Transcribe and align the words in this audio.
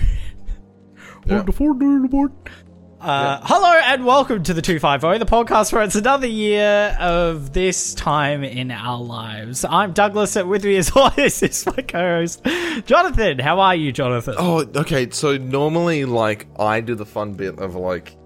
Yeah. 1.26 1.42
Uh, 3.00 3.40
hello 3.44 3.80
and 3.84 4.04
welcome 4.04 4.42
to 4.42 4.52
the 4.52 4.60
250, 4.60 5.18
the 5.18 5.24
podcast 5.24 5.72
where 5.72 5.82
it's 5.82 5.94
another 5.94 6.26
year 6.26 6.94
of 7.00 7.52
this 7.54 7.94
time 7.94 8.44
in 8.44 8.70
our 8.70 9.00
lives. 9.02 9.64
I'm 9.64 9.92
Douglas, 9.92 10.36
and 10.36 10.50
with 10.50 10.64
me 10.64 10.76
as 10.76 10.90
always 10.96 11.42
is 11.42 11.64
my 11.64 11.82
co-host, 11.82 12.44
Jonathan. 12.84 13.38
How 13.38 13.58
are 13.60 13.74
you, 13.74 13.90
Jonathan? 13.90 14.34
Oh, 14.36 14.66
okay. 14.76 15.08
So 15.10 15.38
normally, 15.38 16.04
like, 16.04 16.46
I 16.58 16.80
do 16.82 16.94
the 16.94 17.06
fun 17.06 17.32
bit 17.34 17.58
of 17.58 17.74
like 17.74 18.16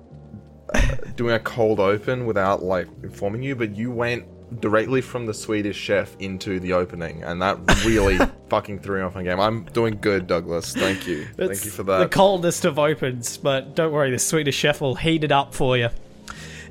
uh, 0.74 0.96
doing 1.14 1.34
a 1.34 1.40
cold 1.40 1.78
open 1.78 2.26
without 2.26 2.62
like 2.64 2.88
informing 3.04 3.42
you, 3.44 3.54
but 3.54 3.76
you 3.76 3.92
went 3.92 4.24
directly 4.60 5.00
from 5.00 5.26
the 5.26 5.34
Swedish 5.34 5.76
chef 5.76 6.16
into 6.18 6.60
the 6.60 6.72
opening, 6.72 7.22
and 7.22 7.40
that 7.42 7.58
really 7.84 8.18
fucking 8.48 8.80
threw 8.80 8.98
me 8.98 9.04
off 9.04 9.14
my 9.14 9.22
game. 9.22 9.40
I'm 9.40 9.64
doing 9.64 9.98
good, 10.00 10.26
Douglas. 10.26 10.74
Thank 10.74 11.06
you. 11.06 11.26
Thank 11.36 11.64
you 11.64 11.70
for 11.70 11.82
that. 11.84 11.98
The 11.98 12.08
coldest 12.08 12.64
of 12.64 12.78
opens, 12.78 13.36
but 13.36 13.74
don't 13.74 13.92
worry, 13.92 14.10
the 14.10 14.18
Swedish 14.18 14.56
chef 14.56 14.80
will 14.80 14.94
heat 14.94 15.24
it 15.24 15.32
up 15.32 15.54
for 15.54 15.76
you. 15.76 15.88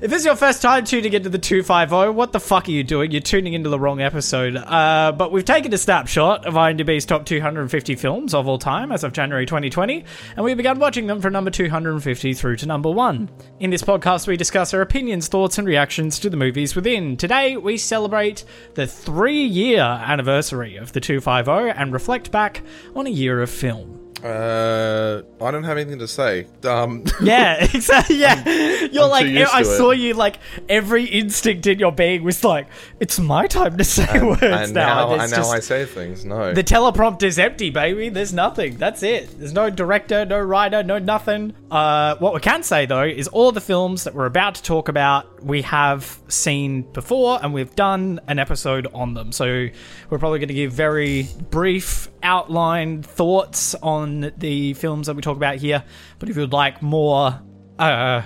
If 0.02 0.10
this 0.10 0.22
is 0.22 0.26
your 0.26 0.34
first 0.34 0.62
time 0.62 0.84
tuning 0.84 1.12
into 1.12 1.28
the 1.28 1.38
250, 1.38 2.10
what 2.10 2.32
the 2.32 2.40
fuck 2.40 2.66
are 2.66 2.72
you 2.72 2.82
doing? 2.82 3.12
You're 3.12 3.20
tuning 3.20 3.52
into 3.52 3.68
the 3.68 3.78
wrong 3.78 4.00
episode. 4.00 4.56
Uh, 4.56 5.12
but 5.16 5.30
we've 5.30 5.44
taken 5.44 5.72
a 5.72 5.78
snapshot 5.78 6.44
of 6.44 6.54
IMDb's 6.54 7.04
top 7.04 7.24
250 7.24 7.94
films 7.94 8.34
of 8.34 8.48
all 8.48 8.58
time 8.58 8.90
as 8.90 9.04
of 9.04 9.12
January 9.12 9.46
2020, 9.46 10.04
and 10.34 10.44
we've 10.44 10.56
begun 10.56 10.80
watching 10.80 11.06
them 11.06 11.20
from 11.20 11.32
number 11.32 11.52
250 11.52 12.34
through 12.34 12.56
to 12.56 12.66
number 12.66 12.90
1. 12.90 13.30
In 13.60 13.70
this 13.70 13.84
podcast, 13.84 14.26
we 14.26 14.36
discuss 14.36 14.74
our 14.74 14.80
opinions, 14.80 15.28
thoughts, 15.28 15.56
and 15.56 15.68
reactions 15.68 16.18
to 16.18 16.28
the 16.28 16.36
movies 16.36 16.74
within. 16.74 17.16
Today, 17.16 17.56
we 17.56 17.78
celebrate 17.78 18.44
the 18.74 18.88
three 18.88 19.44
year 19.44 19.82
anniversary 19.82 20.74
of 20.78 20.92
the 20.94 21.00
250 21.00 21.80
and 21.80 21.92
reflect 21.92 22.32
back 22.32 22.64
on 22.96 23.06
a 23.06 23.10
year 23.10 23.40
of 23.40 23.48
film. 23.48 24.01
Uh, 24.24 25.22
I 25.40 25.50
don't 25.50 25.64
have 25.64 25.76
anything 25.78 25.98
to 25.98 26.08
say. 26.08 26.46
Um, 26.64 27.04
Yeah, 27.22 27.62
exactly. 27.74 28.16
Yeah, 28.16 28.42
you're 28.90 29.04
I'm 29.04 29.10
like 29.10 29.26
I 29.26 29.60
it. 29.60 29.64
saw 29.64 29.90
you 29.90 30.14
like 30.14 30.38
every 30.68 31.04
instinct 31.04 31.66
in 31.66 31.78
your 31.78 31.92
being 31.92 32.22
was 32.24 32.42
like, 32.44 32.66
it's 33.00 33.18
my 33.18 33.46
time 33.46 33.76
to 33.78 33.84
say 33.84 34.06
and, 34.10 34.28
words 34.28 34.42
and 34.42 34.74
now, 34.74 35.08
There's 35.10 35.22
and 35.22 35.30
now 35.30 35.36
just- 35.38 35.52
I 35.54 35.60
say 35.60 35.84
things. 35.84 36.24
No. 36.24 36.52
the 36.52 36.64
teleprompter's 36.64 37.38
empty, 37.38 37.70
baby. 37.70 38.08
There's 38.08 38.32
nothing. 38.32 38.76
That's 38.76 39.02
it. 39.02 39.38
There's 39.38 39.52
no 39.52 39.70
director, 39.70 40.24
no 40.24 40.40
writer, 40.40 40.82
no 40.82 40.98
nothing. 40.98 41.54
Uh, 41.70 42.16
what 42.16 42.34
we 42.34 42.40
can 42.40 42.62
say 42.62 42.86
though 42.86 43.04
is 43.04 43.28
all 43.28 43.52
the 43.52 43.60
films 43.60 44.04
that 44.04 44.14
we're 44.14 44.26
about 44.26 44.56
to 44.56 44.62
talk 44.62 44.88
about 44.88 45.42
we 45.42 45.62
have 45.62 46.20
seen 46.28 46.82
before, 46.92 47.38
and 47.42 47.52
we've 47.52 47.74
done 47.74 48.20
an 48.28 48.38
episode 48.38 48.86
on 48.94 49.14
them. 49.14 49.32
So 49.32 49.68
we're 50.10 50.18
probably 50.18 50.38
going 50.38 50.48
to 50.48 50.54
give 50.54 50.72
very 50.72 51.26
brief 51.50 52.08
outline 52.22 53.02
thoughts 53.02 53.74
on 53.76 54.32
the 54.38 54.74
films 54.74 55.06
that 55.06 55.14
we 55.16 55.22
talk 55.22 55.36
about 55.36 55.56
here. 55.56 55.84
But 56.18 56.28
if 56.28 56.36
you'd 56.36 56.52
like 56.52 56.82
more. 56.82 57.40
Uh, 57.78 58.22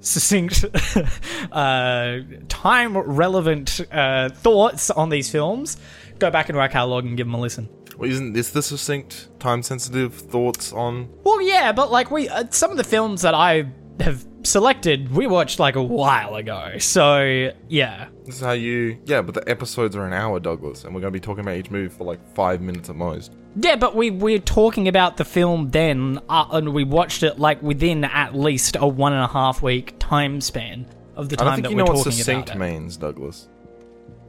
succinct, 0.00 0.64
uh, 1.52 2.18
time 2.48 2.96
relevant 2.96 3.80
uh, 3.92 4.30
thoughts 4.30 4.90
on 4.90 5.08
these 5.10 5.30
films, 5.30 5.76
go 6.18 6.30
back 6.30 6.48
into 6.48 6.60
our 6.60 6.68
catalog 6.68 7.04
and 7.04 7.16
give 7.16 7.26
them 7.26 7.34
a 7.34 7.40
listen. 7.40 7.68
Well, 7.98 8.08
isn't 8.10 8.32
this 8.32 8.50
the 8.50 8.62
succinct, 8.62 9.28
time-sensitive 9.40 10.14
thoughts 10.14 10.72
on? 10.72 11.10
Well, 11.22 11.42
yeah, 11.42 11.72
but 11.72 11.90
like 11.90 12.10
we, 12.10 12.28
uh, 12.28 12.44
some 12.50 12.70
of 12.70 12.76
the 12.78 12.84
films 12.84 13.22
that 13.22 13.34
I 13.34 13.70
have 14.00 14.26
selected, 14.42 15.14
we 15.14 15.26
watched 15.26 15.58
like 15.58 15.76
a 15.76 15.82
while 15.82 16.36
ago. 16.36 16.78
So 16.78 17.50
yeah, 17.68 18.08
This 18.24 18.36
is 18.36 18.40
how 18.40 18.52
you. 18.52 18.98
Yeah, 19.04 19.20
but 19.20 19.34
the 19.34 19.46
episodes 19.48 19.96
are 19.96 20.06
an 20.06 20.14
hour, 20.14 20.40
Douglas, 20.40 20.84
and 20.84 20.94
we're 20.94 21.02
going 21.02 21.12
to 21.12 21.16
be 21.16 21.20
talking 21.20 21.40
about 21.40 21.56
each 21.56 21.70
movie 21.70 21.88
for 21.94 22.04
like 22.04 22.26
five 22.34 22.62
minutes 22.62 22.88
at 22.88 22.96
most. 22.96 23.34
Yeah, 23.56 23.76
but 23.76 23.94
we 23.96 24.10
we're 24.10 24.38
talking 24.38 24.88
about 24.88 25.16
the 25.16 25.24
film 25.24 25.70
then, 25.70 26.20
uh, 26.28 26.46
and 26.52 26.72
we 26.72 26.84
watched 26.84 27.22
it 27.22 27.38
like 27.38 27.62
within 27.62 28.04
at 28.04 28.34
least 28.34 28.76
a 28.78 28.86
one 28.86 29.12
and 29.12 29.22
a 29.22 29.28
half 29.28 29.62
week 29.62 29.94
time 29.98 30.40
span 30.40 30.86
of 31.16 31.28
the 31.28 31.36
I 31.36 31.38
time 31.38 31.46
don't 31.46 31.54
think 31.54 31.62
that 31.64 31.70
you 31.70 31.76
we're 31.76 31.82
know 31.84 31.92
what 31.92 31.98
talking 31.98 32.12
succinct 32.12 32.50
about 32.50 32.56
it. 32.68 32.72
means, 32.72 32.96
Douglas. 32.96 33.48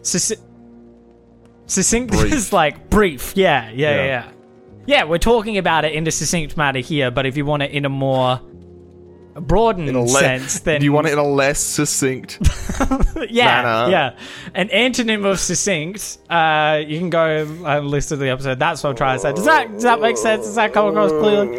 Succ- 0.01 0.41
succinct 1.67 2.11
Brief. 2.13 2.33
is 2.33 2.51
like 2.51 2.89
brief. 2.89 3.33
Yeah, 3.35 3.69
yeah, 3.69 3.73
yeah, 3.75 3.95
Yeah. 3.95 4.05
yeah. 4.05 4.31
Yeah, 4.87 5.03
we're 5.03 5.19
talking 5.19 5.59
about 5.59 5.85
it 5.85 5.93
in 5.93 6.07
a 6.07 6.11
succinct 6.11 6.57
matter 6.57 6.79
here, 6.79 7.11
but 7.11 7.27
if 7.27 7.37
you 7.37 7.45
want 7.45 7.61
it 7.61 7.69
in 7.71 7.85
a 7.85 7.89
more 7.89 8.41
broadened 9.33 9.89
In 9.89 9.95
a 9.95 10.01
le- 10.01 10.07
sense, 10.09 10.59
then 10.61 10.79
Do 10.79 10.85
you 10.85 10.91
want 10.91 11.07
it 11.07 11.13
in 11.13 11.19
a 11.19 11.23
less 11.27 11.59
succinct? 11.59 12.37
yeah, 13.29 13.61
manner? 13.63 13.91
yeah. 13.91 14.17
An 14.55 14.67
antonym 14.69 15.25
of 15.25 15.39
succinct. 15.39 16.17
Uh, 16.29 16.81
you 16.85 16.99
can 16.99 17.09
go 17.09 17.25
and 17.65 17.87
listen 17.87 18.17
to 18.17 18.23
the 18.23 18.29
episode. 18.29 18.59
That's 18.59 18.83
what 18.83 18.91
I'm 18.91 18.95
trying 18.95 19.17
to 19.17 19.21
say. 19.21 19.33
Does 19.33 19.45
that 19.45 19.71
does 19.73 19.83
that 19.83 20.01
make 20.01 20.17
sense? 20.17 20.45
Does 20.45 20.55
that 20.55 20.73
come 20.73 20.87
across 20.87 21.11
clearly? 21.11 21.57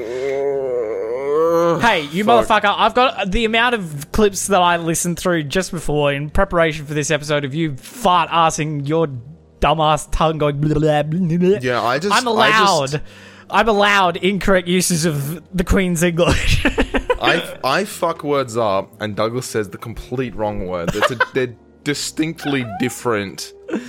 Hey, 1.80 2.02
you 2.12 2.24
Fuck. 2.24 2.46
motherfucker! 2.46 2.74
I've 2.76 2.94
got 2.94 3.30
the 3.30 3.44
amount 3.44 3.74
of 3.74 4.10
clips 4.12 4.46
that 4.48 4.60
I 4.60 4.76
listened 4.78 5.18
through 5.18 5.44
just 5.44 5.70
before 5.70 6.12
in 6.12 6.30
preparation 6.30 6.86
for 6.86 6.94
this 6.94 7.10
episode 7.10 7.44
of 7.44 7.54
you 7.54 7.76
fart 7.76 8.30
assing 8.30 8.86
your 8.88 9.08
dumbass 9.60 10.08
tongue 10.10 10.38
going. 10.38 10.60
Blah, 10.60 10.74
blah, 10.78 11.02
blah. 11.02 11.58
Yeah, 11.60 11.82
I 11.82 11.98
just. 11.98 12.14
I'm 12.14 12.26
allowed. 12.26 12.90
just- 12.92 13.04
I'm 13.50 13.68
allowed 13.68 14.16
incorrect 14.16 14.66
uses 14.66 15.04
of 15.04 15.42
the 15.54 15.62
Queen's 15.64 16.02
English. 16.02 16.64
I, 17.22 17.58
I 17.64 17.84
fuck 17.84 18.24
words 18.24 18.56
up, 18.56 18.92
and 19.00 19.14
Douglas 19.16 19.46
says 19.46 19.70
the 19.70 19.78
complete 19.78 20.34
wrong 20.34 20.66
word. 20.66 20.94
A, 20.94 21.18
they're 21.34 21.54
distinctly 21.84 22.64
different 22.80 23.52
Look, 23.70 23.80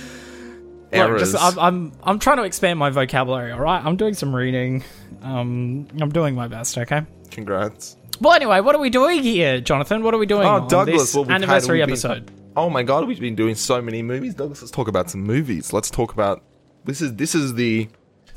errors. 0.92 1.32
just, 1.32 1.42
I'm, 1.42 1.58
I'm 1.58 1.92
I'm 2.02 2.18
trying 2.18 2.36
to 2.38 2.44
expand 2.44 2.78
my 2.78 2.90
vocabulary. 2.90 3.52
All 3.52 3.60
right, 3.60 3.84
I'm 3.84 3.96
doing 3.96 4.14
some 4.14 4.34
reading. 4.34 4.84
Um, 5.22 5.88
I'm 6.00 6.10
doing 6.10 6.34
my 6.34 6.48
best. 6.48 6.76
Okay. 6.78 7.02
Congrats. 7.30 7.96
Well, 8.20 8.32
anyway, 8.34 8.60
what 8.60 8.74
are 8.76 8.80
we 8.80 8.90
doing 8.90 9.22
here, 9.22 9.60
Jonathan? 9.60 10.04
What 10.04 10.14
are 10.14 10.18
we 10.18 10.26
doing 10.26 10.46
Oh, 10.46 10.68
Douglas, 10.68 11.02
this 11.02 11.14
well, 11.14 11.24
we've 11.24 11.30
had- 11.32 11.42
anniversary 11.42 11.80
been- 11.80 11.90
episode? 11.90 12.30
Oh 12.56 12.70
my 12.70 12.84
god, 12.84 13.08
we've 13.08 13.18
been 13.18 13.34
doing 13.34 13.56
so 13.56 13.82
many 13.82 14.00
movies. 14.02 14.34
Douglas, 14.34 14.62
let's 14.62 14.70
talk 14.70 14.86
about 14.86 15.10
some 15.10 15.22
movies. 15.22 15.72
Let's 15.72 15.90
talk 15.90 16.12
about 16.12 16.42
this 16.84 17.00
is 17.00 17.16
this 17.16 17.34
is 17.34 17.54
the 17.54 17.88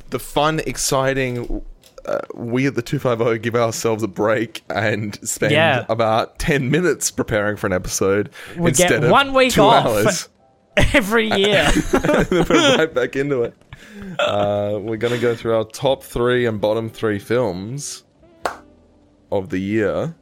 the 0.09 0.17
fun, 0.17 0.59
exciting. 0.65 1.63
Uh, 2.07 2.19
we 2.35 2.65
at 2.67 2.75
the 2.75 2.81
two 2.81 2.99
five 2.99 3.17
zero 3.17 3.37
give 3.37 3.55
ourselves 3.55 4.01
a 4.03 4.07
break 4.07 4.63
and 4.69 5.17
spend 5.27 5.51
Yeah. 5.51 5.85
about 5.89 6.39
ten 6.39 6.71
minutes 6.71 7.11
preparing 7.11 7.57
for 7.57 7.67
an 7.67 7.73
episode 7.73 8.29
We 8.55 8.71
get 8.71 8.79
instead 8.91 9.03
of 9.03 9.11
one 9.11 9.33
week 9.33 9.51
two 9.53 9.61
off. 9.61 9.85
hours. 9.85 10.29
Every 10.93 11.27
year. 11.31 11.69
then 11.91 12.45
we're 12.49 12.77
right 12.77 12.93
back 12.93 13.15
into 13.15 13.43
it. 13.43 13.55
Uh, 14.19 14.77
we're 14.81 14.95
going 14.97 15.13
to 15.13 15.19
go 15.19 15.35
through 15.35 15.55
our 15.55 15.63
top 15.65 16.03
three 16.03 16.45
and 16.45 16.61
bottom 16.61 16.89
three 16.89 17.17
films 17.19 18.03
of 19.31 19.49
the 19.49 19.57
year, 19.59 20.15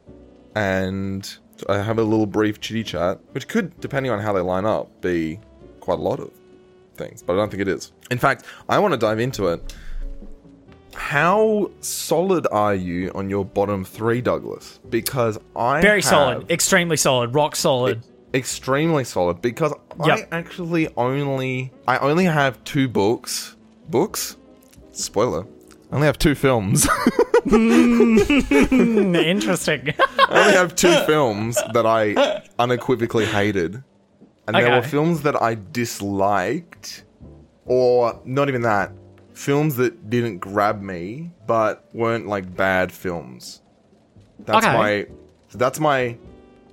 and 0.54 1.36
I 1.68 1.78
have 1.82 1.98
a 1.98 2.02
little 2.02 2.26
brief 2.26 2.60
chitty 2.60 2.84
chat, 2.84 3.20
which 3.32 3.48
could, 3.48 3.78
depending 3.80 4.10
on 4.10 4.18
how 4.20 4.32
they 4.32 4.40
line 4.40 4.64
up, 4.64 5.00
be 5.02 5.38
quite 5.80 5.98
a 5.98 6.02
lot 6.02 6.20
of 6.20 6.30
things, 6.96 7.22
but 7.22 7.34
I 7.34 7.36
don't 7.36 7.50
think 7.50 7.60
it 7.60 7.68
is. 7.68 7.92
In 8.10 8.18
fact, 8.18 8.44
I 8.68 8.78
want 8.78 8.92
to 8.92 8.98
dive 8.98 9.20
into 9.20 9.48
it. 9.48 9.74
How 10.96 11.70
solid 11.80 12.46
are 12.50 12.74
you 12.74 13.10
on 13.14 13.30
your 13.30 13.44
bottom 13.44 13.84
three, 13.84 14.20
Douglas? 14.20 14.80
Because 14.88 15.38
I 15.54 15.80
Very 15.80 16.02
solid. 16.02 16.50
Extremely 16.50 16.96
solid. 16.96 17.34
Rock 17.34 17.54
solid. 17.56 18.02
extremely 18.34 19.04
solid 19.04 19.40
because 19.40 19.72
Yep. 20.04 20.28
I 20.32 20.36
actually 20.36 20.88
only 20.96 21.72
I 21.86 21.98
only 21.98 22.24
have 22.24 22.62
two 22.64 22.88
books. 22.88 23.56
Books? 23.88 24.36
Spoiler. 24.92 25.46
I 25.92 25.94
only 25.94 26.06
have 26.06 26.18
two 26.18 26.34
films. 26.34 26.86
Hmm, 27.48 28.18
Interesting. 29.14 29.94
I 30.18 30.40
only 30.40 30.52
have 30.54 30.74
two 30.74 30.92
films 31.06 31.56
that 31.72 31.86
I 31.86 32.42
unequivocally 32.58 33.24
hated. 33.26 33.82
And 34.48 34.56
there 34.56 34.70
were 34.70 34.82
films 34.82 35.22
that 35.22 35.40
I 35.40 35.56
disliked 35.72 37.04
or 37.64 38.20
not 38.24 38.48
even 38.48 38.62
that. 38.62 38.92
Films 39.36 39.76
that 39.76 40.08
didn't 40.08 40.38
grab 40.38 40.80
me 40.80 41.30
but 41.46 41.84
weren't 41.92 42.26
like 42.26 42.56
bad 42.56 42.90
films. 42.90 43.60
That's 44.40 44.66
Okay. 44.66 44.76
my 44.76 45.06
that's 45.54 45.78
my 45.78 46.16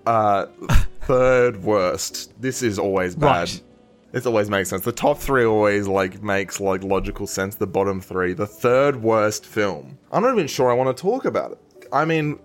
uh 0.06 0.46
third 1.02 1.62
worst. 1.62 2.32
This 2.42 2.64
is 2.64 2.80
always 2.80 3.16
bad. 3.16 3.28
Right. 3.50 3.62
This 4.14 4.26
always 4.26 4.50
makes 4.50 4.70
sense. 4.70 4.84
The 4.86 4.92
top 4.94 5.18
three 5.18 5.44
always 5.44 5.88
like 5.88 6.24
makes 6.24 6.62
like 6.62 6.84
logical 6.84 7.28
sense. 7.28 7.56
The 7.56 7.68
bottom 7.68 8.00
three, 8.00 8.32
the 8.34 8.48
third 8.48 8.96
worst 9.02 9.46
film. 9.46 9.98
I'm 10.12 10.24
not 10.24 10.34
even 10.34 10.48
sure 10.48 10.72
I 10.72 10.74
want 10.74 10.96
to 10.96 11.02
talk 11.02 11.26
about 11.26 11.52
it. 11.52 11.88
I 11.92 12.06
mean, 12.06 12.40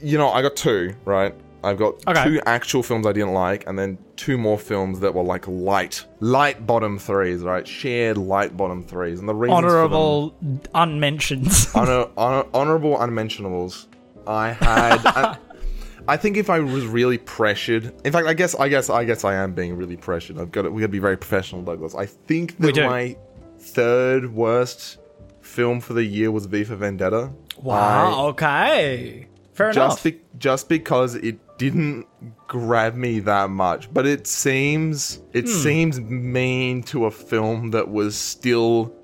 you 0.00 0.18
know, 0.18 0.28
I 0.30 0.40
got 0.42 0.54
two 0.54 0.94
right. 1.04 1.34
I've 1.64 1.76
got 1.78 1.94
Okay. 2.06 2.24
two 2.24 2.40
actual 2.46 2.82
films 2.82 3.06
I 3.06 3.12
didn't 3.12 3.32
like, 3.34 3.66
and 3.66 3.78
then 3.78 3.98
two 4.16 4.38
more 4.38 4.58
films 4.58 5.00
that 5.00 5.14
were 5.14 5.22
like 5.24 5.46
light, 5.48 6.04
light 6.20 6.66
bottom 6.66 6.98
threes, 6.98 7.42
right? 7.42 7.66
Shared 7.66 8.16
light 8.16 8.56
bottom 8.56 8.82
threes, 8.84 9.18
and 9.18 9.28
the 9.28 9.34
reasons 9.34 9.58
for 9.60 9.62
them- 9.62 9.74
Honorable 9.76 10.34
unmentions. 10.74 11.70
honor, 11.74 12.06
honor, 12.16 12.44
honorable 12.54 13.00
unmentionables. 13.00 13.88
I 14.26 14.50
had. 14.52 15.00
I, 15.06 15.36
I 16.06 16.16
think 16.16 16.36
if 16.38 16.48
I 16.48 16.60
was 16.60 16.86
really 16.86 17.18
pressured, 17.18 17.92
in 18.04 18.12
fact, 18.12 18.26
I 18.26 18.32
guess, 18.34 18.54
I 18.54 18.68
guess, 18.68 18.88
I 18.88 19.04
guess 19.04 19.24
I 19.24 19.34
am 19.34 19.52
being 19.52 19.76
really 19.76 19.96
pressured. 19.96 20.38
I've 20.38 20.50
got 20.50 20.62
to, 20.62 20.70
we 20.70 20.80
got 20.80 20.86
to 20.86 20.92
be 20.92 20.98
very 21.00 21.18
professional, 21.18 21.60
Douglas. 21.62 21.94
I 21.94 22.06
think 22.06 22.56
that 22.58 22.76
my 22.76 23.16
third 23.58 24.32
worst 24.32 24.98
film 25.42 25.80
for 25.80 25.92
the 25.92 26.04
year 26.04 26.30
was 26.30 26.46
V 26.46 26.64
for 26.64 26.76
Vendetta. 26.76 27.30
Wow. 27.60 28.28
okay. 28.28 29.27
Fair 29.58 29.72
just 29.72 30.04
enough. 30.06 30.18
be- 30.18 30.38
just 30.38 30.68
because 30.68 31.14
it 31.16 31.38
didn't 31.58 32.06
grab 32.46 32.94
me 32.94 33.18
that 33.18 33.50
much 33.50 33.92
but 33.92 34.06
it 34.06 34.26
seems 34.26 35.20
it 35.32 35.44
Hmm. 35.46 35.50
seems 35.50 36.00
mean 36.00 36.82
to 36.84 37.04
a 37.06 37.10
film 37.10 37.70
that 37.72 37.90
was 37.90 38.14
still 38.16 38.94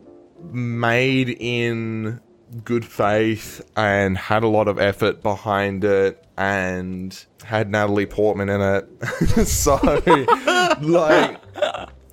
made 0.52 1.30
in 1.40 2.20
good 2.64 2.84
faith 2.84 3.60
and 3.76 4.16
had 4.16 4.44
a 4.44 4.48
lot 4.48 4.68
of 4.68 4.78
effort 4.78 5.22
behind 5.22 5.82
it 5.82 6.24
and 6.36 7.24
had 7.42 7.68
Natalie 7.70 8.06
Portman 8.06 8.48
in 8.48 8.60
it 8.60 9.46
so 9.46 9.74
like 10.80 11.40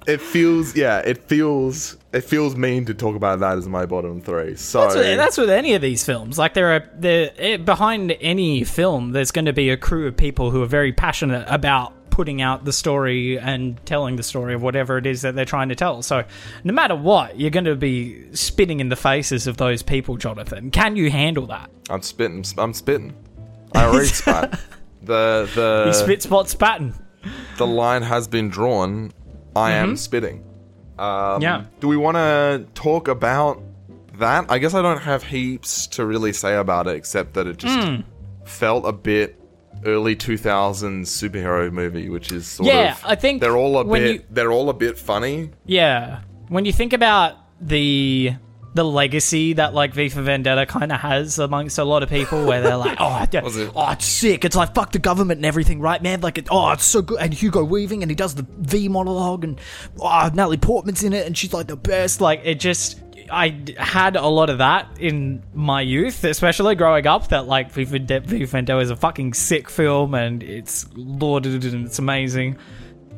it 0.08 0.20
feels 0.20 0.76
yeah 0.76 1.00
it 1.00 1.18
feels 1.30 1.98
it 2.12 2.22
feels 2.22 2.56
mean 2.56 2.86
to 2.86 2.94
talk 2.94 3.16
about 3.16 3.40
that 3.40 3.58
as 3.58 3.68
my 3.68 3.86
bottom 3.86 4.20
three 4.22 4.56
so 4.56 4.82
That's 4.82 4.96
with, 4.96 5.18
that's 5.18 5.38
with 5.38 5.50
any 5.50 5.74
of 5.76 5.82
these 5.82 6.04
films. 6.04 6.38
Like 6.38 6.54
there 6.54 6.74
are 6.76 6.90
there 6.96 7.32
eh, 7.38 7.58
behind 7.58 8.12
any 8.20 8.64
film, 8.64 9.12
there's 9.12 9.32
going 9.32 9.46
to 9.46 9.54
be 9.54 9.70
a 9.70 9.78
crew 9.78 10.08
of 10.08 10.18
people 10.18 10.52
who 10.52 10.62
are 10.64 10.68
very 10.68 10.92
passionate 10.92 11.46
about 11.48 11.94
putting 12.10 12.42
out 12.42 12.66
the 12.66 12.74
story 12.74 13.40
and 13.40 13.84
telling 13.86 14.18
the 14.18 14.24
story 14.24 14.54
of 14.54 14.62
whatever 14.62 14.98
it 14.98 15.06
is 15.06 15.22
that 15.22 15.34
they're 15.34 15.46
trying 15.46 15.70
to 15.70 15.76
tell. 15.76 16.02
So, 16.02 16.26
no 16.66 16.74
matter 16.74 16.94
what, 16.96 17.40
you're 17.40 17.52
going 17.52 17.64
to 17.66 17.76
be 17.78 18.26
spitting 18.36 18.82
in 18.82 18.90
the 18.90 18.98
faces 18.98 19.48
of 19.48 19.56
those 19.56 19.82
people, 19.82 20.18
Jonathan. 20.18 20.72
Can 20.72 20.98
you 20.98 21.10
handle 21.10 21.46
that? 21.48 21.72
I'm 21.90 22.02
spitting. 22.02 22.44
I'm 22.58 22.74
spitting. 22.74 23.16
I 23.74 23.86
already 23.86 24.08
spat. 24.22 24.60
The 25.04 25.50
the 25.56 25.86
You 25.88 25.94
spit, 25.94 26.22
spot, 26.22 26.50
spatting. 26.50 26.94
the 27.58 27.66
line 27.68 28.02
has 28.02 28.28
been 28.28 28.50
drawn. 28.50 29.14
I 29.56 29.72
am 29.74 29.96
spitting. 29.98 30.44
Um, 31.00 31.42
Yeah. 31.42 31.64
Do 31.80 31.88
we 31.88 31.98
want 31.98 32.18
to 32.18 32.66
talk 32.74 33.08
about 33.08 33.62
that? 34.20 34.46
I 34.50 34.60
guess 34.60 34.74
I 34.74 34.82
don't 34.82 35.02
have 35.02 35.24
heaps 35.24 35.88
to 35.88 36.06
really 36.06 36.34
say 36.34 36.56
about 36.56 36.88
it, 36.88 36.96
except 36.96 37.34
that 37.34 37.48
it 37.48 37.58
just 37.58 38.04
felt 38.46 38.86
a 38.86 38.92
bit 38.92 39.38
early 39.86 40.16
2000s 40.16 41.08
superhero 41.10 41.72
movie, 41.72 42.10
which 42.10 42.32
is 42.32 42.46
sort 42.46 42.68
Yeah, 42.68 42.92
of. 42.94 43.02
I 43.06 43.16
think 43.16 43.42
they're 43.42 43.58
all 43.58 43.80
a 43.80 43.84
bit. 43.86 44.16
you- 44.16 44.24
They're 44.30 44.52
all 44.52 44.70
a 44.70 44.74
bit 44.74 44.98
funny. 45.00 45.50
Yeah. 45.66 46.20
When 46.50 46.66
you 46.66 46.72
think 46.74 46.94
about 46.94 47.36
the 47.60 48.34
the 48.74 48.86
legacy 48.86 49.54
that 49.54 49.74
like 49.74 49.94
V 49.94 50.08
for 50.10 50.22
Vendetta 50.22 50.66
kind 50.66 50.92
of 50.92 51.00
has 51.02 51.40
amongst 51.40 51.78
a 51.78 51.84
lot 51.84 52.04
of 52.04 52.10
people, 52.10 52.46
where 52.46 52.62
they're 52.62 52.78
like, 52.78 52.98
"Oh, 53.02 53.26
yeah, 53.32 53.42
it- 53.46 53.72
oh, 53.76 53.92
it's 53.92 54.06
sick. 54.06 54.46
It's 54.46 54.56
like 54.56 54.74
fuck 54.74 54.92
the 54.94 55.00
government 55.00 55.40
and 55.40 55.46
everything, 55.46 55.82
right, 55.82 56.02
man? 56.02 56.22
Like, 56.22 56.38
it, 56.38 56.48
oh, 56.50 56.72
it's 56.72 56.86
so 56.86 57.02
good." 57.02 57.20
And 57.20 57.34
Hugo 57.34 57.64
Weaving, 57.64 58.02
and 58.02 58.10
he 58.10 58.16
does 58.16 58.36
the 58.36 58.46
V 58.60 58.88
monologue, 58.88 59.44
and 59.44 59.60
oh, 60.00 60.30
Natalie 60.34 60.58
Portman's 60.58 61.04
in 61.04 61.14
it, 61.14 61.28
and 61.28 61.38
she's 61.38 61.54
like 61.54 61.68
the 61.68 61.76
best. 61.76 62.22
Like, 62.22 62.42
it 62.44 62.60
just. 62.60 63.02
I 63.34 63.64
had 63.78 64.18
a 64.18 64.28
lot 64.28 64.50
of 64.50 64.58
that 64.58 64.90
in 65.00 65.42
my 65.54 65.80
youth, 65.80 66.26
especially 66.26 66.76
growing 66.76 67.08
up. 67.08 67.30
That 67.30 67.48
like 67.48 67.72
V 67.72 67.86
for 67.86 67.98
Vende- 67.98 68.26
V 68.26 68.46
for 68.46 68.52
Vendetta 68.52 68.80
is 68.80 68.90
a 68.90 68.96
fucking 68.96 69.34
sick 69.34 69.70
film, 69.70 70.16
and 70.16 70.44
it's 70.44 70.86
lauded 70.96 71.64
and 71.64 71.86
it's 71.86 71.98
amazing. 72.00 72.58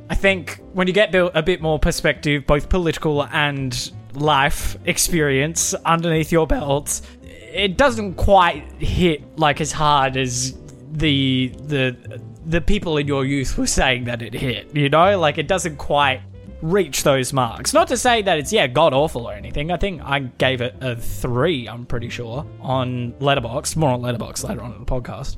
I 0.10 0.16
think 0.16 0.62
when 0.74 0.86
you 0.88 0.94
get 0.94 1.16
a 1.16 1.42
bit 1.42 1.62
more 1.64 1.80
perspective, 1.80 2.46
both 2.46 2.70
political 2.70 3.26
and 3.26 3.92
life 4.16 4.78
experience 4.86 5.74
underneath 5.74 6.32
your 6.32 6.48
belt, 6.48 7.02
it 7.22 7.78
doesn't 7.78 8.16
quite 8.16 8.64
hit 8.82 9.38
like 9.38 9.62
as 9.62 9.72
hard 9.72 10.18
as 10.18 10.58
the 10.92 11.54
the 11.66 12.22
the 12.46 12.62
people 12.62 12.98
in 12.98 13.08
your 13.08 13.26
youth 13.26 13.58
were 13.58 13.68
saying 13.68 14.06
that 14.06 14.22
it 14.22 14.34
hit. 14.34 14.76
You 14.76 14.90
know, 14.90 15.20
like 15.20 15.38
it 15.38 15.48
doesn't 15.48 15.78
quite 15.78 16.22
reach 16.62 17.04
those 17.04 17.34
marks. 17.34 17.74
Not 17.74 17.90
to 17.90 17.98
say 17.98 18.22
that 18.22 18.40
it's 18.40 18.52
yeah 18.54 18.68
god 18.68 18.94
awful 18.94 19.28
or 19.28 19.34
anything. 19.34 19.72
I 19.72 19.78
think 19.78 20.02
I 20.04 20.20
gave 20.20 20.62
it 20.62 20.76
a 20.82 20.96
three. 20.96 21.68
I'm 21.68 21.86
pretty 21.86 22.10
sure 22.10 22.46
on 22.62 23.14
Letterboxd. 23.14 23.76
More 23.76 23.92
on 23.92 24.02
Letterboxd 24.02 24.48
later 24.48 24.62
on 24.62 24.74
in 24.74 24.80
the 24.80 24.86
podcast. 24.86 25.38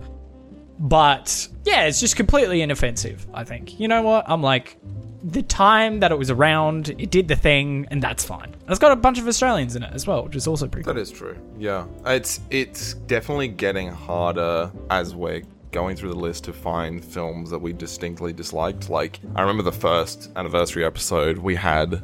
But 0.79 1.47
yeah, 1.63 1.85
it's 1.85 1.99
just 1.99 2.15
completely 2.15 2.61
inoffensive, 2.61 3.25
I 3.33 3.43
think. 3.43 3.79
You 3.79 3.87
know 3.87 4.01
what? 4.01 4.25
I'm 4.27 4.41
like, 4.41 4.77
the 5.23 5.41
time 5.41 6.01
that 6.01 6.11
it 6.11 6.17
was 6.17 6.29
around, 6.29 6.89
it 6.99 7.09
did 7.09 7.27
the 7.27 7.35
thing, 7.35 7.87
and 7.89 8.01
that's 8.01 8.23
fine. 8.23 8.53
It's 8.67 8.79
got 8.79 8.91
a 8.91 8.95
bunch 8.95 9.17
of 9.17 9.27
Australians 9.27 9.75
in 9.75 9.83
it 9.83 9.91
as 9.93 10.05
well, 10.05 10.23
which 10.23 10.35
is 10.35 10.47
also 10.47 10.67
pretty 10.67 10.83
cool. 10.85 10.93
That 10.93 10.99
is 10.99 11.11
true. 11.11 11.37
Yeah, 11.57 11.85
it's 12.05 12.41
it's 12.49 12.93
definitely 12.93 13.47
getting 13.47 13.87
harder 13.89 14.71
as 14.89 15.15
we're 15.15 15.43
going 15.71 15.95
through 15.95 16.09
the 16.09 16.15
list 16.19 16.43
to 16.45 16.53
find 16.53 17.03
films 17.03 17.49
that 17.49 17.59
we 17.59 17.73
distinctly 17.73 18.33
disliked. 18.33 18.89
Like 18.89 19.19
I 19.35 19.41
remember 19.41 19.63
the 19.63 19.71
first 19.71 20.29
anniversary 20.35 20.85
episode, 20.85 21.37
we 21.37 21.55
had 21.55 22.01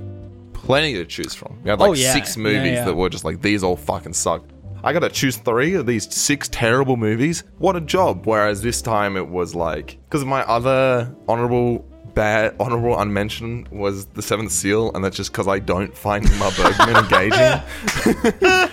plenty 0.54 0.94
to 0.96 1.06
choose 1.06 1.34
from. 1.34 1.58
We 1.64 1.70
had 1.70 1.80
like 1.80 1.90
Oh, 1.90 1.94
yeah. 1.94 2.14
six 2.14 2.36
Yeah, 2.38 2.44
movies 2.44 2.72
yeah. 2.74 2.86
that 2.86 2.96
were 2.96 3.10
just 3.10 3.24
like 3.26 3.42
these 3.42 3.64
all 3.64 3.76
fucking 3.78 4.14
suck. 4.14 4.44
I 4.84 4.94
gotta 4.94 5.10
choose 5.10 5.38
three 5.38 5.76
of 5.76 5.86
these 5.86 6.14
six 6.14 6.48
terrible 6.50 6.98
movies. 6.98 7.44
What 7.58 7.76
a 7.76 7.82
job! 7.82 8.26
Whereas 8.26 8.62
this 8.62 8.82
time 8.82 9.16
it 9.18 9.28
was 9.28 9.54
like 9.56 9.98
because 10.10 10.26
my 10.26 10.42
other 10.44 11.16
honorable 11.28 11.86
bad 12.14 12.56
honorable 12.60 13.00
unmentioned 13.00 13.68
was 13.70 14.06
the 14.08 14.22
Seventh 14.22 14.52
Seal, 14.52 14.92
and 14.94 15.04
that's 15.04 15.16
just 15.16 15.32
because 15.32 15.48
I 15.48 15.60
don't 15.60 15.96
find 15.96 16.24
my 16.38 16.52
Bergman 16.58 16.96
engaging. 17.06 18.70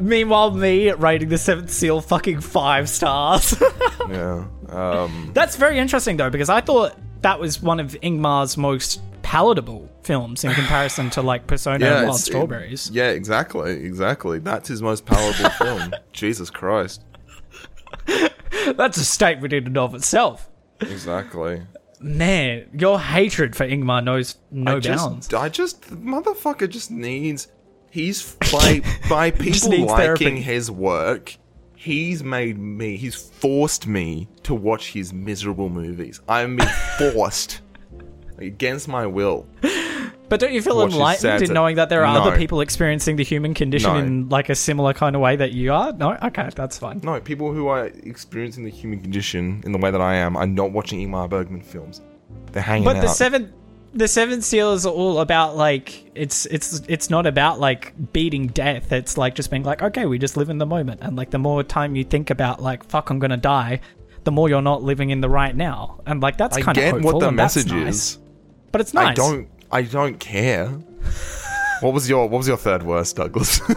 Meanwhile, 0.00 0.52
me 0.52 0.90
rating 0.92 1.28
the 1.28 1.38
Seventh 1.38 1.70
Seal 1.70 2.00
fucking 2.00 2.40
five 2.40 2.88
stars. 2.88 3.60
Yeah. 4.06 4.44
Um, 4.68 5.30
that's 5.32 5.56
very 5.56 5.78
interesting, 5.78 6.18
though, 6.18 6.28
because 6.28 6.50
I 6.50 6.60
thought 6.60 6.94
that 7.22 7.40
was 7.40 7.62
one 7.62 7.80
of 7.80 7.96
Ingmar's 8.02 8.58
most 8.58 9.00
palatable 9.22 9.90
films 10.04 10.44
in 10.44 10.52
comparison 10.52 11.10
to, 11.10 11.22
like, 11.22 11.46
Persona 11.46 11.84
and 11.86 12.08
Wild 12.08 12.20
Strawberries. 12.20 12.90
yeah, 12.92 13.08
exactly, 13.10 13.72
exactly. 13.72 14.38
That's 14.38 14.68
his 14.68 14.82
most 14.82 15.04
palatable 15.06 15.50
film. 15.58 15.92
Jesus 16.12 16.50
Christ. 16.50 17.02
That's 18.76 18.96
a 18.96 19.04
statement 19.04 19.52
in 19.52 19.66
and 19.66 19.78
of 19.78 19.94
itself. 19.94 20.48
Exactly. 20.80 21.62
Man, 22.00 22.68
your 22.78 23.00
hatred 23.00 23.56
for 23.56 23.66
Ingmar 23.66 24.04
knows 24.04 24.36
no 24.50 24.76
I 24.76 24.80
bounds. 24.80 25.28
just, 25.28 25.34
I 25.34 25.48
just, 25.48 25.82
the 25.82 25.96
motherfucker 25.96 26.68
just 26.68 26.90
needs. 26.90 27.48
He's 27.90 28.34
by 28.52 28.82
by 29.08 29.30
people 29.30 29.70
liking 29.70 29.86
therapy. 29.88 30.40
his 30.40 30.70
work. 30.70 31.36
He's 31.76 32.22
made 32.24 32.58
me. 32.58 32.96
He's 32.96 33.14
forced 33.14 33.86
me 33.86 34.28
to 34.42 34.54
watch 34.54 34.92
his 34.92 35.12
miserable 35.12 35.68
movies. 35.68 36.20
I'm 36.28 36.56
being 36.56 36.68
forced 36.98 37.60
against 38.38 38.88
my 38.88 39.06
will. 39.06 39.46
But 40.28 40.40
don't 40.40 40.52
you 40.52 40.62
feel 40.62 40.84
his 40.84 40.94
enlightened 40.94 41.42
in 41.42 41.52
knowing 41.52 41.76
that 41.76 41.88
there 41.90 42.04
are 42.04 42.16
other 42.18 42.36
people 42.36 42.60
experiencing 42.60 43.16
the 43.16 43.22
human 43.24 43.52
condition 43.54 43.92
No. 43.92 43.98
in 43.98 44.28
like 44.30 44.48
a 44.48 44.54
similar 44.54 44.92
kind 44.94 45.14
of 45.14 45.22
way 45.22 45.36
that 45.36 45.52
you 45.52 45.72
are? 45.72 45.92
No, 45.92 46.16
okay, 46.22 46.48
that's 46.54 46.78
fine. 46.78 47.00
No, 47.02 47.20
people 47.20 47.52
who 47.52 47.68
are 47.68 47.86
experiencing 47.86 48.64
the 48.64 48.70
human 48.70 49.00
condition 49.00 49.62
in 49.64 49.72
the 49.72 49.78
way 49.78 49.90
that 49.90 50.00
I 50.00 50.14
am 50.16 50.36
are 50.36 50.46
not 50.46 50.72
watching 50.72 50.98
Ingmar 51.06 51.28
Bergman 51.28 51.60
films. 51.62 52.00
They're 52.52 52.62
hanging 52.62 52.84
But 52.84 52.96
out. 52.96 53.02
the 53.02 53.08
seventh, 53.08 53.52
the 53.92 54.08
seventh 54.08 54.44
seal 54.44 54.72
is 54.72 54.86
all 54.86 55.20
about 55.20 55.56
like 55.56 56.10
it's 56.14 56.46
it's 56.46 56.80
it's 56.88 57.10
not 57.10 57.26
about 57.26 57.60
like 57.60 57.92
beating 58.12 58.46
death. 58.48 58.92
It's 58.92 59.16
like 59.18 59.34
just 59.34 59.50
being 59.50 59.62
like, 59.62 59.82
okay, 59.82 60.06
we 60.06 60.18
just 60.18 60.36
live 60.36 60.48
in 60.50 60.58
the 60.58 60.66
moment, 60.66 61.00
and 61.02 61.16
like 61.16 61.30
the 61.30 61.38
more 61.38 61.62
time 61.62 61.94
you 61.96 62.02
think 62.04 62.30
about 62.30 62.62
like 62.62 62.84
fuck, 62.86 63.10
I'm 63.10 63.18
gonna 63.18 63.36
die, 63.36 63.80
the 64.24 64.32
more 64.32 64.48
you're 64.48 64.62
not 64.62 64.82
living 64.82 65.10
in 65.10 65.20
the 65.20 65.28
right 65.28 65.54
now, 65.54 66.00
and 66.06 66.20
like 66.20 66.38
that's 66.38 66.56
kind 66.56 66.76
of 66.78 66.82
get 66.82 66.92
hopeful, 66.94 67.12
what 67.12 67.20
the 67.20 67.30
message 67.30 67.70
nice. 67.70 67.94
is. 67.94 68.18
but 68.72 68.80
it's 68.80 68.94
nice. 68.94 69.08
I 69.10 69.14
don't. 69.14 69.48
I 69.74 69.82
don't 69.82 70.20
care. 70.20 70.68
what 71.80 71.92
was 71.92 72.08
your 72.08 72.28
What 72.28 72.38
was 72.38 72.46
your 72.46 72.56
third 72.56 72.84
worst, 72.84 73.16
Douglas? 73.16 73.60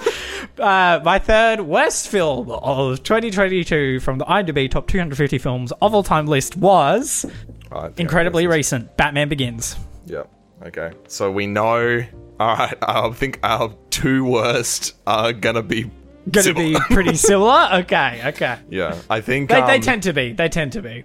Uh, 0.57 0.99
my 1.03 1.19
third 1.19 1.61
worst 1.61 2.07
film 2.07 2.49
of 2.49 3.03
2022 3.03 3.99
from 3.99 4.17
the 4.17 4.25
IMDb 4.25 4.67
top 4.67 4.87
250 4.87 5.37
films 5.37 5.71
of 5.83 5.93
all 5.93 6.01
time 6.01 6.25
list 6.25 6.57
was 6.57 7.27
yeah, 7.71 7.89
incredibly 7.97 8.47
recent 8.47 8.97
Batman 8.97 9.29
Begins. 9.29 9.75
Yep. 10.07 10.27
Okay. 10.65 10.93
So 11.07 11.31
we 11.31 11.45
know. 11.45 12.03
All 12.39 12.55
right. 12.55 12.75
I 12.81 13.07
think 13.11 13.39
our 13.43 13.71
two 13.91 14.25
worst 14.25 14.95
are 15.05 15.31
gonna 15.31 15.61
be. 15.61 15.91
Gonna 16.31 16.55
be 16.55 16.75
pretty 16.89 17.15
similar. 17.15 17.69
Okay, 17.73 18.21
okay. 18.25 18.57
yeah. 18.71 18.99
I 19.11 19.21
think. 19.21 19.49
They, 19.49 19.61
they 19.61 19.75
um, 19.75 19.81
tend 19.81 20.03
to 20.03 20.13
be. 20.13 20.33
They 20.33 20.49
tend 20.49 20.71
to 20.71 20.81
be. 20.81 21.03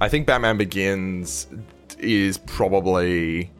I 0.00 0.08
think 0.08 0.26
Batman 0.26 0.56
Begins 0.56 1.46
is 2.00 2.38
probably 2.38 3.52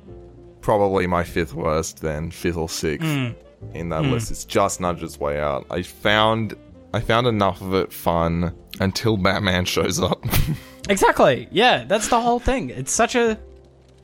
probably 0.60 1.06
my 1.06 1.24
fifth 1.24 1.54
worst, 1.54 2.00
then 2.02 2.30
fifth 2.30 2.56
or 2.56 2.68
sixth 2.68 3.06
Hmm. 3.08 3.28
in 3.74 3.88
that 3.90 4.02
list. 4.02 4.30
It's 4.30 4.44
just 4.44 4.80
nudged 4.80 5.02
its 5.02 5.18
way 5.20 5.40
out. 5.40 5.66
I 5.70 5.82
found 5.82 6.54
I 6.92 7.00
found 7.00 7.26
enough 7.28 7.60
of 7.60 7.72
it 7.74 7.92
fun 7.92 8.52
until 8.80 9.16
Batman 9.16 9.64
shows 9.64 10.00
up. 10.00 10.24
Exactly. 10.88 11.46
Yeah, 11.52 11.84
that's 11.84 12.08
the 12.08 12.20
whole 12.20 12.40
thing. 12.40 12.70
It's 12.70 12.90
such 12.92 13.14
a 13.14 13.38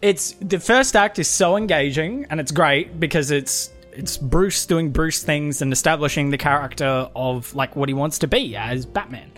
it's 0.03 0.33
the 0.41 0.61
first 0.61 0.95
act 0.95 1.19
is 1.19 1.27
so 1.27 1.57
engaging 1.57 2.27
and 2.31 2.39
it's 2.39 2.53
great 2.53 3.01
because 3.01 3.31
it's 3.33 3.71
it's 3.93 4.17
Bruce 4.19 4.67
doing 4.67 4.91
Bruce 4.93 5.23
things 5.23 5.63
and 5.63 5.73
establishing 5.73 6.31
the 6.31 6.39
character 6.39 7.09
of 7.17 7.53
like 7.57 7.75
what 7.75 7.89
he 7.89 7.95
wants 7.95 8.19
to 8.21 8.29
be 8.29 8.55
as 8.57 8.85
Batman. 8.87 9.33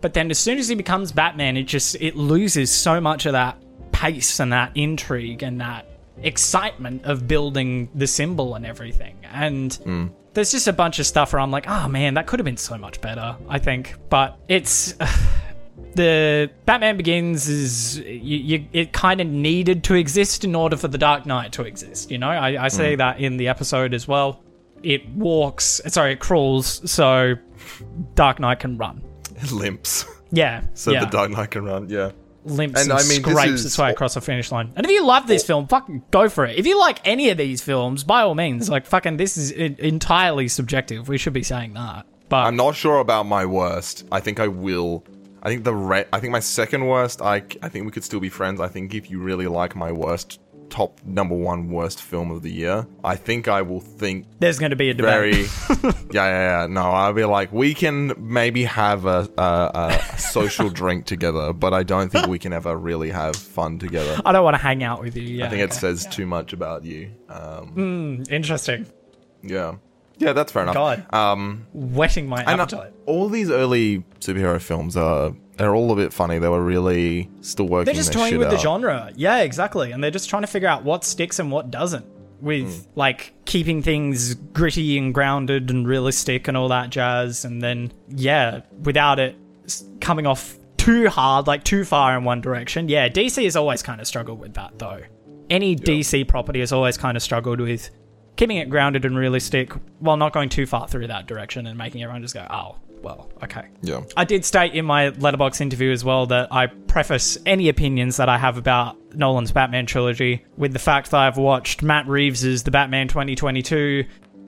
But 0.00 0.14
then 0.14 0.30
as 0.30 0.38
soon 0.38 0.56
as 0.56 0.68
he 0.68 0.76
becomes 0.76 1.12
Batman, 1.12 1.56
it 1.58 1.64
just 1.64 1.96
it 2.00 2.16
loses 2.16 2.70
so 2.70 3.00
much 3.02 3.26
of 3.26 3.32
that 3.32 3.58
pace 3.92 4.38
and 4.40 4.52
that 4.52 4.70
intrigue 4.76 5.42
and 5.42 5.60
that 5.60 5.86
excitement 6.22 7.04
of 7.04 7.26
building 7.28 7.88
the 7.94 8.06
symbol 8.06 8.54
and 8.54 8.64
everything. 8.66 9.16
And 9.32 9.74
Hmm. 9.74 10.06
there's 10.34 10.50
just 10.52 10.66
a 10.68 10.72
bunch 10.72 10.98
of 10.98 11.06
stuff 11.06 11.32
where 11.32 11.40
I'm 11.40 11.50
like, 11.50 11.66
oh 11.68 11.88
man, 11.88 12.14
that 12.14 12.26
could 12.26 12.38
have 12.40 12.44
been 12.44 12.56
so 12.56 12.76
much 12.78 13.00
better, 13.00 13.36
I 13.48 13.58
think. 13.58 13.94
But 14.08 14.36
it's. 14.48 14.94
the 15.94 16.50
Batman 16.66 16.96
Begins 16.96 17.48
is 17.48 17.98
you, 17.98 18.36
you 18.38 18.66
it 18.72 18.92
kind 18.92 19.20
of 19.20 19.26
needed 19.28 19.84
to 19.84 19.94
exist 19.94 20.44
in 20.44 20.54
order 20.54 20.76
for 20.76 20.88
the 20.88 20.98
Dark 20.98 21.24
Knight 21.26 21.52
to 21.52 21.62
exist. 21.62 22.10
You 22.10 22.18
know, 22.18 22.28
I, 22.28 22.64
I 22.64 22.68
say 22.68 22.96
that 22.96 23.20
in 23.20 23.36
the 23.36 23.48
episode 23.48 23.94
as 23.94 24.08
well. 24.08 24.42
It 24.82 25.08
walks, 25.10 25.80
sorry, 25.86 26.12
it 26.12 26.20
crawls, 26.20 26.90
so 26.90 27.34
Dark 28.14 28.38
Knight 28.40 28.60
can 28.60 28.76
run. 28.76 29.02
It 29.36 29.50
limps. 29.50 30.04
Yeah, 30.30 30.62
So 30.74 30.92
yeah. 30.92 31.04
the 31.04 31.10
Dark 31.10 31.30
Knight 31.30 31.50
can 31.50 31.64
run, 31.64 31.88
yeah. 31.88 32.10
Limps 32.44 32.80
and 32.80 32.90
and, 32.90 32.98
I 32.98 33.08
mean, 33.08 33.22
scrapes 33.22 33.64
its 33.64 33.78
way 33.78 33.90
across 33.90 34.14
the 34.14 34.20
finish 34.20 34.52
line. 34.52 34.72
And 34.76 34.86
if 34.86 34.92
you 34.92 35.04
love 35.04 35.26
this 35.26 35.44
oh. 35.44 35.46
film, 35.46 35.68
fucking 35.68 36.04
go 36.10 36.28
for 36.28 36.44
it. 36.44 36.58
If 36.58 36.66
you 36.66 36.78
like 36.78 37.00
any 37.06 37.30
of 37.30 37.38
these 37.38 37.62
films, 37.62 38.04
by 38.04 38.22
all 38.22 38.34
means, 38.34 38.68
like 38.68 38.86
fucking, 38.86 39.16
this 39.16 39.36
is 39.36 39.50
entirely 39.50 40.48
subjective. 40.48 41.08
We 41.08 41.18
should 41.18 41.32
be 41.32 41.42
saying 41.42 41.74
that. 41.74 42.06
But 42.28 42.46
I'm 42.46 42.56
not 42.56 42.74
sure 42.74 42.98
about 42.98 43.26
my 43.26 43.44
worst. 43.46 44.06
I 44.10 44.20
think 44.20 44.40
I 44.40 44.48
will. 44.48 45.04
I 45.42 45.48
think 45.48 45.64
the 45.64 45.74
re- 45.74 46.06
I 46.12 46.20
think 46.20 46.32
my 46.32 46.40
second 46.40 46.86
worst. 46.86 47.20
I 47.20 47.42
I 47.62 47.68
think 47.68 47.84
we 47.84 47.90
could 47.90 48.04
still 48.04 48.20
be 48.20 48.30
friends. 48.30 48.60
I 48.60 48.68
think 48.68 48.94
if 48.94 49.10
you 49.10 49.20
really 49.20 49.46
like 49.46 49.76
my 49.76 49.92
worst, 49.92 50.40
top 50.74 51.00
number 51.04 51.36
one 51.36 51.68
worst 51.70 52.02
film 52.02 52.32
of 52.32 52.42
the 52.42 52.50
year, 52.50 52.84
I 53.04 53.14
think 53.14 53.46
I 53.46 53.62
will 53.62 53.78
think 53.78 54.26
there's 54.40 54.58
going 54.58 54.70
to 54.70 54.76
be 54.76 54.90
a 54.90 54.94
debate. 54.94 55.46
very. 55.46 55.92
yeah, 56.10 56.26
yeah, 56.26 56.62
yeah. 56.62 56.66
No, 56.68 56.90
I'll 56.90 57.12
be 57.12 57.24
like, 57.24 57.52
we 57.52 57.74
can 57.74 58.12
maybe 58.18 58.64
have 58.64 59.06
a, 59.06 59.28
a, 59.38 59.70
a 60.12 60.18
social 60.18 60.70
drink 60.80 61.06
together, 61.06 61.52
but 61.52 61.72
I 61.72 61.84
don't 61.84 62.10
think 62.10 62.26
we 62.26 62.40
can 62.40 62.52
ever 62.52 62.76
really 62.76 63.10
have 63.10 63.36
fun 63.36 63.78
together. 63.78 64.20
I 64.24 64.32
don't 64.32 64.42
want 64.42 64.54
to 64.54 64.62
hang 64.62 64.82
out 64.82 65.00
with 65.00 65.16
you. 65.16 65.22
Yeah, 65.22 65.46
I 65.46 65.48
think 65.48 65.60
it 65.60 65.70
okay. 65.70 65.74
says 65.74 66.06
too 66.06 66.26
much 66.26 66.52
about 66.52 66.82
you. 66.84 67.12
Um, 67.28 68.24
interesting. 68.28 68.86
yeah, 69.44 69.76
yeah, 70.18 70.32
that's 70.32 70.50
fair 70.50 70.64
enough. 70.64 70.74
God. 70.74 71.14
Um, 71.14 71.68
Whetting 71.72 72.26
my 72.26 72.44
uh, 72.44 72.50
appetite. 72.50 72.92
all 73.06 73.28
these 73.28 73.48
early 73.48 74.04
superhero 74.18 74.60
films 74.60 74.96
are 74.96 75.36
they're 75.56 75.74
all 75.74 75.92
a 75.92 75.96
bit 75.96 76.12
funny. 76.12 76.38
They 76.38 76.48
were 76.48 76.62
really 76.62 77.30
still 77.40 77.66
working. 77.66 77.86
They're 77.86 77.94
just 77.94 78.12
toying 78.12 78.38
with 78.38 78.50
the 78.50 78.58
genre. 78.58 79.12
Yeah, 79.14 79.40
exactly. 79.40 79.92
And 79.92 80.02
they're 80.02 80.10
just 80.10 80.28
trying 80.28 80.42
to 80.42 80.48
figure 80.48 80.68
out 80.68 80.84
what 80.84 81.04
sticks 81.04 81.38
and 81.38 81.50
what 81.50 81.70
doesn't. 81.70 82.06
With 82.40 82.84
hmm. 82.84 82.90
like 82.98 83.32
keeping 83.44 83.82
things 83.82 84.34
gritty 84.34 84.98
and 84.98 85.14
grounded 85.14 85.70
and 85.70 85.86
realistic 85.86 86.48
and 86.48 86.56
all 86.56 86.68
that 86.68 86.90
jazz. 86.90 87.44
And 87.44 87.62
then, 87.62 87.92
yeah, 88.08 88.60
without 88.82 89.18
it 89.18 89.36
coming 90.00 90.26
off 90.26 90.58
too 90.76 91.08
hard, 91.08 91.46
like 91.46 91.64
too 91.64 91.84
far 91.84 92.16
in 92.18 92.24
one 92.24 92.40
direction. 92.40 92.88
Yeah, 92.88 93.08
DC 93.08 93.44
has 93.44 93.56
always 93.56 93.82
kind 93.82 94.00
of 94.00 94.06
struggled 94.06 94.40
with 94.40 94.54
that, 94.54 94.78
though. 94.78 95.00
Any 95.48 95.76
DC 95.76 96.26
property 96.26 96.60
has 96.60 96.72
always 96.72 96.98
kind 96.98 97.16
of 97.16 97.22
struggled 97.22 97.60
with 97.60 97.90
keeping 98.36 98.56
it 98.56 98.68
grounded 98.68 99.04
and 99.04 99.16
realistic 99.16 99.72
while 100.00 100.16
not 100.16 100.32
going 100.32 100.48
too 100.48 100.66
far 100.66 100.88
through 100.88 101.06
that 101.06 101.26
direction 101.26 101.66
and 101.66 101.78
making 101.78 102.02
everyone 102.02 102.22
just 102.22 102.34
go, 102.34 102.46
oh, 102.50 102.76
well, 103.04 103.30
okay. 103.42 103.68
Yeah, 103.82 104.00
I 104.16 104.24
did 104.24 104.44
state 104.44 104.72
in 104.74 104.84
my 104.84 105.10
letterboxd 105.10 105.60
interview 105.60 105.92
as 105.92 106.04
well 106.04 106.26
that 106.26 106.52
I 106.52 106.66
preface 106.66 107.38
any 107.46 107.68
opinions 107.68 108.16
that 108.16 108.28
I 108.28 108.38
have 108.38 108.56
about 108.56 108.96
Nolan's 109.14 109.52
Batman 109.52 109.86
trilogy 109.86 110.44
with 110.56 110.72
the 110.72 110.78
fact 110.78 111.10
that 111.10 111.20
I've 111.20 111.36
watched 111.36 111.82
Matt 111.82 112.08
Reeves's 112.08 112.62
The 112.62 112.70
Batman 112.70 113.08
2022 113.08 114.04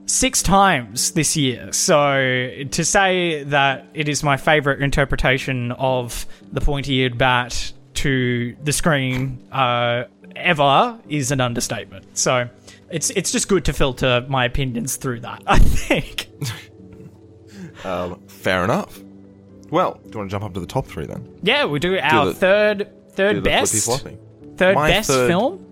six 0.06 0.42
times 0.42 1.12
this 1.12 1.36
year. 1.36 1.72
So 1.72 2.64
to 2.70 2.84
say 2.84 3.42
that 3.44 3.86
it 3.94 4.08
is 4.08 4.22
my 4.22 4.36
favorite 4.36 4.80
interpretation 4.80 5.72
of 5.72 6.26
the 6.50 6.60
pointy-eared 6.60 7.18
bat 7.18 7.72
to 7.94 8.56
the 8.62 8.72
screen 8.72 9.46
uh, 9.52 10.04
ever 10.34 10.98
is 11.08 11.30
an 11.30 11.40
understatement. 11.40 12.16
So 12.16 12.48
it's 12.90 13.10
it's 13.10 13.32
just 13.32 13.48
good 13.48 13.64
to 13.66 13.72
filter 13.72 14.24
my 14.28 14.44
opinions 14.44 14.96
through 14.96 15.20
that. 15.20 15.42
I 15.46 15.58
think. 15.58 16.28
um, 17.86 18.20
fair 18.28 18.64
enough. 18.64 19.00
Well, 19.70 20.00
do 20.04 20.10
you 20.10 20.18
want 20.18 20.30
to 20.30 20.34
jump 20.34 20.44
up 20.44 20.54
to 20.54 20.60
the 20.60 20.66
top 20.66 20.86
three 20.86 21.06
then? 21.06 21.28
Yeah, 21.42 21.64
we 21.64 21.78
do 21.78 21.98
our 21.98 22.26
the- 22.26 22.34
third 22.34 22.88
third 23.12 23.34
Do 23.34 23.40
the 23.40 23.44
best 23.50 24.02
third 24.56 24.74
My 24.74 24.88
best 24.90 25.08
third- 25.10 25.28
film. 25.28 25.62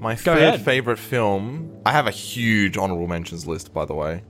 My 0.00 0.14
Go 0.16 0.34
third 0.34 0.42
ahead. 0.42 0.60
favorite 0.64 0.98
film. 0.98 1.70
I 1.86 1.92
have 1.92 2.06
a 2.06 2.10
huge 2.10 2.76
honorable 2.76 3.06
mentions 3.06 3.46
list, 3.46 3.72
by 3.72 3.84
the 3.84 3.94
way. 3.94 4.22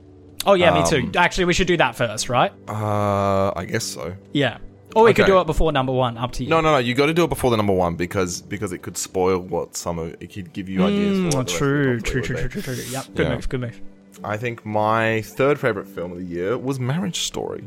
Oh 0.46 0.54
yeah, 0.54 0.74
me 0.74 0.88
too. 0.88 0.98
Um, 1.06 1.12
Actually, 1.16 1.46
we 1.46 1.54
should 1.54 1.66
do 1.66 1.76
that 1.78 1.96
first, 1.96 2.28
right? 2.28 2.52
Uh, 2.68 3.50
I 3.56 3.64
guess 3.64 3.82
so. 3.84 4.14
Yeah. 4.32 4.58
Or 4.94 5.04
we 5.04 5.14
could 5.14 5.22
Okay. 5.22 5.32
do 5.32 5.40
it 5.40 5.46
before 5.46 5.72
number 5.72 5.90
one. 5.92 6.16
Up 6.18 6.30
to 6.32 6.44
you. 6.44 6.50
No, 6.50 6.60
no, 6.60 6.72
no. 6.72 6.78
You 6.78 6.94
got 6.94 7.06
to 7.06 7.14
do 7.14 7.24
it 7.24 7.28
before 7.30 7.50
the 7.50 7.56
number 7.56 7.72
one 7.72 7.96
because 7.96 8.42
because 8.42 8.70
it 8.72 8.78
could 8.82 8.96
spoil 8.96 9.38
what 9.40 9.74
some 9.74 9.98
of 9.98 10.14
it 10.20 10.32
could 10.32 10.52
give 10.52 10.68
you 10.68 10.84
ideas. 10.84 11.18
Mm, 11.18 11.30
for 11.32 11.38
what 11.38 11.46
the 11.48 11.52
rest 11.52 11.54
of 11.54 11.58
the 11.60 11.64
true, 11.64 11.96
top 12.00 12.04
true, 12.06 12.22
three 12.22 12.22
true, 12.22 12.42
would 12.42 12.50
true, 12.52 12.60
be. 12.60 12.64
true, 12.66 12.74
true. 12.76 12.92
Yep. 12.92 13.04
Good 13.16 13.26
Yeah. 13.26 13.34
move. 13.34 13.48
Good 13.48 13.60
move. 13.62 13.80
I 14.22 14.36
think 14.36 14.64
my 14.64 15.22
third 15.22 15.58
favorite 15.58 15.86
film 15.88 16.12
of 16.12 16.18
the 16.18 16.24
year 16.24 16.56
was 16.58 16.78
Marriage 16.78 17.20
Story. 17.20 17.64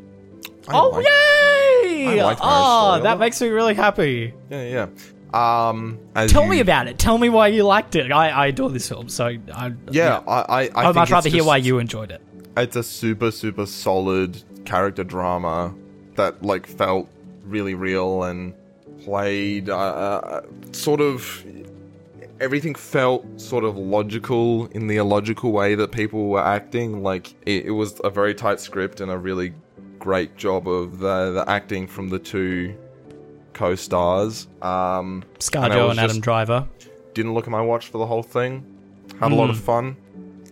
I 0.68 0.74
Oh 0.74 0.90
like- 0.90 1.06
yay! 1.06 2.20
I 2.20 2.24
liked 2.24 2.42
oh, 2.44 2.92
Story 2.94 3.04
that 3.04 3.20
makes 3.20 3.42
me 3.42 3.50
really 3.50 3.74
happy. 3.74 4.34
Yeah, 4.50 4.64
yeah. 4.64 4.88
Um, 5.34 6.00
Tell 6.28 6.44
you- 6.46 6.50
me 6.50 6.60
about 6.62 6.88
it. 6.88 6.98
Tell 6.98 7.18
me 7.18 7.30
why 7.30 7.48
you 7.48 7.64
liked 7.64 7.96
it. 7.96 8.12
I, 8.12 8.30
I 8.30 8.48
adore 8.48 8.70
this 8.70 8.88
film, 8.88 9.10
so 9.10 9.26
I 9.54 9.74
Yeah, 9.92 10.22
I, 10.28 10.42
I, 10.42 10.62
I 10.74 10.90
I'd 10.90 10.96
much 10.96 11.12
rather 11.12 11.30
hear 11.30 11.44
why 11.44 11.58
you 11.58 11.80
enjoyed 11.80 12.12
it. 12.12 12.22
It's 12.56 12.76
a 12.76 12.84
super, 12.84 13.30
super 13.32 13.66
solid 13.66 14.42
character 14.66 15.04
drama 15.04 15.74
that 16.16 16.42
like 16.44 16.66
felt 16.66 17.08
really 17.46 17.76
real 17.76 18.24
and 18.24 18.54
played 19.04 19.70
uh, 19.70 19.78
uh, 19.78 20.42
sort 20.72 21.02
of 21.02 21.46
everything 22.40 22.76
felt 22.76 23.26
sort 23.40 23.64
of 23.64 23.78
logical 23.78 24.68
in 24.68 24.88
the 24.88 24.98
illogical 24.98 25.52
way 25.52 25.76
that 25.76 25.92
people 25.92 26.28
were 26.30 26.44
acting. 26.44 27.02
Like 27.04 27.34
it, 27.46 27.66
it 27.66 27.72
was 27.72 28.00
a 28.04 28.10
very 28.10 28.34
tight 28.36 28.60
script 28.60 29.02
and 29.02 29.12
a 29.12 29.18
really 29.18 29.54
great 30.00 30.38
job 30.38 30.68
of 30.68 31.00
the, 31.00 31.32
the 31.32 31.46
acting 31.50 31.88
from 31.88 32.10
the 32.10 32.20
two 32.20 32.76
co-stars. 33.54 34.48
Um, 34.62 35.24
and 35.34 35.40
ScarJo 35.40 35.88
was 35.88 35.98
and 35.98 36.00
Adam 36.00 36.20
Driver. 36.22 36.68
didn't 37.14 37.34
look 37.34 37.46
at 37.46 37.52
my 37.52 37.62
watch 37.62 37.88
for 37.88 37.98
the 37.98 38.06
whole 38.06 38.24
thing. 38.24 38.66
Had 39.20 39.32
a 39.32 39.36
lot 39.36 39.46
Hmm. 39.46 39.52
of 39.52 39.60
fun. 39.60 39.98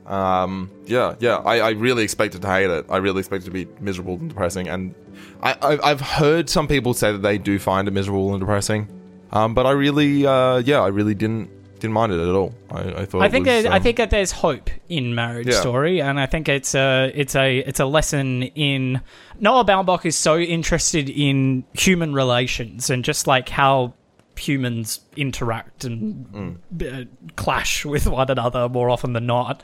Um, 0.07 0.69
yeah, 0.85 1.15
yeah. 1.19 1.37
I, 1.37 1.59
I 1.59 1.69
really 1.71 2.03
expected 2.03 2.41
to 2.43 2.47
hate 2.47 2.69
it. 2.69 2.85
I 2.89 2.97
really 2.97 3.19
expected 3.19 3.45
to 3.45 3.51
be 3.51 3.67
miserable 3.79 4.15
and 4.15 4.29
depressing. 4.29 4.67
And 4.67 4.93
I, 5.41 5.53
I, 5.61 5.91
I've 5.91 6.01
heard 6.01 6.49
some 6.49 6.67
people 6.67 6.93
say 6.93 7.11
that 7.11 7.19
they 7.23 7.37
do 7.37 7.57
find 7.59 7.87
it 7.87 7.91
miserable 7.91 8.31
and 8.31 8.39
depressing. 8.39 8.87
Um, 9.31 9.53
but 9.55 9.65
I 9.65 9.71
really, 9.71 10.25
uh, 10.25 10.57
yeah, 10.57 10.81
I 10.81 10.87
really 10.87 11.15
didn't 11.15 11.49
didn't 11.85 11.93
mind 11.93 12.11
it 12.11 12.19
at 12.19 12.35
all. 12.35 12.53
I, 12.71 13.01
I 13.01 13.05
thought. 13.05 13.21
I 13.21 13.29
think 13.29 13.45
was, 13.45 13.65
I 13.65 13.77
um, 13.77 13.83
think 13.83 13.97
that 13.97 14.09
there's 14.09 14.31
hope 14.31 14.69
in 14.89 15.13
Marriage 15.13 15.47
Yeah. 15.47 15.59
Story, 15.59 16.01
and 16.01 16.19
I 16.19 16.25
think 16.25 16.49
it's 16.49 16.73
a 16.73 17.11
it's 17.13 17.35
a 17.35 17.59
it's 17.59 17.79
a 17.79 17.85
lesson 17.85 18.43
in 18.43 19.01
Noah 19.39 19.63
Baumbach 19.65 20.05
is 20.05 20.15
so 20.15 20.37
interested 20.37 21.09
in 21.09 21.63
human 21.73 22.13
relations 22.13 22.89
and 22.89 23.03
just 23.03 23.27
like 23.27 23.49
how 23.49 23.93
humans 24.37 24.99
interact 25.15 25.85
and 25.85 26.59
uh, 26.81 27.03
clash 27.35 27.85
with 27.85 28.07
one 28.07 28.29
another 28.29 28.67
more 28.67 28.89
often 28.89 29.13
than 29.13 29.27
not. 29.27 29.63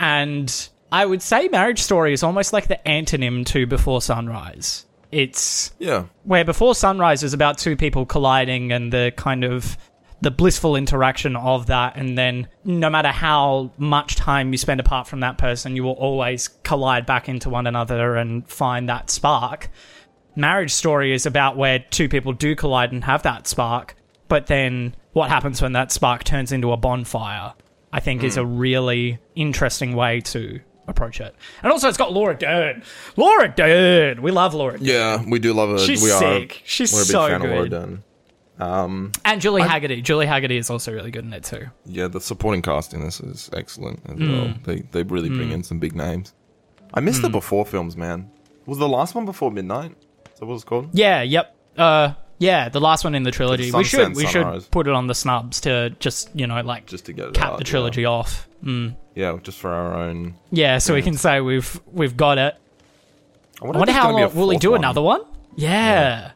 And 0.00 0.68
I 0.90 1.06
would 1.06 1.22
say 1.22 1.48
Marriage 1.48 1.80
Story 1.80 2.12
is 2.12 2.22
almost 2.22 2.52
like 2.52 2.66
the 2.66 2.80
antonym 2.84 3.46
to 3.46 3.66
Before 3.66 4.02
Sunrise. 4.02 4.84
It's 5.12 5.72
yeah, 5.78 6.06
where 6.24 6.44
before 6.44 6.74
sunrise 6.74 7.22
is 7.22 7.34
about 7.34 7.58
two 7.58 7.76
people 7.76 8.06
colliding 8.06 8.72
and 8.72 8.90
the 8.90 9.12
kind 9.14 9.44
of 9.44 9.76
the 10.22 10.30
blissful 10.30 10.76
interaction 10.76 11.34
of 11.34 11.66
that 11.66 11.96
and 11.96 12.16
then 12.16 12.48
no 12.64 12.88
matter 12.88 13.08
how 13.08 13.70
much 13.76 14.14
time 14.14 14.52
you 14.52 14.56
spend 14.56 14.78
apart 14.78 15.06
from 15.06 15.20
that 15.20 15.36
person 15.36 15.74
you 15.76 15.82
will 15.82 15.92
always 15.92 16.48
collide 16.62 17.04
back 17.04 17.28
into 17.28 17.50
one 17.50 17.66
another 17.66 18.14
and 18.14 18.48
find 18.48 18.88
that 18.88 19.10
spark 19.10 19.68
marriage 20.36 20.70
story 20.70 21.12
is 21.12 21.26
about 21.26 21.56
where 21.56 21.80
two 21.90 22.08
people 22.08 22.32
do 22.32 22.54
collide 22.54 22.92
and 22.92 23.04
have 23.04 23.22
that 23.24 23.48
spark 23.48 23.96
but 24.28 24.46
then 24.46 24.94
what 25.12 25.28
happens 25.28 25.60
when 25.60 25.72
that 25.72 25.90
spark 25.90 26.22
turns 26.22 26.52
into 26.52 26.70
a 26.70 26.76
bonfire 26.76 27.52
i 27.92 27.98
think 27.98 28.22
is 28.22 28.36
a 28.36 28.44
hmm. 28.44 28.58
really 28.58 29.18
interesting 29.34 29.94
way 29.96 30.20
to 30.20 30.60
approach 30.86 31.20
it 31.20 31.34
and 31.64 31.72
also 31.72 31.88
it's 31.88 31.98
got 31.98 32.12
laura 32.12 32.36
dern 32.36 32.82
laura 33.16 33.48
dern 33.48 34.22
we 34.22 34.30
love 34.30 34.54
laura 34.54 34.78
dern 34.78 34.86
yeah. 34.86 35.22
We 35.26 35.38
do 35.38 35.52
love 35.52 35.70
it. 35.70 35.80
She's 35.80 36.02
we 36.02 36.10
are, 36.10 36.18
sick. 36.18 36.62
She's 36.64 36.92
we're 36.92 37.00
a 37.00 37.04
big 37.04 37.10
so 37.10 37.28
fan 37.28 37.36
of 37.36 37.42
Laura 37.42 37.62
good. 37.62 37.70
Dern. 37.70 38.04
Um, 38.58 39.12
And 39.24 39.40
Julie 39.40 39.62
Hagerty. 39.62 40.02
Julie 40.02 40.26
Hagerty 40.26 40.58
is 40.58 40.70
also 40.70 40.92
really 40.92 41.10
good 41.10 41.24
in 41.24 41.32
it 41.32 41.42
too. 41.44 41.66
yeah, 41.86 42.06
the 42.08 42.20
supporting 42.20 42.62
cast 42.62 42.94
in 42.94 43.00
this 43.02 43.20
is 43.20 43.50
excellent 43.54 44.00
as 44.06 44.16
Hmm. 44.18 44.32
well. 44.32 44.54
They 44.64 44.80
they 44.92 45.02
really 45.02 45.28
bring 45.30 45.50
in 45.50 45.62
some 45.62 45.78
big 45.78 45.94
names. 45.94 46.34
I 46.94 47.00
missed 47.00 47.22
the 47.22 47.30
before 47.30 47.64
films, 47.64 47.96
man. 47.96 48.30
Was 48.66 48.78
the 48.78 48.88
last 48.88 49.14
one 49.14 49.24
before 49.24 49.50
midnight? 49.50 49.92
Is 50.34 50.38
that 50.40 50.46
what 50.46 50.54
it's 50.54 50.64
called? 50.64 50.90
Yeah. 50.92 51.22
Yep. 51.22 51.56
Uh. 51.78 52.12
Yeah. 52.38 52.68
The 52.68 52.80
last 52.80 53.04
one 53.04 53.14
in 53.14 53.22
the 53.22 53.30
trilogy. 53.30 53.72
We 53.72 53.84
should. 53.84 54.14
We 54.14 54.26
Sunrise. 54.26 54.62
should 54.64 54.70
put 54.70 54.86
it 54.86 54.92
on 54.92 55.06
the 55.06 55.14
snubs 55.14 55.60
to 55.62 55.90
just 55.98 56.28
you 56.34 56.46
know 56.46 56.60
like 56.60 56.86
Just 56.86 57.06
to 57.06 57.12
get 57.12 57.32
cap 57.34 57.52
out, 57.52 57.58
the 57.58 57.64
yeah. 57.64 57.70
trilogy 57.70 58.04
off. 58.04 58.48
Mm. 58.62 58.94
Yeah, 59.14 59.38
just 59.42 59.58
for 59.58 59.70
our 59.72 59.94
own. 59.94 60.34
Yeah. 60.50 60.78
So 60.78 60.94
we 60.94 61.02
can 61.02 61.14
say 61.16 61.40
we've 61.40 61.80
we've 61.90 62.16
got 62.16 62.38
it. 62.38 62.54
I 63.62 63.66
I 63.66 63.70
wonder 63.70 63.92
how 63.92 64.02
gonna 64.10 64.16
be 64.16 64.22
a 64.22 64.26
long 64.28 64.36
will 64.36 64.50
he 64.50 64.58
do 64.58 64.72
one. 64.72 64.80
another 64.80 65.02
one? 65.02 65.22
Yeah. 65.56 66.32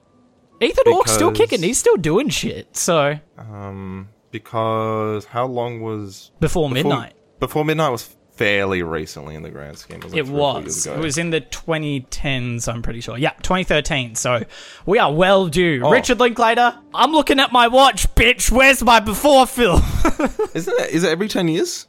Ethan 0.61 0.85
Hawke's 0.87 1.13
still 1.13 1.33
kicking. 1.33 1.63
He's 1.63 1.79
still 1.79 1.97
doing 1.97 2.29
shit. 2.29 2.77
So 2.77 3.19
Um, 3.39 4.09
because 4.31 5.25
how 5.27 5.47
long 5.47 5.81
was 5.81 6.31
before, 6.41 6.69
before- 6.69 6.75
midnight. 6.91 7.13
Before 7.41 7.65
midnight 7.65 7.91
was 7.93 8.09
fairly 8.33 8.83
recently 8.83 9.35
in 9.35 9.43
the 9.43 9.49
grand 9.51 9.79
scheme. 9.79 10.01
was 10.01 10.13
like 10.13 10.21
It 10.21 10.27
three 10.27 10.35
or 10.35 10.53
four 10.53 10.61
years 10.61 10.67
was. 10.77 10.87
It 10.87 10.99
was 10.99 11.19
in 11.19 11.31
the 11.31 11.41
2010s, 11.41 12.69
I'm 12.69 12.83
pretty 12.83 13.01
sure. 13.01 13.17
Yeah, 13.19 13.31
2013. 13.43 14.15
So 14.15 14.43
we 14.85 14.99
are 14.99 15.13
well 15.13 15.47
due. 15.49 15.83
Oh. 15.85 15.91
Richard 15.91 16.21
Linklater, 16.21 16.79
I'm 16.95 17.13
looking 17.13 17.41
at 17.41 17.53
my 17.53 17.69
watch, 17.69 18.13
bitch. 18.15 18.51
Where's 18.51 18.83
my 18.83 19.01
before 19.01 19.47
film? 19.47 19.83
Isn't 20.55 20.81
it? 20.81 20.91
Is 20.91 21.05
it 21.05 21.11
every 21.11 21.29
ten 21.29 21.49
years 21.49 21.87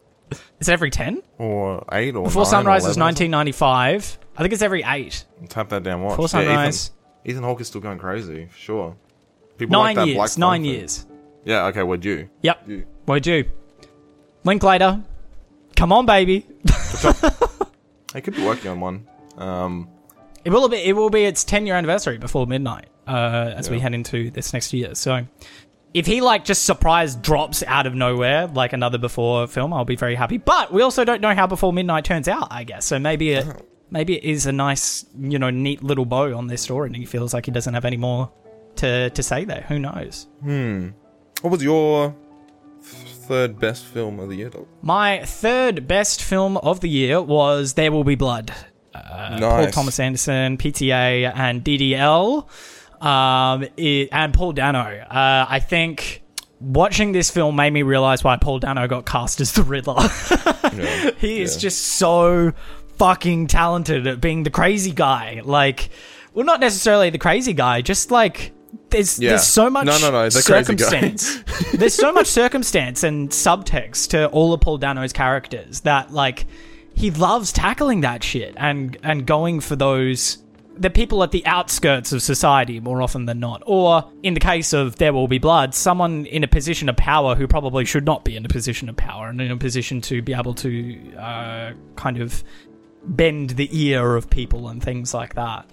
Is 0.59 0.69
it 0.69 0.73
every 0.73 0.89
10? 0.89 1.21
or 1.37 1.83
eight 1.91 2.15
or 2.15 2.23
Before 2.25 2.45
Sunrise 2.45 2.83
was 2.83 2.97
11 2.97 3.01
or 3.01 3.05
1995. 3.05 4.19
I 4.37 4.41
think 4.41 4.53
it's 4.53 4.61
every 4.61 4.83
8. 4.85 5.13
something? 5.13 5.47
Tap 5.47 5.69
that 5.69 5.83
down. 5.83 6.01
Watch. 6.01 6.11
Before 6.13 6.29
Sunrise. 6.29 6.91
Ethan, 7.27 7.43
Hawke 7.43 7.61
is 7.61 7.67
still 7.67 7.81
going 7.81 7.99
crazy. 7.99 8.47
For 8.47 8.57
sure. 8.57 8.95
People 9.57 9.73
Nine 9.73 9.95
like 9.95 10.07
years. 10.07 10.37
Nine 10.37 10.61
thing. 10.63 10.71
years. 10.71 11.05
Yeah. 11.43 11.65
Okay. 11.67 11.83
We're 11.83 11.97
due. 11.97 12.29
Yep. 12.41 12.67
You. 12.67 12.85
We're 13.05 13.19
due. 13.19 13.45
Linklater, 14.43 15.03
come 15.75 15.91
on, 15.91 16.05
baby. 16.05 16.45
I 18.15 18.21
could 18.21 18.35
be 18.35 18.45
working 18.45 18.71
on 18.71 18.79
one. 18.79 19.07
Um. 19.37 19.89
It 20.45 20.51
will 20.51 20.69
be. 20.69 20.77
It 20.77 20.95
will 20.95 21.09
be 21.09 21.25
its 21.25 21.43
10 21.43 21.65
year 21.65 21.75
anniversary 21.75 22.17
before 22.17 22.47
midnight, 22.47 22.87
uh, 23.05 23.53
as 23.55 23.69
we 23.69 23.79
head 23.79 23.93
into 23.93 24.31
this 24.31 24.53
next 24.53 24.71
year. 24.71 24.95
So, 24.95 25.27
if 25.93 26.05
he 26.05 26.21
like 26.21 26.45
just 26.45 26.63
surprise 26.63 27.17
drops 27.17 27.63
out 27.63 27.85
of 27.85 27.93
nowhere 27.93 28.47
like 28.47 28.71
another 28.71 28.97
before 28.97 29.47
film, 29.47 29.73
I'll 29.73 29.83
be 29.83 29.97
very 29.97 30.15
happy. 30.15 30.37
But 30.37 30.71
we 30.71 30.81
also 30.81 31.03
don't 31.03 31.19
know 31.19 31.35
how 31.35 31.47
before 31.47 31.73
midnight 31.73 32.05
turns 32.05 32.29
out. 32.29 32.47
I 32.49 32.63
guess 32.63 32.85
so. 32.85 32.97
Maybe 32.99 33.31
it, 33.31 33.45
maybe 33.89 34.17
it 34.17 34.23
is 34.23 34.45
a 34.45 34.51
nice, 34.51 35.05
you 35.19 35.39
know, 35.39 35.49
neat 35.49 35.83
little 35.83 36.05
bow 36.05 36.35
on 36.37 36.47
this 36.47 36.61
story, 36.61 36.87
and 36.87 36.95
he 36.95 37.05
feels 37.05 37.33
like 37.33 37.45
he 37.45 37.51
doesn't 37.51 37.73
have 37.73 37.85
any 37.85 37.97
more 37.97 38.31
to 38.77 39.09
to 39.09 39.23
say 39.23 39.45
there. 39.45 39.65
Who 39.67 39.79
knows? 39.79 40.27
Hmm. 40.41 40.89
What 41.41 41.51
was 41.51 41.63
your 41.63 42.15
third 42.81 43.59
best 43.59 43.85
film 43.85 44.19
of 44.19 44.29
the 44.29 44.35
year? 44.35 44.51
My 44.81 45.23
third 45.25 45.87
best 45.87 46.21
film 46.23 46.57
of 46.57 46.79
the 46.79 46.89
year 46.89 47.21
was 47.21 47.73
There 47.73 47.91
Will 47.91 48.03
Be 48.03 48.15
Blood. 48.15 48.53
Uh, 48.95 49.37
Paul 49.39 49.67
Thomas 49.71 49.99
Anderson, 49.99 50.57
PTA, 50.57 51.31
and 51.35 51.63
DDL, 51.63 52.47
um, 53.05 53.63
it, 53.77 54.09
and 54.11 54.33
Paul 54.33 54.53
Dano. 54.53 54.79
Uh, 54.79 55.45
I 55.47 55.59
think 55.59 56.23
watching 56.59 57.11
this 57.11 57.29
film 57.29 57.55
made 57.55 57.71
me 57.73 57.83
realize 57.83 58.23
why 58.23 58.37
Paul 58.37 58.57
Dano 58.59 58.87
got 58.87 59.05
cast 59.05 59.39
as 59.41 59.51
the 59.53 59.63
Riddler. 59.63 59.95
Yeah. 60.73 61.11
he 61.19 61.41
is 61.41 61.55
Yeah. 61.55 61.61
just 61.61 61.85
so 61.85 62.51
fucking 62.97 63.47
talented 63.47 64.07
at 64.07 64.21
being 64.21 64.43
the 64.43 64.49
crazy 64.49 64.91
guy. 64.91 65.41
Like, 65.43 65.89
well, 66.33 66.45
not 66.45 66.59
necessarily 66.59 67.09
the 67.09 67.17
crazy 67.17 67.53
guy, 67.53 67.81
just 67.81 68.11
like. 68.11 68.53
There's, 68.89 69.19
Yeah. 69.19 69.29
there's 69.31 69.43
so 69.47 69.69
much 69.69 69.85
No, 69.85 69.97
no, 69.97 70.11
no, 70.11 70.29
the 70.29 70.41
crazy 70.41 70.75
guy. 70.75 70.85
circumstance. 70.89 71.71
there's 71.73 71.93
so 71.93 72.11
much 72.13 72.27
circumstance 72.27 73.03
and 73.03 73.29
subtext 73.29 74.09
to 74.09 74.27
all 74.27 74.53
of 74.53 74.61
Paul 74.61 74.77
Dano's 74.77 75.11
characters 75.13 75.81
that 75.81 76.11
like 76.13 76.45
he 76.93 77.11
loves 77.11 77.51
tackling 77.51 78.01
that 78.01 78.23
shit 78.23 78.53
and 78.57 78.97
and 79.03 79.25
going 79.25 79.59
for 79.59 79.75
those 79.75 80.37
the 80.77 80.89
people 80.89 81.21
at 81.23 81.31
the 81.31 81.45
outskirts 81.45 82.11
of 82.13 82.21
society 82.21 82.79
more 82.79 83.01
often 83.01 83.25
than 83.25 83.39
not 83.39 83.61
or 83.65 84.09
in 84.23 84.33
the 84.35 84.39
case 84.39 84.73
of 84.73 84.95
there 84.97 85.11
will 85.11 85.27
be 85.27 85.37
blood 85.39 85.73
someone 85.73 86.25
in 86.27 86.43
a 86.43 86.47
position 86.47 86.87
of 86.87 86.95
power 86.95 87.35
who 87.35 87.47
probably 87.47 87.83
should 87.83 88.05
not 88.05 88.23
be 88.23 88.35
in 88.37 88.45
a 88.45 88.49
position 88.49 88.87
of 88.87 88.95
power 88.95 89.27
and 89.27 89.41
in 89.41 89.51
a 89.51 89.57
position 89.57 89.99
to 90.01 90.21
be 90.21 90.33
able 90.33 90.53
to 90.53 91.13
uh, 91.17 91.71
kind 91.95 92.21
of 92.21 92.43
bend 93.07 93.51
the 93.51 93.69
ear 93.71 94.15
of 94.15 94.29
people 94.29 94.67
and 94.67 94.83
things 94.83 95.13
like 95.13 95.35
that 95.35 95.65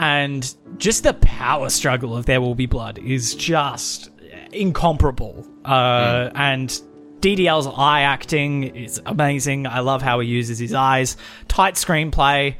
and 0.00 0.54
just 0.78 1.02
the 1.02 1.12
power 1.14 1.68
struggle 1.68 2.16
of 2.16 2.24
There 2.24 2.40
Will 2.40 2.54
Be 2.54 2.64
Blood 2.64 2.98
is 2.98 3.34
just 3.34 4.10
incomparable. 4.50 5.46
Uh, 5.64 6.30
And 6.34 6.70
DDL's 7.20 7.66
eye 7.76 8.00
acting 8.00 8.74
is 8.74 9.00
amazing. 9.04 9.66
I 9.66 9.80
love 9.80 10.00
how 10.00 10.20
he 10.20 10.28
uses 10.28 10.58
his 10.58 10.72
eyes. 10.72 11.18
Tight 11.48 11.74
screenplay, 11.74 12.56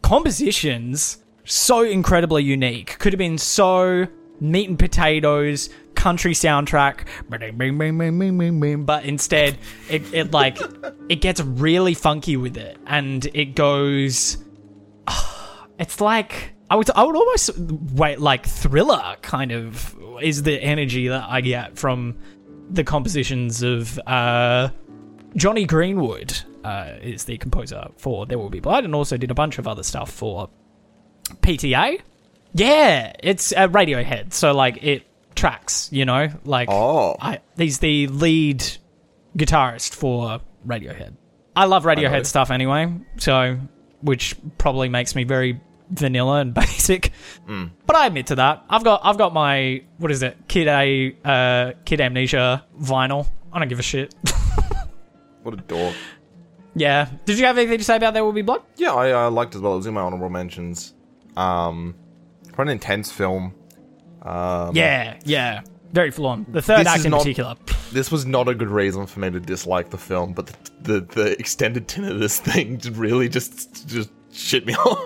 compositions 0.00 1.18
so 1.44 1.82
incredibly 1.82 2.42
unique. 2.42 2.98
Could 2.98 3.12
have 3.12 3.18
been 3.18 3.36
so 3.36 4.06
meat 4.40 4.68
and 4.70 4.78
potatoes, 4.78 5.68
country 6.00 6.32
soundtrack, 6.32 7.06
but 8.86 9.04
instead 9.04 9.58
it, 9.90 10.14
it 10.14 10.32
like 10.32 10.58
it 11.10 11.20
gets 11.20 11.42
really 11.42 11.92
funky 11.92 12.38
with 12.38 12.56
it, 12.56 12.78
and 12.86 13.26
it 13.34 13.54
goes 13.54 14.38
it's 15.78 16.00
like 16.00 16.54
I 16.70 16.76
would 16.76 16.90
I 16.90 17.02
would 17.02 17.16
almost 17.16 17.50
wait 17.92 18.18
like 18.18 18.46
thriller 18.46 19.16
kind 19.20 19.52
of 19.52 19.94
is 20.22 20.42
the 20.42 20.58
energy 20.62 21.08
that 21.08 21.28
I 21.28 21.42
get 21.42 21.76
from 21.78 22.16
the 22.70 22.84
compositions 22.84 23.62
of 23.62 23.98
uh, 24.06 24.70
Jonny 25.36 25.66
Greenwood 25.66 26.38
uh, 26.64 26.94
is 27.02 27.24
the 27.24 27.36
composer 27.36 27.88
for 27.96 28.24
There 28.24 28.38
Will 28.38 28.50
Be 28.50 28.60
Blood 28.60 28.84
and 28.84 28.94
also 28.94 29.16
did 29.16 29.30
a 29.30 29.34
bunch 29.34 29.58
of 29.58 29.68
other 29.68 29.82
stuff 29.82 30.10
for 30.10 30.48
PTA. 31.42 32.00
Yeah, 32.54 33.12
it's 33.20 33.52
uh, 33.52 33.68
Radiohead, 33.68 34.32
so 34.32 34.52
like 34.52 34.82
it 34.82 35.04
tracks, 35.40 35.88
you 35.90 36.04
know, 36.04 36.28
like 36.44 36.68
Oh. 36.70 37.16
I, 37.20 37.40
he's 37.56 37.78
the 37.78 38.06
lead 38.08 38.62
guitarist 39.36 39.94
for 39.94 40.40
Radiohead. 40.66 41.14
I 41.56 41.64
love 41.64 41.84
Radiohead 41.84 42.10
know. 42.12 42.22
stuff 42.24 42.50
anyway, 42.50 42.92
so 43.16 43.58
which 44.02 44.36
probably 44.58 44.88
makes 44.88 45.14
me 45.14 45.24
very 45.24 45.60
vanilla 45.90 46.40
and 46.40 46.54
basic. 46.62 47.12
But 47.86 47.96
I 47.96 48.06
admit 48.06 48.28
to 48.28 48.34
that. 48.36 48.64
I've 48.68 48.84
got 48.84 49.00
I've 49.04 49.18
got 49.18 49.32
my 49.34 49.82
what 49.98 50.10
is 50.12 50.22
it? 50.22 50.36
Kid 50.46 50.68
A 50.68 51.16
uh 51.24 51.72
Kid 51.84 52.00
A 52.00 52.08
Mnesia 52.10 52.62
vinyl. 52.80 53.26
I 53.52 53.58
don't 53.58 53.68
give 53.68 53.80
a 53.80 53.82
shit. 53.82 54.14
What 55.42 55.54
a 55.54 55.56
dork. 55.56 55.94
yeah. 56.74 57.08
Did 57.24 57.38
you 57.38 57.46
have 57.46 57.56
anything 57.56 57.78
to 57.78 57.84
say 57.84 57.96
about 57.96 58.12
There 58.12 58.22
Will 58.22 58.32
Be 58.34 58.42
Blood? 58.42 58.60
Yeah, 58.76 58.92
I 58.92 59.10
uh, 59.26 59.30
liked 59.30 59.54
it 59.54 59.58
as 59.58 59.62
well. 59.62 59.72
It 59.72 59.76
was 59.78 59.86
in 59.86 59.94
my 59.94 60.02
honorable 60.02 60.28
mentions. 60.28 60.92
Um, 61.34 61.94
quite 62.52 62.64
an 62.64 62.72
intense 62.72 63.10
film. 63.10 63.54
Um, 64.22 64.74
Yeah, 64.76 65.18
yeah. 65.24 65.62
Very 65.92 66.10
full 66.12 66.26
on. 66.26 66.46
The 66.48 66.62
third 66.62 66.80
This 66.80 66.86
act 66.86 67.04
in 67.04 67.10
not- 67.10 67.18
particular. 67.22 67.56
This 67.92 68.12
was 68.12 68.24
not 68.24 68.46
a 68.48 68.54
good 68.54 68.68
reason 68.70 69.04
for 69.06 69.18
me 69.18 69.30
to 69.30 69.40
dislike 69.40 69.90
the 69.90 69.98
film, 69.98 70.32
but 70.32 70.46
the 70.46 70.54
the, 70.82 71.00
the 71.00 71.38
extended 71.40 71.88
tinnitus 71.88 72.38
thing 72.38 72.80
really 72.96 73.28
just 73.28 73.88
just 73.88 74.10
shit 74.32 74.64
me 74.64 74.74
off. 74.86 75.04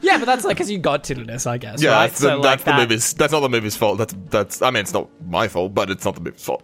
Yeah, 0.00 0.18
but 0.18 0.24
that's 0.26 0.44
like 0.44 0.56
because 0.56 0.70
you 0.70 0.78
got 0.78 1.04
tinnitus, 1.04 1.46
I 1.46 1.58
guess. 1.58 1.80
yeah, 1.82 1.90
right? 1.90 2.06
that's, 2.08 2.18
the, 2.20 2.28
So, 2.28 2.34
like, 2.36 2.42
that's 2.42 2.64
the 2.64 2.70
that- 2.72 2.80
movie's. 2.80 3.14
That's 3.14 3.32
not 3.32 3.40
the 3.40 3.48
movie's 3.48 3.76
fault. 3.76 3.98
That's 3.98 4.14
that's. 4.30 4.62
I 4.62 4.70
mean, 4.70 4.80
it's 4.80 4.92
not 4.92 5.08
my 5.26 5.46
fault, 5.48 5.74
but 5.74 5.90
it's 5.90 6.04
not 6.04 6.14
the 6.16 6.20
movie's 6.20 6.42
fault. 6.44 6.62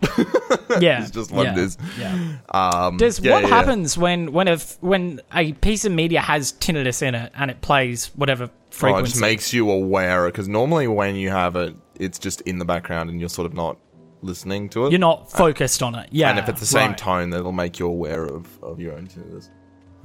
Yeah, 0.80 1.02
it's 1.02 1.10
just 1.12 1.30
what 1.30 1.44
yeah, 1.46 1.52
it 1.52 1.58
is. 1.58 1.78
Yeah. 1.98 2.36
Um, 2.52 2.96
Does 2.96 3.20
yeah, 3.20 3.32
what 3.34 3.42
yeah. 3.44 3.48
happens 3.50 3.96
when 3.96 4.32
when 4.32 4.48
a 4.48 4.52
f- 4.52 4.78
when 4.80 5.20
a 5.32 5.52
piece 5.52 5.84
of 5.84 5.92
media 5.92 6.20
has 6.20 6.52
tinnitus 6.54 7.02
in 7.02 7.14
it 7.14 7.30
and 7.36 7.50
it 7.52 7.60
plays 7.60 8.06
whatever 8.16 8.50
Oh, 8.82 8.96
it 8.96 9.04
just 9.04 9.20
makes 9.20 9.52
you 9.52 9.70
aware 9.70 10.26
because 10.26 10.48
normally 10.48 10.88
when 10.88 11.16
you 11.16 11.30
have 11.30 11.56
it, 11.56 11.74
it's 11.98 12.18
just 12.18 12.40
in 12.42 12.58
the 12.58 12.64
background 12.64 13.10
and 13.10 13.20
you're 13.20 13.28
sort 13.28 13.46
of 13.46 13.54
not 13.54 13.78
listening 14.22 14.68
to 14.70 14.86
it. 14.86 14.90
You're 14.90 14.98
not 14.98 15.30
focused 15.30 15.82
on 15.82 15.94
it. 15.94 16.08
Yeah, 16.10 16.30
and 16.30 16.38
if 16.38 16.48
it's 16.48 16.60
the 16.60 16.66
same 16.66 16.90
right. 16.90 16.98
tone, 16.98 17.30
that'll 17.30 17.52
make 17.52 17.78
you 17.78 17.86
aware 17.86 18.24
of, 18.24 18.62
of 18.62 18.80
your 18.80 18.94
own 18.94 19.06
tinnitus. 19.06 19.50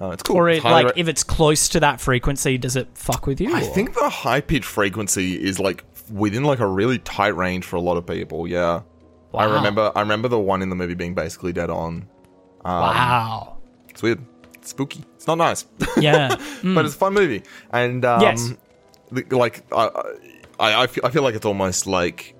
Uh, 0.01 0.11
it's 0.11 0.23
cool. 0.23 0.37
or 0.37 0.49
it, 0.49 0.63
like 0.63 0.85
re- 0.85 0.91
if 0.95 1.07
it's 1.09 1.23
close 1.23 1.67
to 1.69 1.79
that 1.81 1.99
frequency, 1.99 2.57
does 2.57 2.77
it 2.77 2.87
fuck 2.93 3.27
with 3.27 3.41
you? 3.41 3.53
I 3.53 3.61
or- 3.61 3.73
think 3.73 3.93
the 3.93 4.09
high 4.09 4.39
pitch 4.39 4.65
frequency 4.65 5.41
is 5.41 5.59
like 5.59 5.83
within 6.11 6.43
like 6.43 6.59
a 6.59 6.67
really 6.67 6.99
tight 6.99 7.35
range 7.35 7.65
for 7.65 7.75
a 7.75 7.81
lot 7.81 7.97
of 7.97 8.05
people. 8.05 8.47
Yeah, 8.47 8.81
I 9.33 9.45
remember. 9.45 9.91
I 9.95 10.01
remember 10.01 10.29
the 10.29 10.39
one 10.39 10.61
in 10.61 10.69
the 10.69 10.75
movie 10.75 10.93
being 10.93 11.15
basically 11.15 11.51
dead 11.53 11.69
on. 11.69 12.07
Um, 12.63 12.81
Wow. 12.81 13.57
It's 13.89 14.01
weird. 14.01 14.25
Spooky. 14.67 15.03
It's 15.15 15.27
not 15.27 15.37
nice, 15.37 15.65
Yeah. 15.97 16.35
but 16.63 16.85
it's 16.85 16.95
a 16.95 16.97
fun 16.97 17.13
movie. 17.13 17.43
And 17.71 18.03
um, 18.05 18.21
Yes. 18.21 18.53
the- 19.11 19.25
like 19.35 19.63
I, 19.73 19.89
I, 20.59 20.83
I 20.83 20.87
feel, 20.87 21.05
I 21.05 21.09
feel 21.09 21.23
like 21.23 21.35
it's 21.35 21.45
almost 21.45 21.87
like 21.87 22.35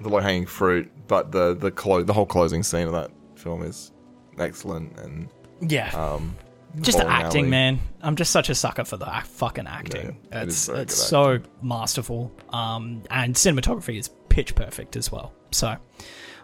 the 0.00 0.08
low 0.08 0.18
hanging 0.20 0.46
fruit, 0.46 0.90
but 1.08 1.32
the 1.32 1.54
the 1.54 1.70
clo- 1.70 2.02
the 2.02 2.12
whole 2.12 2.26
closing 2.26 2.62
scene 2.62 2.86
of 2.86 2.92
that 2.92 3.10
film 3.34 3.62
is 3.62 3.92
excellent 4.38 4.98
and 5.00 5.28
yeah. 5.60 5.90
um, 5.94 6.36
just 6.80 6.98
the 6.98 7.06
acting, 7.06 7.42
alley. 7.44 7.50
man. 7.50 7.80
I'm 8.02 8.14
just 8.16 8.30
such 8.30 8.48
a 8.48 8.54
sucker 8.54 8.84
for 8.84 8.96
the 8.96 9.06
fucking 9.24 9.66
acting. 9.66 10.16
Yeah, 10.32 10.42
it 10.42 10.48
it's 10.48 10.68
it's 10.68 10.94
so 10.94 11.40
masterful. 11.62 12.32
Um, 12.50 13.02
and 13.10 13.34
cinematography 13.34 13.98
is 13.98 14.08
pitch 14.28 14.54
perfect 14.54 14.94
as 14.96 15.10
well. 15.10 15.32
So 15.50 15.76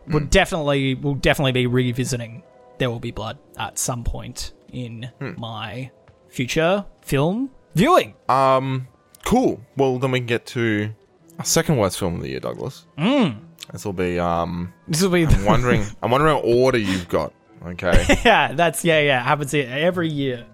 we'll 0.08 0.20
Hmm. 0.20 0.26
definitely 0.26 0.94
we'll 0.96 1.14
definitely 1.14 1.52
be 1.52 1.66
revisiting 1.68 2.42
There 2.78 2.90
Will 2.90 2.98
Be 3.00 3.12
Blood 3.12 3.38
at 3.56 3.78
some 3.78 4.02
point 4.04 4.52
in 4.72 5.10
Hmm. 5.18 5.32
my 5.38 5.90
future 6.28 6.84
film 7.02 7.50
viewing. 7.74 8.14
Um, 8.28 8.88
cool. 9.24 9.60
Well, 9.76 9.98
then 9.98 10.10
we 10.10 10.20
can 10.20 10.26
get 10.26 10.46
to 10.46 10.90
our 11.38 11.44
second 11.44 11.76
worst 11.76 11.98
film 11.98 12.16
of 12.16 12.22
the 12.22 12.28
year, 12.30 12.40
Douglas. 12.40 12.86
Mm. 12.98 13.38
This 13.72 13.84
will 13.84 13.92
be. 13.92 14.18
Um, 14.18 14.72
This 14.88 15.02
will 15.02 15.10
be 15.10 15.24
I'm 15.26 15.44
wondering. 15.52 15.84
I'm 16.02 16.10
wondering 16.10 16.34
what 16.36 16.44
order 16.44 16.78
you've 16.78 17.08
got. 17.08 17.32
Okay. 17.64 18.04
yeah, 18.24 18.52
that's 18.52 18.84
yeah, 18.84 19.00
yeah. 19.00 19.22
Happens 19.22 19.50
here 19.52 19.68
every 19.70 20.08
year. 20.08 20.46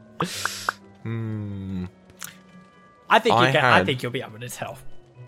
Hmm. 1.02 1.86
I 3.10 3.18
think 3.18 3.34
you 3.34 3.40
I 3.42 3.52
can, 3.52 3.64
I 3.64 3.84
think 3.84 4.02
you'll 4.02 4.12
be 4.12 4.22
able 4.22 4.38
to 4.40 4.48
tell. 4.48 4.78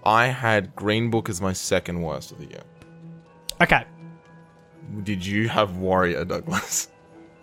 I 0.05 0.27
had 0.27 0.75
Green 0.75 1.11
Book 1.11 1.29
as 1.29 1.41
my 1.41 1.53
second 1.53 2.01
worst 2.01 2.33
of 2.33 2.39
the 2.39 2.47
year. 2.47 2.63
Okay, 3.61 3.85
did 5.03 5.25
you 5.25 5.49
have 5.49 5.77
Warrior, 5.77 6.25
Douglas? 6.25 6.89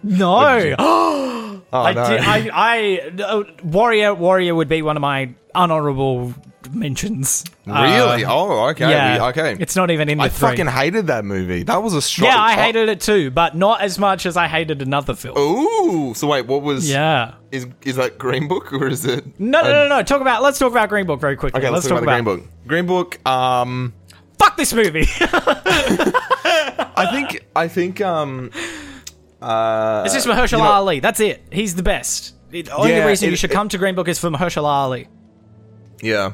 No. 0.03 0.75
Oh, 1.73 1.83
I 1.83 1.93
no. 1.93 2.09
did. 2.09 2.19
I. 2.19 2.49
I. 2.51 3.23
Uh, 3.23 3.43
Warrior. 3.63 4.13
Warrior 4.13 4.53
would 4.53 4.67
be 4.67 4.81
one 4.81 4.97
of 4.97 5.01
my 5.01 5.33
unhonorable 5.55 6.35
mentions. 6.73 7.45
really? 7.65 8.25
Uh, 8.25 8.33
oh, 8.33 8.69
okay. 8.71 8.89
yeah. 8.89 9.17
we- 9.17 9.29
okay. 9.29 9.55
It's 9.57 9.75
not 9.75 9.89
even 9.89 10.09
in 10.09 10.17
the 10.17 10.25
I 10.25 10.27
three. 10.29 10.49
fucking 10.49 10.67
hated 10.67 11.07
that 11.07 11.23
movie. 11.23 11.63
That 11.63 11.81
was 11.81 11.93
a 11.93 12.01
strong. 12.01 12.29
yeah, 12.29 12.41
I 12.41 12.55
hated 12.55 12.89
it 12.89 12.99
too, 12.99 13.31
but 13.31 13.55
not 13.55 13.79
as 13.79 13.97
much 13.97 14.25
as 14.25 14.35
I 14.35 14.47
hated 14.47 14.81
another 14.81 15.13
film. 15.15 15.37
Ooh. 15.37 16.13
So 16.13 16.27
wait, 16.27 16.45
what 16.45 16.61
was? 16.61 16.89
Yeah. 16.89 17.35
Is 17.51 17.67
is 17.83 17.95
that 17.95 18.17
Green 18.17 18.49
Book 18.49 18.73
or 18.73 18.87
is 18.87 19.05
it? 19.05 19.39
No, 19.39 19.61
no, 19.61 19.71
no, 19.71 19.87
no. 19.87 20.03
Talk 20.03 20.19
about. 20.19 20.41
Let's 20.41 20.59
talk 20.59 20.71
about 20.71 20.89
Green 20.89 21.05
Book 21.05 21.21
very 21.21 21.37
quickly. 21.37 21.61
Okay, 21.61 21.69
let's, 21.69 21.87
talk, 21.87 22.01
about, 22.01 22.17
the 22.17 22.23
Green 22.23 22.39
Book. 22.41 22.49
Green 22.67 22.85
Book. 22.85 23.25
Um, 23.25 23.93
Fuck 24.39 24.57
this 24.57 24.73
movie. 24.73 25.05
I 26.93 27.07
think 27.11 27.45
I 27.55 27.67
think 27.67 28.01
um, 28.01 28.51
uh, 29.41 30.03
it's 30.05 30.13
just 30.13 30.27
Mahershala 30.27 30.51
you 30.51 30.57
know- 30.59 30.63
Ali. 30.71 30.99
That's 30.99 31.19
it. 31.19 31.41
He's 31.51 31.75
the 31.75 31.83
best. 31.83 32.35
The 32.51 32.69
only 32.71 32.91
Yeah, 32.91 33.05
reason 33.07 33.29
you 33.29 33.35
should 33.35 33.51
it- 33.51 33.53
come 33.53 33.69
to 33.69 33.77
Green 33.77 33.95
Book 33.95 34.07
is 34.07 34.19
for 34.19 34.29
Mahershala 34.29 34.65
Ali. 34.65 35.07
Yeah. 36.01 36.31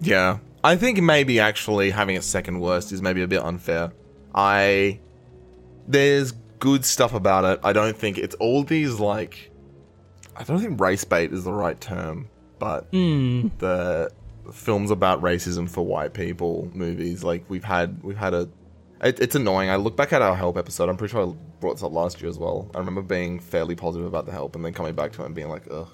Yeah. 0.00 0.38
I 0.62 0.76
think 0.76 1.00
maybe 1.02 1.40
actually 1.40 1.90
having 1.90 2.16
it 2.16 2.22
second 2.24 2.60
worst 2.60 2.92
is 2.92 3.00
maybe 3.02 3.22
a 3.22 3.26
bit 3.28 3.42
unfair. 3.42 3.92
I 4.34 5.00
there's 5.88 6.32
good 6.58 6.84
stuff 6.84 7.14
about 7.14 7.44
it. 7.44 7.60
I 7.64 7.72
don't 7.72 7.96
think 7.96 8.18
it's 8.18 8.34
all 8.36 8.62
these 8.62 9.00
like 9.00 9.50
I 10.36 10.44
don't 10.44 10.60
think 10.60 10.80
race 10.80 11.04
bait 11.04 11.32
is 11.32 11.44
the 11.44 11.52
right 11.52 11.80
term, 11.80 12.28
but 12.58 12.90
the 12.92 14.10
films 14.52 14.90
about 14.90 15.22
racism 15.22 15.68
for 15.68 15.84
white 15.84 16.12
people 16.12 16.70
movies 16.74 17.22
like 17.24 17.44
we've 17.48 17.64
had 17.64 18.02
we've 18.02 18.16
had 18.16 18.34
a 18.34 18.48
it, 19.02 19.20
it's 19.20 19.34
annoying. 19.34 19.70
I 19.70 19.76
look 19.76 19.96
back 19.96 20.12
at 20.12 20.22
our 20.22 20.36
help 20.36 20.56
episode. 20.56 20.88
I'm 20.88 20.96
pretty 20.96 21.12
sure 21.12 21.26
I 21.28 21.32
brought 21.60 21.74
this 21.74 21.82
up 21.82 21.92
last 21.92 22.20
year 22.20 22.28
as 22.28 22.38
well. 22.38 22.70
I 22.74 22.78
remember 22.78 23.02
being 23.02 23.40
fairly 23.40 23.74
positive 23.74 24.06
about 24.06 24.26
the 24.26 24.32
help 24.32 24.56
and 24.56 24.64
then 24.64 24.72
coming 24.72 24.94
back 24.94 25.12
to 25.12 25.22
it 25.22 25.26
and 25.26 25.34
being 25.34 25.48
like, 25.48 25.66
ugh. 25.70 25.88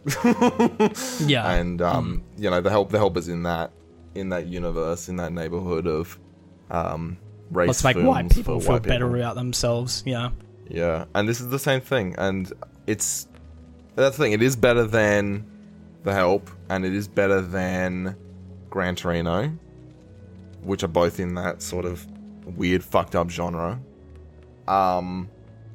Yeah. 1.26 1.50
and 1.52 1.80
um, 1.82 2.22
you 2.36 2.50
know 2.50 2.60
the 2.60 2.70
help 2.70 2.90
the 2.90 2.98
help 2.98 3.16
is 3.16 3.28
in 3.28 3.44
that 3.44 3.70
in 4.14 4.30
that 4.30 4.46
universe 4.46 5.08
in 5.08 5.16
that 5.16 5.32
neighborhood 5.32 5.86
of 5.86 6.18
um, 6.70 7.18
race. 7.50 7.68
Let's 7.68 7.84
make 7.84 7.96
white 7.96 8.30
people 8.30 8.60
feel 8.60 8.72
white 8.72 8.82
better 8.82 9.06
people. 9.06 9.20
about 9.20 9.34
themselves. 9.36 10.02
Yeah. 10.06 10.30
Yeah, 10.68 11.04
and 11.14 11.28
this 11.28 11.40
is 11.40 11.48
the 11.48 11.60
same 11.60 11.80
thing, 11.80 12.16
and 12.18 12.52
it's 12.88 13.28
that's 13.94 14.16
the 14.16 14.24
thing. 14.24 14.32
It 14.32 14.42
is 14.42 14.56
better 14.56 14.84
than 14.84 15.46
the 16.02 16.12
help, 16.12 16.50
and 16.68 16.84
it 16.84 16.92
is 16.92 17.06
better 17.06 17.40
than 17.40 18.16
Gran 18.68 18.96
Torino, 18.96 19.52
which 20.62 20.82
are 20.82 20.88
both 20.88 21.20
in 21.20 21.34
that 21.34 21.62
sort 21.62 21.84
of 21.84 22.04
weird, 22.46 22.82
fucked 22.84 23.14
up 23.16 23.30
genre. 23.30 23.80
Um, 24.68 25.28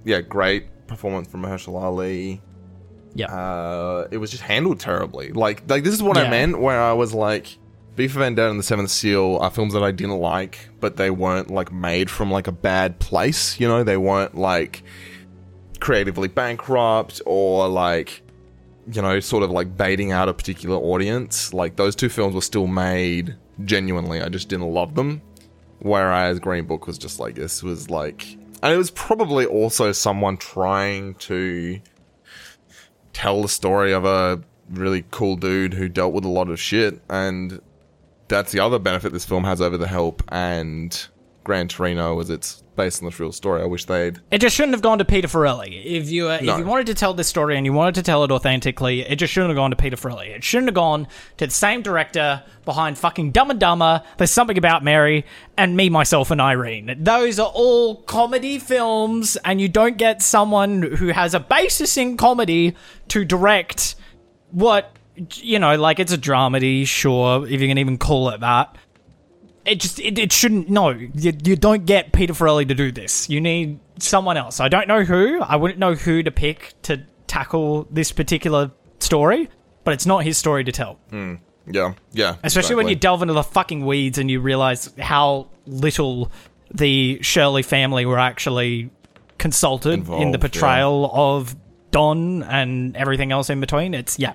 yeah, 0.04 0.22
great 0.22 0.88
performance 0.88 1.28
from 1.30 1.44
Mahershala 1.44 1.82
Ali 1.84 2.42
Yeah. 3.16 3.28
uh, 3.28 4.08
it 4.12 4.18
was 4.18 4.32
just 4.32 4.44
handled 4.44 4.80
terribly. 4.80 5.32
Like, 5.32 5.64
like 5.70 5.84
this 5.84 5.94
is 5.94 6.04
what 6.04 6.18
I 6.18 6.30
meant, 6.30 6.60
where 6.60 6.82
I 6.82 6.94
was 6.94 7.14
like, 7.14 7.58
V 7.96 8.08
for 8.08 8.20
Vendetta 8.20 8.50
and 8.50 8.58
The 8.60 8.64
Seventh 8.64 8.90
Seal 8.90 9.38
are 9.42 9.52
films 9.52 9.74
that 9.74 9.84
I 9.84 9.92
didn't 9.92 10.18
like, 10.20 10.70
but 10.80 10.96
they 10.96 11.10
weren't 11.10 11.52
like 11.52 11.72
made 11.74 12.10
from 12.10 12.32
like 12.32 12.48
a 12.48 12.52
bad 12.52 13.00
place. 13.00 13.60
You 13.60 13.68
know, 13.68 13.84
they 13.84 13.98
weren't 13.98 14.36
like 14.36 14.84
creatively 15.80 16.28
bankrupt 16.28 17.22
or 17.26 17.68
like 17.68 18.22
you 18.92 19.02
know, 19.02 19.20
sort 19.20 19.44
of 19.44 19.52
like 19.52 19.78
baiting 19.78 20.12
out 20.12 20.28
a 20.28 20.34
particular 20.34 20.76
audience. 20.76 21.54
Like 21.54 21.76
those 21.76 21.96
two 21.96 22.10
films 22.10 22.34
were 22.34 22.42
still 22.42 22.66
made 22.68 23.36
genuinely. 23.64 24.22
I 24.22 24.28
just 24.30 24.50
didn't 24.50 24.68
love 24.74 24.96
them. 24.96 25.22
Whereas 25.82 26.40
Green 26.40 26.66
Book 26.66 26.86
was 26.86 27.00
just 27.00 27.20
like 27.20 27.36
this 27.36 27.64
was 27.64 27.90
like, 27.90 28.38
and 28.62 28.72
it 28.72 28.78
was 28.78 28.92
probably 28.92 29.48
also 29.48 29.92
someone 29.92 30.38
trying 30.38 31.16
to 31.16 31.82
tell 33.14 33.42
the 33.42 33.50
story 33.50 33.92
of 33.92 34.06
a 34.06 34.42
really 34.70 35.04
cool 35.10 35.36
dude 35.36 35.74
who 35.74 35.90
dealt 35.90 36.14
with 36.14 36.24
a 36.24 36.30
lot 36.30 36.50
of 36.50 36.60
shit, 36.60 37.02
and 37.10 37.60
that's 38.28 38.52
the 38.52 38.60
other 38.60 38.78
benefit 38.78 39.12
this 39.12 39.26
film 39.26 39.44
has 39.44 39.60
over 39.60 39.76
The 39.76 39.88
Help 39.88 40.24
and 40.30 41.08
Gran 41.44 41.68
Torino, 41.68 42.20
is 42.20 42.30
it's 42.30 42.61
based 42.76 43.04
on 43.04 43.10
the 43.10 43.16
real 43.18 43.32
story. 43.32 43.62
I 43.62 43.66
wish 43.66 43.86
they'd 43.86 44.20
It 44.32 44.40
just 44.40 44.56
shouldn't 44.56 44.74
have 44.74 44.82
gone 44.82 44.98
to 45.00 45.06
Peter 45.06 45.28
Farrelly. 45.28 45.84
If 45.86 46.10
you 46.10 46.30
uh, 46.30 46.40
No. 46.42 46.54
if 46.54 46.60
you 46.60 46.66
wanted 46.66 46.88
to 46.88 46.94
tell 46.94 47.14
this 47.14 47.28
story 47.28 47.58
and 47.58 47.66
you 47.66 47.74
wanted 47.74 47.96
to 47.96 48.04
tell 48.04 48.24
it 48.24 48.32
authentically, 48.32 49.02
it 49.02 49.18
just 49.18 49.34
shouldn't 49.34 49.50
have 49.50 49.58
gone 49.58 49.72
to 49.72 49.76
Peter 49.76 49.96
Farrelly. 49.96 50.28
It 50.36 50.44
shouldn't 50.44 50.68
have 50.70 50.76
gone 50.76 51.08
to 51.38 51.48
the 51.48 51.52
same 51.52 51.82
director 51.82 52.44
behind 52.66 52.98
fucking 52.98 53.32
Dumb 53.32 53.52
and 53.52 53.60
Dumber. 53.60 54.04
There's 54.18 54.32
something 54.32 54.58
about 54.58 54.84
Mary 54.84 55.26
and 55.58 55.76
me, 55.76 55.90
myself, 55.90 56.32
and 56.32 56.40
Irene. 56.40 56.96
Those 57.00 57.40
are 57.40 57.52
all 57.54 57.98
comedy 58.04 58.58
films, 58.60 59.38
and 59.44 59.60
you 59.60 59.68
don't 59.68 59.98
get 59.98 60.22
someone 60.22 60.82
who 60.82 61.08
has 61.10 61.34
a 61.34 61.40
basis 61.40 61.98
in 61.98 62.18
comedy 62.18 62.76
to 63.10 63.26
direct 63.26 63.96
what 64.52 64.96
you 65.36 65.60
know, 65.60 65.76
like 65.76 66.00
it's 66.00 66.14
a 66.14 66.18
dramedy, 66.18 66.88
sure, 66.88 67.46
if 67.46 67.62
you 67.62 67.68
can 67.68 67.78
even 67.78 67.98
call 67.98 68.30
it 68.30 68.40
that 68.40 68.76
it 69.66 69.80
just 69.80 70.00
it, 70.00 70.18
it 70.18 70.32
shouldn't 70.32 70.70
no. 70.70 70.90
You, 70.90 71.34
you 71.44 71.56
don't 71.56 71.86
get 71.86 72.12
peter 72.12 72.34
farrelly 72.34 72.68
to 72.68 72.76
do 72.76 72.92
this. 72.92 73.30
You 73.30 73.42
need 73.42 73.80
someone 74.00 74.38
else. 74.38 74.60
I 74.60 74.68
don't 74.68 74.88
know 74.88 75.04
who. 75.04 75.42
I 75.42 75.56
wouldn't 75.56 75.80
know 75.80 75.96
who 75.96 76.24
to 76.24 76.32
pick 76.32 76.74
to 76.84 77.04
tackle 77.28 77.88
this 77.92 78.12
particular 78.12 78.72
story 79.00 79.50
but 79.84 79.94
it's 79.94 80.06
not 80.06 80.24
his 80.24 80.38
story 80.38 80.64
to 80.64 80.72
tell. 80.72 81.00
Hmm. 81.10 81.36
Yeah, 81.68 81.94
yeah. 82.12 82.38
especially 82.44 82.76
when 82.76 82.88
you 82.88 82.96
delve 82.96 83.22
into 83.22 83.36
the 83.36 83.44
fucking 83.44 83.86
weeds 83.86 84.18
and 84.18 84.32
you 84.32 84.40
realize 84.40 84.92
how 84.98 85.48
little 85.68 86.32
the 86.74 87.22
shirley 87.22 87.62
family 87.62 88.06
were 88.06 88.18
actually 88.18 88.90
consulted 89.38 89.94
in 89.94 90.06
the 90.06 90.14
Involved, 90.14 90.42
portrayal 90.42 91.12
of 91.14 91.56
don 91.92 92.42
and 92.44 92.98
everything 92.98 93.32
else 93.32 93.50
in 93.50 93.60
between. 93.60 93.94
It's 93.94 94.18
yeah 94.18 94.34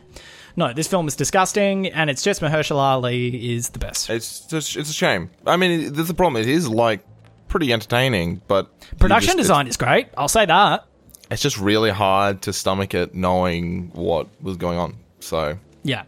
no 0.56 0.72
this 0.72 0.88
film 0.88 1.06
is 1.08 1.14
disgusting 1.16 1.86
and 1.88 2.08
it's 2.10 2.22
just 2.22 2.40
mahershala 2.40 2.78
ali 2.96 3.54
is 3.54 3.70
the 3.70 3.78
best 3.78 4.10
It's 4.10 4.40
just 4.40 4.76
it's 4.76 4.90
a 4.90 4.92
shame. 4.92 5.30
I 5.46 5.56
mean, 5.56 5.92
there's 5.92 6.10
a 6.10 6.14
problem. 6.14 6.42
It 6.42 6.48
is 6.48 6.68
like 6.68 7.00
pretty 7.48 7.72
entertaining, 7.72 8.40
but 8.48 8.68
Production 8.98 9.28
just- 9.36 9.38
design 9.38 9.66
is 9.68 9.76
great. 9.76 10.08
I'll 10.16 10.28
say 10.28 10.46
that. 10.46 10.84
It's, 11.24 11.32
it's 11.32 11.42
just 11.42 11.58
really 11.58 11.90
hard 11.90 12.42
to 12.42 12.52
stomach 12.52 12.94
it, 12.94 13.14
knowing 13.14 13.90
what 13.94 14.28
was 14.42 14.56
going 14.56 14.78
on. 14.78 14.96
So 15.20 15.58
Yeah. 15.82 16.04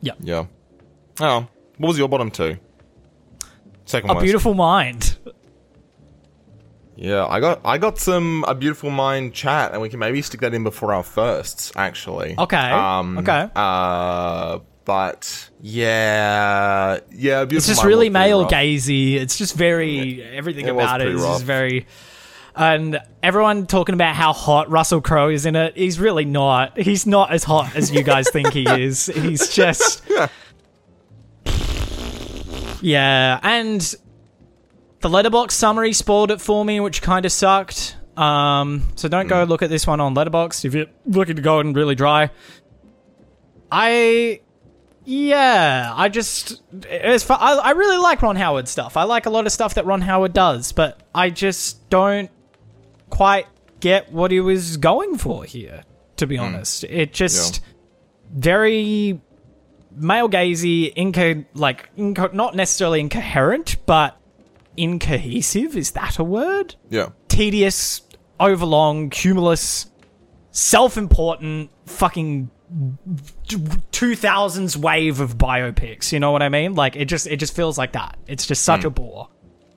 Yeah. 0.00 0.12
yeah. 0.20 0.46
Oh, 1.20 1.46
what 1.78 1.88
was 1.88 1.98
your 1.98 2.08
bottom 2.08 2.30
two? 2.30 2.56
Second 3.86 4.10
A 4.10 4.14
worst. 4.14 4.24
Beautiful 4.24 4.54
Mind. 4.54 5.16
Yeah, 7.00 7.26
I 7.26 7.38
got 7.38 7.60
I 7.64 7.78
got 7.78 7.98
some 7.98 8.44
a 8.48 8.56
beautiful 8.56 8.90
mind 8.90 9.32
chat, 9.32 9.72
and 9.72 9.80
we 9.80 9.88
can 9.88 10.00
maybe 10.00 10.20
stick 10.20 10.40
that 10.40 10.52
in 10.52 10.64
before 10.64 10.92
our 10.92 11.04
firsts. 11.04 11.70
Actually, 11.76 12.34
Okay, 12.36 12.56
Um, 12.56 13.18
okay. 13.18 13.48
Uh, 13.54 14.58
but 14.84 15.48
yeah, 15.60 16.98
yeah, 17.12 17.44
beautiful 17.44 17.56
It's 17.56 17.66
just 17.68 17.78
Mind 17.82 17.88
really 17.88 18.10
male 18.10 18.42
rough. 18.42 18.50
gazy. 18.50 19.14
It's 19.14 19.38
just 19.38 19.54
very 19.54 20.22
everything 20.24 20.66
it 20.66 20.70
about 20.70 21.00
it 21.00 21.08
is 21.08 21.22
rough. 21.22 21.34
just 21.34 21.44
very 21.44 21.86
and 22.56 22.98
everyone 23.22 23.66
talking 23.68 23.94
about 23.94 24.16
how 24.16 24.32
hot 24.32 24.68
Russell 24.68 25.00
Crowe 25.00 25.28
is 25.28 25.46
in 25.46 25.54
it. 25.54 25.76
He's 25.76 26.00
really 26.00 26.24
not. 26.24 26.76
He's 26.80 27.06
not 27.06 27.30
as 27.30 27.44
hot 27.44 27.76
as 27.76 27.92
you 27.92 28.02
guys 28.02 28.28
think 28.30 28.52
he 28.52 28.64
is. 28.68 29.06
He's 29.06 29.54
just 29.54 30.02
Yeah, 32.80 33.38
and 33.42 33.94
the 35.00 35.08
letterboxd 35.08 35.52
summary 35.52 35.92
spoiled 35.92 36.30
it 36.30 36.40
for 36.40 36.64
me, 36.64 36.80
which 36.80 37.02
kind 37.02 37.24
of 37.24 37.32
sucked. 37.32 37.96
Um, 38.16 38.82
so 38.96 39.08
don't 39.08 39.26
Hmm. 39.26 39.28
go 39.30 39.44
look 39.44 39.62
at 39.62 39.70
this 39.70 39.86
one 39.86 40.00
on 40.00 40.14
letterboxd 40.14 40.64
if 40.64 40.74
you're 40.74 40.86
looking 41.06 41.36
to 41.36 41.42
go 41.42 41.60
and 41.60 41.74
really 41.76 41.94
dry. 41.94 42.30
I 43.70 44.40
yeah, 45.04 45.92
I 45.94 46.08
just 46.08 46.62
it's 46.82 47.24
fu- 47.24 47.32
I, 47.34 47.54
I 47.54 47.70
really 47.70 47.96
like 47.98 48.20
Ron 48.22 48.36
Howard 48.36 48.68
stuff. 48.68 48.96
I 48.96 49.04
like 49.04 49.26
a 49.26 49.30
lot 49.30 49.46
of 49.46 49.52
stuff 49.52 49.74
that 49.74 49.86
Ron 49.86 50.00
Howard 50.02 50.32
does, 50.32 50.72
but 50.72 51.00
I 51.14 51.30
just 51.30 51.88
don't 51.90 52.30
quite 53.10 53.46
get 53.80 54.12
what 54.12 54.30
he 54.30 54.40
was 54.40 54.76
going 54.76 55.16
for 55.16 55.44
here. 55.44 55.84
To 56.16 56.26
be 56.26 56.36
honest, 56.36 56.82
it 56.84 57.12
just 57.12 57.60
very 58.34 59.20
male 59.96 60.28
gazy, 60.28 60.92
inco 60.94 61.44
like 61.54 61.94
inco- 61.96 62.32
not 62.34 62.54
necessarily 62.56 63.00
incoherent, 63.00 63.76
but 63.86 64.17
incohesive. 64.78 65.76
Is 65.76 65.90
that 65.92 66.18
a 66.18 66.24
word? 66.24 66.76
Yeah, 66.88 67.10
tedious, 67.28 68.02
overlong, 68.40 69.10
cumulus, 69.10 69.90
self-important, 70.50 71.70
fucking 71.86 72.50
two 73.92 74.14
thousands 74.14 74.76
wave 74.76 75.20
of 75.20 75.38
biopics. 75.38 76.12
You 76.12 76.20
know 76.20 76.30
what 76.30 76.42
I 76.42 76.48
mean? 76.48 76.74
Like 76.74 76.96
it 76.96 77.06
just 77.06 77.26
it 77.26 77.36
just 77.36 77.54
feels 77.54 77.78
like 77.78 77.92
that. 77.92 78.18
It's 78.26 78.46
just 78.46 78.62
such 78.62 78.82
mm. 78.82 78.86
a 78.86 78.90
bore, 78.90 79.28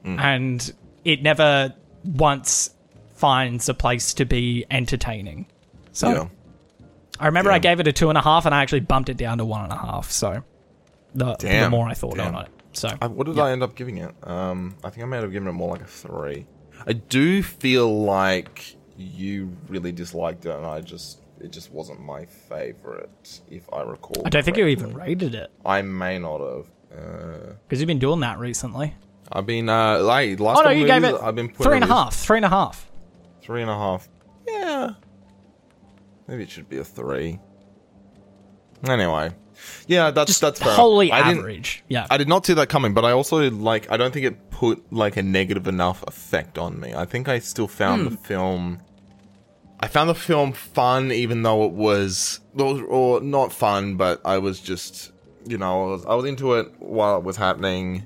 mm. 0.06 0.20
and 0.20 0.74
it 1.04 1.22
never 1.22 1.74
once 2.04 2.74
finds 3.16 3.70
a 3.70 3.74
place 3.74 4.14
to 4.16 4.26
be 4.26 4.66
entertaining. 4.72 5.48
So 5.92 6.10
yeah. 6.10 6.28
I 7.20 7.28
remember 7.28 7.52
I 7.52 7.60
gave 7.60 7.80
it 7.80 7.88
a 7.88 7.94
two 7.94 8.10
and 8.10 8.18
a 8.18 8.22
half, 8.22 8.46
and 8.46 8.56
I 8.56 8.62
actually 8.62 8.80
bumped 8.82 9.10
it 9.10 9.18
down 9.18 9.38
to 9.38 9.46
one 9.46 9.64
and 9.64 9.74
a 9.74 9.78
half. 9.78 10.12
So 10.12 10.44
the, 11.14 11.36
the 11.36 11.70
more 11.70 11.88
I 11.88 11.94
thought 11.94 12.16
Damn. 12.16 12.36
on 12.36 12.46
it, 12.46 12.52
so 12.74 12.90
I, 13.02 13.08
what 13.08 13.28
did 13.28 13.40
I 13.40 13.52
end 13.52 13.64
up 13.64 13.76
giving 13.76 13.98
it? 13.98 14.14
Um, 14.24 14.76
I 14.84 14.90
think 14.90 15.04
I 15.04 15.06
might 15.08 15.22
have 15.22 15.32
given 15.32 15.48
it 15.48 15.54
more 15.54 15.70
like 15.70 15.82
a 15.82 15.86
three. 15.86 16.48
I 16.88 16.94
do 16.94 17.44
feel 17.44 18.04
like 18.04 18.76
you 18.98 19.56
really 19.68 19.92
disliked 19.92 20.46
it, 20.46 20.56
and 20.56 20.66
I 20.66 20.82
just 20.82 21.22
it 21.40 21.52
just 21.52 21.72
wasn't 21.72 22.02
my 22.02 22.26
favorite, 22.26 23.42
if 23.50 23.72
I 23.74 23.82
recall. 23.82 24.24
I 24.26 24.30
don't 24.30 24.44
think 24.44 24.58
you 24.58 24.68
even 24.68 24.94
rated 24.94 25.36
it 25.36 25.52
I 25.66 25.82
may 25.82 26.20
not 26.20 26.40
have. 26.40 26.72
Uh, 26.92 27.54
because 27.68 27.80
you've 27.80 27.88
been 27.88 28.00
doing 28.00 28.20
that 28.22 28.40
recently. 28.40 28.94
I've 29.32 29.46
been 29.46 29.70
uh, 29.70 30.00
like 30.00 30.40
last. 30.40 30.60
Oh 30.60 30.64
no, 30.64 30.70
you 30.72 30.86
gave 30.86 31.04
it 31.04 31.16
I've 31.22 31.36
been 31.36 31.48
putting 31.48 31.64
three 31.64 31.76
and 31.76 31.84
a 31.86 31.88
half. 31.88 32.16
Three 32.16 32.38
and 32.38 32.46
a 32.46 32.50
half. 32.50 32.92
Three 33.42 33.62
and 33.62 33.72
a 33.72 33.76
half. 33.78 34.10
Yeah. 34.48 34.90
Maybe 36.28 36.44
it 36.44 36.50
should 36.50 36.70
be 36.70 36.78
a 36.78 36.84
three. 36.84 37.40
Anyway, 38.88 39.32
yeah, 39.88 40.12
that's 40.12 40.30
Just 40.30 40.42
that's 40.42 40.60
fair. 40.62 40.74
wholly 40.74 41.12
I 41.12 41.24
didn't- 41.28 41.40
average. 41.40 41.84
Yeah. 41.88 42.08
I 42.10 42.18
did 42.18 42.28
not 42.28 42.46
see 42.46 42.54
that 42.54 42.70
coming, 42.70 42.94
but 42.94 43.06
I 43.06 43.12
also 43.12 43.50
like 43.52 43.92
I 43.92 43.98
don't 43.98 44.14
think 44.14 44.26
it 44.26 44.50
put 44.52 44.92
like 44.94 45.18
a 45.18 45.24
negative 45.24 45.68
enough 45.68 46.04
effect 46.08 46.58
on 46.58 46.80
me. 46.80 46.94
I 46.94 47.06
think 47.06 47.28
I 47.30 47.40
still 47.40 47.68
found 47.68 48.02
Hmm. 48.04 48.10
the 48.10 48.18
film 48.18 48.80
I 49.80 49.88
found 49.88 50.10
the 50.10 50.16
film 50.16 50.52
fun 50.54 51.12
even 51.12 51.42
though 51.42 51.66
it 51.66 51.72
was 51.72 52.40
or, 52.58 52.84
or 52.84 53.22
not 53.22 53.52
fun, 53.52 53.96
but 53.96 54.22
I 54.24 54.38
was 54.38 54.60
just 54.60 55.12
you 55.48 55.58
know, 55.58 55.86
I 55.90 55.92
was, 55.94 56.06
I 56.06 56.14
was 56.14 56.26
into 56.26 56.54
it 56.54 56.72
while 56.80 57.18
it 57.18 57.24
was 57.24 57.36
happening 57.38 58.06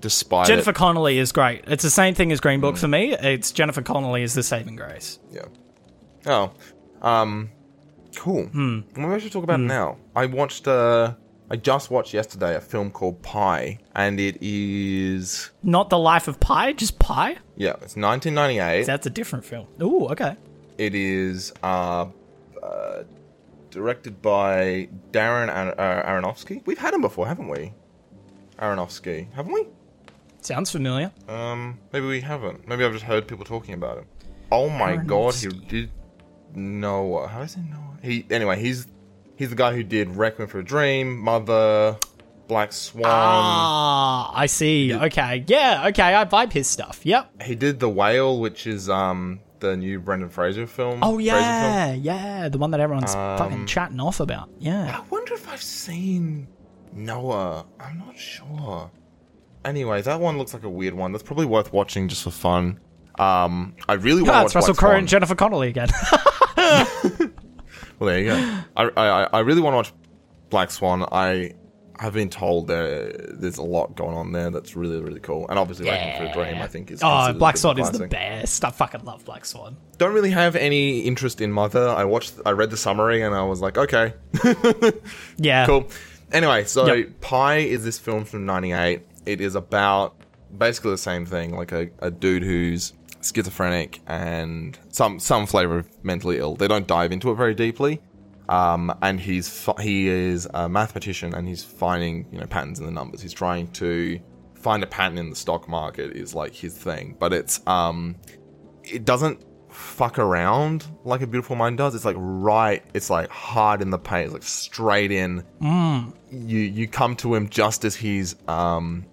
despite 0.00 0.46
Jennifer 0.46 0.70
it. 0.70 0.76
Connelly 0.76 1.18
is 1.18 1.30
great. 1.30 1.64
It's 1.66 1.82
the 1.82 1.90
same 1.90 2.14
thing 2.14 2.32
as 2.32 2.40
Green. 2.40 2.60
Book 2.60 2.76
for 2.78 2.88
me. 2.88 3.12
It's 3.14 3.52
Jennifer 3.52 3.82
Connelly 3.82 4.22
is 4.22 4.32
the 4.34 4.42
saving 4.42 4.76
grace. 4.76 5.18
Yeah. 5.30 5.42
Oh. 6.26 6.52
Um 7.02 7.50
cool. 8.16 8.44
Hmm. 8.46 8.80
Well, 8.96 9.06
maybe 9.06 9.14
I 9.14 9.18
should 9.18 9.32
talk 9.32 9.44
about 9.44 9.60
it 9.60 9.64
now. 9.64 9.96
I 10.16 10.26
watched 10.26 10.66
uh 10.68 11.14
I 11.50 11.56
just 11.56 11.90
watched 11.90 12.14
yesterday 12.14 12.54
a 12.56 12.60
film 12.60 12.90
called 12.90 13.20
Pi 13.22 13.78
and 13.94 14.18
it 14.18 14.38
is 14.40 15.50
Not 15.62 15.90
the 15.90 15.98
Life 15.98 16.26
of 16.28 16.40
Pi, 16.40 16.72
just 16.72 16.98
Pi. 16.98 17.36
yeah, 17.56 17.72
it's 17.82 17.96
1998. 17.96 18.86
That's 18.86 19.06
a 19.06 19.10
different 19.10 19.44
film. 19.44 19.66
Ooh, 19.82 20.06
okay. 20.08 20.36
It 20.78 20.94
is 20.94 21.52
uh, 21.62 22.06
uh, 22.62 23.02
directed 23.70 24.22
by 24.22 24.88
Darren 25.10 25.48
Ar- 25.54 25.78
uh, 25.78 26.06
Aronofsky. 26.10 26.62
We've 26.64 26.78
had 26.78 26.94
him 26.94 27.02
before, 27.02 27.26
haven't 27.26 27.48
we? 27.48 27.74
Aronofsky, 28.58 29.30
haven't 29.34 29.52
we? 29.52 29.66
Sounds 30.40 30.70
familiar. 30.70 31.12
Um, 31.28 31.78
maybe 31.92 32.06
we 32.06 32.20
haven't. 32.20 32.66
Maybe 32.66 32.84
I've 32.84 32.92
just 32.92 33.04
heard 33.04 33.28
people 33.28 33.44
talking 33.44 33.74
about 33.74 33.98
him. 33.98 34.06
Oh 34.50 34.68
my 34.70 34.96
god, 34.96 35.34
he 35.34 35.48
did 35.48 35.90
Noah. 36.54 37.28
How 37.28 37.42
is 37.42 37.54
it 37.56 37.62
Noah? 37.70 37.98
He 38.02 38.26
anyway. 38.30 38.60
He's 38.60 38.86
he's 39.36 39.50
the 39.50 39.56
guy 39.56 39.74
who 39.74 39.82
did 39.82 40.16
Requiem 40.16 40.48
for 40.48 40.58
a 40.58 40.64
Dream, 40.64 41.18
Mother, 41.18 41.96
Black 42.48 42.72
Swan. 42.72 43.04
Ah, 43.06 44.32
I 44.34 44.46
see. 44.46 44.94
Okay. 44.94 45.44
Yeah, 45.46 45.86
okay. 45.88 46.14
I 46.14 46.24
vibe 46.24 46.52
his 46.52 46.66
stuff. 46.66 47.00
Yep. 47.04 47.42
He 47.42 47.54
did 47.54 47.80
The 47.80 47.88
Whale, 47.88 48.38
which 48.40 48.66
is 48.66 48.88
um 48.90 49.40
the 49.60 49.76
new 49.76 50.00
Brendan 50.00 50.28
Fraser 50.28 50.66
film. 50.66 50.98
Oh, 51.02 51.14
Fraser 51.16 51.30
film. 51.30 51.42
yeah. 51.44 51.92
Yeah. 51.94 52.48
The 52.48 52.58
one 52.58 52.72
that 52.72 52.80
everyone's 52.80 53.14
Um, 53.14 53.38
fucking 53.38 53.66
chatting 53.66 54.00
off 54.00 54.18
about. 54.20 54.50
Yeah. 54.58 54.98
I 54.98 55.08
wonder 55.08 55.34
if 55.34 55.48
I've 55.48 55.62
seen 55.62 56.48
Noah. 56.92 57.64
I'm 57.80 57.98
not 57.98 58.18
sure. 58.18 58.90
Anyway, 59.64 60.02
that 60.02 60.18
one 60.20 60.38
looks 60.38 60.52
like 60.52 60.64
a 60.64 60.68
weird 60.68 60.94
one. 60.94 61.12
That's 61.12 61.22
probably 61.22 61.46
worth 61.46 61.72
watching 61.72 62.08
just 62.08 62.24
for 62.24 62.32
fun. 62.32 62.80
Um, 63.18 63.76
I 63.88 63.92
really 63.94 64.22
want 64.22 64.34
Ah, 64.34 64.40
to 64.40 64.46
it's 64.46 64.54
watch 64.56 64.62
Russell 64.62 64.74
Crowe 64.74 64.96
and 64.96 65.06
Jennifer 65.06 65.36
Connelly 65.36 65.68
again. 65.68 65.88
Well, 67.98 68.08
there 68.08 68.18
you 68.18 68.24
go. 68.30 68.58
I, 68.76 68.90
I, 68.96 69.22
I 69.34 69.40
really 69.40 69.60
want 69.60 69.74
to 69.74 69.76
watch 69.76 69.92
Black 70.50 70.72
Swan. 70.72 71.04
I 71.12 71.52
have 72.00 72.14
been 72.14 72.30
told 72.30 72.66
there 72.66 73.12
there's 73.12 73.58
a 73.58 73.62
lot 73.62 73.94
going 73.94 74.16
on 74.16 74.32
there 74.32 74.50
that's 74.50 74.74
really 74.74 75.00
really 75.00 75.20
cool, 75.20 75.46
and 75.48 75.56
obviously 75.56 75.88
Requiem 75.88 76.16
for 76.16 76.24
a 76.24 76.32
Dream 76.32 76.60
I 76.60 76.66
think 76.66 76.90
is 76.90 77.00
oh, 77.00 77.32
Black 77.32 77.36
bit 77.36 77.44
of 77.44 77.54
a 77.54 77.58
Swan 77.58 77.78
is 77.78 77.90
the 77.92 78.08
best. 78.08 78.64
I 78.64 78.70
fucking 78.70 79.04
love 79.04 79.24
Black 79.24 79.44
Swan. 79.44 79.76
Don't 79.98 80.12
really 80.14 80.30
have 80.30 80.56
any 80.56 81.00
interest 81.02 81.40
in 81.40 81.52
Mother. 81.52 81.88
I 81.90 82.04
watched, 82.04 82.34
I 82.44 82.50
read 82.50 82.70
the 82.70 82.76
summary, 82.76 83.22
and 83.22 83.36
I 83.36 83.44
was 83.44 83.60
like, 83.60 83.78
okay, 83.78 84.14
Yeah. 85.36 85.66
cool. 85.66 85.88
Anyway, 86.32 86.64
so 86.64 86.92
Yep. 86.92 87.20
Pi 87.20 87.56
is 87.58 87.84
this 87.84 88.00
film 88.00 88.24
from 88.24 88.46
'98. 88.46 89.02
It 89.26 89.40
is 89.40 89.54
about 89.54 90.16
basically 90.58 90.90
the 90.90 90.98
same 90.98 91.24
thing, 91.24 91.54
like 91.56 91.70
a, 91.70 91.88
a 92.00 92.10
dude 92.10 92.42
who's 92.42 92.94
schizophrenic 93.22 94.00
and 94.06 94.78
some 94.90 95.18
some 95.18 95.46
flavor 95.46 95.78
of 95.78 96.04
mentally 96.04 96.38
ill. 96.38 96.56
They 96.56 96.68
don't 96.68 96.86
dive 96.86 97.12
into 97.12 97.30
it 97.30 97.36
very 97.36 97.54
deeply. 97.54 98.00
Um, 98.48 98.92
and 99.02 99.20
he's 99.20 99.68
he 99.80 100.08
is 100.08 100.48
a 100.52 100.68
mathematician, 100.68 101.34
and 101.34 101.46
he's 101.48 101.62
finding 101.62 102.26
you 102.32 102.38
know 102.38 102.46
patterns 102.46 102.78
in 102.80 102.86
the 102.86 102.92
numbers. 102.92 103.22
He's 103.22 103.32
trying 103.32 103.68
to 103.72 104.20
find 104.54 104.82
a 104.82 104.86
pattern 104.86 105.18
in 105.18 105.30
the 105.30 105.36
stock 105.36 105.68
market 105.68 106.16
is 106.16 106.34
like 106.34 106.54
his 106.54 106.76
thing, 106.76 107.16
but 107.18 107.32
it's 107.32 107.66
um, 107.66 108.16
it 108.84 109.04
doesn't 109.04 109.44
fuck 109.68 110.18
around 110.18 110.86
like 111.04 111.22
a 111.22 111.26
beautiful 111.26 111.56
mind 111.56 111.78
does. 111.78 111.94
It's 111.94 112.04
like 112.04 112.16
right, 112.18 112.82
it's 112.94 113.10
like 113.10 113.30
hard 113.30 113.80
in 113.80 113.90
the 113.90 113.98
paint, 113.98 114.26
it's 114.26 114.32
like 114.34 114.42
straight 114.42 115.12
in. 115.12 115.44
You 116.30 116.58
you 116.58 116.88
come 116.88 117.16
to 117.16 117.34
him 117.34 117.48
just 117.48 117.84
as 117.84 117.94
he's 117.96 118.36
um 118.48 119.06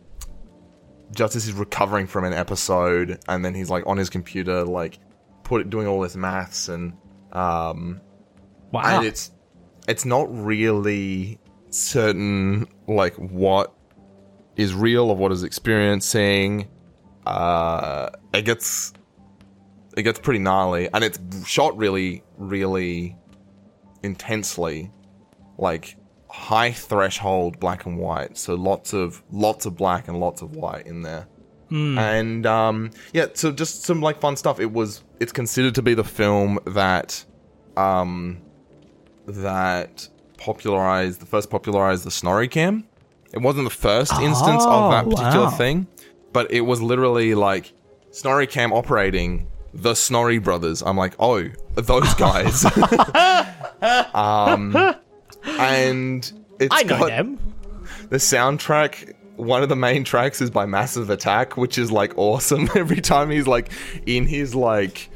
just 1.11 1.35
is 1.35 1.51
recovering 1.53 2.07
from 2.07 2.23
an 2.25 2.33
episode, 2.33 3.19
and 3.27 3.43
then 3.43 3.53
he's 3.55 3.69
like 3.69 3.85
on 3.87 3.97
his 3.97 4.09
computer, 4.09 4.63
like 4.63 4.99
put 5.43 5.69
doing 5.69 5.87
all 5.87 6.01
this 6.01 6.15
maths 6.15 6.69
and 6.69 6.93
um 7.31 8.01
Wow. 8.71 8.81
and 8.99 9.05
it's 9.07 9.31
it's 9.87 10.05
not 10.05 10.27
really 10.29 11.39
certain 11.71 12.67
like 12.87 13.15
what 13.15 13.73
is 14.55 14.73
real 14.75 15.09
of 15.09 15.17
what 15.17 15.31
is 15.31 15.41
experiencing 15.43 16.67
uh 17.25 18.09
it 18.33 18.43
gets 18.45 18.93
it 19.97 20.03
gets 20.03 20.19
pretty 20.19 20.39
gnarly 20.39 20.87
and 20.93 21.03
it's 21.03 21.19
shot 21.47 21.75
really 21.77 22.23
really 22.37 23.17
intensely 24.03 24.91
like 25.57 25.95
high 26.29 26.71
threshold 26.71 27.59
black 27.59 27.85
and 27.85 27.97
white. 27.97 28.37
So 28.37 28.55
lots 28.55 28.93
of 28.93 29.21
lots 29.31 29.65
of 29.65 29.75
black 29.75 30.07
and 30.07 30.19
lots 30.19 30.41
of 30.41 30.55
white 30.55 30.85
in 30.87 31.01
there. 31.01 31.27
And 31.71 32.47
um 32.47 32.89
yeah 33.13 33.27
so 33.35 33.51
just 33.51 33.83
some 33.83 34.01
like 34.01 34.19
fun 34.19 34.35
stuff. 34.35 34.59
It 34.59 34.71
was 34.71 35.03
it's 35.19 35.31
considered 35.31 35.75
to 35.75 35.81
be 35.83 35.93
the 35.93 36.03
film 36.03 36.57
that 36.65 37.23
um 37.77 38.41
that 39.27 40.07
popularized 40.37 41.19
the 41.21 41.25
first 41.27 41.49
popularized 41.49 42.03
the 42.05 42.11
snorri 42.11 42.47
cam. 42.47 42.85
It 43.33 43.39
wasn't 43.39 43.65
the 43.65 43.75
first 43.75 44.13
instance 44.13 44.63
of 44.65 44.91
that 44.91 45.05
Oh, 45.05 45.09
particular 45.11 45.45
wow. 45.45 45.49
thing 45.51 45.87
but 46.33 46.51
it 46.51 46.61
was 46.61 46.81
literally 46.81 47.35
like 47.35 47.71
snorri 48.11 48.47
cam 48.47 48.71
operating 48.73 49.47
the 49.73 49.93
snorri 49.93 50.39
brothers. 50.39 50.81
I'm 50.81 50.97
like 50.97 51.13
oh 51.19 51.47
those 51.75 52.13
guys. 52.15 52.65
Um 54.13 54.95
and 55.43 56.31
it's 56.59 56.75
I 56.75 56.83
know 56.83 56.99
got 56.99 57.07
them. 57.07 57.39
the 58.09 58.17
soundtrack 58.17 59.13
one 59.37 59.63
of 59.63 59.69
the 59.69 59.75
main 59.75 60.03
tracks 60.03 60.41
is 60.41 60.49
by 60.51 60.65
massive 60.65 61.09
attack 61.09 61.55
which 61.57 61.77
is 61.77 61.91
like 61.91 62.17
awesome 62.17 62.69
every 62.75 62.99
time 63.01 63.29
he's 63.29 63.47
like 63.47 63.71
in 64.05 64.25
his 64.25 64.53
like 64.53 65.09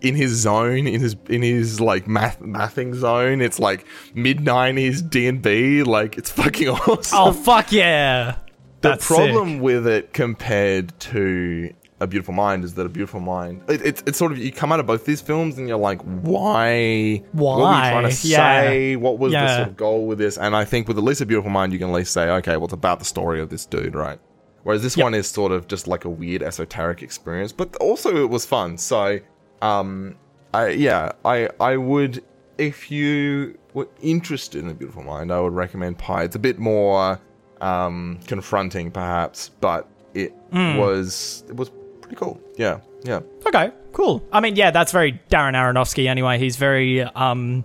in 0.00 0.14
his 0.16 0.32
zone 0.32 0.86
in 0.86 1.00
his 1.00 1.14
in 1.28 1.42
his 1.42 1.78
like 1.80 2.08
math 2.08 2.40
mathing 2.40 2.94
zone 2.94 3.42
it's 3.42 3.58
like 3.58 3.84
mid 4.14 4.38
90s 4.38 5.08
d&b 5.10 5.82
like 5.82 6.16
it's 6.16 6.30
fucking 6.30 6.68
awesome 6.70 7.18
Oh 7.18 7.32
fuck 7.32 7.70
yeah! 7.70 8.36
the 8.80 8.88
That's 8.90 9.06
problem 9.06 9.54
sick. 9.56 9.62
with 9.62 9.86
it 9.86 10.12
compared 10.14 10.98
to 11.00 11.74
a 12.00 12.06
beautiful 12.06 12.32
mind 12.34 12.64
is 12.64 12.74
that 12.74 12.86
a 12.86 12.88
beautiful 12.88 13.20
mind 13.20 13.62
it, 13.68 13.82
it's 13.84 14.02
it's 14.06 14.16
sort 14.18 14.32
of 14.32 14.38
you 14.38 14.50
come 14.50 14.72
out 14.72 14.80
of 14.80 14.86
both 14.86 15.04
these 15.04 15.20
films 15.20 15.58
and 15.58 15.68
you're 15.68 15.76
like 15.76 16.00
why? 16.02 17.22
What 17.32 17.58
were 17.58 17.74
you 17.74 17.90
trying 17.90 18.08
to 18.10 18.16
Yeah. 18.28 18.36
say? 18.36 18.96
What 18.96 19.18
was 19.18 19.32
the 19.32 19.56
sort 19.56 19.68
of 19.68 19.76
goal 19.76 20.06
with 20.06 20.18
this? 20.18 20.38
And 20.38 20.56
i 20.56 20.64
think 20.64 20.88
with 20.88 20.96
at 20.98 21.04
least 21.04 21.20
a 21.20 21.26
beautiful 21.26 21.50
mind 21.50 21.72
you 21.72 21.78
can 21.78 21.88
at 21.90 21.94
least 21.94 22.12
say 22.12 22.28
okay 22.30 22.56
well 22.56 22.64
it's 22.64 22.72
about 22.72 22.98
the 22.98 23.04
story 23.04 23.40
of 23.40 23.48
this 23.50 23.66
dude 23.66 23.94
right? 23.94 24.18
Whereas 24.62 24.82
this 24.82 24.96
Yep. 24.96 25.04
one 25.04 25.14
is 25.14 25.26
sort 25.28 25.52
of 25.52 25.68
just 25.68 25.86
like 25.88 26.04
a 26.04 26.10
weird 26.10 26.42
esoteric 26.42 27.02
experience 27.02 27.52
but 27.52 27.74
also 27.76 28.16
it 28.22 28.30
was 28.30 28.44
fun. 28.46 28.78
So 28.78 29.18
um 29.62 30.14
i 30.54 30.68
yeah 30.68 31.12
i 31.24 31.48
i 31.60 31.76
would 31.76 32.24
if 32.58 32.90
you 32.90 33.56
were 33.74 33.88
interested 34.02 34.62
in 34.64 34.70
a 34.70 34.74
beautiful 34.74 35.02
mind 35.02 35.30
i 35.32 35.38
would 35.38 35.52
recommend 35.52 35.98
pi. 35.98 36.22
It's 36.24 36.36
a 36.36 36.40
bit 36.40 36.58
more 36.58 37.20
um 37.60 38.18
confronting 38.26 38.90
perhaps 38.90 39.50
but 39.60 39.86
it 40.14 40.32
Hmm. 40.50 40.76
was 40.76 41.44
it 41.48 41.54
was 41.56 41.70
pretty 42.10 42.16
cool 42.18 42.40
yeah 42.56 42.80
yeah 43.04 43.20
Okay, 43.46 43.72
cool. 43.92 44.22
I 44.30 44.40
mean, 44.40 44.54
yeah, 44.54 44.70
that's 44.70 44.92
very 44.92 45.20
Darren 45.28 45.54
Aronofsky. 45.54 46.06
Anyway, 46.06 46.38
he's 46.38 46.56
very 46.56 47.02
um, 47.02 47.64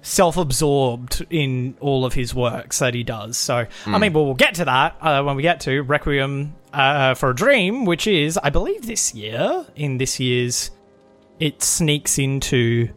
self-absorbed 0.00 1.26
in 1.28 1.76
all 1.80 2.04
of 2.06 2.14
his 2.14 2.34
works 2.34 2.78
that 2.78 2.94
he 2.94 3.02
does. 3.02 3.36
So, 3.36 3.66
I 3.86 3.98
mean, 3.98 4.12
well, 4.14 4.24
we'll 4.24 4.34
get 4.34 4.54
to 4.54 4.64
that 4.64 4.96
uh, 5.00 5.22
when 5.24 5.36
we 5.36 5.42
get 5.42 5.60
to 5.62 5.82
Requiem 5.82 6.54
uh, 6.72 7.14
for 7.14 7.30
a 7.30 7.34
Dream, 7.34 7.84
which 7.84 8.06
is, 8.06 8.38
I 8.38 8.48
believe, 8.50 8.86
this 8.86 9.14
year. 9.14 9.66
In 9.76 9.98
this 9.98 10.18
year's, 10.20 10.70
it 11.38 11.62
sneaks 11.62 12.18
into 12.18 12.88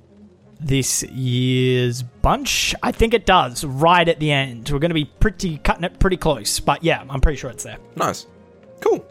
this 0.61 1.03
year's 1.03 2.03
bunch. 2.03 2.73
I 2.81 2.93
think 2.93 3.13
it 3.13 3.25
does 3.25 3.65
right 3.65 4.07
at 4.07 4.19
the 4.19 4.31
end. 4.31 4.69
We're 4.69 4.79
going 4.79 4.91
to 4.91 4.95
be 4.95 5.05
pretty 5.05 5.57
cutting 5.57 5.83
it 5.83 5.99
pretty 5.99 6.17
close, 6.17 6.59
but 6.61 6.83
yeah, 6.83 7.03
I'm 7.09 7.19
pretty 7.19 7.37
sure 7.37 7.49
it's 7.49 7.63
there. 7.63 7.79
nice 7.97 8.27
cool 8.79 9.05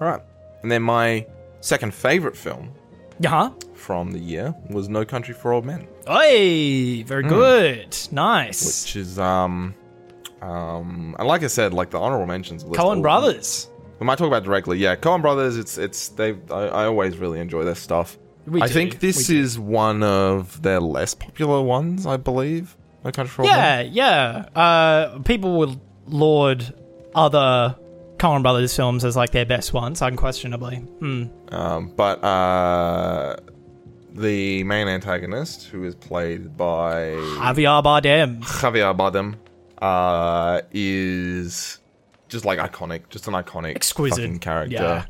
all 0.00 0.08
right 0.08 0.20
and 0.62 0.70
then 0.70 0.82
my 0.82 1.26
second 1.60 1.92
favorite 1.94 2.36
film 2.36 2.70
Uh-huh. 3.24 3.50
from 3.74 4.12
the 4.12 4.18
year 4.18 4.54
was 4.70 4.88
No 4.88 5.04
Country 5.04 5.34
for 5.34 5.52
Old 5.52 5.64
Men, 5.64 5.86
Oi, 6.08 7.02
very 7.06 7.22
good. 7.24 7.96
Nice. 8.12 8.64
which 8.84 8.96
is 8.96 9.18
um 9.18 9.74
um 10.42 11.16
and 11.18 11.26
like 11.28 11.42
I 11.42 11.48
said, 11.48 11.74
like 11.74 11.90
the 11.90 11.98
honorable 11.98 12.26
mentions. 12.26 12.64
Coen 12.64 12.78
all- 12.78 13.00
Brothers. 13.00 13.68
We 13.98 14.06
might 14.06 14.16
talk 14.18 14.28
about 14.28 14.44
directly. 14.44 14.78
Yeah, 14.78 14.94
Coen 14.94 15.20
Brothers. 15.22 15.56
It's 15.56 15.76
it's 15.76 16.10
they. 16.10 16.36
I, 16.52 16.60
I 16.66 16.84
always 16.86 17.18
really 17.18 17.40
enjoy 17.40 17.64
their 17.64 17.74
stuff. 17.74 18.16
We 18.46 18.62
I 18.62 18.68
do, 18.68 18.72
think 18.72 19.00
this 19.00 19.28
we 19.28 19.34
do. 19.34 19.40
is 19.40 19.58
one 19.58 20.04
of 20.04 20.62
their 20.62 20.78
less 20.80 21.14
popular 21.14 21.60
ones. 21.60 22.06
I 22.06 22.16
believe. 22.16 22.76
No 23.04 23.10
Country 23.10 23.30
for 23.32 23.42
Old 23.42 23.50
Men. 23.50 23.90
Yeah, 23.92 24.44
yeah. 24.54 24.60
Uh, 24.60 25.18
people 25.24 25.58
will 25.58 25.80
laud 26.06 26.72
other 27.14 27.76
Coen 28.18 28.42
Brothers 28.42 28.74
films 28.74 29.04
as 29.04 29.16
like 29.16 29.30
their 29.30 29.46
best 29.46 29.72
ones, 29.72 30.02
unquestionably. 30.02 30.76
Hmm. 30.76 31.24
Um, 31.50 31.88
but 31.96 32.22
uh, 32.24 33.36
the 34.14 34.64
main 34.64 34.88
antagonist, 34.88 35.66
who 35.68 35.84
is 35.84 35.94
played 35.94 36.56
by 36.56 37.10
Javier 37.38 37.82
Bardem. 37.82 38.40
Javier 38.42 38.96
Bardem, 38.96 39.36
uh, 39.80 40.60
is 40.72 41.78
just 42.28 42.44
like 42.44 42.58
iconic, 42.58 43.08
just 43.08 43.26
an 43.28 43.34
iconic, 43.34 43.76
Exquisite. 43.76 44.16
fucking 44.20 44.38
character, 44.40 44.74
Yeah. 44.74 45.04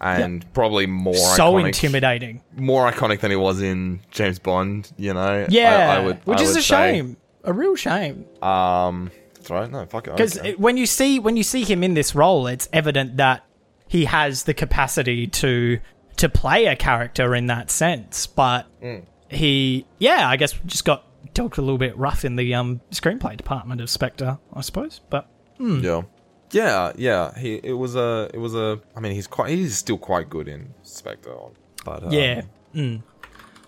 and 0.00 0.50
probably 0.54 0.86
more 0.86 1.14
So 1.14 1.54
iconic, 1.54 1.66
intimidating. 1.66 2.42
more 2.56 2.90
iconic 2.90 3.20
than 3.20 3.30
he 3.30 3.36
was 3.36 3.60
in 3.60 4.00
James 4.10 4.38
Bond. 4.38 4.90
You 4.96 5.12
know, 5.14 5.46
Yeah, 5.48 5.90
I, 5.90 5.96
I 5.96 6.04
would, 6.04 6.24
which 6.26 6.38
I 6.38 6.42
is 6.42 6.50
a 6.56 6.62
say. 6.62 6.92
shame. 6.92 7.16
A 7.44 7.52
real 7.52 7.74
shame. 7.74 8.24
Um, 8.40 9.10
that's 9.42 9.50
right. 9.50 9.70
No, 9.70 9.84
fuck 9.86 10.06
it. 10.08 10.16
Because 10.16 10.38
when 10.58 10.76
you 10.76 10.86
see 10.86 11.18
when 11.18 11.36
you 11.36 11.42
see 11.42 11.64
him 11.64 11.82
in 11.82 11.94
this 11.94 12.14
role, 12.14 12.46
it's 12.46 12.68
evident 12.72 13.16
that 13.18 13.44
he 13.88 14.06
has 14.06 14.44
the 14.44 14.54
capacity 14.54 15.26
to 15.26 15.78
to 16.16 16.28
play 16.28 16.66
a 16.66 16.76
character 16.76 17.34
in 17.34 17.46
that 17.48 17.70
sense. 17.70 18.26
But 18.26 18.66
Mm. 18.82 19.04
he, 19.28 19.86
yeah, 19.98 20.28
I 20.28 20.36
guess 20.36 20.52
just 20.66 20.84
got 20.84 21.04
dealt 21.34 21.56
a 21.58 21.62
little 21.62 21.78
bit 21.78 21.96
rough 21.96 22.24
in 22.24 22.36
the 22.36 22.54
um, 22.54 22.80
screenplay 22.90 23.36
department 23.36 23.80
of 23.80 23.88
Spectre, 23.88 24.38
I 24.52 24.60
suppose. 24.60 25.00
But 25.10 25.28
Yeah. 25.58 26.02
Yeah, 26.50 26.92
yeah. 26.96 27.38
He 27.38 27.54
it 27.62 27.72
was 27.72 27.96
a 27.96 28.28
it 28.34 28.38
was 28.38 28.54
a 28.54 28.80
I 28.94 29.00
mean 29.00 29.12
he's 29.12 29.26
quite 29.26 29.50
he's 29.50 29.76
still 29.78 29.98
quite 29.98 30.28
good 30.28 30.48
in 30.48 30.74
Spectre. 30.82 31.34
But 31.84 32.04
um, 32.04 32.12
Yeah. 32.12 32.42
Mm. 32.74 33.02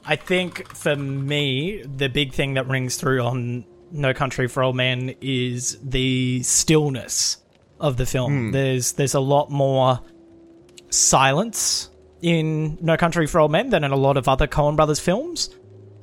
I 0.06 0.16
think 0.16 0.68
for 0.76 0.94
me, 0.96 1.82
the 1.82 2.08
big 2.10 2.34
thing 2.34 2.54
that 2.54 2.68
rings 2.68 2.96
through 2.96 3.22
on 3.22 3.64
No 3.94 4.12
Country 4.12 4.48
for 4.48 4.62
Old 4.62 4.76
Men 4.76 5.14
is 5.20 5.78
the 5.83 6.42
stillness 6.42 7.38
of 7.80 7.96
the 7.96 8.04
film. 8.07 8.50
There's 8.52 8.92
there's 8.92 9.14
a 9.14 9.20
lot 9.20 9.50
more 9.50 10.00
silence 10.90 11.90
in 12.22 12.78
No 12.80 12.96
Country 12.96 13.26
for 13.26 13.40
Old 13.40 13.50
Men 13.52 13.70
than 13.70 13.85
in 13.85 13.90
a 13.92 13.96
lot 13.96 14.16
of 14.16 14.28
other 14.28 14.46
Coen 14.46 14.76
Brothers 14.76 15.00
films. 15.00 15.50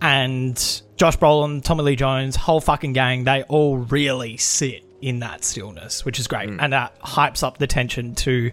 And 0.01 0.55
Josh 0.97 1.17
Brolin, 1.17 1.63
Tommy 1.63 1.83
Lee 1.83 1.95
Jones, 1.95 2.35
whole 2.35 2.59
fucking 2.61 2.93
gang, 2.93 3.23
they 3.23 3.43
all 3.43 3.77
really 3.77 4.37
sit 4.37 4.83
in 5.01 5.19
that 5.19 5.43
stillness, 5.43 6.03
which 6.05 6.19
is 6.19 6.27
great. 6.27 6.49
And 6.49 6.73
that 6.73 6.99
hypes 7.01 7.43
up 7.43 7.57
the 7.59 7.67
tension 7.67 8.15
to 8.15 8.51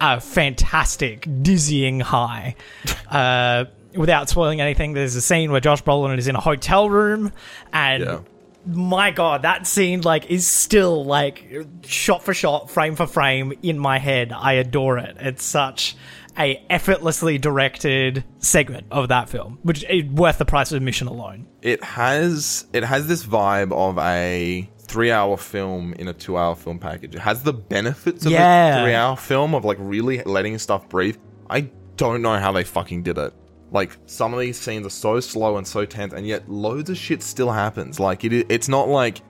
a 0.00 0.20
fantastic, 0.20 1.26
dizzying 1.42 2.00
high. 2.00 2.56
uh, 3.10 3.64
without 3.94 4.28
spoiling 4.28 4.60
anything, 4.60 4.92
there's 4.92 5.14
a 5.16 5.22
scene 5.22 5.50
where 5.50 5.60
Josh 5.60 5.82
Brolin 5.82 6.18
is 6.18 6.28
in 6.28 6.36
a 6.36 6.40
hotel 6.40 6.90
room, 6.90 7.32
and 7.72 8.02
Yeah. 8.04 8.18
My 8.66 9.10
god, 9.10 9.42
that 9.42 9.66
scene 9.66 10.00
like 10.02 10.30
is 10.30 10.46
still 10.46 11.04
like 11.04 11.66
shot 11.84 12.22
for 12.24 12.34
shot, 12.34 12.70
frame 12.70 12.96
for 12.96 13.06
frame 13.06 13.52
in 13.62 13.78
my 13.78 13.98
head. 13.98 14.32
I 14.32 14.54
adore 14.54 14.98
it. 14.98 15.16
It's 15.20 15.44
such 15.44 15.96
a 16.38 16.62
effortlessly 16.68 17.38
directed 17.38 18.24
segment 18.38 18.86
of 18.90 19.08
that 19.08 19.28
film, 19.28 19.58
which 19.62 19.84
is 19.88 20.04
worth 20.04 20.38
the 20.38 20.44
price 20.44 20.70
of 20.72 20.76
admission 20.76 21.06
alone. 21.08 21.46
It 21.62 21.82
has 21.82 22.66
it 22.72 22.84
has 22.84 23.06
this 23.06 23.24
vibe 23.24 23.72
of 23.72 23.98
a 23.98 24.68
three 24.78 25.10
hour 25.10 25.36
film 25.36 25.94
in 25.94 26.08
a 26.08 26.12
two 26.12 26.36
hour 26.36 26.54
film 26.54 26.78
package. 26.78 27.14
It 27.14 27.20
has 27.20 27.42
the 27.42 27.52
benefits 27.52 28.26
of 28.26 28.32
Yeah. 28.32 28.78
a 28.78 28.82
three 28.84 28.94
hour 28.94 29.16
film 29.16 29.54
of 29.54 29.64
like 29.64 29.78
really 29.80 30.22
letting 30.24 30.58
stuff 30.58 30.88
breathe. 30.88 31.16
I 31.48 31.70
don't 31.96 32.20
know 32.22 32.36
how 32.38 32.52
they 32.52 32.64
fucking 32.64 33.02
did 33.02 33.16
it. 33.18 33.32
Like 33.72 33.96
some 34.06 34.32
of 34.32 34.40
these 34.40 34.58
scenes 34.58 34.86
are 34.86 34.90
so 34.90 35.20
slow 35.20 35.56
and 35.56 35.66
so 35.66 35.84
tense, 35.84 36.12
and 36.12 36.26
yet 36.26 36.48
loads 36.48 36.88
of 36.90 36.96
shit 36.96 37.22
still 37.22 37.50
happens. 37.50 37.98
Like 37.98 38.24
it, 38.24 38.46
it's 38.48 38.68
not 38.68 38.88
like 38.88 39.20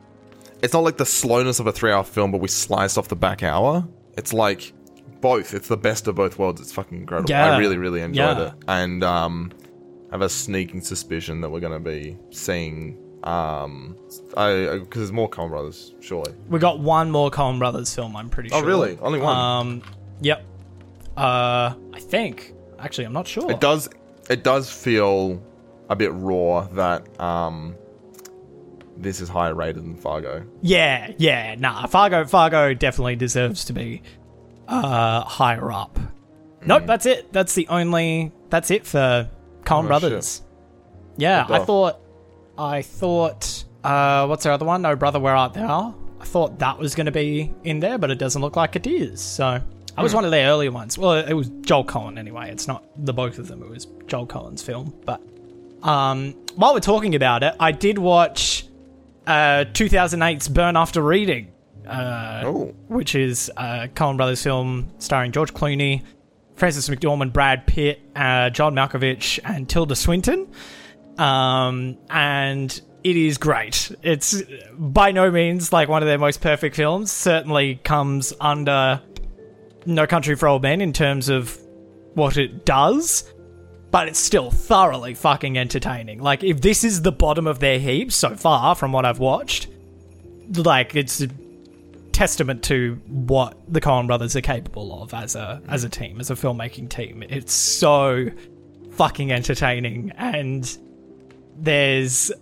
it's 0.62 0.72
not 0.75 0.81
like 0.85 0.96
the 0.99 1.07
slowness 1.07 1.59
of 1.59 1.66
a 1.66 1.72
three 1.72 1.90
hour 1.90 2.05
film, 2.05 2.33
but 2.33 2.40
we 2.40 2.49
sliced 2.49 2.99
off 2.99 3.09
the 3.09 3.16
back 3.16 3.42
hour. 3.42 3.87
It's 4.16 4.33
like 4.33 4.72
both. 5.20 5.55
It's 5.55 5.68
the 5.68 5.77
best 5.77 6.07
of 6.07 6.14
both 6.16 6.38
worlds. 6.38 6.61
It's 6.61 6.72
fucking 6.72 6.99
incredible. 6.99 7.31
Yeah. 7.31 7.55
I 7.55 7.59
really, 7.59 7.79
really 7.79 8.03
enjoyed 8.03 8.38
Yeah. 8.38 8.46
it, 8.49 8.53
and 8.68 9.03
um, 9.03 9.53
I 10.11 10.14
have 10.14 10.22
a 10.22 10.29
sneaking 10.29 10.83
suspicion 10.83 11.40
that 11.40 11.51
we're 11.51 11.61
gonna 11.61 11.81
be 11.81 12.18
seeing 12.31 12.99
um, 13.25 13.96
I 14.37 14.79
because 14.81 15.01
there's 15.01 15.12
more 15.12 15.29
Coen 15.31 15.49
Brothers, 15.49 15.94
surely. 16.01 16.33
We 16.49 16.59
got 16.59 16.79
one 16.79 17.11
more 17.11 17.31
Coen 17.31 17.59
Brothers 17.59 17.94
film, 17.94 18.14
I'm 18.16 18.29
pretty 18.29 18.51
Oh, 18.53 18.59
sure. 18.59 18.64
Oh, 18.64 18.68
really? 18.68 18.99
Only 19.01 19.18
one? 19.18 19.37
Um, 19.37 19.83
yep. 20.20 20.44
Uh, 21.16 21.75
I 21.94 21.99
think. 22.01 22.53
Actually, 22.79 23.07
I'm 23.07 23.14
not 23.14 23.27
sure. 23.27 23.51
It 23.51 23.59
does. 23.61 23.88
It 24.28 24.42
does 24.42 24.70
feel 24.70 25.42
a 25.88 25.96
bit 25.96 26.10
raw 26.12 26.62
that 26.72 27.20
um, 27.20 27.76
this 28.96 29.20
is 29.20 29.28
higher 29.28 29.54
rated 29.54 29.76
than 29.84 29.96
Fargo. 29.96 30.44
Yeah, 30.62 31.12
yeah, 31.18 31.54
nah. 31.56 31.86
Fargo, 31.86 32.24
Fargo 32.24 32.74
definitely 32.74 33.16
deserves 33.16 33.64
to 33.66 33.72
be 33.72 34.02
uh 34.68 35.20
higher 35.22 35.70
up. 35.70 35.98
Nope, 36.64 36.84
that's 36.86 37.06
it. 37.06 37.32
That's 37.32 37.54
the 37.54 37.68
only. 37.68 38.32
That's 38.50 38.70
it 38.72 38.84
for 38.86 39.30
Coen 39.62 39.84
Oh, 39.84 39.86
Brothers. 39.86 40.42
Yeah, 41.16 41.46
I 41.48 41.60
thought. 41.60 42.00
I 42.58 42.82
thought. 42.82 43.64
Uh, 43.84 44.26
what's 44.26 44.44
our 44.46 44.52
other 44.52 44.66
one? 44.66 44.82
No, 44.82 44.96
brother, 44.96 45.20
where 45.20 45.36
art 45.36 45.54
thou? 45.54 45.94
I 46.20 46.24
thought 46.24 46.58
that 46.58 46.78
was 46.78 46.96
going 46.96 47.06
to 47.06 47.12
be 47.12 47.54
in 47.62 47.78
there, 47.78 47.98
but 47.98 48.10
it 48.10 48.18
doesn't 48.18 48.42
look 48.42 48.56
like 48.56 48.74
it 48.74 48.86
is. 48.88 49.20
So 49.20 49.60
I 49.96 50.02
was 50.02 50.14
one 50.14 50.24
of 50.24 50.30
their 50.30 50.48
earlier 50.50 50.70
ones. 50.70 50.98
Well, 50.98 51.12
it 51.14 51.32
was 51.32 51.48
Joel 51.62 51.85
Coen 51.85 52.18
anyway. 52.18 52.50
It's 52.50 52.68
not 52.68 52.85
the 53.04 53.12
both 53.14 53.38
of 53.38 53.48
them. 53.48 53.62
It 53.62 53.70
was 53.70 53.87
Joel 54.06 54.26
Coen's 54.26 54.62
film. 54.62 54.94
But 55.04 55.22
um, 55.82 56.32
while 56.54 56.74
we're 56.74 56.80
talking 56.80 57.14
about 57.14 57.42
it, 57.42 57.54
I 57.59 57.72
did 57.72 57.98
watch 57.98 58.66
uh, 59.26 59.64
2008's 59.72 60.48
Burn 60.48 60.76
After 60.76 61.00
Reading, 61.02 61.50
uh, 61.87 62.42
Oh, 62.44 62.74
which 62.88 63.14
is 63.14 63.50
a 63.56 63.88
Coen 63.88 64.16
Brothers 64.16 64.42
film 64.42 64.90
starring 64.98 65.32
George 65.32 65.54
Clooney, 65.54 66.02
Frances 66.56 66.88
McDormand, 66.88 67.32
Brad 67.32 67.66
Pitt, 67.66 68.00
uh, 68.14 68.50
John 68.50 68.74
Malkovich, 68.74 69.38
and 69.44 69.68
Tilda 69.68 69.96
Swinton. 69.96 70.46
Um, 71.18 71.96
and 72.11 72.78
it 73.02 73.16
is 73.16 73.38
great. 73.38 73.90
It's 74.02 74.42
by 74.76 75.12
no 75.12 75.30
means 75.30 75.72
like 75.72 75.88
one 75.88 76.02
of 76.02 76.06
their 76.06 76.18
most 76.18 76.40
perfect 76.40 76.76
films. 76.76 77.11
Certainly 77.12 77.76
comes 77.85 78.32
under 78.40 79.00
No 79.87 80.07
Country 80.07 80.37
for 80.37 80.49
Old 80.49 80.62
Men 80.62 80.81
in 80.81 80.92
terms 80.92 81.29
of 81.29 81.59
what 82.14 82.37
it 82.37 82.64
does, 82.64 83.33
but 83.90 84.09
it's 84.09 84.18
still 84.18 84.51
thoroughly 84.51 85.14
fucking 85.14 85.57
entertaining. 85.57 86.22
Like, 86.22 86.42
if 86.42 86.61
this 86.61 86.85
is 86.85 87.03
the 87.03 87.12
bottom 87.12 87.46
of 87.46 87.61
their 87.61 87.79
heap 87.79 88.12
so 88.12 88.35
far 88.35 88.75
from 88.75 88.92
what 88.92 89.05
I've 89.05 89.18
watched, 89.18 89.68
like, 90.55 90.96
it's 90.96 91.20
a 91.20 91.29
testament 92.12 92.64
to 92.64 92.94
what 93.07 93.57
the 93.68 93.81
Coen 93.81 94.07
brothers 94.07 94.35
are 94.35 94.40
capable 94.40 95.03
of 95.03 95.12
as 95.12 95.37
a 95.37 95.61
as 95.68 95.85
a 95.85 95.88
team, 95.88 96.18
as 96.18 96.31
a 96.31 96.35
filmmaking 96.35 96.88
team. 96.88 97.22
It's 97.22 97.53
so 97.53 98.31
fucking 98.92 99.31
entertaining 99.31 100.12
and 100.16 100.79
there's 101.59 102.33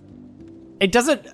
it 0.78 0.92
doesn't 0.92 1.26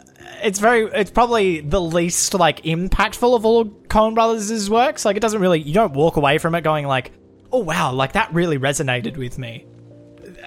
it's 0.43 0.59
very 0.59 0.85
it's 0.93 1.11
probably 1.11 1.61
the 1.61 1.81
least 1.81 2.35
like 2.35 2.63
impactful 2.63 3.35
of 3.35 3.45
all 3.45 3.65
Coen 3.65 4.15
Brothers' 4.15 4.69
works. 4.71 5.05
Like 5.05 5.17
it 5.17 5.21
doesn't 5.21 5.41
really 5.41 5.61
you 5.61 5.75
don't 5.75 5.95
walk 5.95 6.17
away 6.17 6.39
from 6.39 6.55
it 6.55 6.63
going 6.63 6.87
like, 6.87 7.13
oh 7.53 7.59
wow, 7.59 7.93
like 7.93 8.13
that 8.13 8.33
really 8.33 8.59
resonated 8.59 9.17
with 9.17 9.39
me. 9.39 9.67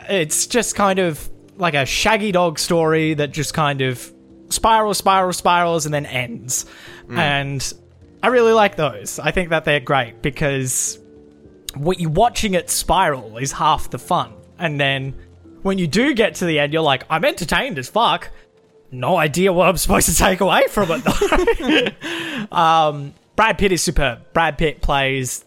It's 0.10 0.48
just 0.48 0.76
kind 0.76 1.00
of 1.00 1.30
like 1.58 1.74
a 1.74 1.86
shaggy 1.86 2.32
dog 2.32 2.60
story 2.60 3.14
that 3.14 3.32
just 3.32 3.54
kind 3.54 3.82
of 3.82 4.12
spirals, 4.50 4.98
spirals, 4.98 5.38
spirals, 5.38 5.86
and 5.86 5.94
then 5.94 6.06
ends. 6.06 6.66
Hmm. 7.08 7.18
And 7.18 7.74
I 8.22 8.28
really 8.28 8.54
like 8.54 8.76
those. 8.76 9.20
I 9.20 9.32
think 9.32 9.50
that 9.50 9.66
they're 9.66 9.80
great 9.80 10.22
because 10.22 11.00
what 11.76 12.00
you 12.00 12.10
watching 12.10 12.54
it 12.54 12.70
spiral 12.70 13.38
is 13.38 13.52
half 13.52 13.89
the 13.89 14.00
fun. 14.00 14.34
And 14.58 14.80
then 14.80 15.16
when 15.64 15.78
you 15.78 15.88
do 15.88 16.14
get 16.14 16.36
to 16.36 16.46
the 16.46 16.60
end, 16.60 16.74
you're 16.74 16.84
like, 16.84 17.04
I'm 17.10 17.26
entertained 17.26 17.78
as 17.78 17.89
fuck. 17.89 18.32
No 18.94 19.18
idea 19.18 19.52
what 19.52 19.68
I'm 19.68 19.78
supposed 19.78 20.08
to 20.08 20.16
take 20.16 20.39
away 20.39 20.68
from 20.70 20.89
it 20.91 21.04
though. 21.04 22.52
um, 22.56 23.14
Brad 23.36 23.58
Pitt 23.58 23.72
is 23.72 23.82
superb. 23.82 24.32
Brad 24.34 24.58
Pitt 24.58 24.82
plays 24.82 25.44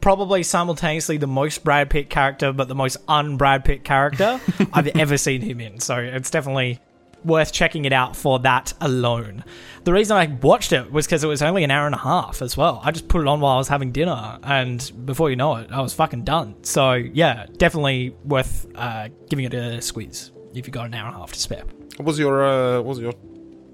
probably 0.00 0.42
simultaneously 0.42 1.16
the 1.16 1.28
most 1.28 1.62
Brad 1.62 1.88
Pitt 1.88 2.10
character, 2.10 2.52
but 2.52 2.66
the 2.66 2.74
most 2.74 2.96
un 3.06 3.36
Brad 3.36 3.64
Pitt 3.64 3.84
character 3.84 4.40
I've 4.72 4.88
ever 4.88 5.16
seen 5.16 5.40
him 5.40 5.60
in. 5.60 5.78
So 5.78 5.98
it's 5.98 6.30
definitely 6.30 6.80
worth 7.24 7.52
checking 7.52 7.84
it 7.84 7.92
out 7.92 8.16
for 8.16 8.40
that 8.40 8.72
alone. 8.80 9.44
The 9.84 9.92
reason 9.92 10.16
I 10.16 10.26
watched 10.26 10.72
it 10.72 10.90
was 10.90 11.06
because 11.06 11.22
it 11.22 11.28
was 11.28 11.42
only 11.42 11.62
an 11.62 11.70
hour 11.70 11.86
and 11.86 11.94
a 11.94 11.98
half 11.98 12.42
as 12.42 12.56
well. 12.56 12.80
I 12.82 12.90
just 12.90 13.06
put 13.06 13.20
it 13.20 13.28
on 13.28 13.40
while 13.40 13.54
I 13.54 13.58
was 13.58 13.68
having 13.68 13.92
dinner, 13.92 14.38
and 14.42 14.90
before 15.04 15.30
you 15.30 15.36
know 15.36 15.56
it, 15.56 15.70
I 15.70 15.80
was 15.80 15.94
fucking 15.94 16.24
done. 16.24 16.64
So 16.64 16.94
yeah, 16.94 17.46
definitely 17.56 18.16
worth 18.24 18.66
uh, 18.74 19.10
giving 19.28 19.44
it 19.44 19.54
a 19.54 19.80
squeeze 19.80 20.32
if 20.54 20.66
you 20.66 20.72
got 20.72 20.86
an 20.86 20.94
hour 20.94 21.06
and 21.06 21.16
a 21.16 21.18
half 21.20 21.32
to 21.32 21.38
spare. 21.38 21.62
What 22.00 22.06
was 22.06 22.18
your 22.18 22.42
uh, 22.42 22.76
what 22.78 22.86
was 22.86 22.98
your 22.98 23.12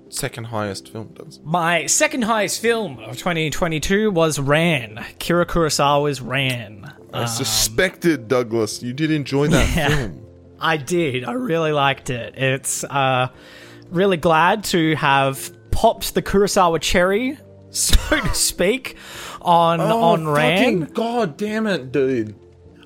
second 0.08 0.44
highest 0.46 0.88
film? 0.92 1.14
My 1.44 1.86
second 1.86 2.22
highest 2.22 2.60
film 2.60 2.98
of 2.98 3.16
2022 3.16 4.10
was 4.10 4.40
Ran. 4.40 4.96
Kira 5.20 5.44
Kurosawa's 5.46 6.20
Ran. 6.20 6.92
I 7.14 7.26
suspected 7.26 8.26
Douglas. 8.26 8.82
You 8.82 8.92
did 8.92 9.12
enjoy 9.12 9.46
that 9.46 9.68
Yeah. 9.76 9.88
film. 9.90 10.26
I 10.58 10.76
did. 10.76 11.22
I 11.24 11.34
really 11.34 11.70
liked 11.70 12.10
it. 12.10 12.34
It's 12.36 12.82
uh, 12.82 13.28
really 13.90 14.16
glad 14.16 14.64
to 14.64 14.96
have 14.96 15.52
popped 15.70 16.14
the 16.14 16.22
Kurosawa 16.22 16.80
cherry, 16.80 17.38
so 17.70 17.94
to 18.20 18.34
speak, 18.34 18.96
on 19.40 19.80
on 19.80 20.26
Ran. 20.26 20.82
Oh, 20.82 20.86
God 20.86 21.36
damn 21.36 21.68
it, 21.68 21.92
dude. 21.92 22.34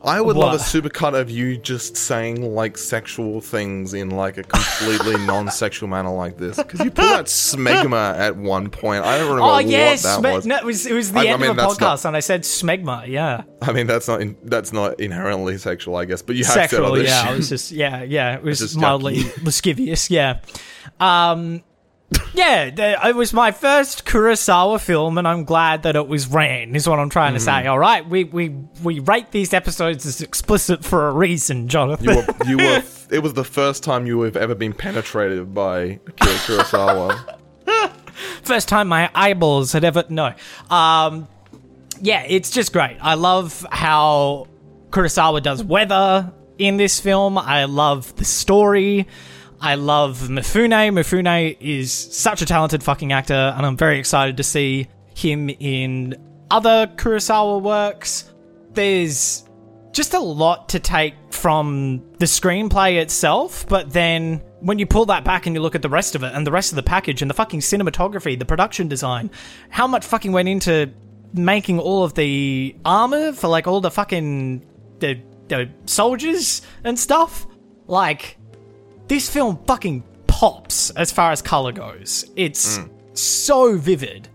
I 0.02 0.20
would 0.20 0.36
love 0.36 0.54
a 0.54 0.56
supercut 0.56 1.12
of 1.18 1.28
you 1.30 1.58
just 1.58 1.94
saying 1.96 2.54
like 2.54 2.78
sexual 2.78 3.40
things 3.42 3.92
in 3.92 4.08
like 4.10 4.38
a 4.38 4.42
completely 4.44 5.18
non-sexual 5.26 5.88
manner 5.90 6.10
like 6.10 6.38
this. 6.38 6.56
Because 6.56 6.80
you 6.80 6.90
pulled 6.90 7.12
out 7.12 7.24
smegma 7.26 8.18
at 8.18 8.34
one 8.36 8.70
point. 8.70 9.04
I 9.04 9.18
don't 9.18 9.26
remember 9.26 9.42
Oh 9.44 9.52
what 9.54 9.66
yes, 9.66 10.02
that 10.04 10.20
Sme- 10.20 10.32
was. 10.36 10.46
no, 10.46 10.56
it 10.56 10.64
was 10.64 10.86
it 10.86 10.94
was 10.94 11.12
the 11.12 11.18
I- 11.20 11.24
I 11.24 11.26
end 11.28 11.42
mean, 11.42 11.50
of 11.50 11.56
that's 11.58 11.74
podcast, 11.74 11.80
not- 11.80 12.04
and 12.06 12.16
I 12.16 12.20
said 12.20 12.42
smegma. 12.44 13.08
Yeah, 13.08 13.42
I 13.60 13.72
mean, 13.72 13.86
that's 13.86 14.08
not 14.08 14.22
in, 14.22 14.36
that's 14.44 14.72
not 14.72 14.98
inherently 15.00 15.58
sexual, 15.58 15.96
I 15.96 16.06
guess. 16.06 16.22
But 16.22 16.36
you 16.36 16.44
have 16.44 16.54
sexual. 16.54 16.96
Yeah, 17.02 17.22
shit. 17.22 17.30
I 17.32 17.36
was 17.36 17.48
just 17.50 17.70
yeah, 17.70 18.02
yeah. 18.02 18.36
It 18.36 18.42
was 18.44 18.58
just 18.60 18.78
mildly 18.78 19.24
lascivious. 19.42 20.10
Yeah. 20.10 20.40
Um. 20.98 21.62
Yeah, 22.34 22.70
the, 22.70 23.08
it 23.08 23.14
was 23.16 23.32
my 23.32 23.50
first 23.50 24.04
Kurosawa 24.06 24.80
film, 24.80 25.18
and 25.18 25.26
I'm 25.28 25.44
glad 25.44 25.82
that 25.82 25.96
it 25.96 26.06
was 26.08 26.26
Ran. 26.28 26.74
Is 26.74 26.88
what 26.88 26.98
I'm 26.98 27.10
trying 27.10 27.34
to 27.34 27.38
Mm-hmm. 27.40 27.64
say. 27.64 27.66
All 27.66 27.78
right, 27.78 28.08
we 28.08 28.24
we 28.24 28.48
we 28.82 29.00
rate 29.00 29.30
these 29.32 29.52
episodes 29.52 30.06
as 30.06 30.20
explicit 30.22 30.84
for 30.84 31.08
a 31.08 31.12
reason, 31.12 31.68
Jonathan. 31.68 32.04
You 32.08 32.16
were, 32.16 32.26
you 32.46 32.56
were. 32.56 32.82
It 33.10 33.22
was 33.22 33.34
the 33.34 33.44
first 33.44 33.82
time 33.82 34.06
you 34.06 34.20
have 34.22 34.36
ever 34.36 34.54
been 34.54 34.72
penetrated 34.72 35.52
by 35.54 35.98
Akira 36.06 36.34
Kurosawa. 36.36 37.36
First 38.42 38.68
time 38.68 38.88
my 38.88 39.10
eyeballs 39.14 39.72
had 39.72 39.84
ever 39.84 40.04
no. 40.08 40.34
Um 40.70 41.26
yeah, 42.00 42.22
it's 42.26 42.50
just 42.50 42.72
great. 42.72 42.96
I 43.00 43.14
love 43.14 43.66
how 43.70 44.46
Kurosawa 44.90 45.42
does 45.42 45.62
weather 45.62 46.32
in 46.58 46.76
this 46.76 47.00
film. 47.00 47.36
I 47.38 47.64
love 47.64 48.14
the 48.16 48.24
story. 48.24 49.06
I 49.62 49.74
love 49.74 50.20
Mifune. 50.28 50.92
Mifune 50.94 51.56
is 51.60 51.92
such 51.92 52.40
a 52.40 52.46
talented 52.46 52.82
fucking 52.82 53.12
actor, 53.12 53.54
and 53.56 53.66
I'm 53.66 53.76
very 53.76 53.98
excited 53.98 54.38
to 54.38 54.42
see 54.42 54.88
him 55.14 55.50
in 55.50 56.16
other 56.50 56.86
Kurosawa 56.96 57.60
works. 57.60 58.32
There's 58.72 59.44
just 59.92 60.14
a 60.14 60.18
lot 60.18 60.70
to 60.70 60.80
take 60.80 61.14
from 61.30 62.02
the 62.18 62.24
screenplay 62.24 63.02
itself, 63.02 63.68
but 63.68 63.92
then 63.92 64.42
when 64.60 64.78
you 64.78 64.86
pull 64.86 65.04
that 65.06 65.24
back 65.24 65.46
and 65.46 65.54
you 65.54 65.60
look 65.60 65.74
at 65.74 65.82
the 65.82 65.90
rest 65.90 66.14
of 66.14 66.22
it 66.22 66.32
and 66.34 66.46
the 66.46 66.52
rest 66.52 66.72
of 66.72 66.76
the 66.76 66.82
package 66.82 67.20
and 67.20 67.30
the 67.30 67.34
fucking 67.34 67.60
cinematography, 67.60 68.38
the 68.38 68.46
production 68.46 68.88
design, 68.88 69.30
how 69.68 69.86
much 69.86 70.06
fucking 70.06 70.32
went 70.32 70.48
into 70.48 70.90
making 71.34 71.78
all 71.78 72.02
of 72.02 72.14
the 72.14 72.74
armor 72.86 73.32
for 73.32 73.48
like 73.48 73.66
all 73.66 73.82
the 73.82 73.90
fucking 73.90 74.64
the, 75.00 75.20
the 75.48 75.68
soldiers 75.84 76.62
and 76.82 76.98
stuff? 76.98 77.46
Like 77.86 78.38
this 79.10 79.28
film 79.28 79.58
fucking 79.66 80.04
pops 80.28 80.90
as 80.90 81.10
far 81.10 81.32
as 81.32 81.42
color 81.42 81.72
goes. 81.72 82.24
It's 82.36 82.78
so 83.12 83.76
vivid. 83.76 84.28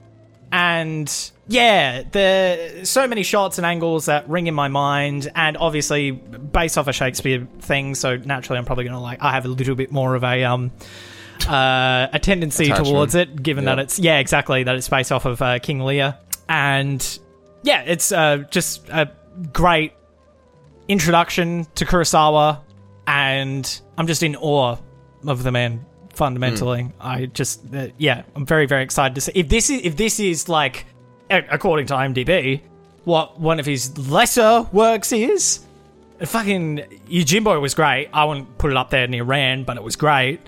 And 0.51 1.31
yeah, 1.47 2.03
the 2.03 2.81
so 2.83 3.07
many 3.07 3.23
shots 3.23 3.57
and 3.57 3.65
angles 3.65 4.05
that 4.07 4.27
ring 4.29 4.47
in 4.47 4.53
my 4.53 4.67
mind, 4.67 5.31
and 5.33 5.55
obviously 5.55 6.11
based 6.11 6.77
off 6.77 6.89
a 6.89 6.93
Shakespeare 6.93 7.47
thing. 7.59 7.95
So 7.95 8.17
naturally, 8.17 8.59
I'm 8.59 8.65
probably 8.65 8.83
gonna 8.83 9.01
like. 9.01 9.21
I 9.21 9.31
have 9.31 9.45
a 9.45 9.47
little 9.47 9.75
bit 9.75 9.93
more 9.93 10.13
of 10.13 10.25
a 10.25 10.43
um 10.43 10.71
uh, 11.47 12.07
a 12.11 12.19
tendency 12.19 12.65
Attachment. 12.65 12.87
towards 12.87 13.15
it, 13.15 13.41
given 13.41 13.63
that 13.65 13.79
it's 13.79 13.97
yeah 13.97 14.19
exactly 14.19 14.63
that 14.63 14.75
it's 14.75 14.89
based 14.89 15.13
off 15.13 15.23
of 15.23 15.41
uh, 15.41 15.59
King 15.59 15.79
Lear, 15.79 16.17
and 16.49 17.19
yeah, 17.63 17.81
it's 17.83 18.11
uh, 18.11 18.39
just 18.51 18.89
a 18.89 19.09
great 19.53 19.93
introduction 20.89 21.65
to 21.75 21.85
Kurosawa, 21.85 22.59
and 23.07 23.81
I'm 23.97 24.07
just 24.07 24.23
in 24.23 24.35
awe 24.35 24.77
of 25.27 25.43
the 25.43 25.51
man. 25.51 25.85
Fundamentally, 26.13 26.93
I 27.01 27.25
just 27.25 27.75
uh, 27.75 27.89
yeah, 27.97 28.23
I'm 28.35 28.45
very 28.45 28.67
very 28.67 28.83
excited 28.83 29.15
to 29.15 29.21
see 29.21 29.33
if 29.35 29.49
this 29.49 29.69
is 29.69 29.81
if 29.83 29.97
this 29.97 30.17
is 30.17 30.47
like 30.47 30.85
according 31.29 31.87
to 31.87 31.93
IMDb, 31.93 32.61
what 33.03 33.37
one 33.37 33.59
of 33.59 33.65
his 33.65 33.97
lesser 33.97 34.65
works 34.71 35.11
is. 35.11 35.59
Fucking 36.21 36.77
Yojimbo 37.09 37.59
was 37.59 37.73
great. 37.73 38.07
I 38.13 38.23
wouldn't 38.23 38.57
put 38.57 38.71
it 38.71 38.77
up 38.77 38.89
there 38.89 39.07
near 39.07 39.25
Ran, 39.25 39.65
but 39.65 39.75
it 39.75 39.83
was 39.83 39.97
great. 39.97 40.39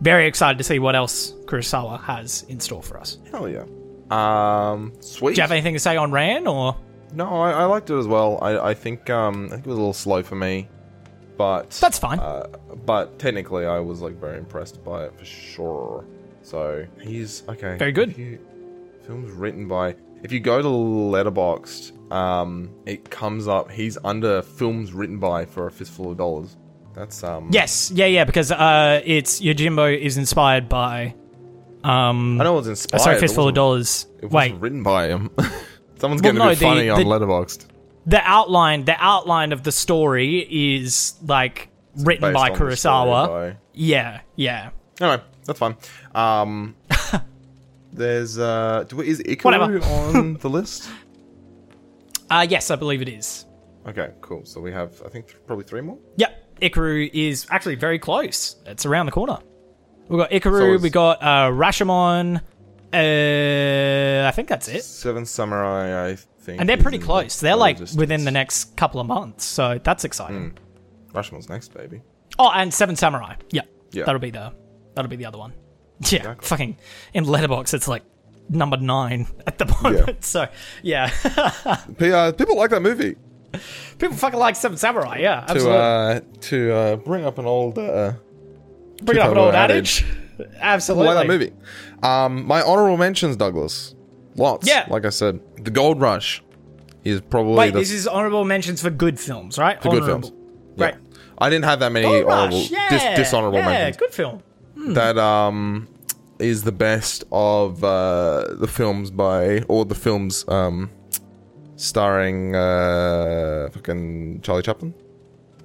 Very 0.00 0.26
excited 0.26 0.56
to 0.56 0.64
see 0.64 0.78
what 0.78 0.96
else 0.96 1.32
Kurosawa 1.44 2.02
has 2.04 2.44
in 2.48 2.58
store 2.58 2.82
for 2.82 2.98
us. 2.98 3.18
Hell 3.30 3.46
yeah. 3.50 3.64
Um, 4.10 4.94
sweet. 5.00 5.34
Do 5.34 5.40
you 5.40 5.42
have 5.42 5.52
anything 5.52 5.74
to 5.74 5.78
say 5.78 5.98
on 5.98 6.10
Ran 6.10 6.46
or? 6.46 6.74
No, 7.12 7.28
I, 7.28 7.50
I 7.50 7.64
liked 7.64 7.90
it 7.90 7.98
as 7.98 8.06
well. 8.06 8.38
I, 8.40 8.70
I 8.70 8.74
think 8.74 9.10
um, 9.10 9.46
I 9.46 9.56
think 9.56 9.66
it 9.66 9.68
was 9.68 9.76
a 9.76 9.80
little 9.80 9.92
slow 9.92 10.22
for 10.22 10.36
me, 10.36 10.68
but 11.42 11.70
That's 11.70 11.98
fine. 11.98 12.20
Uh, 12.20 12.46
but 12.86 13.18
technically, 13.18 13.66
I 13.66 13.80
was 13.80 14.00
like 14.00 14.14
very 14.20 14.38
impressed 14.38 14.84
by 14.84 15.06
it 15.06 15.18
for 15.18 15.24
sure. 15.24 16.04
So 16.42 16.86
he's 17.00 17.42
okay. 17.48 17.76
Very 17.78 17.90
good. 17.90 18.16
You, 18.16 18.38
films 19.06 19.32
written 19.32 19.66
by. 19.66 19.96
If 20.22 20.30
you 20.30 20.38
go 20.38 20.62
to 20.62 20.68
Letterboxd, 20.68 22.12
um, 22.12 22.70
it 22.86 23.10
comes 23.10 23.48
up. 23.48 23.72
He's 23.72 23.98
under 24.04 24.42
films 24.42 24.92
written 24.92 25.18
by 25.18 25.44
for 25.46 25.66
a 25.66 25.70
fistful 25.72 26.12
of 26.12 26.16
dollars. 26.16 26.56
That's 26.94 27.24
um. 27.24 27.48
Yes, 27.50 27.90
yeah, 27.92 28.06
yeah, 28.06 28.24
because 28.24 28.52
uh, 28.52 29.00
it's 29.04 29.40
Yojimbo 29.40 29.98
is 29.98 30.16
inspired 30.18 30.68
by. 30.68 31.14
Um, 31.82 32.40
I 32.40 32.44
know 32.44 32.54
it 32.54 32.58
was 32.58 32.68
uh, 32.68 32.70
inspired. 32.70 33.00
sorry, 33.02 33.18
Fistful 33.18 33.48
of 33.48 33.54
Dollars. 33.54 34.06
It 34.22 34.26
wasn't 34.30 34.54
Wait, 34.54 34.60
written 34.60 34.82
by 34.84 35.08
him. 35.08 35.30
Someone's 35.98 36.22
Well, 36.22 36.32
going 36.32 36.36
to 36.36 36.38
no, 36.44 36.48
be 36.50 36.54
the- 36.54 36.60
funny 36.64 36.88
on 36.88 36.98
the- 37.00 37.04
Letterboxd. 37.06 37.66
The 38.06 38.20
outline, 38.22 38.84
the 38.84 38.96
outline 38.98 39.52
of 39.52 39.62
the 39.62 39.72
story 39.72 40.38
is 40.80 41.14
like 41.24 41.68
written 41.96 42.32
by 42.32 42.50
Kurosawa. 42.50 43.26
by- 43.28 43.56
Yeah, 43.72 44.20
yeah. 44.36 44.70
Anyway, 45.00 45.22
that's 45.44 45.58
fine. 45.58 45.76
Um, 46.14 46.74
there's 47.92 48.38
uh, 48.38 48.84
do, 48.88 49.00
is 49.00 49.20
Ikiru 49.20 49.44
Whatever. 49.44 49.78
on 49.84 50.34
the 50.40 50.50
list? 50.50 50.88
Uh, 52.30 52.46
yes, 52.48 52.70
I 52.70 52.76
believe 52.76 53.02
it 53.02 53.08
is. 53.08 53.46
Okay, 53.86 54.10
cool. 54.20 54.44
So 54.44 54.60
we 54.60 54.72
have, 54.72 55.00
I 55.04 55.08
think, 55.08 55.26
th- 55.28 55.38
probably 55.46 55.64
three 55.64 55.80
more. 55.80 55.98
Yep, 56.16 56.60
Ikiru 56.60 57.10
is 57.12 57.46
actually 57.50 57.74
very 57.76 57.98
close. 57.98 58.56
It's 58.66 58.86
around 58.86 59.06
the 59.06 59.12
corner. 59.12 59.38
We've 60.08 60.18
got 60.18 60.30
Ikiru. 60.30 60.76
So 60.78 60.82
we 60.82 60.90
got 60.90 61.22
uh, 61.22 61.50
Rashomon. 61.50 62.40
Uh, 62.92 62.96
I 64.26 64.30
think 64.30 64.48
that's 64.48 64.68
it. 64.68 64.82
Seven 64.84 65.24
Samurai, 65.26 66.10
I 66.10 66.16
think, 66.40 66.60
And 66.60 66.68
they're 66.68 66.76
pretty 66.76 66.98
close. 66.98 67.38
the 67.40 67.44
They're 67.46 67.56
like 67.56 67.78
distance. 67.78 67.98
within 67.98 68.24
the 68.24 68.30
next 68.30 68.76
couple 68.76 69.00
of 69.00 69.06
months, 69.06 69.44
so 69.44 69.80
that's 69.82 70.04
exciting. 70.04 70.58
Rushmore's 71.12 71.48
next, 71.48 71.74
baby. 71.74 72.00
Oh, 72.38 72.50
and 72.54 72.72
Seven 72.72 72.96
Samurai. 72.96 73.34
Yeah, 73.50 73.62
Yeah. 73.92 74.04
that'll 74.04 74.20
be 74.20 74.30
the 74.30 74.52
that'll 74.94 75.08
be 75.10 75.16
the 75.16 75.26
other 75.26 75.38
one. 75.38 75.52
Yeah, 76.10 76.18
Exactly. 76.18 76.46
fucking 76.48 76.76
in 77.14 77.24
Letterboxd, 77.26 77.74
it's 77.74 77.86
like 77.88 78.02
number 78.48 78.76
nine 78.76 79.26
at 79.46 79.58
the 79.58 79.66
moment. 79.66 80.06
Yeah. 80.08 80.14
So 80.20 80.46
yeah, 80.82 81.10
P- 81.98 82.12
uh, 82.12 82.32
people 82.32 82.56
like 82.56 82.70
that 82.70 82.82
movie. 82.82 83.16
people 83.98 84.16
fucking 84.16 84.38
like 84.40 84.56
Seven 84.56 84.76
Samurai. 84.78 85.18
Yeah, 85.20 85.40
To 85.42 85.50
absolutely. 85.52 85.78
uh, 85.78 86.20
to 86.40 86.72
uh, 86.72 86.96
bring 86.96 87.24
up 87.24 87.38
an 87.38 87.46
old 87.46 87.78
uh, 87.78 88.12
Bring 89.02 89.18
up 89.18 89.30
an 89.32 89.38
old 89.38 89.54
adage. 89.54 90.02
adage. 90.02 90.50
Absolutely. 90.60 91.06
like 91.14 91.26
that 91.26 91.32
movie. 91.32 91.52
Um, 92.02 92.46
my 92.46 92.62
honorable 92.62 92.96
mentions, 92.96 93.36
Douglas. 93.36 93.94
Lots. 94.36 94.66
Yeah. 94.66 94.86
Like 94.88 95.04
I 95.04 95.10
said, 95.10 95.40
The 95.64 95.70
Gold 95.70 96.00
Rush 96.00 96.42
is 97.04 97.20
probably 97.20 97.56
Wait, 97.56 97.72
the 97.72 97.80
this 97.80 97.90
is 97.90 98.06
honorable 98.06 98.44
mentions 98.44 98.80
for 98.82 98.90
good 98.90 99.18
films, 99.20 99.58
right? 99.58 99.80
for 99.82 99.90
good 99.90 100.04
films. 100.04 100.32
Right. 100.76 100.94
I 101.38 101.50
didn't 101.50 101.64
have 101.64 101.80
that 101.80 101.92
many 101.92 102.06
Gold 102.06 102.24
honorable, 102.26 102.58
Rush, 102.58 102.70
yeah, 102.70 102.88
dis- 102.90 103.18
dishonorable 103.18 103.58
yeah, 103.58 103.66
mentions. 103.66 103.96
good 103.96 104.14
film. 104.14 104.42
that 104.94 105.18
um 105.18 105.88
is 106.38 106.62
the 106.62 106.72
best 106.72 107.24
of 107.32 107.82
uh 107.84 108.54
the 108.54 108.66
films 108.68 109.10
by 109.10 109.60
or 109.68 109.84
the 109.84 109.94
films 109.94 110.44
um 110.48 110.90
starring 111.76 112.54
uh 112.54 113.68
fucking 113.72 114.40
Charlie 114.42 114.62
Chaplin 114.62 114.94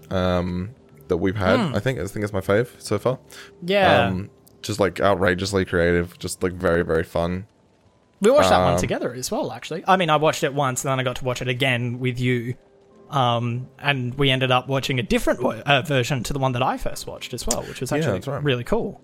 um 0.09 0.69
that 1.07 1.17
we've 1.17 1.35
had 1.35 1.59
I 1.75 1.79
think 1.79 1.99
I 1.99 2.05
think 2.05 2.23
it's 2.23 2.33
my 2.33 2.41
fave 2.41 2.69
so 2.79 2.97
far 2.99 3.19
Yeah, 3.63 4.07
um 4.07 4.29
just 4.61 4.79
like 4.79 4.99
outrageously 4.99 5.65
creative 5.65 6.17
just 6.19 6.43
like 6.43 6.53
very 6.53 6.83
very 6.83 7.03
fun 7.03 7.45
we 8.19 8.31
watched 8.31 8.49
that 8.49 8.63
one 8.63 8.73
um, 8.73 8.79
together 8.79 9.13
as 9.13 9.29
well. 9.31 9.51
Actually, 9.51 9.83
I 9.87 9.97
mean, 9.97 10.09
I 10.09 10.15
watched 10.17 10.43
it 10.43 10.53
once, 10.53 10.83
and 10.83 10.91
then 10.91 10.99
I 10.99 11.03
got 11.03 11.17
to 11.17 11.25
watch 11.25 11.41
it 11.41 11.47
again 11.47 11.99
with 11.99 12.19
you. 12.19 12.55
Um, 13.09 13.69
and 13.79 14.13
we 14.15 14.29
ended 14.29 14.51
up 14.51 14.67
watching 14.67 14.99
a 14.99 15.03
different 15.03 15.41
wo- 15.41 15.61
uh, 15.65 15.81
version 15.81 16.23
to 16.23 16.33
the 16.33 16.39
one 16.39 16.51
that 16.53 16.61
I 16.61 16.77
first 16.77 17.07
watched 17.07 17.33
as 17.33 17.47
well, 17.47 17.63
which 17.63 17.79
was 17.79 17.91
actually 17.91 18.13
that's 18.13 18.27
right. 18.27 18.43
really 18.43 18.65
cool. 18.65 19.01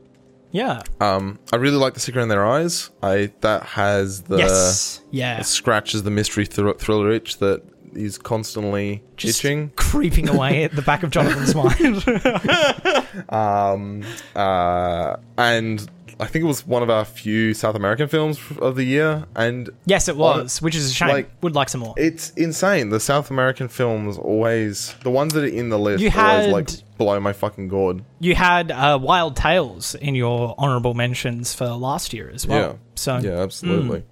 Yeah. 0.52 0.82
Um, 1.00 1.40
I 1.52 1.56
really 1.56 1.78
like 1.78 1.94
the 1.94 2.00
secret 2.02 2.22
in 2.22 2.28
their 2.30 2.46
eyes. 2.46 2.90
I 3.02 3.32
that 3.42 3.64
has 3.64 4.24
the 4.24 4.38
yes. 4.38 5.02
Yeah. 5.10 5.40
it 5.40 5.46
scratches 5.46 6.04
the 6.04 6.12
mystery 6.12 6.46
thr- 6.46 6.72
thriller 6.74 7.12
itch 7.12 7.38
that 7.38 7.64
is 7.94 8.18
constantly 8.18 9.04
Just 9.18 9.40
itching. 9.40 9.70
creeping 9.78 10.28
away 10.28 10.64
at 10.66 10.74
the 10.76 10.82
back 10.82 11.04
of 11.04 11.10
Jonathan's 11.16 11.56
mind. 11.56 12.04
Um, 13.30 14.04
uh, 14.36 15.16
and 15.38 15.88
I 16.20 16.28
think 16.28 16.44
it 16.44 16.48
was 16.48 16.66
one 16.66 16.84
of 16.84 16.90
our 16.90 17.06
few 17.06 17.54
South 17.54 17.76
American 17.76 18.08
films 18.08 18.40
of 18.62 18.76
the 18.76 18.84
year, 18.84 19.26
and 19.36 19.70
yes, 19.86 20.08
it 20.08 20.16
was, 20.16 20.62
which 20.62 20.76
is 20.76 20.90
a 20.92 20.94
shame. 20.94 21.10
Like- 21.10 21.32
Would 21.42 21.56
like 21.56 21.70
some 21.70 21.82
more. 21.82 21.94
it's 21.98 22.30
insane. 22.32 22.90
The 22.90 23.00
South 23.00 23.32
American 23.32 23.68
films 23.68 24.18
always 24.18 24.94
the 25.04 25.10
ones 25.10 25.34
that 25.34 25.44
are 25.44 25.48
in 25.48 25.70
the 25.70 25.80
list 25.80 26.04
You 26.04 26.12
always 26.16 26.46
had- 26.46 26.52
like 26.52 26.70
blow 26.98 27.20
my 27.20 27.34
fucking 27.34 27.68
gourd. 27.68 28.04
You 28.20 28.36
had 28.36 28.72
uh, 28.72 29.00
Wild 29.02 29.36
Tales 29.36 29.96
in 29.96 30.14
your 30.16 30.54
honorable 30.58 30.94
mentions 30.94 31.54
for 31.54 31.68
last 31.70 32.14
year 32.14 32.30
as 32.34 32.46
well. 32.48 32.60
yeah, 32.60 32.74
So 32.96 33.18
yeah, 33.18 33.40
absolutely. 33.42 34.04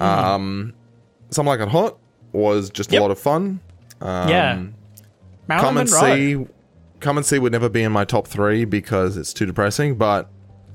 Um, 0.00 0.74
something 1.30 1.48
like 1.48 1.60
it 1.60 1.68
hot 1.68 1.98
was 2.32 2.70
just 2.70 2.92
Yep. 2.92 3.00
a 3.00 3.02
lot 3.02 3.10
of 3.10 3.18
fun. 3.18 3.60
Um, 4.00 4.28
yeah, 4.28 4.62
Marilyn 5.48 5.64
come 5.68 5.76
and 5.78 5.90
Monroe. 5.90 6.14
see. 6.16 6.46
Come 7.00 7.18
and 7.18 7.26
see 7.26 7.38
would 7.38 7.52
never 7.52 7.68
be 7.68 7.82
in 7.82 7.92
my 7.92 8.04
top 8.06 8.26
three 8.26 8.64
because 8.64 9.16
it's 9.18 9.32
too 9.34 9.44
depressing. 9.46 9.96
But 9.96 10.28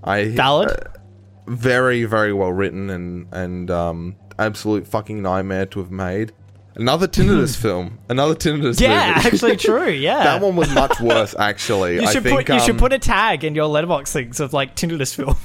I 0.03 0.29
Valid. 0.29 0.69
uh, 0.71 0.75
very 1.47 2.05
very 2.05 2.33
well 2.33 2.51
written 2.51 2.89
and 2.89 3.27
and 3.31 3.69
um 3.71 4.15
absolute 4.39 4.87
fucking 4.87 5.21
nightmare 5.21 5.65
to 5.67 5.79
have 5.79 5.91
made. 5.91 6.31
Another 6.75 7.07
tinnitus 7.07 7.57
film. 7.61 7.99
Another 8.09 8.33
tinnitus 8.33 8.79
Yeah, 8.79 9.13
movie. 9.15 9.27
actually 9.33 9.57
true. 9.57 9.89
Yeah, 9.89 10.23
that 10.23 10.41
one 10.41 10.55
was 10.55 10.73
much 10.73 10.99
worse 11.01 11.35
actually. 11.37 11.95
You 11.95 12.03
I 12.03 12.13
should 12.13 12.23
think 12.23 12.47
put 12.47 12.53
you 12.53 12.59
should 12.61 12.71
um, 12.71 12.77
put 12.77 12.93
a 12.93 12.99
tag 12.99 13.43
in 13.43 13.55
your 13.55 13.67
letterboxd 13.69 14.07
things 14.13 14.39
of 14.39 14.53
like 14.53 14.75
tinnitus 14.75 15.13
film. 15.13 15.35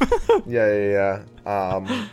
Yeah, 0.47 0.73
yeah, 0.73 1.23
yeah. 1.45 1.75
Um, 1.75 2.11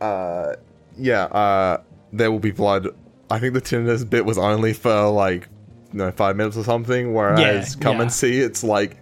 uh, 0.00 0.54
yeah. 0.96 1.24
Uh, 1.24 1.82
there 2.12 2.30
will 2.30 2.38
be 2.38 2.52
blood. 2.52 2.88
I 3.30 3.38
think 3.40 3.54
the 3.54 3.60
tinnitus 3.60 4.08
bit 4.08 4.24
was 4.24 4.38
only 4.38 4.72
for 4.72 5.08
like, 5.10 5.48
you 5.92 5.98
know, 5.98 6.12
five 6.12 6.36
minutes 6.36 6.56
or 6.56 6.62
something. 6.62 7.12
Whereas 7.12 7.74
Yeah, 7.74 7.80
come 7.80 7.96
yeah. 7.96 8.02
and 8.02 8.12
see 8.12 8.38
it's 8.38 8.62
like 8.62 8.98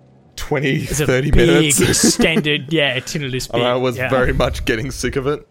20, 0.60 0.68
It's 0.82 1.00
a 1.00 1.06
30 1.06 1.30
big 1.30 1.36
minutes. 1.48 1.80
extended, 1.80 2.66
yeah, 2.72 2.98
bit. 2.98 3.14
and 3.14 3.62
I 3.62 3.76
was 3.76 3.96
yeah. 3.96 4.08
very 4.10 4.32
much 4.32 4.64
getting 4.64 4.90
sick 4.90 5.16
of 5.16 5.26
it. 5.26 5.46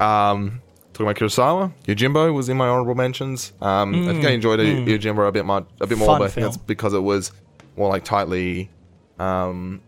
Um, 0.00 0.60
talking 0.92 1.06
about 1.06 1.16
Kurosawa, 1.16 1.72
Yojimbo 1.86 2.32
was 2.32 2.48
in 2.48 2.56
my 2.56 2.68
honorable 2.68 2.94
mentions. 2.94 3.52
Um, 3.60 4.08
I 4.08 4.12
think 4.12 4.24
I 4.24 4.30
enjoyed 4.30 4.60
Yojimbo 4.60 5.26
a 5.26 5.32
bit 5.32 5.44
much, 5.44 5.66
a 5.80 5.86
bit 5.86 5.98
more, 5.98 6.06
Mm, 6.08 6.10
Fun 6.12 6.18
but 6.20 6.24
think 6.26 6.34
film. 6.34 6.44
that's 6.46 6.56
because 6.58 6.94
it 6.94 7.00
was 7.02 7.32
more 7.76 7.88
like 7.88 8.04
tightly. 8.04 8.70
Um, 9.18 9.80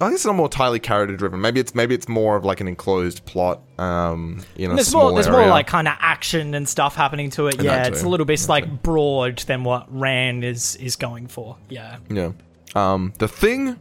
I 0.00 0.06
guess 0.08 0.16
it's 0.16 0.24
not 0.26 0.34
more 0.34 0.48
tightly 0.48 0.80
character 0.80 1.16
driven. 1.16 1.40
Maybe 1.40 1.60
it's 1.60 1.74
maybe 1.74 1.94
it's 1.94 2.08
more 2.08 2.34
of 2.36 2.44
like 2.44 2.60
an 2.60 2.66
enclosed 2.66 3.24
plot. 3.24 3.60
Um, 3.78 4.40
in 4.56 4.70
a 4.70 4.74
There's 4.74 4.92
more. 4.92 5.12
There's 5.12 5.26
area. 5.28 5.40
more 5.40 5.48
like 5.50 5.66
kind 5.68 5.86
of 5.86 5.94
action 6.00 6.54
and 6.54 6.68
stuff 6.68 6.96
happening 6.96 7.30
to 7.30 7.46
it. 7.48 7.58
that 7.58 7.64
Yeah, 7.64 7.86
it's 7.86 8.02
a 8.02 8.08
little 8.08 8.26
bit 8.26 8.48
like 8.48 8.82
broad 8.82 9.38
than 9.46 9.62
what 9.64 9.86
Ran 9.96 10.42
is 10.42 10.76
is 10.76 10.96
going 10.96 11.28
for. 11.28 11.56
Yeah. 11.68 11.98
yeah. 12.08 12.32
Um, 12.74 13.12
the 13.18 13.28
thing. 13.28 13.76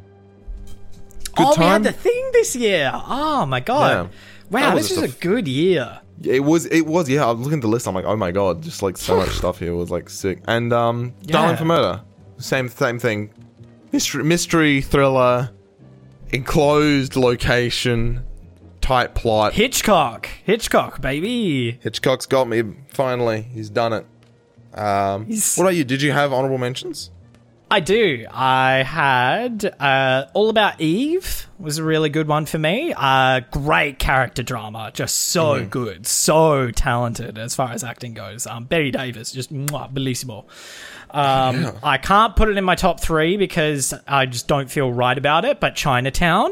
Good 1.34 1.48
oh, 1.48 1.56
we 1.58 1.66
had 1.66 1.84
the 1.84 1.94
thing 1.94 2.30
this 2.34 2.56
year. 2.56 2.92
Oh 2.94 3.46
my 3.46 3.60
god! 3.62 4.10
Yeah. 4.12 4.18
Wow, 4.50 4.76
this 4.76 4.92
is 4.92 5.02
a 5.02 5.08
good 5.08 5.48
year. 5.48 6.02
It 6.22 6.42
was. 6.42 6.66
It 6.66 6.86
was. 6.86 7.10
Yeah. 7.10 7.26
I 7.26 7.32
was 7.32 7.40
looking 7.40 7.60
at 7.60 7.62
the 7.62 7.68
list. 7.70 7.88
I'm 7.88 7.96
like, 7.96 8.06
oh 8.06 8.16
my 8.18 8.32
god, 8.32 8.62
just 8.62 8.82
like 8.84 8.98
so 8.98 9.16
much 9.18 9.30
stuff 9.38 9.60
here 9.60 9.74
was 9.74 9.90
like 9.90 10.10
sick. 10.10 10.42
And 10.48 10.74
um, 10.74 11.14
Darling 11.24 11.56
for 11.58 11.66
Murder, 11.66 12.02
same 12.38 12.68
same 12.70 13.00
thing. 13.00 13.32
Mystery, 13.94 14.24
mystery 14.24 14.82
thriller, 14.82 15.52
enclosed 16.32 17.16
location, 17.16 18.24
tight 18.82 19.16
plot. 19.16 19.54
Hitchcock, 19.54 20.28
Hitchcock, 20.44 21.02
baby. 21.02 21.80
Hitchcock's 21.82 22.26
got 22.26 22.48
me 22.48 22.64
finally. 22.90 23.42
He's 23.42 23.70
done 23.70 23.94
it. 23.94 24.06
Um, 24.78 25.26
He's- 25.26 25.58
what 25.58 25.66
about 25.66 25.76
you? 25.76 25.84
Did 25.84 26.02
you 26.02 26.12
have 26.14 26.32
honorable 26.32 26.58
mentions? 26.58 27.12
I 27.72 27.80
do. 27.80 28.26
I 28.30 28.84
had 28.84 29.64
uh, 29.80 30.26
All 30.34 30.50
About 30.50 30.80
Eve 30.82 31.48
was 31.58 31.78
a 31.78 31.84
really 31.84 32.10
good 32.10 32.28
one 32.28 32.46
for 32.46 32.58
me. 32.60 32.94
Uh, 32.96 33.42
great 33.52 33.98
character 33.98 34.44
drama, 34.44 34.92
just 34.94 35.16
so 35.18 35.56
Mm-hmm. 35.56 35.70
good, 35.70 36.06
so 36.08 36.70
talented 36.72 37.38
as 37.38 37.56
far 37.56 37.72
as 37.72 37.84
acting 37.84 38.14
goes. 38.14 38.46
Um, 38.46 38.66
Bette 38.66 38.92
Davis, 38.92 39.32
just 39.32 39.54
mwah, 39.54 39.92
bellissimo. 39.92 40.46
Um, 41.12 41.72
I 41.84 41.98
can't 41.98 42.36
put 42.36 42.50
it 42.50 42.58
in 42.58 42.64
my 42.64 42.76
top 42.76 43.00
three 43.00 43.38
because 43.38 43.94
I 44.08 44.26
just 44.26 44.48
don't 44.48 44.70
feel 44.70 44.92
right 44.92 45.18
about 45.18 45.46
it. 45.46 45.60
But 45.60 45.76
Chinatown, 45.76 46.52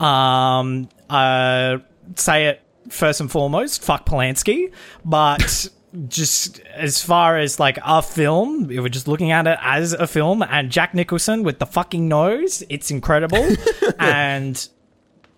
um, 0.00 0.88
uh, 1.10 1.78
say 2.16 2.46
it 2.46 2.62
first 2.90 3.20
and 3.20 3.30
foremost, 3.30 3.82
fuck 3.82 4.06
Polanski, 4.06 4.72
but. 5.04 5.68
Just 6.08 6.60
as 6.74 7.02
far 7.02 7.38
as 7.38 7.58
like 7.58 7.78
a 7.82 8.02
film, 8.02 8.70
if 8.70 8.80
we're 8.80 8.88
just 8.88 9.08
looking 9.08 9.30
at 9.30 9.46
it 9.46 9.58
as 9.62 9.92
a 9.94 10.06
film, 10.06 10.42
and 10.42 10.70
Jack 10.70 10.94
Nicholson 10.94 11.42
with 11.42 11.58
the 11.58 11.66
fucking 11.66 12.08
nose, 12.08 12.62
it's 12.68 12.90
incredible. 12.90 13.48
and 13.98 14.68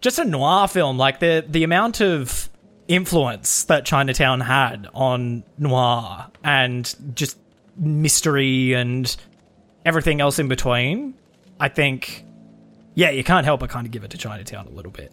just 0.00 0.18
a 0.18 0.24
noir 0.24 0.66
film, 0.66 0.98
like 0.98 1.20
the 1.20 1.44
the 1.48 1.62
amount 1.62 2.00
of 2.00 2.48
influence 2.88 3.64
that 3.64 3.84
Chinatown 3.84 4.40
had 4.40 4.88
on 4.92 5.44
noir 5.58 6.26
and 6.42 6.92
just 7.14 7.38
mystery 7.76 8.72
and 8.72 9.16
everything 9.84 10.20
else 10.20 10.38
in 10.38 10.48
between. 10.48 11.14
I 11.60 11.68
think, 11.68 12.24
yeah, 12.94 13.10
you 13.10 13.22
can't 13.22 13.44
help 13.44 13.60
but 13.60 13.70
kind 13.70 13.86
of 13.86 13.92
give 13.92 14.02
it 14.02 14.10
to 14.10 14.18
Chinatown 14.18 14.66
a 14.66 14.70
little 14.70 14.90
bit. 14.90 15.12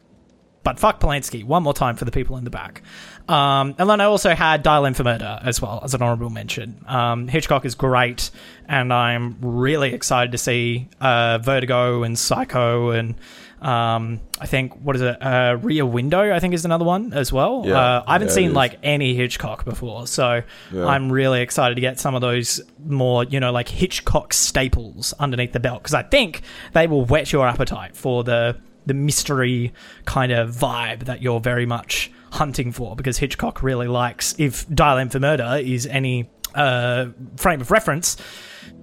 But 0.64 0.80
fuck 0.80 1.00
Polanski, 1.00 1.44
one 1.44 1.64
more 1.64 1.74
time 1.74 1.96
for 1.96 2.06
the 2.06 2.12
people 2.12 2.36
in 2.38 2.44
the 2.44 2.50
back. 2.50 2.82
Um, 3.28 3.75
and 3.78 3.89
then 3.89 3.99
I 4.01 4.05
also 4.05 4.34
had 4.34 4.63
Dial 4.63 4.86
M 4.86 4.93
for 4.93 5.03
Murder 5.03 5.39
as 5.43 5.61
well 5.61 5.82
as 5.84 5.93
an 5.93 6.01
honorable 6.01 6.30
mention. 6.30 6.84
Um, 6.88 7.28
Hitchcock 7.28 7.65
is 7.65 7.75
great, 7.75 8.30
and 8.67 8.93
I'm 8.93 9.38
really 9.41 9.93
excited 9.93 10.32
to 10.32 10.38
see 10.38 10.88
uh, 11.01 11.38
Vertigo 11.39 12.03
and 12.03 12.17
Psycho 12.17 12.91
and 12.91 13.15
um, 13.59 14.21
I 14.39 14.45
think 14.45 14.73
what 14.82 14.95
is 14.95 15.01
it? 15.01 15.17
Uh, 15.19 15.57
Rear 15.59 15.84
Window, 15.84 16.32
I 16.32 16.39
think 16.39 16.53
is 16.53 16.63
another 16.63 16.86
one 16.86 17.11
as 17.11 17.34
well. 17.34 17.63
Yeah. 17.65 17.73
uh, 17.73 18.03
I 18.05 18.13
haven't 18.13 18.28
Yeah, 18.28 18.34
seen 18.36 18.53
like 18.53 18.78
any 18.84 19.15
Hitchcock 19.15 19.65
before, 19.65 20.05
so 20.05 20.43
Yeah. 20.71 20.86
I'm 20.86 21.11
really 21.11 21.41
excited 21.41 21.73
to 21.73 21.82
get 21.82 21.99
some 21.99 22.13
of 22.13 22.21
those 22.21 22.61
more, 22.86 23.23
you 23.23 23.39
know, 23.39 23.51
like 23.51 23.67
Hitchcock 23.67 24.34
staples 24.34 25.11
underneath 25.19 25.53
the 25.53 25.59
belt 25.59 25.82
because 25.82 25.95
I 25.95 26.03
think 26.03 26.43
they 26.73 26.86
will 26.86 27.03
whet 27.05 27.34
your 27.34 27.47
appetite 27.47 27.95
for 27.95 28.23
the 28.23 28.57
the 28.86 28.93
mystery 28.93 29.73
kind 30.05 30.32
of 30.32 30.51
vibe 30.51 31.05
that 31.05 31.21
you're 31.21 31.39
very 31.41 31.65
much 31.65 32.09
hunting 32.32 32.71
for 32.71 32.95
because 32.95 33.17
Hitchcock 33.17 33.63
really 33.63 33.88
likes 33.88 34.36
if 34.38 34.67
Dial 34.69 34.97
M 34.97 35.09
for 35.09 35.19
Murder 35.19 35.59
is 35.63 35.86
any 35.88 36.30
uh, 36.55 37.07
frame 37.38 37.61
of 37.61 37.71
reference 37.71 38.17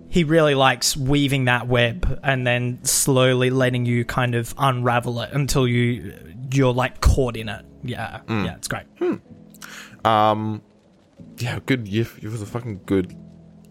he 0.08 0.22
really 0.22 0.54
likes 0.54 0.96
weaving 0.96 1.46
that 1.46 1.66
web 1.66 2.20
and 2.22 2.46
then 2.46 2.78
slowly 2.84 3.50
letting 3.50 3.84
you 3.84 4.04
kind 4.04 4.34
of 4.36 4.54
unravel 4.58 5.20
it 5.20 5.30
until 5.32 5.66
you 5.66 6.14
you're 6.52 6.72
like 6.72 7.00
caught 7.00 7.36
in 7.36 7.48
it 7.48 7.64
yeah 7.82 8.20
Mm. 8.26 8.44
yeah 8.46 8.54
it's 8.54 8.68
great 8.68 8.84
Um, 10.04 10.62
yeah, 11.38 11.58
good. 11.66 11.88
You, 11.88 12.06
it 12.22 12.28
was 12.28 12.42
a 12.42 12.46
fucking 12.46 12.82
good, 12.86 13.16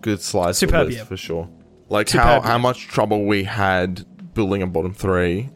good 0.01 0.19
slice 0.21 0.61
yeah. 0.61 1.03
for 1.05 1.15
sure. 1.17 1.47
Like 1.89 2.09
how 2.09 2.41
how 2.41 2.57
much 2.57 2.88
trouble 2.88 3.26
we 3.26 3.43
had 3.43 4.05
building 4.34 4.61
a 4.63 4.67
bottom 4.67 4.93
three, 4.93 5.49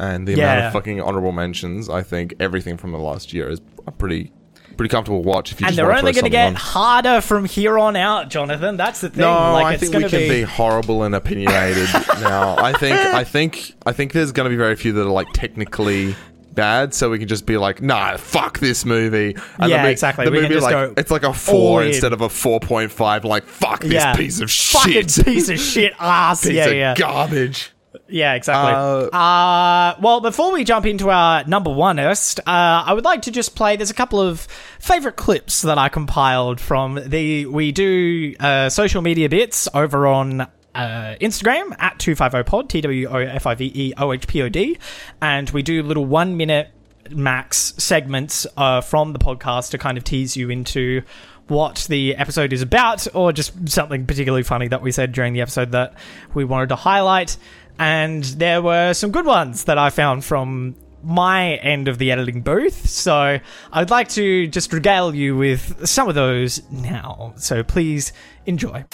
and 0.00 0.26
the 0.26 0.34
amount 0.34 0.58
Yeah. 0.60 0.66
of 0.68 0.72
fucking 0.72 1.00
honorable 1.00 1.32
mentions. 1.32 1.88
I 1.88 2.02
think 2.02 2.34
everything 2.40 2.76
from 2.76 2.92
the 2.92 2.98
last 2.98 3.32
year 3.32 3.48
is 3.48 3.60
a 3.86 3.92
pretty 3.92 4.32
pretty 4.76 4.88
comfortable 4.90 5.22
watch. 5.22 5.52
If 5.52 5.60
you 5.60 5.66
and 5.66 5.72
just 5.72 5.76
they're 5.76 5.86
wanna 5.86 5.98
only 5.98 6.12
throw 6.14 6.22
going 6.22 6.32
to 6.32 6.36
something 6.38 6.54
get 6.54 6.72
on. 6.72 6.94
harder 6.94 7.20
from 7.20 7.44
here 7.44 7.78
on 7.78 7.96
out 7.96 8.30
jonathan 8.30 8.78
that's 8.78 9.02
the 9.02 9.10
thing 9.10 9.20
No, 9.20 9.52
like 9.52 9.66
I 9.66 9.72
it's 9.74 9.82
think 9.82 9.94
we 9.94 10.08
can 10.08 10.20
be... 10.20 10.28
be 10.28 10.42
horrible 10.42 11.02
and 11.02 11.14
opinionated 11.14 11.86
now. 12.20 12.56
I 12.56 12.72
think, 12.72 12.96
I 12.96 13.22
think, 13.24 13.74
I 13.84 13.92
think 13.92 14.12
there's 14.12 14.32
going 14.32 14.44
to 14.46 14.50
be 14.50 14.56
very 14.56 14.76
few 14.76 14.92
that 14.92 15.02
are 15.02 15.10
like 15.10 15.26
technically 15.34 16.14
bad, 16.54 16.94
so 16.94 17.10
we 17.10 17.18
can 17.18 17.28
just 17.28 17.44
be 17.44 17.58
like, 17.58 17.82
nah, 17.82 18.16
fuck 18.16 18.58
this 18.58 18.86
movie. 18.86 19.36
And 19.58 19.70
Yeah, 19.70 19.84
exactly. 19.86 20.24
The 20.24 20.30
We 20.30 20.38
can 20.38 20.42
movie, 20.44 20.54
just 20.54 20.64
like, 20.64 20.72
go 20.72 20.94
it's 20.96 21.10
like 21.10 21.24
a 21.24 21.28
all 21.28 21.32
four 21.34 21.82
in. 21.82 21.88
instead 21.88 22.12
of 22.14 22.22
a 22.22 22.28
four 22.30 22.58
point 22.58 22.90
five. 22.90 23.24
Like, 23.26 23.44
fuck 23.44 23.80
this 23.82 23.92
yeah 23.92 24.16
piece 24.16 24.40
of 24.40 24.50
shit. 24.50 24.80
fucking 24.80 25.08
shit, 25.08 25.24
piece 25.26 25.48
of 25.50 25.58
shit 25.60 25.92
ass 26.00 26.42
piece 26.42 26.54
yeah 26.54 26.66
of 26.66 26.74
yeah 26.74 26.94
garbage. 26.96 27.70
Yeah, 28.10 28.34
exactly. 28.34 28.72
Uh, 28.72 29.16
Uh, 29.16 29.96
well, 30.00 30.20
before 30.20 30.52
we 30.52 30.64
jump 30.64 30.86
into 30.86 31.10
our 31.10 31.44
number 31.44 31.70
one 31.70 31.96
list, 31.96 32.40
uh, 32.40 32.42
I 32.46 32.92
would 32.92 33.04
like 33.04 33.22
to 33.22 33.30
just 33.30 33.54
play. 33.54 33.76
There's 33.76 33.90
a 33.90 33.94
couple 33.94 34.20
of 34.20 34.40
favorite 34.78 35.16
clips 35.16 35.62
that 35.62 35.78
I 35.78 35.88
compiled 35.88 36.60
from 36.60 37.00
the. 37.06 37.46
We 37.46 37.72
do 37.72 38.34
uh, 38.40 38.68
social 38.68 39.02
media 39.02 39.28
bits 39.28 39.68
over 39.74 40.06
on. 40.06 40.46
Uh, 40.72 41.16
Instagram 41.20 41.74
at 41.80 41.98
250pod, 41.98 42.68
T 42.68 42.80
W 42.80 43.08
O 43.08 43.16
F 43.16 43.44
I 43.44 43.56
V 43.56 43.72
E 43.74 43.92
O 43.98 44.12
H 44.12 44.28
P 44.28 44.40
O 44.42 44.48
D, 44.48 44.78
and 45.20 45.50
we 45.50 45.62
do 45.62 45.82
little 45.82 46.04
one 46.04 46.36
minute 46.36 46.68
max 47.10 47.74
segments 47.76 48.46
uh, 48.56 48.80
from 48.80 49.12
the 49.12 49.18
podcast 49.18 49.70
to 49.72 49.78
kind 49.78 49.98
of 49.98 50.04
tease 50.04 50.36
you 50.36 50.48
into 50.48 51.02
what 51.48 51.84
the 51.90 52.14
episode 52.14 52.52
is 52.52 52.62
about, 52.62 53.08
or 53.16 53.32
just 53.32 53.68
something 53.68 54.06
particularly 54.06 54.44
funny 54.44 54.68
that 54.68 54.80
we 54.80 54.92
said 54.92 55.10
during 55.10 55.32
the 55.32 55.40
episode 55.40 55.72
that 55.72 55.94
we 56.34 56.44
wanted 56.44 56.68
to 56.68 56.76
highlight. 56.76 57.36
And 57.78 58.24
there 58.24 58.62
were 58.62 58.94
some 58.94 59.10
good 59.10 59.26
ones 59.26 59.64
that 59.64 59.78
I 59.78 59.90
found 59.90 60.24
from 60.24 60.76
my 61.02 61.54
end 61.56 61.88
of 61.88 61.98
the 61.98 62.12
editing 62.12 62.42
booth. 62.42 62.88
So 62.88 63.38
I'd 63.72 63.90
like 63.90 64.08
to 64.10 64.46
just 64.48 64.72
regale 64.72 65.14
you 65.14 65.36
with 65.36 65.86
some 65.88 66.08
of 66.08 66.14
those 66.14 66.62
now. 66.70 67.32
So 67.36 67.62
please 67.62 68.12
enjoy. 68.46 68.84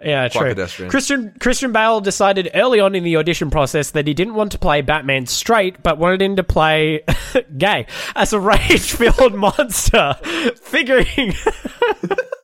Yeah, 0.00 0.28
true. 0.28 0.50
pedestrian. 0.50 0.90
Christian 0.90 1.34
Christian 1.40 1.72
Bale 1.72 2.00
decided 2.00 2.50
early 2.54 2.78
on 2.78 2.94
in 2.94 3.02
the 3.02 3.16
audition 3.16 3.50
process 3.50 3.90
that 3.92 4.06
he 4.06 4.14
didn't 4.14 4.34
want 4.34 4.52
to 4.52 4.58
play 4.58 4.80
Batman 4.80 5.26
straight, 5.26 5.82
but 5.82 5.98
wanted 5.98 6.22
him 6.22 6.36
to 6.36 6.44
play 6.44 7.02
gay 7.58 7.86
as 8.14 8.32
a 8.32 8.38
rage-filled 8.38 9.34
monster, 9.36 10.16
figuring. 10.62 11.34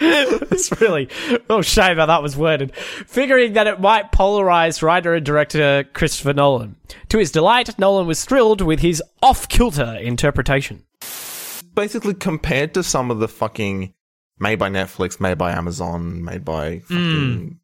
it's 0.00 0.80
really 0.80 1.08
oh 1.50 1.62
shame 1.62 1.96
how 1.96 2.06
that 2.06 2.22
was 2.22 2.36
worded. 2.36 2.74
Figuring 2.76 3.54
that 3.54 3.66
it 3.66 3.80
might 3.80 4.12
polarize 4.12 4.82
writer 4.82 5.14
and 5.14 5.26
director 5.26 5.84
Christopher 5.92 6.32
Nolan. 6.32 6.76
To 7.08 7.18
his 7.18 7.32
delight, 7.32 7.78
Nolan 7.78 8.06
was 8.06 8.24
thrilled 8.24 8.60
with 8.60 8.80
his 8.80 9.02
off-kilter 9.22 9.96
interpretation. 10.00 10.84
Basically, 11.74 12.14
compared 12.14 12.74
to 12.74 12.82
some 12.82 13.10
of 13.10 13.18
the 13.18 13.28
fucking 13.28 13.94
made 14.38 14.58
by 14.58 14.68
Netflix, 14.68 15.20
made 15.20 15.38
by 15.38 15.52
Amazon, 15.52 16.24
made 16.24 16.44
by 16.44 16.80
fucking 16.80 17.58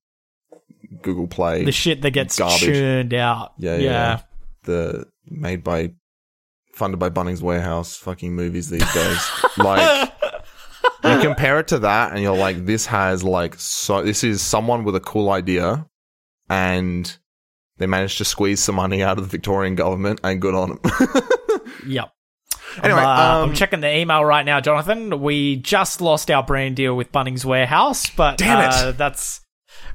hmm. 0.51 0.97
Google 1.03 1.27
Play, 1.27 1.65
The 1.65 1.73
shit 1.73 2.03
that 2.03 2.11
gets 2.11 2.39
Garbage. 2.39 2.61
churned 2.61 3.15
out. 3.15 3.53
yeah, 3.59 3.77
yeah, 3.77 4.21
the 4.65 5.07
made 5.27 5.63
by 5.63 5.93
funded 6.73 6.99
by 6.99 7.09
Bunnings 7.11 7.41
Warehouse 7.41 7.97
fucking 7.97 8.35
movies 8.35 8.71
these 8.71 8.93
days. 8.93 9.31
like 9.59 10.13
you 11.05 11.19
compare 11.23 11.59
it 11.61 11.69
to 11.69 11.79
that 11.81 12.13
and 12.13 12.21
you're 12.23 12.37
like 12.37 12.65
this 12.67 12.87
has 12.87 13.23
like 13.23 13.55
so 13.57 14.03
this 14.03 14.25
is 14.25 14.41
someone 14.43 14.85
with 14.85 14.97
a 14.97 15.01
cool 15.01 15.31
idea 15.31 15.87
and 16.49 17.17
they 17.79 17.87
managed 17.87 18.19
to 18.19 18.25
squeeze 18.25 18.61
some 18.61 18.77
money 18.77 19.03
out 19.03 19.19
of 19.19 19.25
the 19.25 19.31
Victorian 19.31 19.75
government 19.75 20.21
and 20.23 20.41
good 20.41 20.55
on 20.55 20.71
them. 20.71 20.81
Yep. 21.87 22.11
Anyway, 22.83 23.01
I'm, 23.01 23.07
uh, 23.41 23.43
um, 23.45 23.51
I'm 23.51 23.55
checking 23.55 23.81
the 23.81 23.95
email 23.95 24.25
right 24.25 24.45
now, 24.45 24.61
Jonathan. 24.61 25.21
We 25.21 25.57
just 25.57 26.01
lost 26.01 26.31
our 26.31 26.43
brand 26.43 26.77
deal 26.77 26.97
with 26.97 27.13
Bunnings 27.13 27.45
Warehouse, 27.45 28.09
but 28.11 28.39
Damn 28.39 28.61
it. 28.71 28.75
Uh, 28.75 28.93
that's 28.93 29.41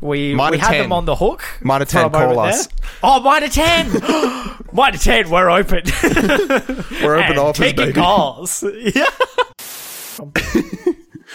we 0.01 0.35
we 0.35 0.57
had 0.57 0.71
10. 0.71 0.81
them 0.83 0.93
on 0.93 1.05
the 1.05 1.15
hook. 1.15 1.43
Mine 1.61 1.81
are 1.81 1.85
for 1.85 1.99
a 1.99 2.01
10, 2.03 2.11
call 2.11 2.39
us. 2.39 2.67
there. 2.67 2.75
Oh, 3.03 3.19
mine 3.21 3.43
are 3.43 3.47
ten. 3.47 3.87
mine 4.73 4.93
are 4.95 4.97
ten. 4.97 5.29
We're 5.29 5.49
open. 5.49 5.83
We're 6.03 7.15
open 7.17 7.29
And 7.31 7.37
office, 7.39 7.57
taking 7.57 7.85
baby. 7.87 7.93
calls. 7.93 8.63
yeah. 8.63 9.05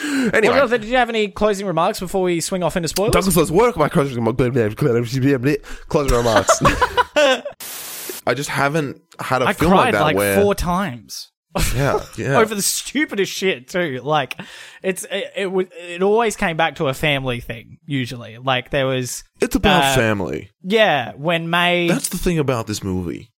Anyway, 0.32 0.54
Well, 0.54 0.68
did 0.68 0.84
you 0.84 0.96
have 0.96 1.08
any 1.08 1.28
closing 1.28 1.66
remarks 1.66 2.00
before 2.00 2.22
we 2.22 2.40
swing 2.40 2.62
off 2.62 2.76
into 2.76 2.88
spoilers? 2.88 3.12
Douglas 3.12 3.36
was 3.36 3.52
work 3.52 3.76
my 3.76 3.88
closing 3.88 4.24
closing 4.24 6.16
remarks. 6.16 6.62
I 8.26 8.34
just 8.34 8.48
haven't 8.48 9.02
had 9.18 9.42
a 9.42 9.46
I 9.46 9.52
film 9.52 9.72
like 9.72 9.92
that 9.92 10.00
like 10.00 10.16
where 10.16 10.40
four 10.40 10.54
times. 10.54 11.30
yeah, 11.74 12.04
yeah. 12.16 12.38
over 12.38 12.54
the 12.54 12.62
stupidest 12.62 13.32
shit 13.32 13.68
too. 13.68 14.00
Like 14.02 14.40
it's 14.82 15.04
it, 15.04 15.30
it 15.36 15.46
was 15.52 15.66
it 15.78 16.02
always 16.02 16.36
came 16.36 16.56
back 16.56 16.76
to 16.76 16.88
a 16.88 16.94
family 16.94 17.40
thing. 17.40 17.78
Usually, 17.86 18.38
like 18.38 18.70
there 18.70 18.86
was 18.86 19.22
it's 19.40 19.54
about 19.54 19.84
uh, 19.84 19.94
family. 19.94 20.50
yeah 20.62 21.12
when 21.12 21.50
Mei 21.50 21.86
That's 21.88 22.08
the 22.08 22.18
thing 22.18 22.38
about 22.38 22.66
this 22.66 22.82
movie. 22.82 23.30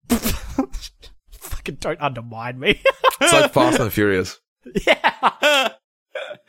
fucking 1.33 1.77
don't 1.81 2.01
undermine 2.01 2.59
me. 2.59 2.81
It's 3.21 3.33
like 3.33 3.53
Fast 3.53 3.81
and 3.81 3.93
Furious. 3.93 4.41
yeah, 4.87 5.71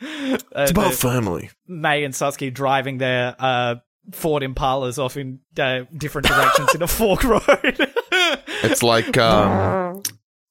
It's 0.00 0.70
about 0.70 0.94
family. 0.94 1.50
Mei 1.66 2.04
and 2.04 2.14
Satsuki 2.14 2.52
driving 2.52 2.98
their 2.98 3.34
uh, 3.38 3.76
Ford 4.12 4.42
Impalas 4.42 4.98
off 5.02 5.16
in 5.16 5.40
uh, 5.58 5.84
different 5.96 6.28
directions 6.28 6.74
in 6.74 6.82
a 6.82 6.86
fork 6.86 7.24
road. 7.24 7.92
It's 8.60 8.82
like 8.82 9.16
um, 9.16 10.02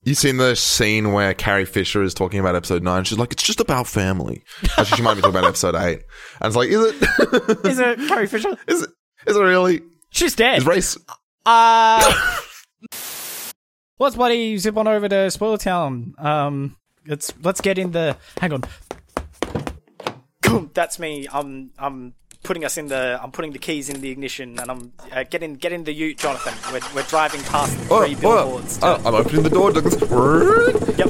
you 0.03 0.15
seen 0.15 0.37
the 0.37 0.55
scene 0.55 1.11
where 1.11 1.33
Carrie 1.33 1.65
Fisher 1.65 2.01
is 2.03 2.13
talking 2.13 2.39
about 2.39 2.55
episode 2.55 2.81
nine. 2.81 3.03
She's 3.03 3.17
like, 3.17 3.33
"It's 3.33 3.43
just 3.43 3.59
about 3.59 3.85
family." 3.85 4.43
Actually, 4.77 4.97
she 4.97 5.01
might 5.01 5.15
be 5.15 5.21
talking 5.21 5.37
about 5.37 5.47
episode 5.47 5.75
eight. 5.75 6.03
And 6.39 6.47
it's 6.47 6.55
like, 6.55 6.69
is 6.69 6.81
it? 6.81 7.65
Is 7.65 7.79
it 7.79 7.99
Carrie 8.07 8.27
Fisher? 8.27 8.57
is 8.67 8.83
it? 8.83 8.89
Is 9.27 9.35
it 9.35 9.41
really? 9.41 9.81
She's 10.09 10.35
dead. 10.35 10.59
Is 10.59 10.65
race? 10.65 10.97
Uh, 11.45 12.37
let's 13.99 14.15
bloody 14.15 14.57
zip 14.57 14.77
on 14.77 14.87
over 14.87 15.09
to 15.09 15.29
Spoiler 15.29 15.57
Town. 15.57 16.13
Um, 16.17 16.77
let's 17.05 17.33
let's 17.43 17.59
get 17.59 17.77
in 17.77 17.91
the. 17.91 18.15
Hang 18.39 18.53
on. 18.53 18.63
That's 20.73 20.99
me. 20.99 21.27
I'm 21.31 21.71
I'm 21.77 22.13
putting 22.43 22.63
us 22.65 22.77
in 22.77 22.87
the. 22.87 23.19
I'm 23.21 23.31
putting 23.31 23.51
the 23.51 23.59
keys 23.59 23.89
in 23.89 24.01
the 24.01 24.09
ignition, 24.11 24.59
and 24.59 24.69
I'm 24.71 24.93
uh, 25.11 25.23
getting 25.29 25.55
get 25.55 25.71
in 25.73 25.83
the 25.83 25.93
Ute, 25.93 26.17
Jonathan. 26.17 26.53
We're, 26.71 26.81
we're 26.95 27.07
driving 27.07 27.41
past 27.43 27.77
the 27.77 27.93
Oh, 27.93 28.03
three 28.05 28.15
oh, 28.17 28.21
billboards. 28.21 28.79
oh, 28.81 28.95
I'm 29.05 29.15
opening 29.15 29.43
the 29.43 29.49
door. 29.49 29.71
Douglas. 29.71 29.95
Yep. 30.97 31.09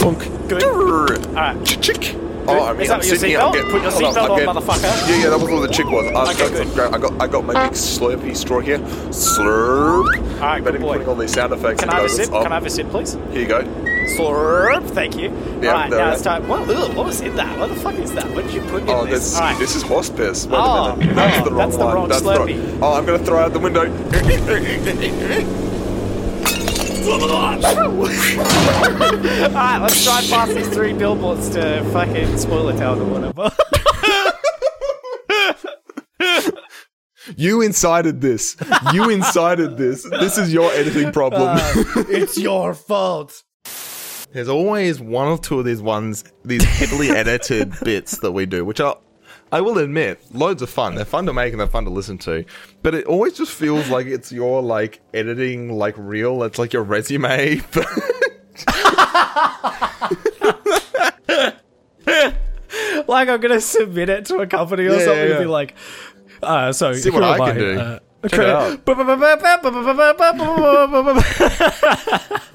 Clunk. 0.00 0.48
Good. 0.48 1.26
All 1.28 1.32
right. 1.34 1.64
Chick. 1.66 2.14
Oh, 2.50 2.64
I 2.64 2.72
mean, 2.72 2.80
Is 2.82 2.88
that 2.88 2.94
I'm 2.94 3.06
your 3.06 3.16
sitting 3.16 3.28
here. 3.28 3.40
I'm 3.40 3.52
getting, 3.52 3.70
Put 3.70 3.82
your 3.82 3.90
seatbelt 3.92 4.30
on, 4.30 4.38
getting- 4.38 4.54
motherfucker. 4.54 4.82
Yeah, 5.08 5.16
yeah, 5.24 5.28
that 5.28 5.38
was 5.38 5.50
what 5.50 5.68
the 5.68 5.74
chick 5.74 5.84
was. 5.84 6.06
I, 6.06 6.32
Okay, 6.32 6.64
got, 6.64 6.74
good. 6.74 6.94
I 6.94 6.98
got, 6.98 7.20
I 7.22 7.26
got 7.26 7.44
my 7.44 7.52
big 7.68 7.72
Slurpee 7.76 8.34
straw 8.34 8.60
here. 8.60 8.78
Slurp. 8.78 10.06
All 10.16 10.40
right, 10.40 10.64
good 10.64 10.80
boy. 10.80 10.94
putting 10.94 11.08
all 11.08 11.14
these 11.14 11.32
sound 11.34 11.52
effects. 11.52 11.80
Can 11.80 11.90
I 11.90 11.96
have 11.96 12.04
a 12.06 12.08
sip? 12.08 12.30
Oh, 12.32 12.42
Can 12.42 12.52
I 12.52 12.54
have 12.54 12.64
a 12.64 12.70
sip, 12.70 12.88
please? 12.88 13.18
Here 13.32 13.40
you 13.42 13.46
go. 13.48 13.60
Slurp. 14.16 14.88
Thank 14.90 15.16
you. 15.16 15.30
Yeah, 15.62 15.68
All 15.70 15.74
right, 15.74 15.90
there 15.90 15.98
now 16.00 16.08
we 16.08 16.12
it's 16.14 16.22
time. 16.22 16.48
What, 16.48 16.68
ugh, 16.68 16.94
what 16.96 17.06
was 17.06 17.20
in 17.20 17.34
that? 17.36 17.58
What 17.58 17.68
the 17.68 17.76
fuck 17.76 17.94
is 17.96 18.12
that? 18.14 18.28
What 18.30 18.44
did 18.46 18.54
you 18.54 18.60
put 18.62 18.82
in 18.82 18.88
Oh, 18.90 19.04
this? 19.04 19.12
this, 19.30 19.34
All 19.36 19.40
right. 19.42 19.58
this 19.58 19.76
is 19.76 19.82
horse 19.82 20.10
piss. 20.10 20.46
Wait 20.46 20.56
Oh, 20.58 20.92
a 20.92 20.96
minute. 20.96 21.14
That's 21.16 21.40
oh, 21.40 21.44
the 21.44 21.50
wrong 21.50 21.58
that's 21.58 21.76
the 21.76 21.84
wrong 21.84 22.08
that's 22.08 22.22
Slurpee. 22.22 22.78
The, 22.78 22.84
oh, 22.86 22.92
I'm 22.94 23.04
going 23.06 23.18
to 23.18 23.24
throw 23.24 23.38
out 23.38 23.52
the 23.52 23.58
window. 23.60 23.86
Alright, 28.48 29.80
let's 29.80 30.04
drive 30.04 30.28
past 30.28 30.54
these 30.54 30.68
three 30.68 30.92
billboards 30.92 31.48
to 31.50 31.82
fucking 31.92 32.36
spoiler 32.38 32.76
town 32.76 33.00
or 33.00 33.04
whatever. 33.04 33.50
you 37.36 37.62
incited 37.62 38.20
this. 38.20 38.56
You 38.92 39.10
incited 39.10 39.76
this. 39.76 40.02
This 40.04 40.38
is 40.38 40.52
your 40.52 40.70
editing 40.72 41.12
problem. 41.12 41.42
Uh, 41.58 42.04
it's 42.08 42.38
your 42.38 42.74
fault. 42.74 43.42
There's 44.32 44.48
always 44.48 45.00
one 45.00 45.26
or 45.28 45.38
two 45.38 45.58
of 45.58 45.64
these 45.64 45.80
ones, 45.80 46.24
these 46.44 46.64
heavily 46.64 47.10
edited 47.16 47.72
bits 47.82 48.18
that 48.20 48.32
we 48.32 48.44
do, 48.46 48.64
which 48.64 48.78
are, 48.80 48.98
I 49.50 49.60
will 49.62 49.78
admit, 49.78 50.20
loads 50.34 50.60
of 50.60 50.68
fun. 50.68 50.94
They're 50.94 51.04
fun 51.06 51.24
to 51.26 51.32
make 51.32 51.52
and 51.52 51.60
they're 51.60 51.66
fun 51.66 51.84
to 51.84 51.90
listen 51.90 52.18
to. 52.18 52.44
But 52.82 52.94
it 52.94 53.06
always 53.06 53.34
just 53.34 53.52
feels 53.52 53.88
like 53.88 54.06
it's 54.06 54.30
your 54.30 54.62
like 54.62 55.00
editing 55.14 55.72
like 55.72 55.94
reel. 55.96 56.42
It's 56.42 56.58
like 56.58 56.72
your 56.72 56.82
resume. 56.82 57.62
Like 63.06 63.28
I'm 63.30 63.40
gonna 63.40 63.60
submit 63.60 64.10
it 64.10 64.26
to 64.26 64.38
a 64.38 64.46
company 64.46 64.84
or 64.84 64.92
Yeah, 64.92 65.04
something 65.04 65.28
yeah, 65.28 65.34
and 65.36 65.38
be 65.40 65.46
like, 65.46 65.74
uh, 66.42 66.72
so 66.72 66.92
See 66.92 67.08
what 67.10 67.24
I 67.24 67.38
can 67.38 67.56
do. 67.56 67.78
Uh, 67.78 67.98
Check 68.26 68.40
it 68.40 68.48
out. 68.48 68.80
oh 68.86 68.94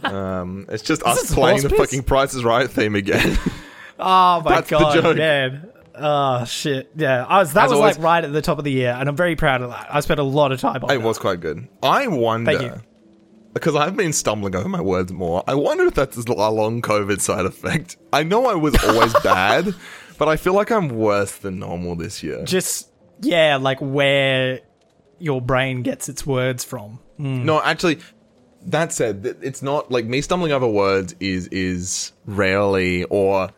um, 0.03 0.65
it's 0.69 0.83
just 0.83 1.03
us 1.03 1.33
playing 1.33 1.61
the 1.61 1.69
fucking 1.69 2.03
Price 2.03 2.33
is 2.33 2.43
Right 2.43 2.69
theme 2.69 2.95
again. 2.95 3.37
Oh 3.99 4.41
my 4.43 4.55
That's 4.55 4.69
the 4.69 4.79
god, 4.79 4.93
joke. 4.95 5.17
man. 5.17 5.69
Oh 5.95 6.43
shit. 6.45 6.89
Yeah. 6.95 7.25
I 7.25 7.39
was 7.39 7.53
that 7.53 7.65
As 7.65 7.69
was 7.69 7.79
always- 7.79 7.97
like 7.97 8.03
right 8.03 8.23
at 8.23 8.33
the 8.33 8.41
top 8.41 8.57
of 8.57 8.63
the 8.63 8.71
year, 8.71 8.95
and 8.99 9.07
I'm 9.07 9.15
very 9.15 9.35
proud 9.35 9.61
of 9.61 9.69
that. 9.69 9.87
I 9.89 9.99
spent 10.01 10.19
a 10.19 10.23
lot 10.23 10.51
of 10.51 10.59
time 10.59 10.83
on 10.83 10.91
it 10.91 10.97
that. 10.97 11.05
was 11.05 11.19
quite 11.19 11.39
good. 11.39 11.67
I 11.81 12.07
wonder. 12.07 12.57
Thank 12.57 12.75
you. 12.75 12.81
Because 13.53 13.75
I've 13.75 13.95
been 13.95 14.13
stumbling 14.13 14.55
over 14.55 14.67
my 14.67 14.81
words 14.81 15.13
more. 15.13 15.43
I 15.47 15.53
wonder 15.53 15.85
if 15.85 15.93
that's 15.93 16.17
a 16.17 16.31
long 16.31 16.81
COVID 16.81 17.21
side 17.21 17.45
effect. 17.45 17.97
I 18.11 18.23
know 18.23 18.47
I 18.47 18.55
was 18.55 18.75
always 18.83 19.13
bad, 19.23 19.75
but 20.17 20.27
I 20.27 20.37
feel 20.37 20.55
like 20.55 20.71
I'm 20.71 20.89
worse 20.89 21.37
than 21.37 21.59
normal 21.59 21.95
this 21.95 22.23
year. 22.23 22.43
Just 22.45 22.89
yeah, 23.21 23.57
like 23.57 23.77
where 23.79 24.61
your 25.23 25.41
brain 25.41 25.81
gets 25.83 26.09
its 26.09 26.25
words 26.25 26.63
from. 26.63 26.99
No, 27.17 27.61
actually, 27.61 27.99
that 28.65 28.91
said, 28.91 29.37
it's 29.41 29.61
not 29.61 29.89
like 29.89 30.05
me 30.05 30.19
stumbling 30.21 30.51
over 30.51 30.67
words 30.67 31.15
is 31.19 31.47
is 31.47 32.11
rarely 32.25 33.05
or 33.05 33.49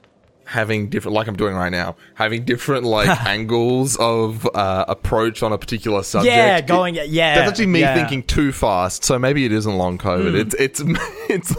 having 0.45 0.89
different 0.89 1.15
like 1.15 1.27
I'm 1.27 1.35
doing 1.35 1.55
right 1.55 1.71
now, 1.71 1.95
having 2.13 2.45
different 2.45 2.83
like 2.83 3.09
angles 3.25 3.95
of 3.97 4.47
uh, 4.53 4.85
approach 4.87 5.41
on 5.41 5.51
a 5.53 5.57
particular 5.57 6.03
subject. 6.03 6.35
Yeah, 6.35 6.57
It- 6.57 6.67
going 6.67 6.95
yeah. 6.95 7.35
that's 7.35 7.49
actually 7.49 7.65
me 7.67 7.79
yeah. 7.79 7.95
thinking 7.95 8.21
too 8.23 8.51
fast. 8.51 9.03
So 9.03 9.17
maybe 9.17 9.45
it 9.45 9.51
isn't 9.51 9.75
long 9.75 9.97
COVID. 9.97 10.29
Hmm. 10.31 10.35
It's 10.35 10.53
it's 10.55 10.81
it's. 11.29 11.55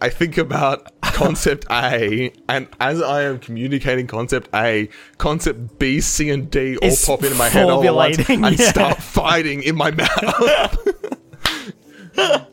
I 0.00 0.10
think 0.10 0.38
about 0.38 0.92
concept 1.02 1.66
A, 1.70 2.32
and 2.48 2.68
as 2.78 3.02
I 3.02 3.22
am 3.22 3.40
communicating 3.40 4.06
concept 4.06 4.48
A, 4.54 4.88
concept 5.18 5.78
B, 5.78 6.00
C, 6.00 6.30
and 6.30 6.48
D 6.50 6.76
all 6.76 6.88
Is 6.88 7.04
pop 7.04 7.24
into 7.24 7.34
my 7.36 7.48
head 7.48 7.68
all 7.68 7.84
at 7.84 7.94
once 7.94 8.30
and 8.30 8.58
yeah. 8.58 8.70
start 8.70 8.98
fighting 8.98 9.62
in 9.64 9.74
my 9.74 9.90
mouth. 9.90 10.78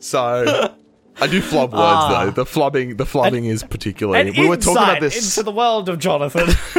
so, 0.00 0.74
I 1.20 1.26
do 1.28 1.40
flub 1.40 1.72
words 1.72 1.82
Ah. 1.82 2.24
though. 2.24 2.30
The 2.30 2.44
flubbing, 2.44 2.98
the 2.98 3.04
flubbing 3.04 3.46
is 3.46 3.62
particularly. 3.62 4.30
An 4.30 4.36
we 4.36 4.48
were 4.48 4.56
talking 4.56 4.82
about 4.82 5.00
this. 5.00 5.36
into 5.36 5.44
the 5.44 5.52
world 5.52 5.88
of 5.88 6.00
Jonathan. 6.00 6.48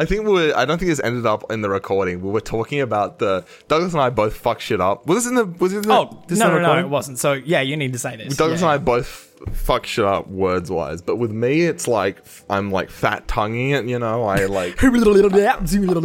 I 0.00 0.04
think 0.06 0.24
we 0.24 0.32
were. 0.32 0.52
I 0.56 0.64
don't 0.64 0.78
think 0.78 0.88
this 0.88 1.00
ended 1.00 1.26
up 1.26 1.50
in 1.52 1.60
the 1.60 1.68
recording. 1.68 2.22
We 2.22 2.30
were 2.30 2.40
talking 2.40 2.80
about 2.80 3.18
the 3.18 3.44
Douglas 3.68 3.92
and 3.92 4.00
I 4.00 4.08
both 4.08 4.36
fuck 4.36 4.60
shit 4.60 4.80
up. 4.80 5.06
Was 5.06 5.18
this 5.18 5.26
in 5.26 5.34
the? 5.34 5.44
Was 5.44 5.74
it 5.74 5.76
in 5.76 5.82
the? 5.82 5.92
oh 5.92 6.24
this 6.26 6.38
no, 6.38 6.48
in 6.48 6.54
the 6.54 6.60
no, 6.60 6.74
no, 6.74 6.80
it 6.80 6.88
wasn't. 6.88 7.18
So 7.18 7.34
yeah, 7.34 7.60
you 7.60 7.76
need 7.76 7.92
to 7.92 7.98
say 7.98 8.16
this. 8.16 8.36
Douglas 8.36 8.62
yeah. 8.62 8.72
and 8.72 8.80
I 8.80 8.82
both 8.82 9.27
fuck 9.52 9.86
shit 9.86 10.04
up 10.04 10.28
words 10.28 10.70
wise, 10.70 11.00
but 11.02 11.16
with 11.16 11.30
me, 11.30 11.62
it's 11.62 11.86
like 11.88 12.22
I'm 12.50 12.70
like 12.70 12.90
fat 12.90 13.26
tonguing 13.28 13.70
it. 13.70 13.84
You 13.86 13.98
know, 13.98 14.24
I 14.24 14.44
like. 14.46 14.76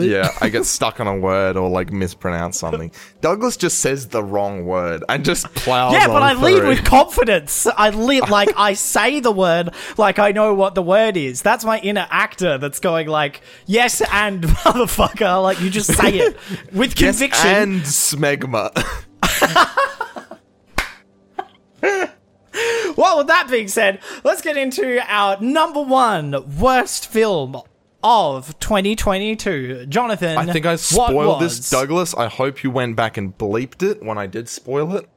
Yeah, 0.10 0.30
I 0.42 0.50
get 0.50 0.66
stuck 0.66 1.00
on 1.00 1.08
a 1.08 1.18
word 1.18 1.58
or 1.58 1.70
like 1.70 1.92
mispronounce 1.92 2.60
something. 2.60 2.92
Douglas 3.22 3.58
just 3.58 3.80
says 3.80 4.08
the 4.10 4.24
wrong 4.24 4.66
word 4.66 5.04
and 5.10 5.26
just 5.26 5.46
plows. 5.56 5.94
Yeah, 5.94 6.08
but 6.08 6.22
on 6.22 6.24
I 6.24 6.34
lead 6.34 6.64
with 6.64 6.84
confidence. 6.86 7.66
I 7.68 7.90
lead 7.90 8.30
like 8.30 8.50
I 8.56 8.74
say 8.74 9.20
the 9.20 9.32
word 9.32 9.70
like 9.98 10.20
I 10.20 10.32
know 10.32 10.54
what 10.54 10.76
the 10.76 10.84
word 10.84 11.18
is. 11.18 11.42
That's 11.42 11.66
my 11.66 11.80
inner 11.80 12.08
actor 12.10 12.58
that's 12.58 12.80
going 12.80 13.08
like, 13.08 13.42
yes 13.66 14.02
and 14.12 14.44
motherfucker. 14.64 15.42
Like 15.42 15.60
you 15.62 15.70
just 15.70 15.94
say 15.94 16.20
it 16.20 16.38
with 16.74 17.00
Yes, 17.00 17.20
conviction. 17.20 17.48
and 17.50 17.82
smegma. 17.82 18.72
Well, 22.96 23.18
with 23.20 23.28
that 23.28 23.48
being 23.50 23.68
said, 23.70 24.00
let's 24.24 24.42
get 24.44 24.56
into 24.56 25.00
our 25.12 25.40
number 25.42 25.82
one 25.82 26.58
worst 26.60 27.08
film 27.08 27.60
of 28.04 28.60
2022. 28.60 29.88
Jonathan, 29.88 30.38
I 30.38 30.46
think 30.52 30.66
I 30.66 30.76
spoiled 30.76 31.42
this, 31.42 31.70
Douglas. 31.72 32.14
I 32.14 32.28
hope 32.28 32.64
you 32.64 32.70
went 32.70 32.96
back 32.96 33.18
and 33.18 33.36
bleeped 33.36 33.82
it 33.82 34.04
when 34.04 34.18
I 34.20 34.28
did 34.28 34.48
spoil 34.48 34.96
it. 34.96 35.10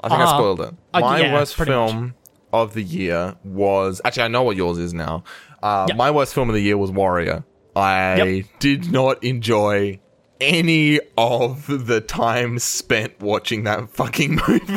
I 0.00 0.08
think 0.08 0.20
I 0.20 0.24
Uh, 0.24 0.36
spoiled 0.38 0.60
it. 0.60 0.74
uh, 0.94 1.00
My 1.00 1.20
yeah, 1.20 1.32
worst 1.34 1.56
pretty 1.56 1.72
much. 1.72 1.90
film 1.90 2.14
of 2.52 2.74
the 2.74 2.82
year 2.82 3.34
was 3.42 4.00
actually 4.04 4.22
I 4.24 4.28
know 4.28 4.42
what 4.44 4.56
yours 4.56 4.78
is 4.78 4.94
now. 4.94 5.24
Uh, 5.62 5.86
Yep. 5.88 5.96
My 5.96 6.10
worst 6.12 6.32
film 6.34 6.48
of 6.48 6.54
the 6.54 6.60
year 6.62 6.76
was 6.78 6.90
Warrior. 6.92 7.44
I 7.74 8.16
Yep. 8.22 8.44
did 8.60 8.92
not 8.92 9.24
enjoy 9.24 9.98
any 10.40 11.00
of 11.16 11.86
the 11.86 12.00
time 12.00 12.58
spent 12.58 13.20
watching 13.20 13.64
that 13.64 13.88
fucking 13.90 14.34
movie. 14.48 14.68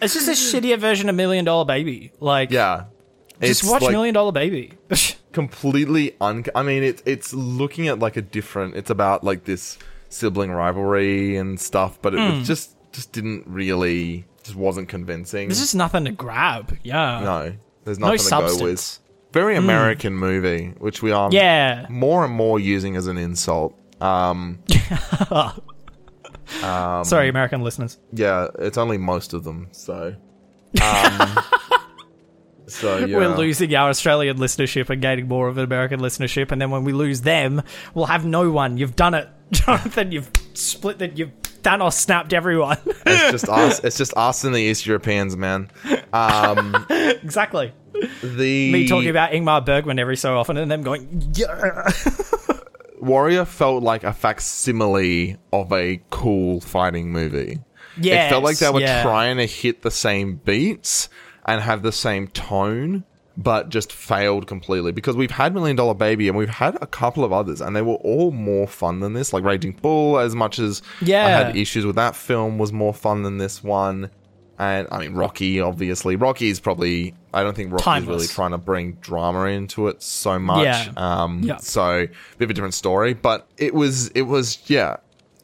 It's 0.00 0.14
just 0.14 0.28
a 0.28 0.32
shittier 0.32 0.78
version 0.78 1.08
of 1.08 1.14
Million 1.14 1.44
Dollar 1.44 1.64
Baby. 1.64 2.12
Like, 2.20 2.50
yeah, 2.50 2.84
just 3.40 3.62
It's 3.62 3.70
watch 3.70 3.82
like- 3.82 3.92
Million 3.92 4.14
Dollar 4.14 4.32
Baby. 4.32 4.72
completely 5.32 6.14
un. 6.20 6.44
I 6.54 6.62
mean, 6.62 6.82
it's 6.82 7.02
it's 7.06 7.34
looking 7.34 7.88
at 7.88 7.98
like 7.98 8.16
a 8.16 8.22
different. 8.22 8.76
It's 8.76 8.90
about 8.90 9.24
like 9.24 9.44
this 9.44 9.78
sibling 10.08 10.50
rivalry 10.52 11.36
and 11.36 11.58
stuff, 11.58 11.98
but 12.00 12.14
it 12.14 12.20
Hmm. 12.20 12.38
was 12.38 12.46
just 12.46 12.76
just 12.92 13.12
didn't 13.12 13.44
really 13.46 14.24
just 14.44 14.56
wasn't 14.56 14.88
convincing. 14.88 15.48
There's 15.48 15.58
just 15.60 15.74
nothing 15.74 16.04
to 16.04 16.12
grab. 16.12 16.76
Yeah. 16.82 17.20
no, 17.20 17.52
there's 17.84 17.98
No 17.98 18.12
nothing 18.12 18.24
to 18.24 18.56
go 18.58 18.64
with. 18.64 18.98
Hmm. 18.98 19.00
Very 19.32 19.56
American 19.56 20.14
movie, 20.14 20.74
which 20.78 21.02
we 21.02 21.10
are 21.10 21.28
Yeah. 21.32 21.86
more 21.90 22.24
and 22.24 22.32
more 22.32 22.60
using 22.60 22.94
as 22.94 23.08
an 23.08 23.18
insult. 23.18 23.74
Um, 24.04 24.58
Um, 26.62 27.04
Sorry, 27.04 27.28
American 27.28 27.62
listeners. 27.62 27.98
yeah, 28.12 28.48
it's 28.58 28.76
only 28.78 28.98
most 28.98 29.32
of 29.32 29.44
them. 29.44 29.68
So, 29.72 30.14
um, 30.82 31.38
so 32.66 32.98
yeah, 32.98 33.16
We're 33.16 33.34
losing 33.34 33.74
our 33.74 33.88
Australian 33.88 34.36
listenership 34.38 34.90
and 34.90 35.00
gaining 35.00 35.26
more 35.26 35.48
of 35.48 35.56
an 35.58 35.64
American 35.64 36.00
listenership, 36.00 36.52
and 36.52 36.60
then 36.60 36.70
when 36.70 36.84
we 36.84 36.92
lose 36.92 37.22
them, 37.22 37.62
we'll 37.94 38.06
have 38.06 38.26
no 38.26 38.50
one. 38.50 38.76
You've 38.76 38.94
done 38.96 39.14
it, 39.14 39.28
Jonathan. 39.52 40.12
You've 40.12 40.30
split 40.52 40.98
that. 40.98 41.16
You've 41.18 41.32
Thanos 41.62 41.94
snapped 41.94 42.34
everyone. 42.34 42.76
it's 43.06 43.30
just 43.32 43.48
us. 43.48 43.82
It's 43.82 43.96
just 43.96 44.12
us 44.18 44.44
and 44.44 44.54
the 44.54 44.60
East 44.60 44.84
Europeans, 44.86 45.34
man. 45.34 45.70
Um, 46.12 46.86
exactly. 46.90 47.72
the 48.22 48.70
Me 48.70 48.86
talking 48.86 49.08
about 49.08 49.30
Ingmar 49.32 49.64
Bergman 49.64 49.98
every 49.98 50.16
so 50.18 50.36
often, 50.36 50.58
and 50.58 50.70
them 50.70 50.82
going, 50.82 51.32
yeah. 51.34 51.90
Warrior 53.04 53.44
felt 53.44 53.82
like 53.82 54.04
a 54.04 54.12
facsimile 54.12 55.36
of 55.52 55.72
a 55.72 56.00
cool 56.10 56.60
fighting 56.60 57.12
movie. 57.12 57.60
Yeah, 58.00 58.26
it 58.26 58.30
felt 58.30 58.44
like 58.44 58.58
they 58.58 58.70
were 58.70 58.80
yeah. 58.80 59.02
trying 59.02 59.36
to 59.36 59.46
hit 59.46 59.82
the 59.82 59.90
same 59.90 60.36
beats 60.36 61.08
and 61.46 61.60
have 61.60 61.82
the 61.82 61.92
same 61.92 62.28
tone, 62.28 63.04
but 63.36 63.68
just 63.68 63.92
failed 63.92 64.46
completely. 64.46 64.92
Because 64.92 65.16
we've 65.16 65.30
had 65.30 65.54
Million 65.54 65.76
Dollar 65.76 65.94
Baby 65.94 66.28
and 66.28 66.36
we've 66.36 66.48
had 66.48 66.76
a 66.80 66.86
couple 66.86 67.24
of 67.24 67.32
others, 67.32 67.60
and 67.60 67.76
they 67.76 67.82
were 67.82 67.94
all 67.96 68.32
more 68.32 68.66
fun 68.66 69.00
than 69.00 69.12
this. 69.12 69.32
Like 69.32 69.44
Raging 69.44 69.72
Bull, 69.72 70.18
as 70.18 70.34
much 70.34 70.58
as 70.58 70.82
I 71.02 71.10
had 71.10 71.56
issues 71.56 71.86
with 71.86 71.96
that 71.96 72.16
film, 72.16 72.58
was 72.58 72.72
more 72.72 72.94
fun 72.94 73.22
than 73.22 73.38
this 73.38 73.62
one. 73.62 74.10
And 74.58 74.86
I 74.92 75.00
mean, 75.00 75.14
Rocky, 75.14 75.60
obviously. 75.60 76.16
Rocky 76.16 76.48
is 76.48 76.60
probably. 76.60 77.14
I 77.32 77.42
don't 77.42 77.54
think 77.56 77.72
Rocky's 77.72 77.84
Timeless. 77.84 78.08
really 78.08 78.26
trying 78.28 78.50
to 78.52 78.58
bring 78.58 78.92
drama 78.94 79.46
into 79.46 79.88
it 79.88 80.02
so 80.02 80.38
much. 80.38 80.64
Yeah. 80.64 80.92
Um, 80.96 81.42
Yeah. 81.42 81.56
So, 81.56 82.06
bit 82.38 82.44
of 82.44 82.50
a 82.50 82.54
different 82.54 82.74
story. 82.74 83.14
But 83.14 83.48
it 83.56 83.74
was, 83.74 84.08
it 84.08 84.22
was, 84.22 84.58
yeah. 84.66 84.96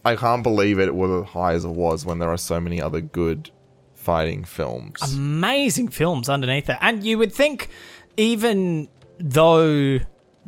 I 0.05 0.17
can't 0.17 0.43
believe 0.43 0.79
it 0.79 0.95
was 0.95 1.25
as 1.25 1.31
high 1.31 1.53
as 1.55 1.65
it 1.65 1.71
was 1.71 2.07
when 2.07 2.21
there 2.21 2.31
are 2.31 2.39
so 2.39 2.61
many 2.61 2.81
other 2.81 3.01
good 3.01 3.51
fighting 3.95 4.45
films. 4.45 4.97
amazing 5.15 5.89
films 5.89 6.29
underneath 6.29 6.71
it. 6.71 6.79
And 6.81 7.05
you 7.05 7.19
would 7.19 7.33
think, 7.33 7.69
even 8.17 8.89
though 9.19 9.99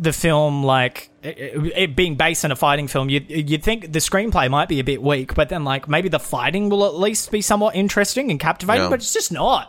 the 0.02 0.12
film, 0.12 0.64
like 0.64 1.10
it, 1.22 1.72
it 1.76 1.96
being 1.96 2.16
based 2.16 2.44
on 2.44 2.50
a 2.52 2.56
fighting 2.56 2.88
film, 2.88 3.08
you'd, 3.08 3.30
you'd 3.30 3.62
think 3.62 3.92
the 3.92 3.98
screenplay 4.00 4.50
might 4.50 4.68
be 4.68 4.80
a 4.80 4.84
bit 4.84 5.02
weak, 5.02 5.34
but 5.34 5.48
then 5.48 5.64
like 5.64 5.88
maybe 5.88 6.08
the 6.08 6.18
fighting 6.18 6.68
will 6.68 6.84
at 6.86 6.94
least 6.94 7.30
be 7.30 7.40
somewhat 7.40 7.74
interesting 7.76 8.30
and 8.30 8.40
captivating, 8.40 8.84
Yeah. 8.84 8.90
but 8.90 9.00
it's 9.00 9.12
just 9.12 9.32
not. 9.32 9.68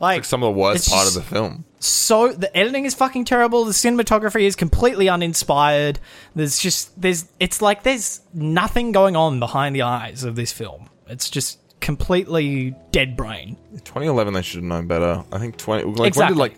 Like, 0.00 0.18
like 0.18 0.24
some 0.24 0.42
of 0.44 0.54
the 0.54 0.60
worst 0.60 0.76
it's 0.86 0.88
part 0.88 1.08
of 1.08 1.14
the 1.14 1.22
film. 1.22 1.64
so 1.80 2.28
the 2.32 2.56
editing 2.56 2.84
is 2.84 2.94
fucking 2.94 3.24
terrible. 3.24 3.64
The 3.64 3.72
cinematography 3.72 4.42
is 4.42 4.54
completely 4.54 5.08
uninspired. 5.08 5.98
There's 6.36 6.58
just 6.60 7.00
there's 7.00 7.26
it's 7.40 7.60
like 7.60 7.82
there's 7.82 8.20
nothing 8.32 8.92
going 8.92 9.16
on 9.16 9.40
behind 9.40 9.74
the 9.74 9.82
eyes 9.82 10.22
of 10.22 10.36
this 10.36 10.52
film. 10.52 10.88
It's 11.08 11.28
just 11.28 11.58
completely 11.80 12.74
dead 12.92 13.16
brain. 13.16 13.56
2011, 13.72 14.34
they 14.34 14.42
should 14.42 14.56
have 14.58 14.64
known 14.64 14.86
better. 14.86 15.24
I 15.32 15.38
think 15.38 15.56
20. 15.56 15.84
Like, 15.84 15.96
When 15.98 16.06
Exactly. 16.06 16.34
did 16.34 16.40
like 16.40 16.54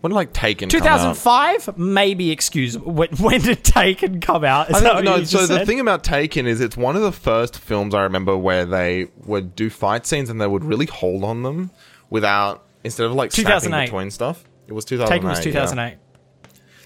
when 0.00 0.10
did 0.10 0.14
like 0.14 0.32
Taken 0.32 0.68
come 0.68 0.82
out? 0.82 1.14
2005, 1.14 1.78
maybe 1.78 2.30
excusable. 2.30 2.92
When, 2.92 3.08
when 3.18 3.40
did 3.40 3.62
Taken 3.64 4.20
come 4.20 4.44
out? 4.44 4.70
Is 4.70 4.80
think, 4.80 5.04
no, 5.04 5.22
so 5.24 5.40
the 5.46 5.58
said? 5.58 5.66
thing 5.66 5.80
about 5.80 6.02
Taken 6.04 6.46
is 6.46 6.60
it's 6.60 6.76
one 6.76 6.96
of 6.96 7.02
the 7.02 7.12
first 7.12 7.58
films 7.58 7.94
I 7.94 8.02
remember 8.02 8.36
where 8.36 8.64
they 8.64 9.08
would 9.24 9.54
do 9.54 9.68
fight 9.70 10.06
scenes 10.06 10.30
and 10.30 10.40
they 10.40 10.46
would 10.46 10.64
really 10.64 10.86
hold 10.86 11.24
on 11.24 11.42
them 11.42 11.70
without 12.08 12.64
instead 12.84 13.06
of 13.06 13.12
like 13.12 13.32
snapping 13.32 13.70
2008. 13.70 13.84
between 13.86 14.10
stuff. 14.10 14.44
It 14.66 14.72
was 14.72 14.84
2008. 14.84 15.14
Taken 15.14 15.28
was 15.28 15.38
yeah. 15.38 15.52
2008. 15.52 15.98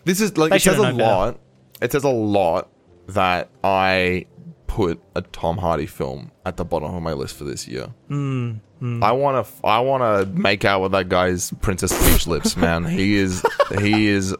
This 0.05 0.21
is 0.21 0.37
like 0.37 0.51
They 0.51 0.57
it 0.57 0.63
says 0.63 0.79
a 0.79 0.83
known 0.83 0.97
better. 0.97 1.09
lot. 1.11 1.41
It 1.81 1.93
says 1.93 2.05
a 2.05 2.09
lot 2.09 2.69
that 3.09 3.49
I 3.63 4.27
put 4.75 5.01
a 5.15 5.23
Tom 5.23 5.59
Hardy 5.59 5.87
film 5.87 6.33
at 6.45 6.57
the 6.57 6.65
bottom 6.65 6.93
of 6.95 7.03
my 7.03 7.13
list 7.13 7.37
for 7.37 7.45
this 7.45 7.69
year. 7.69 7.87
Hmm, 8.09 8.55
I 9.03 9.13
want 9.13 9.47
to. 9.47 9.53
I 9.67 9.79
want 9.81 10.03
to 10.03 10.27
make 10.35 10.65
out 10.65 10.83
with 10.83 10.93
that 10.93 11.09
guy's 11.09 11.53
Princess 11.61 11.93
Peach 12.11 12.27
lips, 12.27 12.57
man. 12.65 12.85
He 12.85 13.15
is. 13.17 13.43
He 13.79 14.09
is 14.09 14.35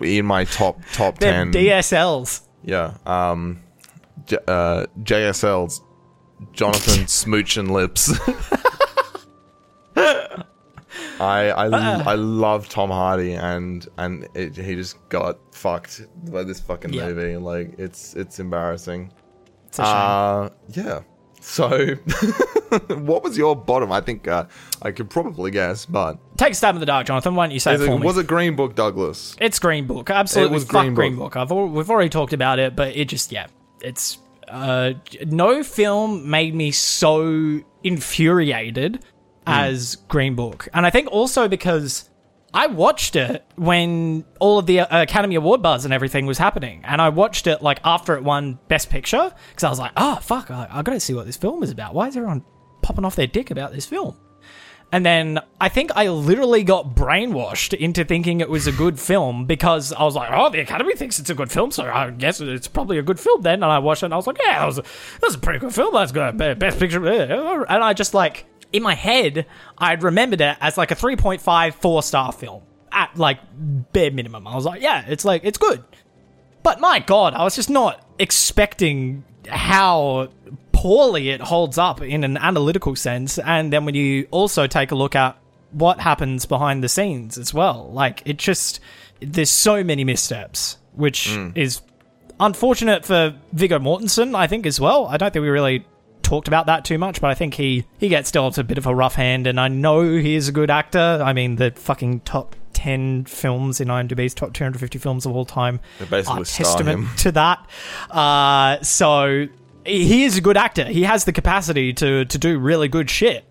in 0.00 0.24
my 0.26 0.44
top 0.44 0.80
top 0.92 1.18
They're 1.18 1.32
ten. 1.32 1.52
DSLs. 1.52 2.40
yeah. 2.64 2.96
Um. 3.06 3.62
J- 4.26 4.38
uh, 4.48 4.86
JSL's 5.02 5.80
Jonathan 6.52 7.06
Smooch 7.20 7.56
and 7.56 7.70
Lips. 7.70 8.10
I 11.20 11.50
I, 11.50 11.66
I 11.66 12.14
love 12.14 12.68
Tom 12.68 12.90
Hardy 12.90 13.32
and 13.34 13.86
and 13.98 14.28
it, 14.34 14.56
he 14.56 14.74
just 14.76 14.96
got 15.08 15.38
fucked 15.54 16.02
by 16.30 16.42
this 16.44 16.60
fucking 16.60 16.92
Yeah. 16.92 17.08
movie. 17.08 17.36
Like 17.36 17.74
it's 17.78 18.14
it's 18.14 18.38
embarrassing. 18.40 19.12
It's 19.68 19.78
a 19.78 19.84
shame. 19.84 19.92
Uh 19.94 20.48
yeah. 20.70 21.00
So 21.40 21.94
what 22.88 23.22
was 23.22 23.38
your 23.38 23.54
bottom? 23.56 23.90
I 23.92 24.00
think 24.00 24.26
uh, 24.28 24.44
I 24.82 24.90
could 24.90 25.08
probably 25.08 25.50
guess, 25.50 25.86
but 25.86 26.18
Take 26.36 26.52
a 26.52 26.54
stab 26.54 26.74
in 26.74 26.80
the 26.80 26.86
dark, 26.86 27.06
Jonathan. 27.06 27.36
Why 27.36 27.46
don't 27.46 27.54
you 27.54 27.60
say 27.60 27.74
it 27.74 27.80
it, 27.80 27.86
for 27.86 27.98
me? 27.98 28.04
was 28.04 28.18
it 28.18 28.26
Green 28.26 28.56
Book 28.56 28.74
Douglas? 28.74 29.36
It's 29.40 29.58
Green 29.58 29.86
Book. 29.86 30.10
Absolutely. 30.10 30.50
It 30.50 30.54
was 30.54 30.64
fuck 30.64 30.82
Green 30.82 30.94
Green 30.94 31.16
Book. 31.16 31.34
Book. 31.34 31.36
I've 31.36 31.52
al- 31.52 31.68
we've 31.68 31.88
already 31.90 32.08
talked 32.10 32.32
about 32.32 32.58
it, 32.58 32.74
but 32.76 32.94
it 32.96 33.06
just 33.08 33.30
yeah, 33.32 33.46
it's 33.80 34.18
uh 34.48 34.92
no 35.26 35.62
film 35.62 36.28
made 36.28 36.54
me 36.54 36.70
so 36.72 37.60
infuriated 37.84 38.96
Hmm. 39.46 39.52
as 39.54 39.96
Green 40.08 40.34
Book. 40.34 40.68
And 40.74 40.84
I 40.84 40.90
think 40.90 41.08
also 41.10 41.48
because 41.48 42.10
I 42.58 42.66
watched 42.66 43.14
it 43.14 43.46
when 43.54 44.24
all 44.40 44.58
of 44.58 44.66
the 44.66 44.80
uh, 44.80 45.02
Academy 45.02 45.36
Award 45.36 45.62
buzz 45.62 45.84
and 45.84 45.94
everything 45.94 46.26
was 46.26 46.38
happening, 46.38 46.80
and 46.82 47.00
I 47.00 47.08
watched 47.08 47.46
it 47.46 47.62
like 47.62 47.78
after 47.84 48.16
it 48.16 48.24
won 48.24 48.58
Best 48.66 48.90
Picture 48.90 49.32
because 49.50 49.62
I 49.62 49.70
was 49.70 49.78
like, 49.78 49.92
oh 49.96 50.16
fuck, 50.16 50.50
I, 50.50 50.66
I 50.68 50.82
got 50.82 50.90
to 50.90 50.98
see 50.98 51.14
what 51.14 51.24
this 51.24 51.36
film 51.36 51.62
is 51.62 51.70
about. 51.70 51.94
Why 51.94 52.08
is 52.08 52.16
everyone 52.16 52.44
popping 52.82 53.04
off 53.04 53.14
their 53.14 53.28
dick 53.28 53.52
about 53.52 53.72
this 53.72 53.86
film? 53.86 54.16
And 54.90 55.06
then 55.06 55.38
I 55.60 55.68
think 55.68 55.92
I 55.94 56.08
literally 56.08 56.64
got 56.64 56.96
brainwashed 56.96 57.74
into 57.74 58.04
thinking 58.04 58.40
it 58.40 58.50
was 58.50 58.66
a 58.66 58.72
good 58.72 58.98
film 58.98 59.46
because 59.46 59.92
I 59.92 60.02
was 60.02 60.16
like, 60.16 60.30
oh, 60.32 60.50
the 60.50 60.58
Academy 60.58 60.96
thinks 60.96 61.20
it's 61.20 61.30
a 61.30 61.36
good 61.36 61.52
film, 61.52 61.70
so 61.70 61.84
I 61.84 62.10
guess 62.10 62.40
it's 62.40 62.66
probably 62.66 62.98
a 62.98 63.02
good 63.02 63.20
film 63.20 63.42
then. 63.42 63.62
And 63.62 63.66
I 63.66 63.78
watched 63.78 64.02
it 64.02 64.06
and 64.06 64.14
I 64.14 64.16
was 64.16 64.26
like, 64.26 64.38
yeah, 64.44 64.58
that 64.58 64.66
was 64.66 64.78
a, 64.78 64.82
that 64.82 65.22
was 65.22 65.36
a 65.36 65.38
pretty 65.38 65.60
good 65.60 65.72
film. 65.72 65.94
That's 65.94 66.10
good. 66.10 66.36
Best 66.58 66.80
picture. 66.80 67.06
And 67.06 67.84
I 67.84 67.92
just 67.92 68.14
like, 68.14 68.46
in 68.72 68.82
my 68.82 68.94
head, 68.94 69.46
I'd 69.76 70.02
remembered 70.02 70.40
it 70.40 70.56
as 70.60 70.76
like 70.76 70.90
a 70.90 70.96
3.5, 70.96 71.74
four 71.74 72.02
star 72.02 72.32
film 72.32 72.62
at 72.92 73.16
like 73.16 73.38
bare 73.92 74.10
minimum. 74.10 74.46
I 74.46 74.54
was 74.54 74.64
like, 74.64 74.82
yeah, 74.82 75.04
it's 75.06 75.24
like, 75.24 75.42
it's 75.44 75.58
good. 75.58 75.82
But 76.62 76.80
my 76.80 76.98
god, 76.98 77.34
I 77.34 77.44
was 77.44 77.56
just 77.56 77.70
not 77.70 78.04
expecting 78.18 79.24
how 79.48 80.28
poorly 80.72 81.30
it 81.30 81.40
holds 81.40 81.78
up 81.78 82.02
in 82.02 82.24
an 82.24 82.36
analytical 82.36 82.94
sense. 82.94 83.38
And 83.38 83.72
then 83.72 83.84
when 83.84 83.94
you 83.94 84.28
also 84.30 84.66
take 84.66 84.90
a 84.90 84.94
look 84.94 85.16
at 85.16 85.36
what 85.70 86.00
happens 86.00 86.46
behind 86.46 86.82
the 86.82 86.88
scenes 86.88 87.38
as 87.38 87.54
well, 87.54 87.90
like 87.92 88.22
it 88.24 88.36
just, 88.36 88.80
there's 89.20 89.50
so 89.50 89.82
many 89.82 90.04
missteps, 90.04 90.76
which 90.92 91.28
mm. 91.28 91.56
is 91.56 91.80
unfortunate 92.40 93.04
for 93.04 93.34
Viggo 93.52 93.78
Mortensen, 93.78 94.34
I 94.34 94.46
think, 94.46 94.66
as 94.66 94.78
well. 94.78 95.06
I 95.06 95.16
don't 95.16 95.32
think 95.32 95.42
we 95.42 95.48
really 95.48 95.86
talked 96.28 96.46
about 96.48 96.66
that 96.66 96.84
too 96.84 96.98
much, 96.98 97.20
but 97.20 97.30
I 97.30 97.34
think 97.34 97.54
he 97.54 97.84
he 97.98 98.08
gets 98.08 98.30
dealt 98.30 98.58
a 98.58 98.64
bit 98.64 98.78
of 98.78 98.86
a 98.86 98.94
rough 98.94 99.14
hand, 99.14 99.46
and 99.46 99.58
I 99.58 99.68
know 99.68 100.02
he 100.02 100.34
is 100.34 100.48
a 100.48 100.52
good 100.52 100.70
actor. 100.70 101.20
I 101.24 101.32
mean, 101.32 101.56
the 101.56 101.70
fucking 101.72 102.20
top 102.20 102.54
ten 102.72 103.24
films 103.24 103.80
in 103.80 103.88
IMDb's 103.88 104.34
top 104.34 104.52
250 104.52 104.98
films 104.98 105.26
of 105.26 105.34
all 105.34 105.44
time 105.44 105.80
are 106.12 106.44
testament 106.44 107.08
to 107.18 107.32
that. 107.32 107.66
Uh, 108.10 108.80
so 108.82 109.46
he 109.84 110.24
is 110.24 110.36
a 110.36 110.40
good 110.40 110.56
actor. 110.56 110.84
He 110.84 111.02
has 111.04 111.24
the 111.24 111.32
capacity 111.32 111.92
to 111.94 112.24
to 112.26 112.38
do 112.38 112.58
really 112.58 112.88
good 112.88 113.08
shit. 113.10 113.44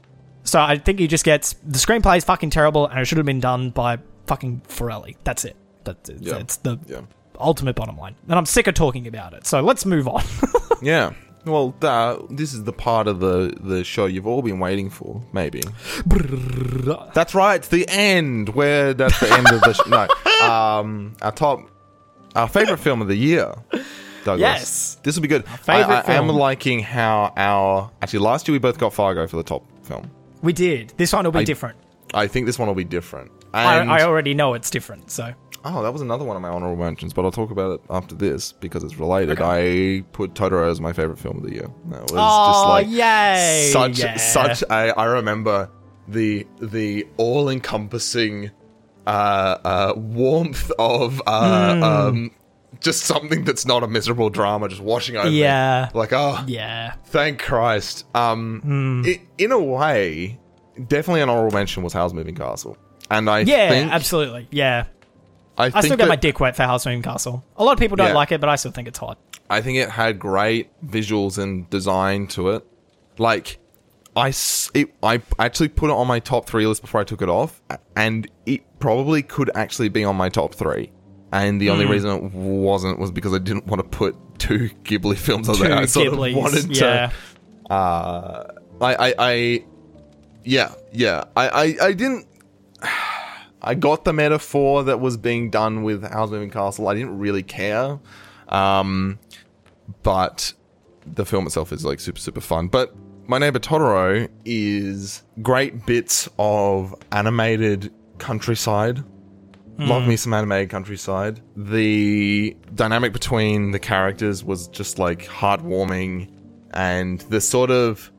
So 0.43 0.61
I 0.61 0.77
think 0.77 0.99
he 0.99 1.07
just 1.07 1.25
gets 1.25 1.53
the 1.65 1.79
screenplay 1.79 2.17
is 2.17 2.23
fucking 2.25 2.51
terrible, 2.51 2.87
and 2.87 2.99
it 2.99 3.05
should 3.05 3.17
have 3.17 3.25
been 3.25 3.39
done 3.41 3.71
by 3.71 3.97
fucking 4.27 4.61
Forelli. 4.67 5.15
That's 5.23 5.43
it. 5.45 5.55
That's 5.83 6.09
it. 6.09 6.17
Yeah. 6.21 6.37
It's 6.37 6.57
the 6.57 6.77
Yeah. 6.85 7.01
ultimate 7.39 7.75
bottom 7.75 7.97
line. 7.97 8.15
And 8.29 8.35
I'm 8.37 8.45
sick 8.45 8.67
of 8.67 8.75
talking 8.75 9.07
about 9.07 9.33
it. 9.33 9.45
So 9.47 9.61
let's 9.61 9.85
move 9.85 10.07
on. 10.07 10.23
Yeah. 10.79 11.13
Well, 11.45 11.73
uh, 11.81 12.17
this 12.29 12.53
is 12.53 12.63
the 12.65 12.73
part 12.73 13.07
of 13.07 13.19
the, 13.21 13.55
the 13.59 13.83
show 13.83 14.05
you've 14.05 14.27
all 14.27 14.41
been 14.41 14.59
waiting 14.59 14.89
for, 14.89 15.21
maybe. 15.31 15.61
That's 17.13 17.33
right, 17.35 17.55
it's 17.55 17.69
the 17.69 17.85
end. 17.87 18.49
Where 18.49 18.93
that's 18.93 19.19
the 19.19 19.31
end 19.31 19.47
of 19.47 19.61
the 19.61 19.73
sh- 19.73 19.87
no. 19.87 20.45
Um, 20.47 21.13
our 21.21 21.31
top, 21.31 21.61
our 22.35 22.47
favorite 22.47 22.77
film 22.77 23.01
of 23.01 23.07
the 23.07 23.15
year. 23.15 23.53
Douglas. 24.23 24.41
Yes. 24.41 24.97
this 25.03 25.15
will 25.15 25.21
be 25.21 25.29
good. 25.29 25.45
I, 25.67 25.81
I 25.83 26.13
am 26.15 26.27
liking 26.27 26.79
how 26.81 27.31
our 27.37 27.89
actually 28.01 28.19
last 28.19 28.47
year 28.47 28.53
we 28.53 28.59
both 28.59 28.77
got 28.77 28.93
Fargo 28.93 29.25
for 29.25 29.37
the 29.37 29.43
top 29.43 29.63
film. 29.83 30.11
we 30.41 30.51
did. 30.51 30.93
This 30.97 31.13
one 31.13 31.23
will 31.23 31.31
be 31.31 31.39
I- 31.39 31.43
different. 31.45 31.77
I 32.13 32.27
think 32.27 32.45
this 32.45 32.57
one 32.59 32.67
will 32.67 32.75
be 32.75 32.83
different. 32.85 33.31
I, 33.53 33.79
I 33.79 34.03
already 34.03 34.33
know 34.33 34.53
it's 34.53 34.69
different. 34.69 35.09
So 35.11 35.33
Oh, 35.65 35.83
that 35.83 35.91
was 35.91 36.01
another 36.01 36.23
one 36.23 36.35
of 36.35 36.41
my 36.41 36.49
honorable 36.49 36.81
mentions, 36.83 37.13
but 37.13 37.25
I'll 37.25 37.31
talk 37.31 37.51
about 37.51 37.71
it 37.73 37.81
after 37.89 38.15
this 38.15 38.51
because 38.53 38.83
it's 38.83 38.97
related. 38.97 39.39
I 39.41 40.03
put 40.13 40.33
Totoro 40.33 40.69
as 40.69 40.79
my 40.79 40.93
favorite 40.93 41.19
film 41.19 41.37
of 41.37 41.43
the 41.43 41.51
year. 41.53 41.67
That 41.89 42.01
was 42.01 42.11
just 42.11 42.65
Oh, 42.65 42.65
like 42.69 42.87
yay, 42.89 43.69
such 43.73 43.99
yeah. 43.99 44.15
such. 44.17 44.63
I 44.69 44.89
I 44.89 45.05
remember 45.05 45.69
the 46.07 46.47
the 46.61 47.05
all 47.17 47.49
encompassing 47.49 48.51
uh, 49.05 49.57
uh, 49.63 49.93
warmth 49.95 50.71
of 50.79 51.21
uh, 51.25 51.73
Hmm. 51.75 51.83
um, 51.83 52.31
just 52.81 53.03
something 53.05 53.43
that's 53.45 53.65
not 53.65 53.81
a 53.83 53.87
miserable 53.87 54.29
drama 54.29 54.67
just 54.69 54.81
washing 54.81 55.15
over. 55.17 55.29
me. 55.29 55.39
Yeah. 55.39 55.89
like 55.93 56.13
oh, 56.13 56.43
yeah, 56.47 56.93
thank 57.05 57.39
Christ. 57.41 58.05
Um, 58.15 58.61
Hmm. 58.61 59.01
i- 59.05 59.21
in 59.37 59.51
a 59.51 59.59
way, 59.59 60.39
definitely 60.87 61.21
an 61.21 61.29
honorable 61.29 61.55
mention 61.57 61.83
was 61.83 61.93
Howl's 61.93 62.13
Moving 62.13 62.35
Castle, 62.35 62.77
and 63.09 63.29
I 63.29 63.39
yeah, 63.39 63.69
think 63.69 63.91
absolutely. 63.91 64.47
Yeah, 64.51 64.85
I, 65.57 65.65
I 65.65 65.69
think 65.71 65.85
still 65.85 65.97
get 65.97 66.05
that- 66.05 66.09
my 66.09 66.15
dick 66.15 66.39
wet 66.39 66.55
for 66.55 66.63
Howl's 66.63 66.85
Moving 66.85 67.01
Castle. 67.01 67.43
A 67.57 67.63
lot 67.63 67.73
of 67.73 67.79
people 67.79 67.95
don't 67.97 68.09
Yeah. 68.09 68.13
like 68.13 68.31
it, 68.31 68.39
but 68.41 68.49
I 68.49 68.55
still 68.57 68.71
think 68.71 68.87
it's 68.87 68.99
hot. 68.99 69.17
I 69.49 69.61
think 69.61 69.77
it 69.77 69.89
had 69.89 70.19
great 70.19 70.69
visuals 70.85 71.37
and 71.41 71.69
design 71.69 72.27
to 72.27 72.49
it. 72.49 72.65
Like, 73.17 73.57
I, 74.15 74.29
it- 74.73 74.93
I 75.03 75.21
actually 75.39 75.69
put 75.69 75.89
it 75.89 75.93
on 75.93 76.05
my 76.07 76.19
top 76.19 76.47
three 76.47 76.65
list 76.67 76.81
before 76.81 77.01
I 77.01 77.03
took 77.03 77.21
it 77.21 77.29
off, 77.29 77.61
and 77.95 78.29
it 78.45 78.61
probably 78.79 79.23
could 79.23 79.49
actually 79.55 79.89
be 79.89 80.03
on 80.03 80.15
my 80.15 80.29
top 80.29 80.53
three. 80.53 80.91
And 81.31 81.59
the 81.59 81.69
only 81.71 81.85
Hmm. 81.85 81.91
reason 81.91 82.11
it 82.11 82.23
wasn't 82.33 82.99
was 82.99 83.11
because 83.11 83.33
I 83.33 83.39
didn't 83.39 83.65
want 83.67 83.79
to 83.81 83.87
put 83.97 84.15
two 84.39 84.69
Ghibli 84.83 85.17
films 85.17 85.49
on 85.49 85.55
Two 85.55 85.63
there. 85.63 85.75
I 85.75 85.85
sort 85.85 86.07
Ghiblis, 86.07 86.29
of 86.31 86.35
wanted 86.37 86.77
yeah. 86.77 87.11
to. 87.67 87.73
Uh, 87.73 88.43
I, 88.79 88.95
I, 89.09 89.13
I, 89.19 89.63
yeah, 90.45 90.71
yeah. 90.93 91.25
I, 91.35 91.49
I, 91.49 91.75
I 91.87 91.93
didn't. 91.93 92.27
I 93.67 93.75
got 93.75 94.05
the 94.05 94.13
metaphor 94.13 94.85
that 94.85 95.01
was 95.01 95.17
being 95.17 95.49
done 95.49 95.83
with 95.83 96.01
Howl's 96.09 96.31
Moving 96.31 96.49
Castle. 96.49 96.87
I 96.87 96.93
didn't 96.93 97.19
really 97.19 97.43
care. 97.43 97.99
Um, 98.47 99.19
but 100.03 100.53
the 101.05 101.25
film 101.25 101.45
itself 101.45 101.73
is 101.73 101.83
like 101.83 101.99
super 101.99 102.19
super 102.19 102.39
fun. 102.39 102.69
But 102.69 102.95
My 103.27 103.39
Neighbor 103.39 103.59
Totoro 103.59 104.29
is 104.45 105.23
great 105.41 105.85
bits 105.85 106.29
of 106.39 106.95
animated 107.11 107.93
countryside. 108.19 109.03
Love 109.79 110.07
me 110.07 110.15
some 110.15 110.33
animated 110.33 110.69
countryside. 110.71 111.41
The 111.55 112.55
dynamic 112.73 113.13
between 113.13 113.71
the 113.71 113.79
characters 113.79 114.43
was 114.43 114.69
just 114.69 114.97
like 114.97 115.25
heartwarming, 115.25 116.31
and 116.71 117.19
the 117.21 117.41
sort 117.41 117.69
of 117.69 118.11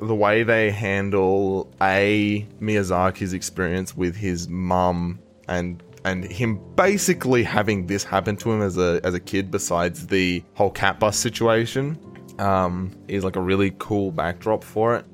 the 0.00 0.14
way 0.14 0.42
they 0.42 0.70
handle 0.70 1.72
a 1.80 2.46
Miyazaki's 2.60 3.32
experience 3.32 3.96
with 3.96 4.16
his 4.16 4.48
mum 4.48 5.18
and 5.48 5.82
and 6.04 6.24
him 6.24 6.60
basically 6.74 7.42
having 7.42 7.86
this 7.86 8.04
happen 8.04 8.36
to 8.36 8.52
him 8.52 8.60
as 8.60 8.76
a 8.76 9.00
as 9.04 9.14
a 9.14 9.20
kid 9.20 9.50
besides 9.50 10.06
the 10.08 10.42
whole 10.54 10.70
cat 10.70 10.98
bus 11.00 11.16
situation 11.16 11.98
um 12.38 12.90
is 13.08 13.24
like 13.24 13.36
a 13.36 13.40
really 13.40 13.74
cool 13.78 14.10
backdrop 14.10 14.62
for 14.64 14.96
it 14.96 15.06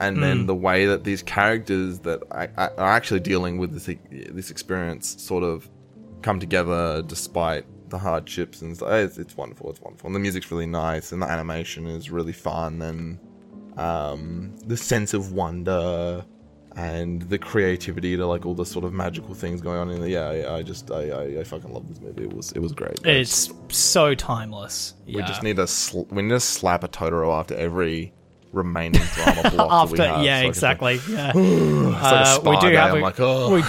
and 0.00 0.20
then 0.20 0.46
the 0.46 0.54
way 0.54 0.86
that 0.86 1.04
these 1.04 1.22
characters 1.22 2.00
that 2.00 2.20
I, 2.32 2.48
I, 2.56 2.68
are 2.76 2.92
actually 2.92 3.20
dealing 3.20 3.58
with 3.58 3.72
this 3.72 3.88
this 4.10 4.50
experience 4.50 5.22
sort 5.22 5.44
of 5.44 5.68
come 6.22 6.40
together 6.40 7.02
despite 7.02 7.64
the 7.88 7.98
hardships 7.98 8.62
and 8.62 8.74
stuff. 8.76 8.90
It's, 8.90 9.18
it's 9.18 9.36
wonderful. 9.36 9.70
It's 9.70 9.80
wonderful. 9.80 10.08
And 10.08 10.16
the 10.16 10.20
music's 10.20 10.50
really 10.50 10.66
nice, 10.66 11.12
and 11.12 11.22
the 11.22 11.26
animation 11.26 11.86
is 11.86 12.10
really 12.10 12.32
fun, 12.32 12.82
and 12.82 13.18
um, 13.76 14.54
the 14.66 14.76
sense 14.76 15.14
of 15.14 15.32
wonder 15.32 16.24
and 16.74 17.20
the 17.22 17.38
creativity 17.38 18.16
to 18.16 18.26
like 18.26 18.46
all 18.46 18.54
the 18.54 18.64
sort 18.64 18.84
of 18.84 18.92
magical 18.94 19.34
things 19.34 19.60
going 19.60 19.78
on 19.78 19.90
in 19.90 20.00
there. 20.00 20.08
Yeah, 20.08 20.32
yeah 20.32 20.54
I 20.54 20.62
just 20.62 20.90
I, 20.90 21.10
I, 21.10 21.22
I 21.40 21.44
fucking 21.44 21.72
love 21.72 21.86
this 21.88 22.00
movie. 22.00 22.24
It 22.24 22.32
was 22.32 22.52
it 22.52 22.60
was 22.60 22.72
great. 22.72 22.98
It's 23.04 23.50
so 23.68 24.14
timeless. 24.14 24.94
Yeah. 25.06 25.18
we 25.18 25.22
just 25.24 25.42
need 25.42 25.56
to 25.56 25.66
sl- 25.66 26.04
we 26.10 26.22
need 26.22 26.30
to 26.30 26.40
slap 26.40 26.82
a 26.84 26.88
Totoro 26.88 27.38
after 27.38 27.54
every 27.54 28.12
remaining 28.52 29.00
drama 29.14 29.50
block 29.50 29.72
after 29.90 30.04
have. 30.06 30.22
yeah 30.22 30.42
so 30.42 30.46
exactly 30.48 30.94
yeah 31.08 31.32
It's 31.34 31.36
like 31.36 32.02
a 32.02 32.06
Uh, 32.06 32.24
spa 32.24 32.50
we 32.50 32.56
do 32.58 32.68
day. 32.70 32.76
have 32.76 32.94
a, 32.94 32.98
like, 33.00 33.18
oh. 33.20 33.54
we, 33.54 33.62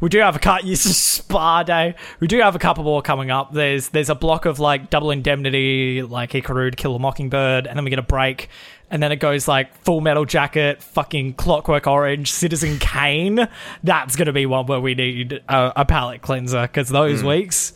we 0.00 0.08
do 0.08 0.18
have 0.20 0.36
a 0.36 0.38
cut 0.38 0.64
use 0.64 0.86
of 0.86 0.92
spa 0.92 1.64
day 1.64 1.96
we 2.20 2.28
do 2.28 2.38
have 2.38 2.54
a 2.54 2.60
couple 2.60 2.84
more 2.84 3.02
coming 3.02 3.32
up 3.32 3.52
there's 3.52 3.88
there's 3.88 4.08
a 4.08 4.14
block 4.14 4.46
of 4.46 4.60
like 4.60 4.88
double 4.88 5.10
indemnity 5.10 6.02
like 6.02 6.30
Ikiru 6.30 6.70
to 6.70 6.76
kill 6.76 6.94
a 6.94 6.98
mockingbird 7.00 7.66
and 7.66 7.76
then 7.76 7.82
we 7.82 7.90
get 7.90 7.98
a 7.98 8.02
break 8.02 8.48
and 8.90 9.02
then 9.02 9.12
it 9.12 9.16
goes 9.16 9.46
like 9.48 9.74
full 9.84 10.00
metal 10.00 10.24
jacket 10.24 10.82
fucking 10.82 11.34
clockwork 11.34 11.86
orange 11.86 12.30
citizen 12.32 12.78
kane. 12.78 13.48
That's 13.84 14.16
gonna 14.16 14.32
be 14.32 14.46
one 14.46 14.66
where 14.66 14.80
we 14.80 14.94
need 14.94 15.40
a, 15.48 15.72
a 15.76 15.84
palate 15.84 16.22
cleanser 16.22 16.62
because 16.62 16.88
those 16.88 17.22
weeks 17.22 17.72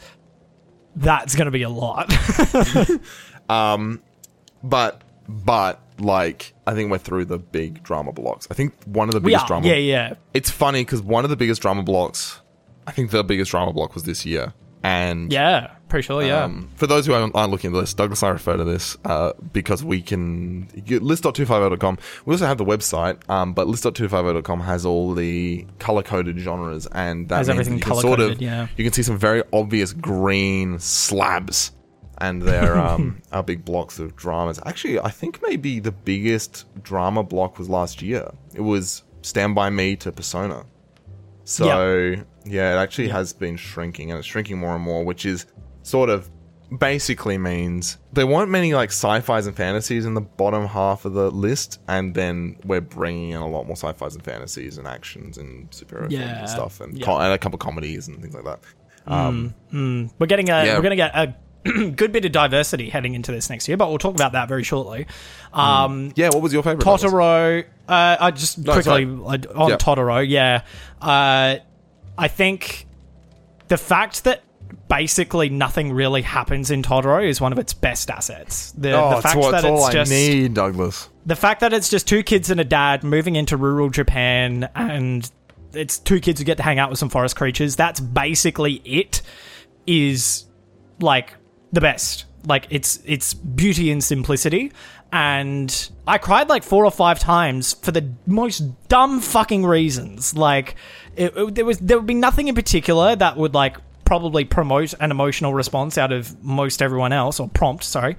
that's 0.97 1.35
gonna 1.35 1.51
be 1.51 1.63
a 1.63 1.69
lot. 1.71 2.13
Um, 3.49 4.03
but 4.63 5.03
but 5.29 5.81
like 5.99 6.55
I 6.67 6.75
think 6.75 6.91
we're 6.91 6.99
through 6.99 7.27
the 7.27 7.39
big 7.39 7.83
drama 7.83 8.13
blocks. 8.13 8.49
I 8.51 8.55
think 8.55 8.75
one 8.85 9.09
of 9.09 9.15
the 9.15 9.21
biggest 9.21 9.47
drama 9.47 9.67
yeah 9.67 9.75
yeah. 9.75 10.15
It's 10.33 10.51
funny 10.51 10.81
because 10.83 11.03
one 11.03 11.25
of 11.25 11.31
the 11.31 11.37
biggest 11.37 11.63
drama 11.63 11.83
blocks, 11.83 12.41
I 12.87 12.93
think 12.93 13.11
the 13.11 13.23
biggest 13.23 13.51
drama 13.51 13.73
block 13.73 13.95
was 13.95 14.05
this 14.05 14.25
year. 14.25 14.55
And 14.85 15.33
yeah 15.33 15.75
pretty 15.95 16.07
sure 16.07 16.25
yeah 16.25 16.43
um, 16.43 16.69
for 16.75 16.89
those 16.89 17.07
who 17.07 17.13
aren't, 17.13 17.33
aren't 17.37 17.53
looking 17.53 17.75
at 17.75 17.81
this, 17.81 17.95
Douglas 17.95 18.21
and 18.23 18.31
I 18.31 18.33
refer 18.33 18.57
to 18.57 18.65
this 18.65 18.97
uh, 19.05 19.33
because 19.53 19.85
we 19.85 20.03
can 20.03 20.69
you- 20.87 20.99
list.250.com. 20.99 21.99
We 22.27 22.35
also 22.35 22.47
have 22.47 22.59
the 22.59 22.65
website, 22.65 23.29
um, 23.31 23.55
but 23.55 23.69
list.250.com 23.69 24.61
has 24.61 24.85
all 24.85 25.15
the 25.15 25.65
color 25.79 26.03
coded 26.03 26.37
genres, 26.39 26.89
and 26.89 27.29
that 27.29 27.37
Has 27.37 27.49
means 27.49 27.61
everything 27.61 27.81
can 27.81 27.95
sort 28.01 28.19
of 28.19 28.43
yeah. 28.43 28.67
you 28.77 28.83
can 28.83 28.93
see 28.93 29.05
some 29.05 29.17
very 29.17 29.45
obvious 29.53 29.93
green 29.93 30.81
slabs. 30.81 31.71
And 32.19 32.43
they're 32.43 32.77
um, 32.77 33.23
our 33.33 33.43
big 33.43 33.65
blocks 33.65 33.99
of 33.99 34.17
dramas. 34.17 34.61
Actually, 34.67 35.01
I 35.01 35.11
think 35.11 35.41
maybe 35.43 35.81
the 35.81 35.93
biggest 35.93 36.65
drama 36.83 37.23
block 37.23 37.59
was 37.59 37.69
last 37.69 38.03
year. 38.03 38.33
It 38.55 38.61
was 38.61 39.03
Stand 39.23 39.55
By 39.55 39.71
Me 39.71 39.97
to 39.97 40.11
Persona. 40.13 40.65
So 41.45 42.15
yeah, 42.17 42.23
it 42.45 42.59
actually 42.59 43.09
has 43.09 43.33
been 43.33 43.57
shrinking, 43.57 44.11
and 44.11 44.19
it's 44.19 44.27
shrinking 44.29 44.59
more 44.59 44.75
and 44.75 44.83
more, 44.85 45.05
which 45.05 45.25
is 45.27 45.47
sort 45.83 46.11
of 46.11 46.31
basically 46.79 47.39
means 47.39 47.99
there 48.13 48.27
weren't 48.27 48.51
many 48.51 48.75
like 48.75 48.89
sci-fis 48.91 49.47
and 49.47 49.55
fantasies 49.57 50.07
in 50.07 50.15
the 50.15 50.21
bottom 50.21 50.67
half 50.67 51.05
of 51.05 51.13
the 51.13 51.31
list, 51.31 51.79
and 51.89 52.15
then 52.15 52.57
we're 52.65 52.81
bringing 52.81 53.31
in 53.31 53.37
a 53.37 53.47
lot 53.49 53.65
more 53.67 53.77
sci-fis 53.77 54.15
and 54.15 54.25
fantasies 54.25 54.79
and 54.79 54.87
actions 54.89 55.39
and 55.39 55.71
superhero 55.71 56.01
films 56.01 56.15
Yeah, 56.15 56.41
and 56.41 56.49
stuff, 56.49 56.81
and, 56.81 56.99
yeah. 56.99 57.05
co- 57.07 57.19
and 57.19 57.33
a 57.33 57.39
couple 57.39 57.59
comedies 57.59 58.09
and 58.09 58.21
things 58.21 58.35
like 58.35 58.45
that. 58.45 58.61
Um, 59.07 59.55
We're 60.19 60.27
getting 60.27 60.49
a 60.49 60.65
Yeah. 60.65 60.77
we're 60.77 60.83
gonna 60.83 60.97
get 60.97 61.15
a 61.15 61.35
good 61.91 62.13
bit 62.13 62.25
of 62.25 62.33
diversity 62.33 62.89
heading 62.91 63.15
into 63.15 63.31
this 63.33 63.49
next 63.51 63.69
year, 63.69 63.77
but 63.77 63.89
we'll 63.89 63.99
talk 63.99 64.15
about 64.15 64.33
that 64.33 64.49
very 64.49 64.65
shortly. 64.65 65.07
Um, 65.53 66.13
Yeah, 66.17 66.29
what 66.29 66.43
was 66.43 66.53
your 66.53 66.63
favorite? 66.63 66.85
Totoro. 66.85 67.65
Uh, 67.89 68.17
I 68.21 68.31
just 68.33 68.59
No, 68.59 68.73
quickly 68.73 69.05
sorry. 69.05 69.05
on 69.55 69.69
Yeah. 69.71 69.77
Totoro. 69.77 70.27
Yeah, 70.29 70.63
uh, 71.01 71.57
I 72.19 72.29
think 72.29 72.87
the 73.69 73.77
fact 73.77 74.25
that 74.25 74.43
basically 74.89 75.49
nothing 75.49 75.93
really 75.93 76.23
happens 76.23 76.71
in 76.71 76.83
Totoro 76.83 77.27
is 77.27 77.41
one 77.41 77.53
of 77.53 77.59
its 77.59 77.73
best 77.75 78.11
assets. 78.11 78.73
The, 78.73 78.93
Oh, 78.93 79.11
the 79.11 79.17
it's, 79.17 79.23
fact 79.25 79.37
what, 79.39 79.51
that 79.53 79.59
it's 79.59 79.67
all 79.67 79.77
it's 79.79 79.87
I 79.87 79.93
just 79.93 80.11
need, 80.11 80.55
Douglas. 80.55 81.09
the 81.27 81.37
fact 81.37 81.61
that 81.61 81.73
it's 81.73 81.89
just 81.89 82.07
two 82.07 82.23
kids 82.23 82.51
and 82.51 82.61
a 82.61 82.65
dad 82.65 83.03
moving 83.05 83.37
into 83.37 83.57
rural 83.57 83.89
Japan 83.91 84.69
and 84.75 85.29
it's 85.73 85.99
two 85.99 86.21
kids 86.21 86.41
who 86.41 86.45
get 86.45 86.57
to 86.59 86.63
hang 86.63 86.79
out 86.79 86.91
with 86.91 86.99
some 86.99 87.09
forest 87.09 87.35
creatures. 87.37 87.77
That's 87.77 87.99
basically 88.01 88.75
it. 88.85 89.23
Is 89.87 90.45
like 91.01 91.35
the 91.73 91.81
best. 91.81 92.25
Like 92.47 92.67
it's 92.71 93.01
it's 93.05 93.35
beauty 93.35 93.91
and 93.91 94.03
simplicity. 94.03 94.73
And 95.13 95.91
I 96.07 96.17
cried 96.19 96.49
like 96.49 96.63
four 96.63 96.85
or 96.87 96.91
five 96.91 97.19
times 97.19 97.75
for 97.75 97.91
the 97.93 98.09
most 98.27 98.61
dumb 98.89 99.21
fucking 99.21 99.67
reasons. 99.67 100.35
Like 100.35 100.77
it, 101.17 101.37
it- 101.37 101.55
there 101.55 101.65
was 101.65 101.79
there 101.79 101.97
would 101.99 102.07
be 102.07 102.15
nothing 102.15 102.49
in 102.49 102.55
particular 102.55 103.15
that 103.17 103.37
would 103.37 103.55
like 103.55 103.77
probably 104.05 104.45
promote 104.45 104.93
an 105.01 105.11
emotional 105.11 105.55
response 105.55 105.97
out 105.97 106.13
of 106.13 106.43
most 106.45 106.83
everyone 106.83 107.13
else 107.13 107.41
or 107.41 107.49
prompt. 107.49 107.85
Sorry, 107.85 108.17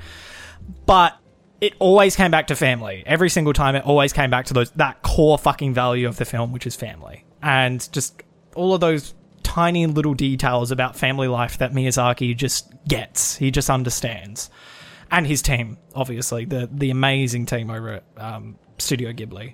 but 0.86 1.18
it 1.62 1.74
always 1.80 2.16
came 2.16 2.32
back 2.32 2.48
to 2.48 2.56
family. 2.56 3.04
Every 3.06 3.30
single 3.30 3.54
time, 3.54 3.76
it 3.76 3.86
always 3.86 4.12
came 4.14 4.30
back 4.30 4.46
to 4.48 4.54
those 4.54 4.72
that 4.72 5.02
core 5.04 5.38
fucking 5.38 5.74
value 5.74 6.08
of 6.08 6.18
the 6.18 6.26
film, 6.26 6.52
which 6.52 6.66
is 6.68 6.76
family, 6.76 7.24
and 7.42 7.88
just 7.92 8.22
all 8.56 8.74
of 8.74 8.82
those 8.82 9.14
tiny 9.44 9.86
little 9.86 10.14
details 10.16 10.72
about 10.72 10.96
family 10.96 11.28
life 11.28 11.60
that 11.60 11.72
Miyazaki 11.72 12.36
just 12.36 12.68
gets. 12.88 13.36
He 13.38 13.52
just 13.52 13.70
understands, 13.70 14.50
and 15.12 15.26
his 15.28 15.42
team, 15.42 15.78
obviously, 15.94 16.46
the 16.46 16.68
the 16.72 16.90
amazing 16.90 17.46
team 17.46 17.70
over 17.70 17.90
at 17.90 18.04
um, 18.18 18.58
Studio 18.80 19.12
Ghibli. 19.14 19.54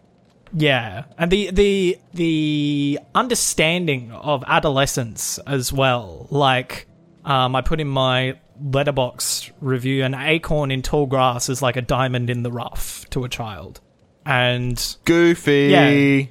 Yeah, 0.53 1.05
and 1.17 1.31
the 1.31 1.51
the 1.51 1.97
the 2.13 2.99
understanding 3.15 4.11
of 4.11 4.43
adolescence 4.47 5.39
as 5.47 5.71
well. 5.71 6.27
Like, 6.29 6.87
um, 7.23 7.55
I 7.55 7.61
put 7.61 7.79
in 7.79 7.87
my 7.87 8.37
letterboxd 8.63 9.51
review, 9.61 10.03
an 10.03 10.13
acorn 10.13 10.71
in 10.71 10.81
tall 10.81 11.05
grass 11.05 11.49
is 11.49 11.61
like 11.61 11.77
a 11.77 11.81
diamond 11.81 12.29
in 12.29 12.43
the 12.43 12.51
rough 12.51 13.09
to 13.11 13.23
a 13.23 13.29
child, 13.29 13.79
and 14.25 14.97
Goofy. 15.05 15.69
Yeah. 15.71 16.21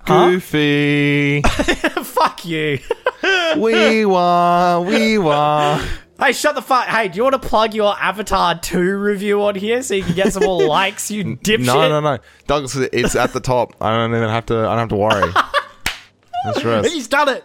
Huh? 0.00 0.30
Goofy. 0.30 1.42
fuck 2.02 2.44
you. 2.44 2.78
we 3.56 4.06
were, 4.06 4.80
we 4.86 5.18
wah. 5.18 5.84
Hey, 6.18 6.32
shut 6.32 6.54
the 6.54 6.62
fuck. 6.62 6.86
Hey, 6.86 7.08
do 7.08 7.16
you 7.18 7.22
want 7.24 7.40
to 7.40 7.48
plug 7.48 7.74
your 7.74 7.94
Avatar 7.98 8.58
2 8.58 8.96
review 8.96 9.42
on 9.42 9.54
here 9.54 9.82
so 9.82 9.94
you 9.94 10.02
can 10.02 10.14
get 10.14 10.32
some 10.32 10.44
more 10.44 10.62
likes, 10.66 11.10
you 11.10 11.24
dipshit? 11.36 11.66
No, 11.66 11.88
no, 11.88 12.00
no. 12.00 12.18
Douglas, 12.46 12.74
it's 12.76 13.14
at 13.14 13.32
the 13.34 13.40
top. 13.40 13.74
I 13.80 13.94
don't 13.94 14.14
even 14.14 14.28
have 14.30 14.46
to. 14.46 14.54
I 14.60 14.76
don't 14.76 14.78
have 14.78 14.88
to 14.90 14.96
worry. 14.96 15.32
That's 16.44 16.64
right. 16.64 16.84
He's 16.86 17.08
done 17.08 17.28
it. 17.28 17.44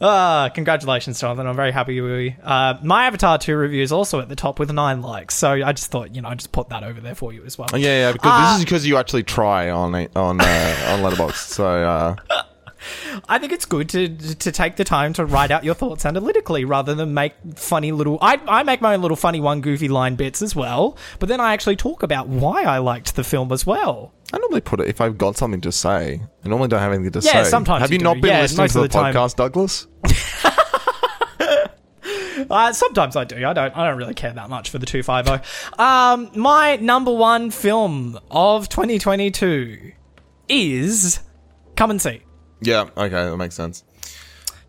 Uh, 0.00 0.48
congratulations, 0.48 1.20
Jonathan. 1.20 1.46
I'm 1.46 1.54
very 1.54 1.70
happy 1.70 1.94
you. 1.94 2.34
Uh, 2.42 2.74
my 2.82 3.06
Avatar 3.06 3.38
2 3.38 3.56
review 3.56 3.82
is 3.82 3.92
also 3.92 4.18
at 4.20 4.28
the 4.28 4.34
top 4.36 4.58
with 4.58 4.72
nine 4.72 5.00
likes. 5.00 5.34
So 5.36 5.50
I 5.52 5.72
just 5.72 5.90
thought, 5.90 6.14
you 6.14 6.20
know, 6.20 6.28
I 6.28 6.34
just 6.34 6.50
put 6.50 6.68
that 6.70 6.82
over 6.82 7.00
there 7.00 7.14
for 7.14 7.32
you 7.32 7.44
as 7.44 7.56
well. 7.56 7.68
Oh, 7.72 7.76
yeah, 7.76 8.08
yeah. 8.08 8.12
Because 8.12 8.30
Uh, 8.32 8.50
this 8.52 8.58
is 8.58 8.64
because 8.64 8.86
you 8.86 8.96
actually 8.96 9.22
try 9.22 9.70
on 9.70 9.94
on 9.94 10.40
uh, 10.40 10.86
on 10.88 11.00
Letterboxd. 11.00 11.34
So 11.36 11.64
uh, 11.66 12.16
I 13.28 13.38
think 13.38 13.52
it's 13.52 13.64
good 13.64 13.88
to 13.90 14.08
to 14.08 14.52
take 14.52 14.76
the 14.76 14.84
time 14.84 15.12
to 15.14 15.24
write 15.24 15.50
out 15.50 15.64
your 15.64 15.74
thoughts 15.74 16.04
analytically 16.06 16.64
rather 16.64 16.94
than 16.94 17.14
make 17.14 17.34
funny 17.56 17.92
little. 17.92 18.18
I, 18.20 18.40
I 18.46 18.62
make 18.62 18.80
my 18.80 18.94
own 18.94 19.02
little 19.02 19.16
funny 19.16 19.40
one 19.40 19.60
goofy 19.60 19.88
line 19.88 20.16
bits 20.16 20.42
as 20.42 20.54
well, 20.56 20.96
but 21.18 21.28
then 21.28 21.40
I 21.40 21.52
actually 21.52 21.76
talk 21.76 22.02
about 22.02 22.28
why 22.28 22.62
I 22.64 22.78
liked 22.78 23.14
the 23.16 23.24
film 23.24 23.52
as 23.52 23.66
well. 23.66 24.12
I 24.32 24.38
normally 24.38 24.62
put 24.62 24.80
it 24.80 24.88
if 24.88 25.00
I've 25.00 25.18
got 25.18 25.36
something 25.36 25.60
to 25.62 25.72
say. 25.72 26.20
I 26.44 26.48
normally 26.48 26.68
don't 26.68 26.80
have 26.80 26.92
anything 26.92 27.12
to 27.12 27.20
Yeah, 27.26 27.42
say. 27.44 27.50
sometimes 27.50 27.82
have 27.82 27.90
you 27.92 27.98
you, 27.98 28.04
not 28.04 28.14
been 28.20 28.30
Yeah, 28.30 28.40
listening 28.42 28.68
to 28.68 28.74
the, 28.80 28.88
the 28.88 28.88
podcast, 28.88 29.36
Douglas? 29.36 29.86
Uh, 32.50 32.72
sometimes 32.72 33.14
I 33.14 33.24
do. 33.24 33.36
I 33.46 33.52
don't. 33.52 33.76
I 33.76 33.88
don't 33.88 33.96
really 33.96 34.14
care 34.14 34.32
that 34.32 34.50
much 34.50 34.70
for 34.70 34.78
the 34.78 34.84
two 34.84 35.02
five 35.02 35.26
zero. 35.26 35.40
Um, 35.78 36.30
my 36.34 36.76
number 36.76 37.12
one 37.12 37.50
film 37.50 38.18
of 38.30 38.68
2022 38.68 39.92
is 40.48 41.20
Come 41.76 41.90
and 41.90 42.02
See. 42.02 42.22
Yeah. 42.62 42.88
Okay, 42.96 43.10
that 43.10 43.36
makes 43.36 43.54
sense. 43.54 43.84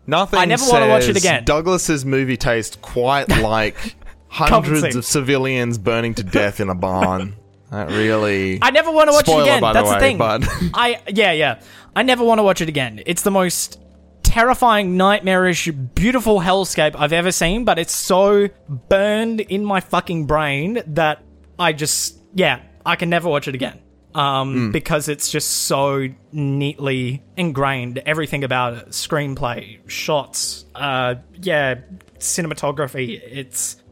Nothing. 0.06 0.38
I 0.38 0.44
never 0.44 0.64
wanna 0.68 0.88
watch 0.88 1.08
it 1.08 1.16
again. 1.16 1.44
Douglas's 1.44 2.04
movie 2.04 2.36
taste 2.36 2.82
quite 2.82 3.28
like 3.40 3.96
hundreds 4.28 4.96
of 4.96 5.04
civilians 5.04 5.78
burning 5.78 6.14
to 6.14 6.22
death 6.24 6.60
in 6.60 6.68
a 6.68 6.74
barn. 6.74 7.36
That 7.70 7.88
really. 7.90 8.58
I 8.62 8.70
never 8.70 8.90
want 8.92 9.08
to 9.08 9.12
watch 9.12 9.24
Spoiler, 9.26 9.40
it 9.40 9.44
again. 9.46 9.60
by 9.62 9.72
That's 9.72 9.88
the, 9.88 9.94
way, 9.94 10.00
thing. 10.00 10.18
but- 10.18 10.46
I 10.74 11.00
yeah 11.08 11.32
yeah. 11.32 11.60
I 11.96 12.02
never 12.02 12.22
want 12.24 12.38
to 12.38 12.42
watch 12.42 12.60
it 12.60 12.68
again. 12.68 13.00
It's 13.06 13.22
the 13.22 13.30
most 13.30 13.80
terrifying, 14.22 14.96
nightmarish, 14.96 15.68
beautiful 15.70 16.40
hellscape 16.40 16.94
I've 16.96 17.12
ever 17.12 17.32
seen. 17.32 17.64
But 17.64 17.78
it's 17.78 17.94
so 17.94 18.48
burned 18.68 19.40
in 19.40 19.64
my 19.64 19.80
fucking 19.80 20.26
brain 20.26 20.82
that 20.88 21.22
I 21.58 21.72
just 21.72 22.18
yeah 22.34 22.60
I 22.84 22.96
can 22.96 23.08
never 23.10 23.28
watch 23.28 23.48
it 23.48 23.54
again. 23.54 23.80
Um, 24.14 24.70
because 24.70 25.08
it's 25.08 25.30
just 25.32 25.50
so 25.50 26.06
neatly 26.30 27.24
ingrained. 27.36 27.98
Everything 28.06 28.44
about 28.44 28.74
it, 28.74 28.88
screenplay, 28.90 29.78
shots, 29.90 30.64
uh, 30.76 31.16
yeah, 31.40 31.80
cinematography. 32.18 33.20
It's 33.24 33.82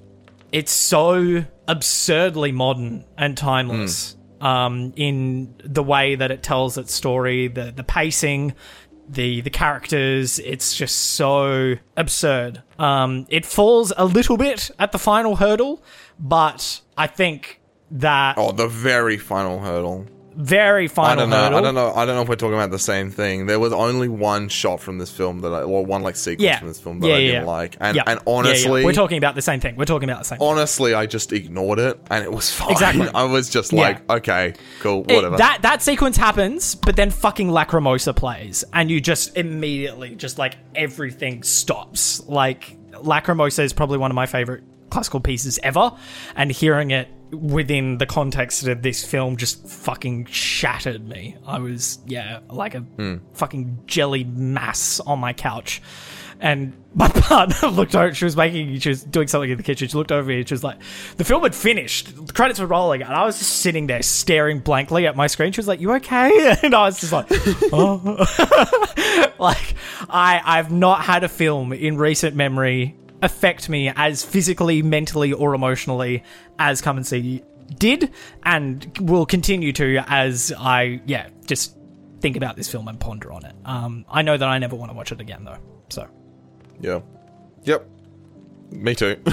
it's 0.53 0.71
so 0.71 1.45
absurdly 1.67 2.53
modern 2.53 3.05
and 3.19 3.37
timeless 3.37 4.17
um, 4.41 4.93
in 4.97 5.55
the 5.65 5.83
way 5.83 6.15
that 6.15 6.31
it 6.31 6.43
tells 6.43 6.77
its 6.79 6.93
story, 6.93 7.49
the 7.49 7.73
the 7.73 7.85
pacing, 7.85 8.55
the 9.09 9.41
the 9.41 9.51
characters. 9.51 10.39
It's 10.39 10.75
just 10.77 10.97
so 11.15 11.75
absurd. 11.97 12.63
Um, 12.79 13.27
it 13.29 13.47
falls 13.47 13.93
a 13.97 14.05
little 14.05 14.37
bit 14.37 14.71
at 14.79 14.93
the 14.93 14.99
final 14.99 15.37
hurdle, 15.37 15.83
but 16.19 16.81
I 16.97 17.07
think 17.07 17.61
that 17.93 18.37
oh, 18.39 18.53
the 18.53 18.69
very 18.69 19.19
final 19.19 19.59
hurdle. 19.59 20.07
very 20.35 20.89
final. 20.89 21.11
I 21.13 21.15
don't 21.17 21.29
know. 21.31 21.37
hurdle. 21.37 21.59
I 21.59 21.61
don't 21.61 21.75
know. 21.75 21.93
I 21.95 22.07
don't 22.07 22.15
know 22.17 22.23
if 22.23 22.29
we're 22.29 22.37
talking 22.37 22.55
about 22.55 22.71
the 22.71 22.79
same 22.79 23.11
thing. 23.11 23.45
There 23.45 23.61
was 23.61 23.73
only 23.75 24.09
one 24.09 24.49
shot 24.49 24.81
from 24.81 24.97
this 24.97 25.11
film 25.11 25.41
that 25.41 25.53
I, 25.53 25.61
or 25.63 25.85
one 25.85 26.01
like 26.03 26.17
sequence 26.17 26.43
Yeah, 26.43 26.59
from 26.59 26.69
this 26.69 26.81
film 26.81 27.01
that 27.01 27.09
yeah, 27.09 27.15
I 27.15 27.19
yeah, 27.19 27.31
didn't 27.33 27.47
like, 27.47 27.77
and 27.81 28.03
and 28.07 28.21
honestly, 28.27 28.83
we're 28.85 28.95
talking 28.95 29.19
about 29.19 29.35
the 29.35 29.43
same 29.43 29.61
thing. 29.61 29.77
We're 29.77 29.85
talking 29.85 30.09
about 30.09 30.21
the 30.21 30.25
same. 30.25 30.39
thing. 30.39 30.49
honestly, 30.49 30.95
I 30.95 31.05
just 31.05 31.33
ignored 31.35 31.79
it, 31.79 32.01
and 32.11 32.25
it 32.25 32.33
was 32.33 32.51
fine. 32.51 32.71
Exactly. 32.71 33.09
I 33.15 33.25
was 33.25 33.51
just 33.51 33.75
like, 33.75 34.09
okay, 34.11 34.55
cool, 34.81 35.05
It- 35.09 35.15
whatever. 35.17 35.37
that 35.37 35.61
that 35.63 35.83
sequence 35.83 36.17
happens, 36.17 36.77
but 36.77 36.97
then 36.97 37.11
fucking 37.11 37.49
Lacrimosa 37.49 38.17
plays, 38.17 38.65
and 38.73 38.91
you 38.91 39.03
just 39.03 39.37
immediately 39.37 40.15
just 40.17 40.39
like 40.39 40.55
everything 40.75 41.43
stops. 41.43 42.27
Like 42.27 42.79
Lacrimosa 42.93 43.65
is 43.65 43.75
probably 43.75 43.99
one 43.99 44.11
of 44.11 44.15
my 44.15 44.25
favorite 44.27 44.65
classical 44.89 45.21
pieces 45.21 45.59
ever, 45.63 45.93
and 46.37 46.51
hearing 46.51 46.91
it 46.91 47.09
within 47.33 47.99
the 47.99 48.07
context 48.07 48.67
of 48.67 48.83
this 48.83 49.05
film 49.05 49.37
just 49.37 49.67
fucking 49.69 50.27
shattered 50.27 51.09
me. 51.09 51.37
I 51.47 51.59
was 51.59 51.99
yeah, 52.07 52.41
like 52.51 52.75
a 52.75 52.81
Hmm. 52.81 53.17
fucking 53.35 53.81
jelly 53.87 54.25
mass 54.25 55.01
on 55.01 55.19
my 55.19 55.33
couch. 55.33 55.81
And 56.41 56.73
my 56.95 57.09
partner 57.15 57.69
looked 57.69 57.95
over. 57.95 58.13
She 58.13 58.25
was 58.25 58.37
making. 58.37 58.77
She 58.81 58.89
was 58.89 59.05
doing 59.05 59.29
something 59.29 59.49
in 59.49 59.57
the 59.57 59.63
kitchen. 59.63 59.87
She 59.87 59.97
looked 59.97 60.11
over 60.11 60.27
me. 60.29 60.41
and 60.41 60.49
She 60.49 60.53
was 60.55 60.65
like, 60.65 60.79
"The 61.17 61.23
film 61.25 61.45
had 61.45 61.55
finished. 61.55 62.27
The 62.27 62.33
credits 62.33 62.59
were 62.59 62.67
rolling, 62.67 63.03
and 63.03 63.15
I 63.15 63.25
was 63.25 63.39
just 63.39 63.61
sitting 63.61 63.87
there 63.87 64.03
staring 64.03 64.59
blankly 64.59 65.07
at 65.07 65.15
my 65.15 65.29
screen." 65.29 65.53
She 65.53 65.61
was 65.61 65.69
like, 65.69 65.81
"You 65.81 65.93
okay?" 65.95 66.57
And 66.65 66.75
I 66.75 66.83
was 66.87 66.99
just 67.01 67.13
like, 67.13 67.27
"Oh." 67.73 68.27
like 69.39 69.75
I, 70.09 70.41
I've 70.45 70.73
not 70.73 71.03
had 71.03 71.23
a 71.25 71.29
film 71.29 71.73
in 71.73 71.97
recent 71.97 72.35
memory 72.35 72.97
affect 73.23 73.69
me 73.69 73.89
as 73.89 74.25
physically, 74.25 74.83
mentally, 74.83 75.33
or 75.33 75.55
emotionally 75.55 76.23
as 76.59 76.81
Come 76.83 76.97
and 76.99 77.07
See 77.07 77.43
did, 77.79 78.11
and 78.43 78.99
will 79.01 79.27
continue 79.27 79.73
to 79.73 80.05
as 80.07 80.53
I, 80.59 81.01
yeah, 81.07 81.29
just 81.47 81.77
think 82.21 82.37
about 82.37 82.57
this 82.57 82.71
film 82.71 82.89
and 82.89 82.99
ponder 82.99 83.33
on 83.33 83.45
it. 83.45 83.55
Um, 83.65 84.05
I 84.09 84.23
know 84.23 84.37
that 84.37 84.49
I 84.49 84.59
never 84.59 84.77
want 84.77 84.91
to 84.91 84.97
watch 84.97 85.13
it 85.13 85.21
again, 85.21 85.45
though. 85.45 85.59
So. 85.89 86.09
yeah, 86.81 87.01
yep, 87.65 87.89
me 88.71 88.95
too. 88.95 89.17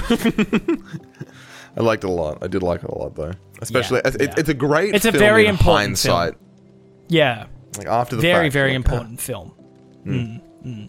I 1.76 1.82
liked 1.82 2.04
it 2.04 2.08
a 2.08 2.12
lot. 2.12 2.38
I 2.42 2.48
did 2.48 2.62
like 2.62 2.82
it 2.82 2.90
a 2.90 2.98
lot, 2.98 3.14
though. 3.14 3.32
Especially, 3.60 4.00
Yeah, 4.04 4.10
it, 4.14 4.22
yeah. 4.22 4.34
it's 4.36 4.48
a 4.48 4.54
great. 4.54 4.94
It's 4.94 5.04
a 5.04 5.12
very 5.12 5.44
in 5.44 5.50
important 5.50 5.98
film. 5.98 6.34
Yeah, 7.08 7.46
Like 7.76 7.86
after 7.86 8.16
the 8.16 8.22
very 8.22 8.46
fact, 8.46 8.52
very 8.54 8.70
like, 8.70 8.76
important 8.76 9.20
film. 9.20 9.52
Mm, 10.04 10.40
mm. 10.64 10.88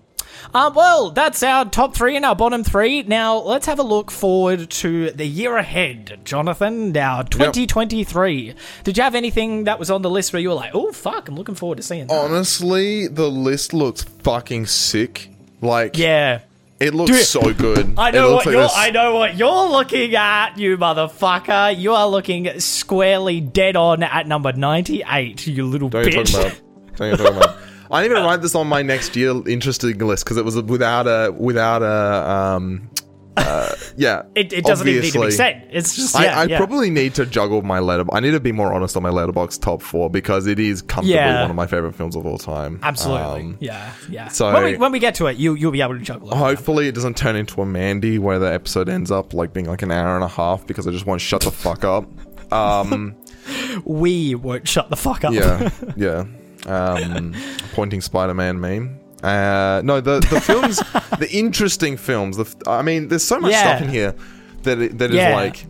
Um, 0.53 0.73
well, 0.73 1.11
that's 1.11 1.43
our 1.43 1.65
top 1.65 1.95
three 1.95 2.15
and 2.15 2.25
our 2.25 2.35
bottom 2.35 2.63
three. 2.63 3.03
Now 3.03 3.37
let's 3.37 3.65
have 3.65 3.79
a 3.79 3.83
look 3.83 4.11
forward 4.11 4.69
to 4.69 5.11
the 5.11 5.25
year 5.25 5.57
ahead, 5.57 6.19
Jonathan. 6.23 6.91
Now 6.91 7.21
2023. 7.23 8.53
Did 8.83 8.97
you 8.97 9.03
have 9.03 9.15
anything 9.15 9.63
that 9.65 9.79
was 9.79 9.89
on 9.89 10.01
the 10.01 10.09
list 10.09 10.33
where 10.33 10.41
you 10.41 10.49
were 10.49 10.55
like, 10.55 10.71
"Oh 10.73 10.91
fuck, 10.91 11.27
I'm 11.29 11.35
looking 11.35 11.55
forward 11.55 11.77
to 11.77 11.83
seeing 11.83 12.07
that"? 12.07 12.13
Honestly, 12.13 13.07
the 13.07 13.29
list 13.29 13.73
looks 13.73 14.03
fucking 14.03 14.65
sick. 14.67 15.29
Like, 15.61 15.97
yeah, 15.97 16.39
It 16.79 16.95
looks 16.95 17.11
Dude, 17.11 17.19
so 17.25 17.53
good. 17.53 17.93
I 17.97 18.09
know 18.09 18.31
what 18.33 18.45
like 18.47 18.53
you're. 18.53 18.63
this- 18.63 18.73
I 18.75 18.89
know 18.89 19.13
what 19.15 19.35
you're 19.37 19.69
looking 19.69 20.15
at, 20.15 20.57
you 20.57 20.75
motherfucker. 20.77 21.77
You 21.77 21.93
are 21.93 22.07
looking 22.07 22.59
squarely 22.59 23.39
dead 23.39 23.75
on 23.75 24.01
at 24.01 24.27
number 24.27 24.51
ninety-eight. 24.53 25.45
You 25.45 25.67
little 25.67 25.89
Don't 25.89 26.05
you 26.11 26.11
bitch. 26.19 26.33
talk 26.33 26.45
about? 26.47 26.61
Don't 26.97 27.11
you 27.11 27.17
talk 27.17 27.35
about? 27.35 27.57
I 27.91 28.01
didn't 28.03 28.17
even 28.17 28.25
write 28.27 28.41
this 28.41 28.55
on 28.55 28.67
my 28.67 28.81
next 28.81 29.15
year 29.15 29.31
interesting 29.47 29.97
list 29.99 30.23
because 30.25 30.37
it 30.37 30.45
was 30.45 30.61
without 30.61 31.07
a 31.07 31.31
without 31.31 31.81
a 31.83 32.29
um 32.31 32.89
uh 33.37 33.73
yeah. 33.97 34.23
It, 34.35 34.51
it 34.51 34.65
doesn't 34.65 34.87
even 34.87 35.01
need 35.03 35.13
to 35.13 35.21
be 35.21 35.31
said. 35.31 35.67
It's 35.71 35.95
just 35.95 36.15
yeah. 36.19 36.37
I, 36.37 36.41
I 36.41 36.43
yeah. 36.45 36.57
probably 36.57 36.89
need 36.89 37.15
to 37.15 37.25
juggle 37.25 37.61
my 37.61 37.79
letter. 37.79 38.03
I 38.11 38.19
need 38.19 38.31
to 38.31 38.39
be 38.39 38.51
more 38.51 38.73
honest 38.73 38.97
on 38.97 39.03
my 39.03 39.09
letterboxd 39.09 39.61
top 39.61 39.81
four 39.81 40.09
because 40.09 40.47
it 40.47 40.59
is 40.59 40.81
comfortably 40.81 41.13
Yeah. 41.15 41.41
one 41.41 41.49
of 41.49 41.55
my 41.55 41.65
favorite 41.67 41.93
films 41.95 42.15
of 42.15 42.25
all 42.25 42.37
time. 42.37 42.79
absolutely. 42.83 43.41
Um, 43.41 43.57
yeah, 43.61 43.93
yeah. 44.09 44.27
so- 44.27 44.51
when 44.53 44.63
we 44.63 44.77
when 44.77 44.91
we 44.91 44.99
get 44.99 45.15
to 45.15 45.27
it, 45.27 45.37
you 45.37 45.53
you'll 45.55 45.71
be 45.71 45.81
able 45.81 45.97
to 45.97 46.03
juggle 46.03 46.31
it. 46.31 46.35
Hopefully, 46.37 46.87
it 46.87 46.95
doesn't 46.95 47.15
turn 47.17 47.35
into 47.35 47.61
a 47.61 47.65
Mandy 47.65 48.19
where 48.19 48.37
the 48.39 48.51
episode 48.51 48.89
ends 48.89 49.11
up 49.11 49.33
like 49.33 49.53
being 49.53 49.67
like 49.67 49.81
an 49.81 49.91
hour 49.91 50.15
and 50.15 50.23
a 50.23 50.27
half 50.29 50.67
because 50.67 50.85
I 50.87 50.91
just 50.91 51.05
won't 51.05 51.21
shut 51.21 51.41
the 51.41 51.51
fuck 51.51 51.83
up. 51.83 52.05
Um, 52.53 53.15
We 53.85 54.35
won't 54.35 54.67
shut 54.67 54.89
the 54.89 54.95
fuck 54.97 55.23
up. 55.23 55.33
yeah, 55.33 55.69
yeah. 55.95 56.25
Um, 56.68 57.34
pointing 57.74 58.01
Spider-Man 58.01 58.59
meme. 58.59 58.99
Uh, 59.24 59.82
no, 59.84 60.01
the 60.01 60.20
the 60.20 60.41
films, 60.41 60.78
the 61.20 61.28
interesting 61.32 61.95
films. 61.97 62.38
The, 62.38 62.55
I 62.70 62.82
mean, 62.82 63.07
there's 63.07 63.24
so 63.24 63.39
much 63.39 63.51
Yeah. 63.51 63.62
stuff 63.78 63.82
in 63.84 63.89
here 63.89 64.16
that 64.64 64.80
it, 64.80 64.97
that 64.97 65.12
is 65.12 65.16
Yeah. 65.18 65.36
like 65.36 65.66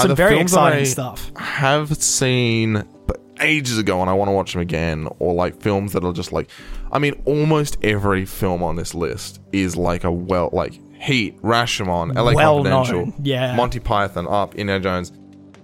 Some 0.00 0.16
very 0.16 0.36
films 0.36 0.52
that 0.52 0.58
exciting 0.74 0.80
I 0.80 0.84
stuff. 0.84 1.30
Have 1.36 1.96
seen 2.02 2.84
but 3.06 3.20
ages 3.40 3.78
ago, 3.78 4.00
and 4.00 4.10
I 4.10 4.12
want 4.12 4.28
to 4.28 4.32
watch 4.32 4.52
them 4.52 4.62
again, 4.62 5.08
or 5.18 5.34
like 5.34 5.60
films 5.60 5.92
that 5.92 6.04
are 6.04 6.12
just 6.12 6.32
like. 6.32 6.48
I 6.92 6.98
mean, 6.98 7.22
almost 7.24 7.76
every 7.84 8.24
film 8.26 8.64
on 8.64 8.74
this 8.74 8.94
list 8.96 9.40
is 9.52 9.76
like 9.76 10.02
a 10.02 10.10
well, 10.10 10.50
like 10.52 10.72
Heat, 11.00 11.40
Rashomon, 11.42 12.14
LA 12.16 12.32
Well 12.32 12.56
Confidential, 12.64 13.06
known, 13.06 13.14
yeah. 13.22 13.54
Monty 13.54 13.78
Python, 13.78 14.26
Up, 14.28 14.56
Indiana 14.56 14.80
Jones, 14.82 15.12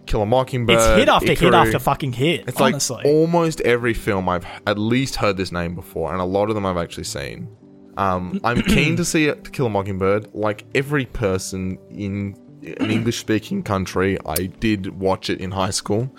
Kill 0.06 0.22
a 0.22 0.26
Mockingbird. 0.26 0.76
It's 0.76 0.86
hit 0.86 1.08
after 1.08 1.34
hit 1.34 1.54
after 1.54 1.78
fucking 1.78 2.12
hit. 2.12 2.44
It's 2.48 2.60
honestly. 2.60 2.96
like 2.98 3.06
almost 3.06 3.60
every 3.62 3.94
film 3.94 4.28
I've 4.28 4.46
at 4.66 4.78
least 4.78 5.16
heard 5.16 5.36
this 5.36 5.50
name 5.52 5.74
before, 5.74 6.12
and 6.12 6.20
a 6.20 6.24
lot 6.24 6.48
of 6.48 6.54
them 6.54 6.64
I've 6.64 6.76
actually 6.76 7.04
seen. 7.04 7.48
Um, 7.96 8.40
I'm 8.44 8.62
keen 8.74 8.96
to 8.96 9.04
see 9.04 9.26
it, 9.26 9.52
Kill 9.52 9.66
a 9.66 9.70
Mockingbird. 9.70 10.28
Like 10.34 10.64
every 10.74 11.06
person 11.06 11.78
in 11.90 12.36
an 12.78 12.90
English 12.90 13.18
speaking 13.18 13.62
country, 13.62 14.18
I 14.26 14.46
did 14.46 14.98
watch 14.98 15.28
it 15.30 15.40
in 15.40 15.50
high 15.50 15.70
school. 15.70 16.14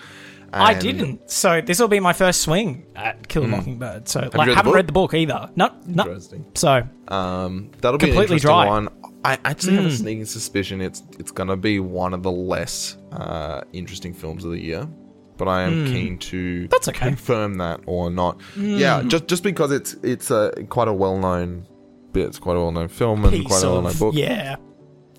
I 0.52 0.72
didn't. 0.74 1.30
So 1.30 1.60
this 1.60 1.78
will 1.78 1.88
be 1.88 2.00
my 2.00 2.14
first 2.14 2.40
swing 2.40 2.86
at 2.96 3.28
Kill 3.28 3.44
a 3.44 3.48
Mockingbird. 3.48 4.08
So 4.08 4.20
like, 4.20 4.32
Hmm. 4.32 4.38
read 4.40 4.48
the 4.48 4.54
haven't 4.54 4.64
book? 4.70 4.76
read 4.76 4.86
the 4.86 4.92
book 4.92 5.14
either. 5.14 5.50
No, 5.56 5.70
no. 5.86 6.02
Interesting. 6.04 6.44
So 6.54 6.82
Um, 7.08 7.70
that'll 7.80 7.98
be 7.98 8.06
Completely 8.06 8.38
dry. 8.38 8.64
Hmm. 8.64 8.70
one. 8.70 8.88
I 9.24 9.38
actually 9.44 9.76
have 9.76 9.86
a 9.86 9.90
sneaking 9.90 10.24
suspicion 10.26 10.80
it's 10.80 11.02
it's 11.18 11.30
gonna 11.32 11.56
be 11.56 11.80
one 11.80 12.14
of 12.14 12.22
the 12.22 12.30
less 12.30 12.96
uh, 13.12 13.62
interesting 13.72 14.14
films 14.14 14.44
of 14.44 14.50
the 14.52 14.60
year. 14.60 14.88
But 15.36 15.46
I 15.46 15.62
am 15.62 15.86
keen 15.86 16.18
to. 16.18 16.66
That's 16.66 16.88
okay. 16.88 17.06
Confirm 17.06 17.58
that 17.58 17.80
or 17.86 18.10
not. 18.10 18.40
Yeah, 18.56 19.04
just 19.06 19.28
just 19.28 19.44
because 19.44 19.70
it's 19.70 19.94
it's 20.02 20.32
a 20.32 20.52
quite 20.68 20.88
a 20.88 20.92
well 20.92 21.16
known 21.16 21.64
bit, 22.12 22.26
it's 22.26 22.40
quite 22.40 22.56
a 22.56 22.60
well 22.60 22.72
known 22.72 22.88
film 22.88 23.24
and 23.24 23.32
quite 23.46 23.46
piece 23.46 23.62
a 23.62 23.70
well 23.70 23.82
known 23.82 23.96
book. 23.96 24.14
yeah. 24.16 24.56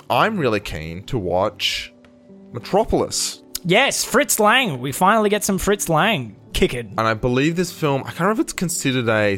I'm 0.10 0.38
really 0.38 0.60
keen 0.60 1.04
to 1.04 1.18
watch 1.18 1.94
Metropolis. 2.52 3.44
Yes, 3.64 4.04
Fritz 4.04 4.40
Lang. 4.40 4.80
We 4.82 4.92
finally 4.92 5.30
get 5.30 5.44
some 5.44 5.58
Fritz 5.58 5.88
Lang 5.88 6.36
kicking. 6.54 6.96
And 6.98 7.02
I 7.02 7.14
believe 7.14 7.56
this 7.56 7.72
film, 7.72 8.02
I 8.02 8.08
can't 8.08 8.22
remember 8.22 8.42
if 8.42 8.46
it's 8.46 8.54
considered 8.54 9.08
a 9.08 9.38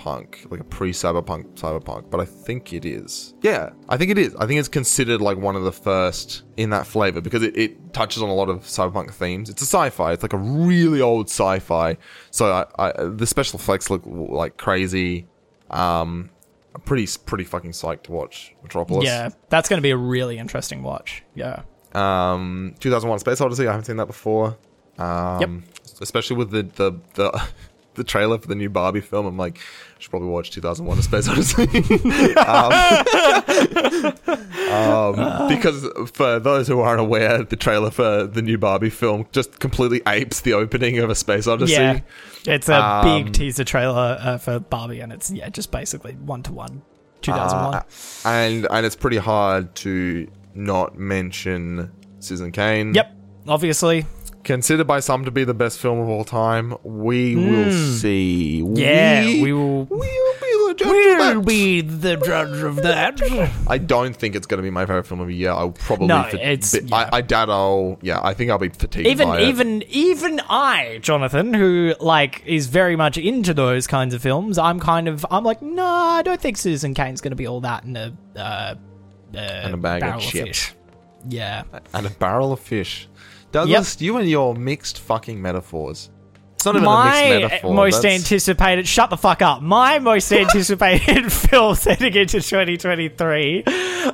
cyberpunk, 0.00 0.50
like 0.50 0.60
a 0.60 0.64
pre 0.64 0.92
cyberpunk 0.92 1.54
cyberpunk, 1.54 2.10
but 2.10 2.20
I 2.20 2.24
think 2.24 2.72
it 2.72 2.84
is. 2.84 3.34
Yeah, 3.42 3.70
I 3.88 3.96
think 3.96 4.10
it 4.10 4.18
is. 4.18 4.34
I 4.36 4.46
think 4.46 4.58
it's 4.58 4.68
considered 4.68 5.20
like 5.20 5.36
one 5.36 5.56
of 5.56 5.64
the 5.64 5.72
first 5.72 6.42
in 6.56 6.70
that 6.70 6.86
flavor 6.86 7.20
because 7.20 7.42
it, 7.42 7.56
it 7.56 7.92
touches 7.92 8.22
on 8.22 8.28
a 8.28 8.34
lot 8.34 8.48
of 8.48 8.60
cyberpunk 8.60 9.12
themes. 9.12 9.48
It's 9.50 9.62
a 9.62 9.66
sci 9.66 9.90
fi, 9.90 10.12
it's 10.12 10.22
like 10.22 10.32
a 10.32 10.38
really 10.38 11.00
old 11.00 11.26
sci 11.28 11.58
fi. 11.60 11.96
So 12.30 12.66
I, 12.78 12.90
I, 12.90 13.04
the 13.04 13.26
special 13.26 13.58
effects 13.58 13.90
look 13.90 14.02
like 14.04 14.56
crazy. 14.56 15.26
Um, 15.70 16.30
I'm 16.74 16.80
pretty, 16.82 17.08
pretty 17.26 17.44
fucking 17.44 17.72
psyched 17.72 18.04
to 18.04 18.12
watch 18.12 18.54
Metropolis. 18.62 19.04
Yeah, 19.04 19.30
that's 19.48 19.68
going 19.68 19.78
to 19.78 19.82
be 19.82 19.90
a 19.90 19.96
really 19.96 20.38
interesting 20.38 20.82
watch. 20.82 21.24
Yeah. 21.34 21.62
Um, 21.92 22.74
2001: 22.80 23.18
Space 23.20 23.40
Odyssey. 23.40 23.66
I 23.66 23.72
haven't 23.72 23.86
seen 23.86 23.96
that 23.96 24.06
before. 24.06 24.56
Um, 24.98 25.64
Especially 26.00 26.36
with 26.36 26.50
the 26.50 26.62
the 26.62 26.92
the, 27.14 27.48
the 27.94 28.04
trailer 28.04 28.38
for 28.38 28.46
the 28.46 28.54
new 28.54 28.70
Barbie 28.70 29.00
film. 29.00 29.26
I'm 29.26 29.36
like, 29.36 29.58
I 29.58 29.89
should 30.00 30.10
probably 30.10 30.28
watch 30.28 30.50
2001: 30.50 30.98
A 30.98 31.02
Space 31.02 31.28
Odyssey. 31.28 31.62
um, 32.36 32.72
um, 34.70 35.48
because 35.48 35.86
for 36.12 36.38
those 36.38 36.66
who 36.68 36.80
aren't 36.80 37.00
aware, 37.00 37.42
the 37.42 37.56
trailer 37.56 37.90
for 37.90 38.24
the 38.26 38.42
new 38.42 38.58
Barbie 38.58 38.90
film 38.90 39.26
just 39.32 39.58
completely 39.60 40.00
apes 40.06 40.40
the 40.40 40.54
opening 40.54 40.98
of 40.98 41.10
A 41.10 41.14
Space 41.14 41.46
Odyssey. 41.46 41.72
Yeah. 41.74 42.00
It's 42.46 42.68
a 42.68 42.82
Um, 42.82 43.04
big 43.24 43.32
teaser 43.34 43.64
trailer 43.64 44.16
uh, 44.20 44.38
for 44.38 44.58
Barbie, 44.60 45.00
and 45.00 45.12
it's 45.12 45.30
yeah, 45.30 45.48
just 45.50 45.70
basically 45.70 46.12
one 46.14 46.42
to 46.44 46.52
one. 46.52 46.82
2001. 47.22 47.74
Uh, 47.74 47.82
and 48.24 48.66
and 48.70 48.86
it's 48.86 48.96
pretty 48.96 49.18
hard 49.18 49.74
to 49.76 50.26
not 50.54 50.98
mention 50.98 51.90
Citizen 52.20 52.50
Kane. 52.52 52.94
yep, 52.94 53.14
obviously. 53.46 54.06
Considered 54.42 54.86
by 54.86 55.00
some 55.00 55.26
to 55.26 55.30
be 55.30 55.44
the 55.44 55.52
best 55.54 55.78
film 55.78 55.98
of 56.00 56.08
all 56.08 56.24
time. 56.24 56.74
We 56.82 57.36
will 57.36 57.70
see. 57.72 58.60
Hmm. 58.62 58.74
Yeah, 58.74 59.24
we, 59.26 59.42
we 59.42 59.52
will. 59.52 59.84
We'll 59.90 60.00
be 60.00 60.22
the 60.72 60.74
judge 60.76 60.86
of 60.86 60.90
We'll 60.90 61.18
that. 61.34 61.46
be 61.46 61.80
the 61.82 62.16
judge 62.16 62.62
of 62.62 62.76
that. 62.76 63.50
I 63.68 63.76
don't 63.76 64.14
think 64.16 64.34
it's 64.34 64.46
going 64.46 64.56
to 64.58 64.62
be 64.62 64.70
my 64.70 64.86
favorite 64.86 65.06
film 65.06 65.20
of 65.20 65.26
the 65.28 65.34
year. 65.34 65.50
I'll 65.50 65.72
probably. 65.72 66.06
No, 66.06 66.22
fa- 66.22 66.36
it's- 66.42 66.74
yeah. 66.74 66.96
I, 66.96 67.18
I 67.18 67.20
doubt 67.20 67.50
I'll. 67.50 67.98
Yeah, 68.00 68.20
I 68.22 68.32
think 68.32 68.50
I'll 68.50 68.56
be 68.58 68.70
fatigued. 68.70 69.06
even 69.06 69.28
by 69.28 69.40
it. 69.40 69.48
even 69.48 69.82
even 69.88 70.40
I, 70.48 71.00
Jonathan, 71.02 71.52
who 71.52 71.94
like 72.00 72.42
is 72.46 72.66
very 72.68 72.96
much 72.96 73.18
into 73.18 73.52
those 73.52 73.86
kinds 73.86 74.14
of 74.14 74.22
films, 74.22 74.56
I'm 74.56 74.80
kind 74.80 75.06
of 75.06 75.26
I'm 75.30 75.44
like, 75.44 75.60
no, 75.60 75.84
I 75.84 76.22
don't 76.22 76.40
think 76.40 76.56
Citizen 76.56 76.94
Kane's 76.94 77.20
going 77.20 77.32
to 77.32 77.36
be 77.36 77.46
all 77.46 77.60
that 77.60 77.84
in 77.84 77.94
a 77.96 78.16
uh, 78.36 78.40
uh, 78.40 78.74
And 79.36 79.74
a 79.74 79.76
bag 79.76 80.02
of 80.02 80.24
fish. 80.24 80.72
Yeah, 81.28 81.64
and 81.92 82.06
a 82.06 82.10
barrel 82.10 82.52
of 82.54 82.60
fish. 82.60 83.06
Douglas, 83.52 84.00
you 84.00 84.16
and 84.16 84.28
your 84.28 84.54
mixed 84.54 84.98
fucking 85.00 85.40
metaphors. 85.40 86.10
It's 86.54 86.66
not 86.66 86.74
even 86.76 86.84
a 86.84 86.90
my 86.90 87.10
mixed 87.30 87.40
metaphor. 87.52 87.74
most 87.74 88.02
that's- 88.02 88.20
anticipated. 88.20 88.86
Shut 88.86 89.08
the 89.10 89.16
fuck 89.16 89.40
up. 89.42 89.62
My 89.62 89.98
most 89.98 90.30
anticipated 90.44 91.32
film 91.32 91.74
heading 91.76 92.14
into 92.14 92.40
2023 92.40 93.64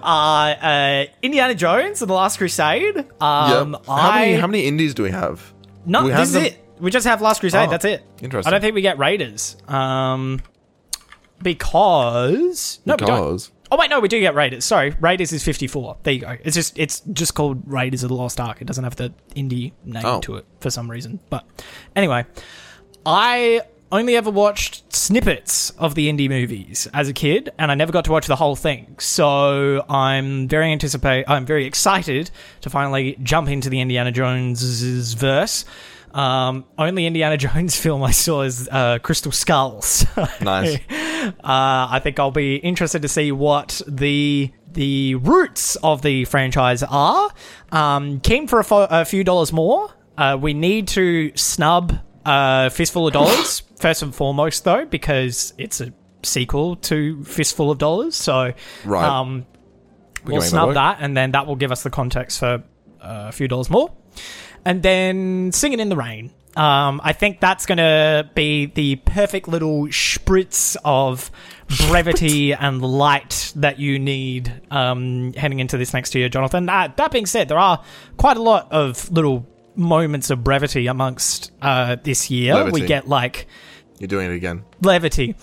are 0.03 0.57
uh, 0.61 1.05
Indiana 1.23 1.55
Jones 1.57 2.03
and 2.03 2.09
the 2.09 2.15
Last 2.15 2.37
Crusade. 2.39 2.97
Um, 3.21 3.73
Yep. 3.73 3.87
How 3.87 3.93
I 3.95 4.21
many 4.21 4.35
how 4.41 4.47
many 4.47 4.65
indies 4.67 4.95
do 4.95 5.03
we 5.03 5.11
have? 5.11 5.53
No, 5.85 6.05
we 6.05 6.11
this 6.11 6.29
is 6.29 6.35
them? 6.35 6.45
it. 6.47 6.63
We 6.79 6.91
just 6.91 7.07
have 7.07 7.21
Last 7.23 7.41
Crusade. 7.41 7.69
Oh, 7.69 7.71
that's 7.71 7.85
it. 7.85 8.03
interesting. 8.23 8.49
I 8.49 8.53
don't 8.53 8.61
think 8.61 8.75
we 8.75 8.83
get 8.83 8.99
Raiders. 8.99 9.57
Um, 9.67 10.41
because 11.43 12.81
no. 12.87 12.97
Because 12.97 13.51
Oh 13.71 13.77
wait, 13.77 13.91
no, 13.91 13.99
we 14.01 14.09
do 14.09 14.21
get 14.21 14.35
Raiders. 14.35 14.65
Sorry, 14.65 14.95
Raiders 15.01 15.33
is 15.33 15.43
fifty 15.43 15.67
four. 15.67 15.97
There 16.05 16.13
you 16.15 16.21
go. 16.21 16.37
It's 16.45 16.55
just 16.55 16.79
it's 16.79 17.01
just 17.13 17.35
called 17.35 17.63
Raiders 17.67 18.03
of 18.05 18.09
the 18.11 18.15
Lost 18.15 18.39
Ark. 18.41 18.61
It 18.61 18.67
doesn't 18.67 18.85
have 18.85 18.97
the 18.97 19.13
indie 19.35 19.73
name 19.85 20.05
Oh. 20.07 20.21
to 20.21 20.37
it 20.37 20.47
for 20.61 20.71
some 20.71 20.89
reason. 20.91 21.19
But 21.31 21.45
anyway, 21.97 22.27
I 23.05 23.63
only 23.93 24.17
ever 24.17 24.31
watched 24.31 24.93
snippets 24.95 25.71
of 25.79 25.95
the 25.95 26.09
indie 26.13 26.29
movies 26.29 26.89
as 26.93 27.09
a 27.09 27.13
kid, 27.13 27.51
and 27.59 27.71
I 27.71 27.75
never 27.75 27.93
got 27.93 28.05
to 28.07 28.13
watch 28.13 28.27
the 28.27 28.37
whole 28.37 28.57
thing. 28.57 28.97
So 28.99 29.85
I'm 29.89 30.49
very 30.49 30.71
anticipate. 30.73 31.25
I'm 31.29 31.47
very 31.47 31.67
excited 31.67 32.31
to 32.63 32.71
finally 32.71 33.17
jump 33.23 33.49
into 33.49 33.71
the 33.71 33.81
Indiana 33.81 34.11
Jones 34.13 35.13
verse. 35.15 35.65
Um, 36.17 36.65
only 36.79 37.07
Indiana 37.07 37.37
Jones 37.47 37.77
film 37.77 38.03
I 38.03 38.11
saw 38.11 38.43
is 38.43 38.69
uh, 38.71 38.99
Crystal 39.01 39.33
Skulls. 39.33 40.07
Nice. 40.41 40.77
uh, 40.91 41.33
I 41.45 42.01
think 42.03 42.19
I'll 42.19 42.31
be 42.31 42.57
interested 42.57 43.03
to 43.03 43.09
see 43.09 43.33
what 43.33 43.81
the 43.87 44.51
the 44.73 45.15
roots 45.17 45.77
of 45.77 46.03
the 46.03 46.25
franchise 46.27 46.83
are. 46.83 47.31
Um, 47.73 48.21
keen 48.21 48.47
for 48.47 48.61
a, 48.61 48.65
fo- 48.65 48.87
a 48.91 49.05
few 49.05 49.25
dollars 49.25 49.53
more. 49.53 49.91
Uh, 50.19 50.37
we 50.41 50.55
need 50.55 50.89
to 50.89 51.33
snub 51.37 51.99
uh, 52.25 52.69
Fistful 52.71 53.07
of 53.07 53.13
Dollars 53.13 53.61
first 53.79 54.03
and 54.03 54.15
foremost, 54.15 54.65
though, 54.65 54.85
because 54.87 55.53
it's 55.59 55.81
a 55.81 55.93
sequel 56.23 56.77
to 56.77 57.23
Fistful 57.25 57.71
of 57.71 57.79
Dollars. 57.79 58.15
So 58.17 58.53
Right. 58.85 59.05
um, 59.05 59.47
We 60.25 60.33
we'll 60.33 60.35
can 60.35 60.35
make 60.35 60.41
that 60.41 60.49
snub 60.49 60.75
that, 60.75 60.99
and 61.01 61.17
then 61.17 61.33
that 61.33 61.47
will 61.47 61.57
give 61.57 61.73
us 61.73 61.83
the 61.83 61.91
context 61.91 62.39
for 62.39 62.63
uh, 63.01 63.29
a 63.29 63.33
few 63.33 63.49
dollars 63.49 63.71
more. 63.71 63.93
And 64.67 64.83
then 64.83 65.53
Singing 65.53 65.79
in 65.79 65.89
the 65.89 65.97
Rain. 65.97 66.33
Um, 66.57 67.01
I 67.05 67.13
think 67.13 67.39
that's 67.39 67.67
going 67.67 67.79
to 67.79 68.29
be 68.35 68.67
the 68.67 68.97
perfect 68.97 69.47
little 69.47 69.85
spritz 69.89 70.77
of 70.85 71.31
brevity 71.87 72.53
and 72.53 72.83
light 72.83 73.53
that 73.57 73.79
you 73.79 73.99
need 73.99 74.53
um, 74.71 75.35
heading 75.35 75.61
into 75.61 75.77
this 75.77 75.93
next 75.95 76.15
year, 76.15 76.29
Jonathan. 76.29 76.69
Uh, 76.69 76.93
that 76.97 77.13
being 77.13 77.27
said, 77.27 77.49
there 77.49 77.59
are 77.59 77.85
quite 78.17 78.39
a 78.39 78.43
lot 78.43 78.73
of 78.73 79.09
little 79.13 79.47
moments 79.77 80.31
of 80.31 80.43
brevity 80.43 80.89
amongst 80.89 81.53
uh, 81.63 81.97
this 82.03 82.31
year. 82.31 82.55
Levity. 82.55 82.81
We 82.81 82.87
get 82.87 83.07
like 83.07 83.47
You're 83.99 84.09
doing 84.09 84.31
it 84.31 84.35
again. 84.35 84.65
levity 84.83 85.35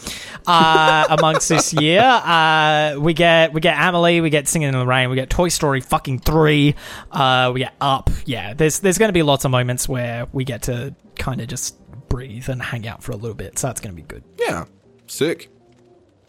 uh, 0.45 1.05
amongst 1.09 1.49
this 1.49 1.73
year. 1.73 2.01
Uh, 2.01 2.95
we 2.99 3.13
get 3.13 3.51
we 3.53 3.61
get 3.61 3.75
Amelie, 3.77 4.21
we 4.21 4.29
get 4.29 4.47
Singing 4.47 4.67
in 4.69 4.77
the 4.77 4.85
Rain, 4.85 5.09
we 5.09 5.15
get 5.15 5.29
Toy 5.29 5.47
Story 5.49 5.81
fucking 5.81 6.19
three, 6.19 6.75
uh, 7.11 7.51
we 7.53 7.61
get 7.61 7.73
Up. 7.81 8.09
Yeah, 8.25 8.53
there's 8.53 8.79
there's 8.79 8.97
going 8.97 9.09
to 9.09 9.13
be 9.13 9.23
lots 9.23 9.43
of 9.45 9.51
moments 9.51 9.89
where 9.89 10.27
we 10.33 10.43
get 10.43 10.63
to 10.63 10.93
kind 11.17 11.41
of 11.41 11.47
just 11.47 11.77
breathe 12.09 12.47
and 12.49 12.61
hang 12.61 12.87
out 12.87 13.01
for 13.01 13.11
a 13.11 13.15
little 13.15 13.35
bit. 13.35 13.57
So 13.57 13.67
that's 13.67 13.81
going 13.81 13.95
to 13.95 14.01
be 14.01 14.07
good. 14.07 14.23
Yeah. 14.37 14.65
Sick. 15.07 15.49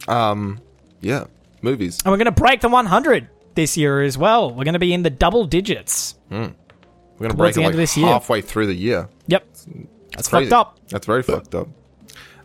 Um, 0.08 0.60
yeah. 1.00 1.24
Movies. 1.60 2.00
And 2.04 2.10
we're 2.12 2.18
going 2.18 2.24
to 2.26 2.32
break 2.32 2.60
the 2.62 2.68
100 2.68 3.28
this 3.54 3.76
year 3.76 4.02
as 4.02 4.16
well. 4.18 4.50
We're 4.50 4.64
going 4.64 4.74
to 4.74 4.78
be 4.78 4.92
in 4.94 5.02
the 5.02 5.10
double 5.10 5.44
digits. 5.44 6.14
We're 6.30 7.28
gonna 7.28 7.34
break 7.34 7.54
the 7.54 7.60
it 7.60 7.64
end 7.64 7.66
like 7.66 7.74
of 7.74 7.78
this 7.78 7.96
year. 7.96 8.08
halfway 8.08 8.40
through 8.40 8.66
the 8.66 8.74
year. 8.74 9.08
Yep, 9.28 9.46
that's 10.10 10.28
Crazy. 10.28 10.50
fucked 10.50 10.52
up. 10.52 10.80
That's 10.88 11.06
very 11.06 11.22
fucked 11.22 11.54
up. 11.54 11.68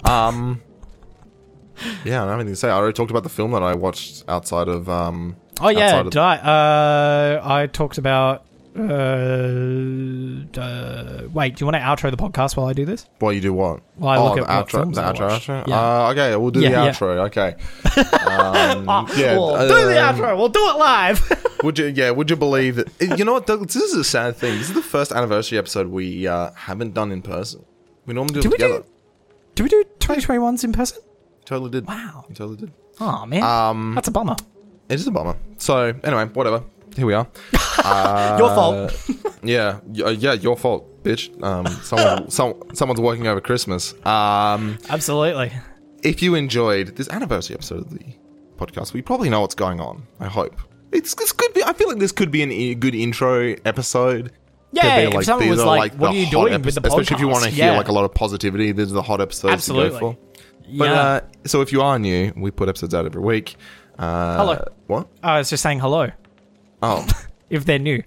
Um, 0.03 0.61
yeah, 2.03 2.21
I 2.21 2.25
don't 2.25 2.29
have 2.29 2.39
anything 2.39 2.53
to 2.53 2.55
say. 2.55 2.69
I 2.69 2.73
already 2.73 2.93
talked 2.93 3.11
about 3.11 3.23
the 3.23 3.29
film 3.29 3.51
that 3.51 3.63
I 3.63 3.73
watched 3.75 4.23
outside 4.27 4.67
of. 4.67 4.89
Um, 4.89 5.35
Oh 5.61 5.69
yeah, 5.69 6.03
did 6.03 6.15
I? 6.17 6.35
Uh, 6.37 7.41
I 7.43 7.67
talked 7.67 7.97
about. 7.97 8.45
Uh, 8.77 8.81
uh, 10.57 11.23
wait, 11.33 11.55
do 11.55 11.61
you 11.61 11.65
want 11.65 11.75
to 11.75 11.79
outro 11.81 12.11
the 12.11 12.17
podcast 12.17 12.55
while 12.55 12.67
I 12.67 12.73
do 12.73 12.85
this? 12.85 13.05
Well, 13.19 13.33
you 13.33 13.41
do 13.41 13.51
what? 13.51 13.81
Well, 13.97 14.09
I 14.09 14.17
oh, 14.17 14.23
look 14.25 14.37
at 14.37 14.41
what 14.47 14.67
outro. 14.67 14.71
films 14.71 14.95
The 14.95 15.01
outro. 15.01 15.29
Outro. 15.29 15.67
Yeah. 15.67 16.05
Uh, 16.05 16.11
okay, 16.11 16.35
we'll 16.35 16.51
do 16.51 16.61
Yeah, 16.61 16.69
the 16.69 16.75
yeah. 16.85 16.91
outro. 16.91 17.17
Okay. 17.27 17.55
Um, 18.29 18.85
yeah. 19.17 19.35
We'll 19.37 19.67
do 19.67 19.85
the 19.87 19.95
outro. 19.95 20.37
We'll 20.37 20.49
do 20.49 20.59
it 20.69 20.77
live. 20.77 21.57
Would 21.63 21.79
you? 21.79 21.87
Yeah. 21.87 22.11
Would 22.11 22.29
you 22.29 22.35
believe 22.35 22.75
that? 22.77 23.17
You 23.17 23.25
know 23.25 23.33
what? 23.33 23.47
Doug, 23.47 23.65
this 23.67 23.75
is 23.75 23.93
a 23.95 24.03
sad 24.03 24.37
thing. 24.37 24.57
This 24.59 24.69
is 24.69 24.75
the 24.75 24.81
first 24.81 25.11
anniversary 25.11 25.57
episode 25.57 25.87
we 25.87 26.27
uh, 26.27 26.51
haven't 26.53 26.93
done 26.93 27.11
in 27.11 27.21
person. 27.21 27.65
We 28.05 28.13
normally 28.13 28.35
do 28.35 28.39
it 28.39 28.43
do- 28.43 28.49
together. 28.51 28.83
Do 29.59 29.63
we 29.63 29.69
do 29.69 29.83
2021s 29.99 30.63
in 30.63 30.71
person? 30.71 30.99
Totally 31.43 31.69
did. 31.69 31.85
Wow. 31.85 32.23
We 32.29 32.33
totally 32.35 32.55
did. 32.57 32.71
Oh 33.01 33.25
man, 33.25 33.43
Um, 33.43 33.93
that's 33.95 34.07
a 34.07 34.11
bummer. 34.11 34.35
it 34.87 34.95
is 34.95 35.05
a 35.05 35.11
bummer. 35.11 35.35
So 35.57 35.93
anyway, 36.03 36.25
whatever. 36.27 36.63
Here 36.95 37.05
we 37.05 37.13
are. 37.13 37.27
Your 38.39 38.49
fault. 38.55 39.09
Yeah, 39.43 39.79
y- 39.85 40.03
uh, 40.03 40.09
yeah, 40.11 40.33
your 40.33 40.55
fault, 40.57 41.03
bitch. 41.03 41.23
Um, 41.43 41.65
someone, 41.83 42.29
some, 42.29 42.53
someone's 42.73 42.99
working 43.01 43.27
over 43.27 43.39
Christmas. 43.41 43.93
Um, 44.05 44.77
Absolutely. 44.89 45.51
if 46.03 46.21
you 46.21 46.35
enjoyed 46.35 46.95
this 46.95 47.07
anniversary 47.09 47.55
episode 47.55 47.79
of 47.79 47.89
the 47.91 48.05
podcast, 48.57 48.93
we 48.93 49.01
probably 49.01 49.29
know 49.29 49.41
what's 49.41 49.55
going 49.55 49.79
on. 49.81 50.03
I 50.19 50.27
hope 50.27 50.55
it's 50.91 51.13
this 51.15 51.31
could 51.33 51.53
be. 51.53 51.63
I 51.63 51.73
feel 51.73 51.87
like 51.89 51.99
this 51.99 52.11
could 52.13 52.31
be 52.31 52.41
an, 52.43 52.51
a 52.51 52.75
good 52.75 52.95
intro 52.95 53.55
episode. 53.65 54.31
Yeah, 54.71 55.09
be, 55.09 55.17
if 55.17 55.25
someone 55.25 55.43
these 55.47 55.51
was 55.57 55.61
are, 55.61 55.65
like, 55.65 55.93
"What 55.95 56.11
are 56.11 56.15
you 56.15 56.29
doing 56.29 56.61
with 56.61 56.75
the 56.75 56.81
Especially 56.87 57.15
if 57.15 57.19
you 57.21 57.27
want 57.27 57.43
to 57.45 57.49
hear 57.49 57.71
Yeah. 57.71 57.77
like 57.77 57.87
a 57.87 57.91
lot 57.91 58.05
of 58.05 58.13
positivity, 58.13 58.71
these 58.71 58.91
are 58.91 58.95
the 58.95 59.01
hot 59.01 59.19
episodes 59.21 59.53
Absolutely. 59.53 59.89
to 59.89 59.93
go 59.93 59.99
for. 59.99 60.17
But 60.77 60.89
yeah. 60.89 61.01
uh, 61.01 61.21
so 61.45 61.61
if 61.61 61.71
you 61.71 61.81
are 61.81 61.97
new, 61.97 62.31
we 62.35 62.51
put 62.51 62.69
episodes 62.69 62.93
out 62.93 63.05
every 63.05 63.21
week. 63.21 63.55
Uh, 63.97 64.37
Hello. 64.37 64.63
What? 64.87 65.07
I 65.23 65.39
was 65.39 65.49
just 65.49 65.63
saying 65.63 65.79
hello. 65.79 66.09
Oh. 66.81 67.07
If 67.49 67.65
they're 67.65 67.79
new, 67.79 68.03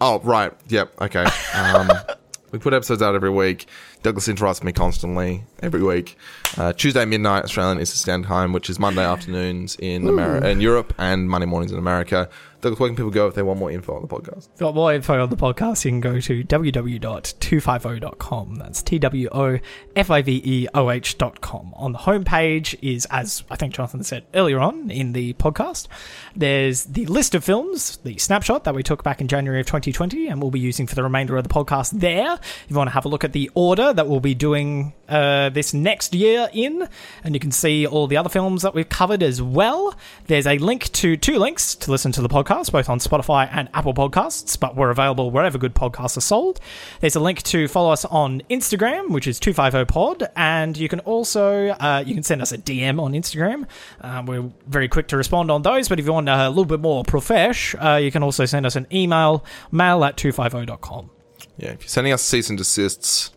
Oh, 0.00 0.18
right. 0.20 0.52
Yep. 0.66 1.00
Okay. 1.00 1.24
Um, 1.54 1.88
we 2.50 2.58
put 2.58 2.72
episodes 2.74 3.02
out 3.02 3.14
every 3.14 3.30
week. 3.30 3.66
Douglas 4.02 4.28
interrupts 4.28 4.62
me 4.64 4.72
constantly 4.72 5.44
every 5.60 5.82
week. 5.82 6.16
Uh, 6.56 6.72
Tuesday 6.72 7.04
midnight 7.04 7.44
Australian 7.44 7.80
Eastern 7.80 7.98
Standard 7.98 8.28
Time, 8.28 8.52
which 8.52 8.68
is 8.68 8.78
Monday 8.80 9.04
afternoons 9.04 9.76
in 9.76 10.08
America, 10.08 10.48
in 10.48 10.60
Europe, 10.60 10.92
and 10.98 11.28
Monday 11.30 11.46
mornings 11.46 11.70
in 11.72 11.78
America. 11.78 12.28
Where 12.60 12.74
can 12.74 12.96
people 12.96 13.10
go 13.10 13.28
if 13.28 13.34
they 13.34 13.42
want 13.42 13.60
more 13.60 13.70
info 13.70 13.94
on 13.94 14.02
the 14.02 14.08
podcast? 14.08 14.48
If 14.54 14.60
you 14.60 14.66
got 14.66 14.74
more 14.74 14.92
info 14.92 15.22
on 15.22 15.30
the 15.30 15.36
podcast, 15.36 15.84
you 15.84 15.92
can 15.92 16.00
go 16.00 16.18
to 16.20 16.42
www.250.com. 16.44 18.54
That's 18.56 18.82
T 18.82 18.98
W 18.98 19.28
O 19.30 19.58
F 19.94 20.10
I 20.10 20.22
V 20.22 20.42
E 20.44 20.66
O 20.74 20.90
H.com. 20.90 21.72
On 21.76 21.92
the 21.92 21.98
homepage 21.98 22.74
is, 22.82 23.06
as 23.10 23.44
I 23.50 23.56
think 23.56 23.74
Jonathan 23.74 24.02
said 24.02 24.24
earlier 24.34 24.58
on 24.58 24.90
in 24.90 25.12
the 25.12 25.34
podcast, 25.34 25.86
there's 26.34 26.86
the 26.86 27.04
list 27.06 27.34
of 27.34 27.44
films, 27.44 27.98
the 27.98 28.16
snapshot 28.18 28.64
that 28.64 28.74
we 28.74 28.82
took 28.82 29.04
back 29.04 29.20
in 29.20 29.28
January 29.28 29.60
of 29.60 29.66
2020, 29.66 30.26
and 30.26 30.42
we'll 30.42 30.50
be 30.50 30.58
using 30.58 30.88
for 30.88 30.96
the 30.96 31.02
remainder 31.02 31.36
of 31.36 31.44
the 31.44 31.50
podcast 31.54 32.00
there. 32.00 32.32
If 32.32 32.66
you 32.68 32.76
want 32.76 32.88
to 32.88 32.94
have 32.94 33.04
a 33.04 33.08
look 33.08 33.24
at 33.24 33.32
the 33.32 33.50
order 33.54 33.92
that 33.92 34.08
we'll 34.08 34.20
be 34.20 34.34
doing 34.34 34.94
uh, 35.08 35.50
this 35.50 35.72
next 35.72 36.14
year 36.14 36.48
in, 36.52 36.88
and 37.22 37.34
you 37.34 37.40
can 37.40 37.52
see 37.52 37.86
all 37.86 38.06
the 38.06 38.16
other 38.16 38.28
films 38.28 38.62
that 38.62 38.74
we've 38.74 38.88
covered 38.88 39.22
as 39.22 39.40
well. 39.40 39.94
There's 40.26 40.46
a 40.46 40.58
link 40.58 40.90
to 40.92 41.16
two 41.16 41.38
links 41.38 41.74
to 41.76 41.90
listen 41.90 42.12
to 42.12 42.22
the 42.22 42.28
podcast, 42.28 42.47
both 42.48 42.88
on 42.88 42.98
Spotify 42.98 43.48
and 43.52 43.68
Apple 43.74 43.92
Podcasts, 43.92 44.58
but 44.58 44.74
we're 44.74 44.88
available 44.90 45.30
wherever 45.30 45.58
good 45.58 45.74
podcasts 45.74 46.16
are 46.16 46.22
sold. 46.22 46.60
There's 47.00 47.14
a 47.14 47.20
link 47.20 47.42
to 47.44 47.68
follow 47.68 47.90
us 47.92 48.06
on 48.06 48.40
Instagram, 48.48 49.10
which 49.10 49.26
is 49.26 49.38
250pod, 49.38 50.28
and 50.34 50.76
you 50.76 50.88
can 50.88 51.00
also 51.00 51.68
uh, 51.68 52.02
you 52.06 52.14
can 52.14 52.22
send 52.22 52.40
us 52.40 52.50
a 52.50 52.58
DM 52.58 53.00
on 53.00 53.12
Instagram. 53.12 53.66
Um, 54.00 54.24
we're 54.24 54.50
very 54.66 54.88
quick 54.88 55.08
to 55.08 55.16
respond 55.18 55.50
on 55.50 55.60
those, 55.62 55.88
but 55.88 55.98
if 56.00 56.06
you 56.06 56.12
want 56.12 56.28
a 56.28 56.48
little 56.48 56.64
bit 56.64 56.80
more 56.80 57.04
profesh, 57.04 57.74
uh, 57.74 57.96
you 57.96 58.10
can 58.10 58.22
also 58.22 58.46
send 58.46 58.64
us 58.64 58.76
an 58.76 58.86
email, 58.92 59.44
mail 59.70 60.02
at 60.04 60.16
250.com. 60.16 61.10
Yeah, 61.58 61.72
if 61.72 61.82
you're 61.82 61.88
sending 61.88 62.12
us 62.14 62.22
cease 62.22 62.48
and 62.48 62.56
desists, 62.56 63.32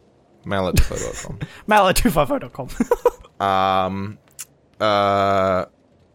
mail 0.46 0.72
to 0.72 0.84
photo.com. 0.84 1.40
Mail 1.68 1.88
at 1.88 1.98
250.com. 1.98 2.70
Um, 3.42 4.20
uh, 4.80 5.66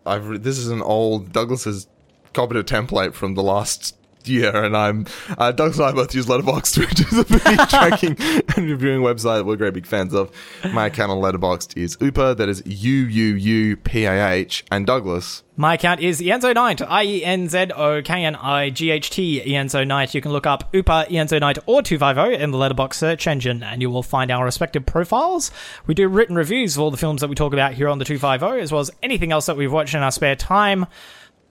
I've 0.07 0.29
re- 0.29 0.39
this 0.39 0.59
is 0.59 0.69
an 0.69 0.81
old 0.81 1.33
Douglas's 1.33 1.89
copied 2.37 2.59
a 2.59 2.63
template 2.63 3.15
from 3.15 3.35
the 3.35 3.43
last 3.43 3.97
year, 4.29 4.55
and 4.55 4.77
I'm 4.77 5.07
uh, 5.39 5.53
Douglas 5.53 5.79
and 5.79 5.87
I 5.87 5.93
both 5.93 6.15
use 6.15 6.27
Letterboxd, 6.27 6.79
which 6.79 7.01
is 7.01 7.13
a 7.13 7.33
movie 7.33 7.57
tracking 7.71 8.17
and 8.57 8.71
reviewing 8.71 9.01
website 9.01 9.39
that 9.39 9.45
we're 9.47 9.57
great 9.57 9.73
big 9.73 9.87
fans 9.87 10.13
of. 10.13 10.31
My 10.71 10.87
account 10.87 11.11
on 11.11 11.19
Letterboxd 11.19 11.77
is 11.77 11.97
Upa, 12.01 12.35
that 12.35 12.49
is 12.49 12.63
U 12.67 12.93
U 12.93 13.35
U 13.35 13.77
P 13.79 14.05
A 14.05 14.29
H, 14.29 14.65
and 14.71 14.87
Douglas. 14.87 15.43
My 15.57 15.75
account 15.75 16.01
is 16.01 16.21
Ienzo 16.21 16.55
Knight, 16.55 16.83
I 16.83 17.05
E 17.05 17.25
N 17.25 17.49
Z 17.49 17.71
O 17.75 18.03
K 18.03 18.25
N 18.25 18.37
I 18.37 18.69
G 18.69 18.91
H 18.91 19.09
T, 19.09 19.41
Ienzo 19.41 19.87
Knight. 19.87 20.15
You 20.15 20.21
can 20.21 20.33
look 20.33 20.47
up 20.47 20.69
Upa, 20.75 21.07
Ienzo 21.09 21.41
Knight, 21.41 21.59
or 21.65 21.81
250 21.81 22.43
in 22.43 22.51
the 22.51 22.59
Letterboxd 22.59 22.95
search 22.95 23.27
engine, 23.27 23.63
and 23.63 23.81
you 23.81 23.89
will 23.89 24.03
find 24.03 24.31
our 24.31 24.45
respective 24.45 24.85
profiles. 24.85 25.51
We 25.87 25.95
do 25.95 26.09
written 26.09 26.37
reviews 26.37 26.77
of 26.77 26.83
all 26.83 26.91
the 26.91 26.99
films 26.99 27.23
that 27.23 27.29
we 27.29 27.35
talk 27.35 27.55
about 27.55 27.73
here 27.73 27.89
on 27.89 27.99
the 27.99 28.05
250, 28.05 28.61
as 28.61 28.71
well 28.71 28.81
as 28.81 28.91
anything 29.03 29.33
else 29.33 29.47
that 29.47 29.57
we've 29.57 29.73
watched 29.73 29.95
in 29.95 30.03
our 30.03 30.13
spare 30.13 30.37
time. 30.37 30.87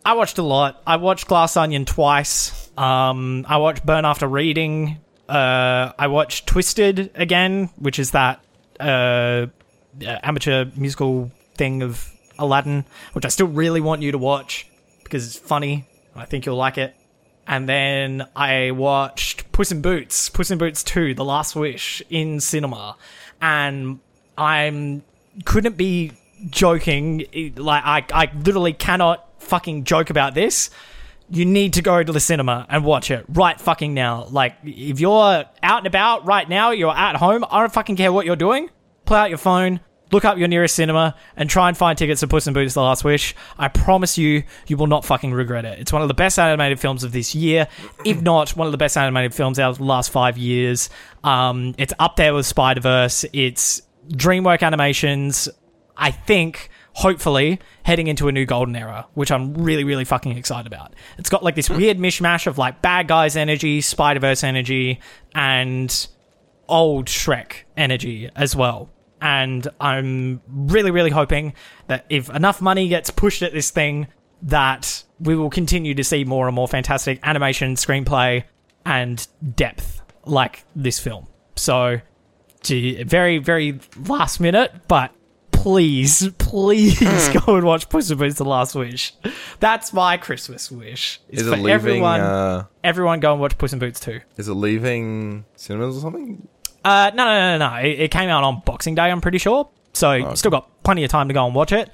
I 0.06 0.14
watched 0.14 0.38
a 0.38 0.44
lot. 0.44 0.82
I 0.86 0.98
watched 0.98 1.28
Glass 1.28 1.58
Onion 1.58 1.86
twice. 1.86 2.70
Um, 2.78 3.44
I 3.50 3.58
watched 3.58 3.84
Burn 3.84 4.06
After 4.06 4.28
Reading. 4.28 4.98
Uh, 5.28 5.94
I 5.98 6.08
watched 6.08 6.46
Twisted 6.46 7.10
again, 7.16 7.72
which 7.78 7.98
is 7.98 8.12
that 8.12 8.40
uh, 8.80 9.48
amateur 10.04 10.66
musical 10.76 11.32
thing 11.56 11.82
of 11.82 12.12
Aladdin, 12.38 12.86
which 13.14 13.26
I 13.26 13.30
still 13.30 13.48
really 13.48 13.82
want 13.82 14.04
you 14.04 14.12
to 14.12 14.20
watch 14.20 14.68
because 15.04 15.26
it's 15.26 15.38
funny. 15.38 15.88
I 16.16 16.26
think 16.26 16.46
you'll 16.46 16.56
like 16.56 16.78
it. 16.78 16.96
And 17.48 17.68
then 17.68 18.28
I 18.36 18.72
watched 18.72 19.52
Puss 19.52 19.72
in 19.72 19.82
Boots, 19.82 20.30
Puss 20.30 20.52
in 20.52 20.60
Boots 20.60 20.84
2, 20.84 21.16
The 21.16 21.26
Last 21.26 21.56
Wish 21.56 22.04
in 22.12 22.40
cinema. 22.40 22.96
And 23.42 24.00
I'm 24.38 25.04
couldn't 25.46 25.78
be 25.78 26.12
joking. 26.50 27.26
Like 27.56 27.84
I 27.86 28.06
I 28.14 28.32
literally 28.36 28.74
cannot 28.74 29.25
fucking 29.46 29.84
joke 29.84 30.10
about 30.10 30.34
this. 30.34 30.70
You 31.30 31.46
need 31.46 31.74
to 31.74 31.82
go 31.82 32.04
to 32.04 32.12
the 32.12 32.20
cinema 32.20 32.68
and 32.70 32.86
watch 32.86 33.10
it 33.10 33.26
right 33.30 33.60
fucking 33.60 33.94
now. 33.94 34.26
Like 34.26 34.58
if 34.64 35.00
you're 35.00 35.46
out 35.64 35.78
and 35.80 35.88
about 35.88 36.26
right 36.26 36.48
now, 36.48 36.72
you're 36.72 36.96
at 36.96 37.16
home, 37.16 37.46
I 37.50 37.62
don't 37.62 37.74
fucking 37.74 37.96
care 37.96 38.14
what 38.14 38.26
you're 38.26 38.36
doing. 38.36 38.70
Pull 39.06 39.18
out 39.18 39.30
your 39.30 39.40
phone, 39.40 39.80
look 40.12 40.24
up 40.24 40.38
your 40.38 40.48
nearest 40.48 40.76
cinema 40.76 41.16
and 41.36 41.50
try 41.50 41.68
and 41.68 41.78
find 41.78 41.98
tickets 41.98 42.20
to 42.20 42.28
Puss 42.28 42.48
in 42.48 42.54
Boots: 42.54 42.76
The 42.76 42.82
Last 42.82 43.04
Wish. 43.04 43.36
I 43.58 43.68
promise 43.70 44.18
you, 44.18 44.44
you 44.68 44.78
will 44.78 44.88
not 44.88 45.04
fucking 45.04 45.34
regret 45.34 45.66
it. 45.66 45.80
It's 45.80 45.92
one 45.92 46.02
of 46.02 46.08
the 46.08 46.14
best 46.14 46.38
animated 46.38 46.80
films 46.80 47.04
of 47.04 47.12
this 47.12 47.34
year, 47.34 47.68
if 48.04 48.22
not 48.22 48.56
one 48.56 48.68
of 48.68 48.72
the 48.72 48.78
best 48.78 48.98
animated 48.98 49.34
films 49.34 49.60
out 49.60 49.72
of 49.72 49.78
the 49.80 49.84
last 49.84 50.12
five 50.12 50.38
years. 50.38 50.90
Um, 51.24 51.76
it's 51.78 51.94
up 51.98 52.18
there 52.18 52.34
with 52.34 52.46
Spider 52.46 52.82
Verse. 52.82 53.26
It's 53.34 53.82
DreamWorks 54.10 54.62
animations. 54.62 55.50
I 55.98 56.12
think, 56.12 56.70
hopefully, 56.96 57.60
heading 57.84 58.08
into 58.08 58.30
a 58.30 58.32
new 58.32 58.46
golden 58.46 58.76
era, 58.76 59.06
which 59.16 59.30
I'm 59.30 59.54
really, 59.54 59.84
really 59.84 60.06
fucking 60.06 60.38
excited 60.38 60.66
about. 60.66 60.94
It's 61.18 61.30
got 61.30 61.44
like 61.44 61.56
this 61.56 61.68
hmm. 61.68 61.78
weird 61.78 61.98
mishmash 61.98 62.48
of 62.48 62.58
like 62.58 62.82
bad 62.82 63.08
guys 63.08 63.36
energy, 63.36 63.82
Spider 63.82 64.22
Verse 64.22 64.44
energy, 64.44 65.00
and 65.34 66.08
old 66.68 67.06
Shrek 67.08 67.64
energy 67.78 68.30
as 68.36 68.56
well. 68.56 68.90
And 69.22 69.68
I'm 69.80 70.42
really, 70.48 70.92
really 70.92 71.10
hoping 71.10 71.54
that 71.88 72.06
if 72.10 72.30
enough 72.30 72.62
money 72.62 72.88
gets 72.88 73.10
pushed 73.10 73.42
at 73.42 73.54
this 73.54 73.72
thing, 73.72 74.08
that 74.44 75.04
we 75.20 75.36
will 75.36 75.50
continue 75.50 75.96
to 75.96 76.04
see 76.04 76.24
more 76.24 76.48
and 76.48 76.56
more 76.56 76.68
fantastic 76.68 77.20
animation, 77.24 77.76
screenplay, 77.76 78.44
and 78.86 79.28
depth 79.56 80.02
like 80.26 80.64
this 80.76 81.00
film. 81.00 81.28
So, 81.56 82.00
very, 82.64 83.38
very 83.38 83.80
last 84.08 84.40
minute, 84.40 84.74
but 84.88 85.12
please, 85.66 86.30
please 86.38 87.00
go 87.46 87.56
and 87.56 87.66
watch 87.66 87.90
Puss 87.90 88.12
in 88.12 88.20
Boots: 88.20 88.36
The 88.36 88.46
Last 88.46 88.76
Wish. 88.76 89.14
That's 89.60 89.92
my 89.94 90.16
Christmas 90.16 90.70
wish. 90.70 91.20
Is, 91.28 91.42
Is 91.42 91.48
for 91.48 91.56
it 91.56 91.58
leaving? 91.58 91.72
everyone, 91.72 92.22
Uh, 92.22 92.66
everyone 92.84 93.20
go 93.20 93.32
and 93.32 93.42
watch 93.42 93.58
Puss 93.58 93.74
in 93.74 93.80
Boots 93.80 94.00
too. 94.00 94.22
is 94.38 94.48
it 94.48 94.54
leaving 94.54 95.44
cinemas 95.56 95.98
or 95.98 96.02
something? 96.02 96.48
Uh, 96.84 97.10
no, 97.16 97.26
no, 97.26 97.58
no, 97.58 97.68
no. 97.68 97.76
It, 97.78 98.00
it 98.00 98.12
came 98.12 98.30
out 98.30 98.44
on 98.44 98.62
Boxing 98.64 98.94
Day. 98.94 99.10
I'm 99.10 99.22
pretty 99.22 99.40
sure. 99.40 99.68
So 99.94 100.36
still 100.36 100.52
got 100.52 100.70
plenty 100.84 101.04
of 101.04 101.10
time 101.10 101.30
to 101.30 101.34
go 101.34 101.44
and 101.48 101.56
watch 101.56 101.72
it. 101.72 101.90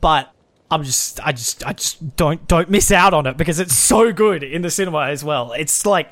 But 0.00 0.32
I'm 0.70 0.82
just, 0.82 1.20
I 1.24 1.32
just, 1.32 1.66
I 1.66 1.74
just 1.74 2.16
don't 2.16 2.48
don't 2.48 2.70
miss 2.70 2.90
out 2.90 3.12
on 3.12 3.26
it 3.26 3.36
because 3.36 3.60
it's 3.60 3.76
so 3.76 4.10
good 4.10 4.42
in 4.42 4.62
the 4.62 4.70
cinema 4.70 5.08
as 5.08 5.22
well. 5.22 5.52
It's 5.52 5.84
like 5.84 6.10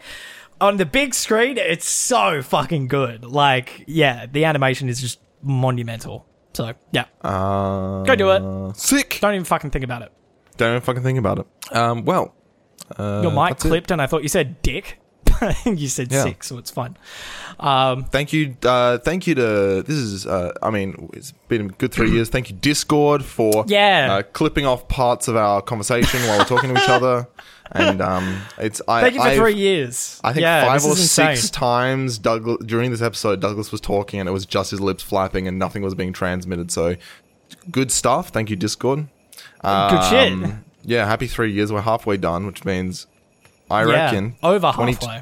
on 0.61 0.77
the 0.77 0.85
big 0.85 1.15
screen, 1.15 1.57
it's 1.57 1.89
so 1.89 2.43
fucking 2.43 2.89
good. 2.89 3.25
Like, 3.25 3.85
yeah, 3.87 4.27
the 4.31 4.45
animation 4.45 4.91
is 4.91 5.01
just 5.01 5.19
monumental. 5.43 6.27
So 6.61 6.75
yeah, 6.93 7.05
Uh, 7.25 8.03
Go 8.05 8.15
do 8.17 8.31
it. 8.33 8.77
Sick. 8.77 9.19
don't 9.23 9.33
even 9.35 9.45
fucking 9.47 9.71
think 9.71 9.83
about 9.85 10.03
it. 10.03 10.13
Don't 10.59 10.73
even 10.73 10.83
fucking 10.83 11.03
think 11.03 11.19
about 11.19 11.39
it. 11.39 11.47
Um, 11.75 12.05
well, 12.05 12.35
uh, 12.99 13.21
Your 13.23 13.33
mic 13.33 13.51
that's 13.51 13.65
it. 13.65 13.69
clipped, 13.69 13.91
and 13.91 14.03
I 14.03 14.07
thought 14.07 14.23
you 14.23 14.29
said 14.29 14.61
dick. 14.61 15.00
you 15.65 15.89
said 15.89 16.11
Yeah. 16.13 16.23
six, 16.25 16.47
so 16.49 16.59
it's 16.59 16.71
fine. 16.71 16.97
Um, 17.59 18.05
Thank 18.05 18.33
you, 18.33 18.57
uh, 18.63 18.99
thank 18.99 19.27
you 19.27 19.35
to 19.35 19.83
this 19.87 19.97
is. 19.97 20.27
Uh, 20.27 20.53
I 20.63 20.71
mean, 20.71 21.11
it's 21.13 21.33
been 21.49 21.67
a 21.67 21.69
good 21.69 21.93
three 21.93 22.11
years. 22.11 22.29
Thank 22.29 22.51
you, 22.51 22.57
Discord, 22.57 23.25
for 23.25 23.65
Yeah. 23.67 24.09
uh, 24.11 24.23
clipping 24.23 24.67
off 24.67 24.89
parts 24.89 25.29
of 25.29 25.37
our 25.37 25.61
conversation 25.63 26.21
while 26.27 26.39
we're 26.39 26.45
talking 26.45 26.75
to 26.75 26.83
each 26.83 26.89
other. 26.89 27.27
And 27.73 28.03
um, 28.03 28.43
it's 28.59 28.83
I, 28.89 29.01
thank 29.03 29.15
you 29.15 29.21
for 29.21 29.29
I've- 29.29 29.37
3 29.39 29.55
years. 29.55 30.21
I 30.25 30.33
think 30.33 30.43
yeah, 30.43 30.67
five 30.67 30.85
or 30.85 30.97
six 30.97 31.51
times 31.51 32.19
Douglas 32.19 32.57
during 32.67 32.91
this 32.91 33.01
episode, 33.01 33.41
Douglas 33.41 33.71
was 33.71 33.81
talking 33.81 34.19
and 34.19 34.29
it 34.29 34.33
was 34.33 34.45
just 34.45 34.73
his 34.73 34.81
lips 34.81 35.05
flapping 35.05 35.47
and 35.47 35.57
nothing 35.57 35.81
was 35.85 35.95
being 35.95 36.13
transmitted. 36.13 36.73
So 36.73 36.97
good 37.71 37.93
stuff. 37.93 38.31
Thank 38.31 38.51
you, 38.51 38.57
Discord. 38.57 39.07
Good 39.63 40.03
shit. 40.11 40.33
Um, 40.33 40.65
Yeah, 40.83 41.07
happy 41.07 41.29
three 41.29 41.53
years. 41.53 41.73
We're 41.73 41.83
halfway 41.83 42.17
done, 42.17 42.45
which 42.45 42.65
means 42.65 43.07
I 43.71 43.85
Yeah, 43.87 44.05
reckon 44.05 44.37
over 44.43 44.73
20 44.75 44.93
halfway. 44.93 45.17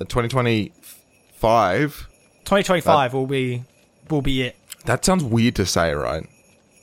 uh, 0.00 0.04
2025. 0.04 2.06
2025 2.44 3.14
will 3.14 3.26
be 3.26 3.64
will 4.10 4.22
be 4.22 4.42
it. 4.42 4.56
That 4.86 5.04
sounds 5.04 5.22
weird 5.24 5.54
to 5.56 5.66
say, 5.66 5.92
right? 5.92 6.24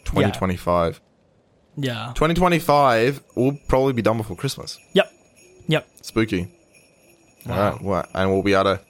2025. 0.05 1.01
Yeah. 1.77 2.11
2025 2.15 3.21
will 3.35 3.57
probably 3.67 3.93
be 3.93 4.01
done 4.01 4.17
before 4.17 4.35
Christmas. 4.37 4.77
Yep. 4.93 5.11
Yep. 5.67 5.87
Spooky. 6.01 6.47
Wow. 7.45 7.55
All 7.65 7.71
right. 7.71 7.81
Well, 7.81 8.05
and 8.13 8.31
we'll 8.31 8.43
be 8.43 8.53
able 8.53 8.75
to. 8.75 8.81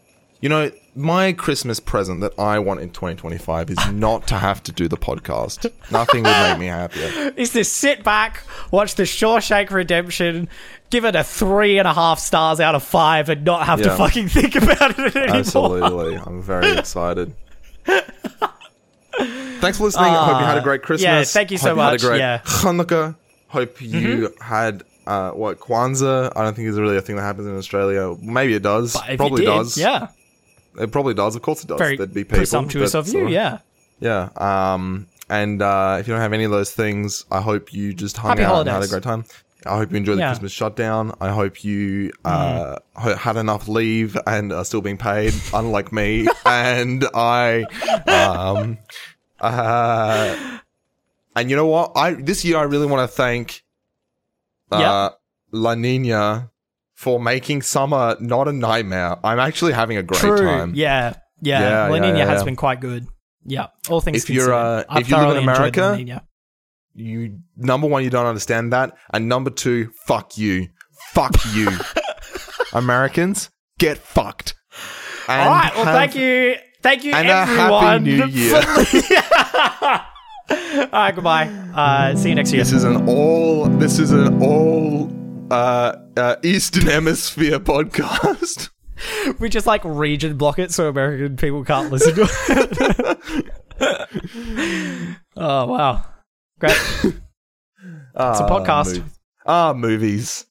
You 0.41 0.49
know, 0.49 0.71
my 0.95 1.33
Christmas 1.33 1.79
present 1.79 2.21
that 2.21 2.37
I 2.37 2.59
want 2.59 2.79
in 2.81 2.89
2025 2.89 3.69
is 3.71 3.77
not 3.91 4.27
to 4.27 4.35
have 4.35 4.61
to 4.63 4.71
do 4.71 4.87
the 4.87 4.97
podcast. 4.97 5.71
Nothing 5.91 6.23
would 6.23 6.49
make 6.49 6.59
me 6.59 6.67
happier. 6.67 7.33
Is 7.37 7.51
to 7.51 7.63
sit 7.63 8.03
back, 8.03 8.43
watch 8.71 8.95
the 8.95 9.03
Shawshank 9.03 9.71
Redemption, 9.71 10.47
give 10.89 11.05
it 11.05 11.15
a 11.15 11.23
three 11.23 11.79
and 11.79 11.87
a 11.87 11.93
half 11.93 12.19
stars 12.19 12.59
out 12.59 12.75
of 12.75 12.83
five, 12.83 13.29
and 13.29 13.43
not 13.43 13.65
have 13.65 13.81
to 13.81 13.95
fucking 13.95 14.27
think 14.27 14.55
about 14.61 14.99
it 14.99 15.15
anymore. 15.15 15.37
Absolutely. 15.37 16.15
I'm 16.17 16.41
very 16.41 16.77
excited. 16.77 17.33
Thanks 17.85 19.77
for 19.77 19.85
listening. 19.85 20.05
I 20.05 20.25
hope 20.25 20.39
you 20.41 20.45
had 20.45 20.57
a 20.57 20.61
great 20.61 20.83
Christmas. 20.83 21.03
yeah, 21.03 21.23
thank 21.23 21.51
you 21.51 21.57
so 21.57 21.69
Hope 21.69 21.77
you 21.77 21.81
had 21.81 21.91
much, 21.93 22.03
a 22.03 22.07
great 22.07 22.19
yeah. 22.19 22.37
Mm-hmm. 22.39 22.81
Hanukkah. 22.81 23.15
Hope 23.47 23.81
you 23.81 24.33
had 24.41 24.83
uh, 25.07 25.31
what 25.31 25.59
Kwanzaa. 25.59 26.33
I 26.35 26.43
don't 26.43 26.55
think 26.55 26.67
is 26.67 26.79
really 26.79 26.97
a 26.97 27.01
thing 27.01 27.15
that 27.15 27.21
happens 27.23 27.47
in 27.47 27.55
Australia. 27.55 28.15
Maybe 28.21 28.53
it 28.53 28.63
does. 28.63 28.97
Probably 29.15 29.41
did, 29.41 29.47
does. 29.47 29.77
Yeah. 29.77 30.09
It 30.79 30.91
probably 30.91 31.13
does. 31.13 31.35
Of 31.35 31.41
course 31.41 31.63
it 31.63 31.67
does. 31.67 31.79
Very 31.79 31.97
There'd 31.97 32.13
be 32.13 32.23
people 32.23 32.37
presumptuous 32.37 32.93
of 32.95 33.07
you. 33.07 33.11
sort 33.13 33.23
of- 33.25 33.29
Yeah. 33.31 33.59
Yeah. 33.99 34.29
Um, 34.37 35.07
and 35.29 35.61
uh, 35.61 35.97
if 35.99 36.07
you 36.07 36.13
don't 36.13 36.21
have 36.21 36.33
any 36.33 36.43
of 36.43 36.51
those 36.51 36.71
things, 36.71 37.25
I 37.31 37.41
hope 37.41 37.73
you 37.73 37.93
just 37.93 38.17
hung 38.17 38.29
Happy 38.31 38.43
out 38.43 38.59
and 38.61 38.69
had 38.69 38.83
a 38.83 38.87
great 38.87 39.03
time. 39.03 39.25
I 39.65 39.77
hope 39.77 39.89
you 39.91 39.97
enjoyed 39.97 40.19
the 40.19 40.27
Christmas 40.27 40.51
shutdown. 40.51 41.15
I 41.19 41.29
hope 41.29 41.63
you 41.63 42.11
uh, 42.23 42.75
Mm. 42.97 43.17
had 43.17 43.35
enough 43.37 43.67
leave 43.67 44.15
and 44.27 44.53
are 44.53 44.63
still 44.63 44.81
being 44.81 44.97
paid, 44.97 45.33
unlike 45.53 45.91
me. 45.91 46.27
and 46.45 47.03
I, 47.15 47.63
um, 48.05 48.77
uh, 49.39 50.57
and 51.35 51.49
you 51.49 51.55
know 51.55 51.65
what? 51.65 51.93
I 51.95 52.13
this 52.13 52.45
year 52.45 52.57
I 52.57 52.63
really 52.63 52.85
want 52.85 53.09
to 53.09 53.15
thank 53.15 53.63
uh, 54.71 54.79
Yeah. 54.79 55.09
La 55.51 55.73
Nina 55.75 56.51
for 56.95 57.19
making 57.19 57.61
summer 57.61 58.15
not 58.19 58.47
a 58.47 58.51
nightmare. 58.53 59.17
I'm 59.23 59.39
actually 59.39 59.73
having 59.73 59.97
a 59.97 60.03
great 60.03 60.19
True. 60.21 60.37
time. 60.37 60.73
Yeah. 60.75 61.13
Yeah. 61.41 61.59
Yeah, 61.59 61.87
La 61.89 61.99
Nina 61.99 62.17
yeah, 62.17 62.25
has 62.25 62.41
yeah. 62.41 62.45
been 62.45 62.55
quite 62.55 62.79
good. 62.79 63.05
Yeah. 63.45 63.67
All 63.89 64.01
things 64.01 64.23
If 64.23 64.29
you're, 64.29 64.45
considered. 64.45 64.55
uh, 64.55 64.83
I've 64.89 65.01
if 65.01 65.09
you 65.09 65.17
live 65.17 65.37
in 65.37 65.45
thoroughly 65.45 65.69
enjoyed 65.69 65.77
La 65.77 65.85
America, 65.93 66.25
you 66.95 67.39
number 67.57 67.87
one, 67.87 68.03
you 68.03 68.09
don't 68.09 68.25
understand 68.25 68.71
that, 68.73 68.95
and 69.13 69.27
number 69.27 69.49
two, 69.49 69.91
fuck 70.07 70.37
you, 70.37 70.69
fuck 71.13 71.35
you, 71.53 71.69
Americans, 72.73 73.49
get 73.77 73.97
fucked. 73.97 74.55
And 75.27 75.41
All 75.41 75.49
right. 75.49 75.75
Well, 75.75 75.85
have- 75.85 75.95
thank 75.95 76.15
you. 76.15 76.55
Thank 76.81 77.03
you, 77.03 77.13
and 77.13 77.27
a 77.27 77.45
happy 77.45 78.03
new 78.03 78.25
year. 78.27 78.55
All 80.49 80.87
right. 80.93 81.15
Goodbye. 81.15 81.47
Uh, 81.73 82.15
see 82.15 82.29
you 82.29 82.35
next 82.35 82.53
year. 82.53 82.63
This 82.63 82.71
is 82.71 82.83
an 82.83 83.09
all. 83.09 83.65
This 83.65 83.97
is 83.99 84.11
an 84.11 84.41
all. 84.41 85.11
Uh, 85.51 85.95
uh, 86.17 86.35
Eastern 86.43 86.87
Hemisphere 86.87 87.59
podcast. 87.59 88.69
we 89.39 89.49
just 89.49 89.67
like 89.67 89.81
region 89.83 90.37
block 90.37 90.59
it 90.59 90.71
so 90.71 90.89
American 90.89 91.37
people 91.37 91.63
can't 91.63 91.91
listen 91.91 92.15
to 92.15 92.27
it. 93.79 95.17
oh 95.35 95.65
wow, 95.67 96.05
great! 96.59 96.77
It's 98.17 98.39
a 98.39 98.43
podcast. 98.43 99.03
Ah, 99.45 99.73
movies. 99.73 100.45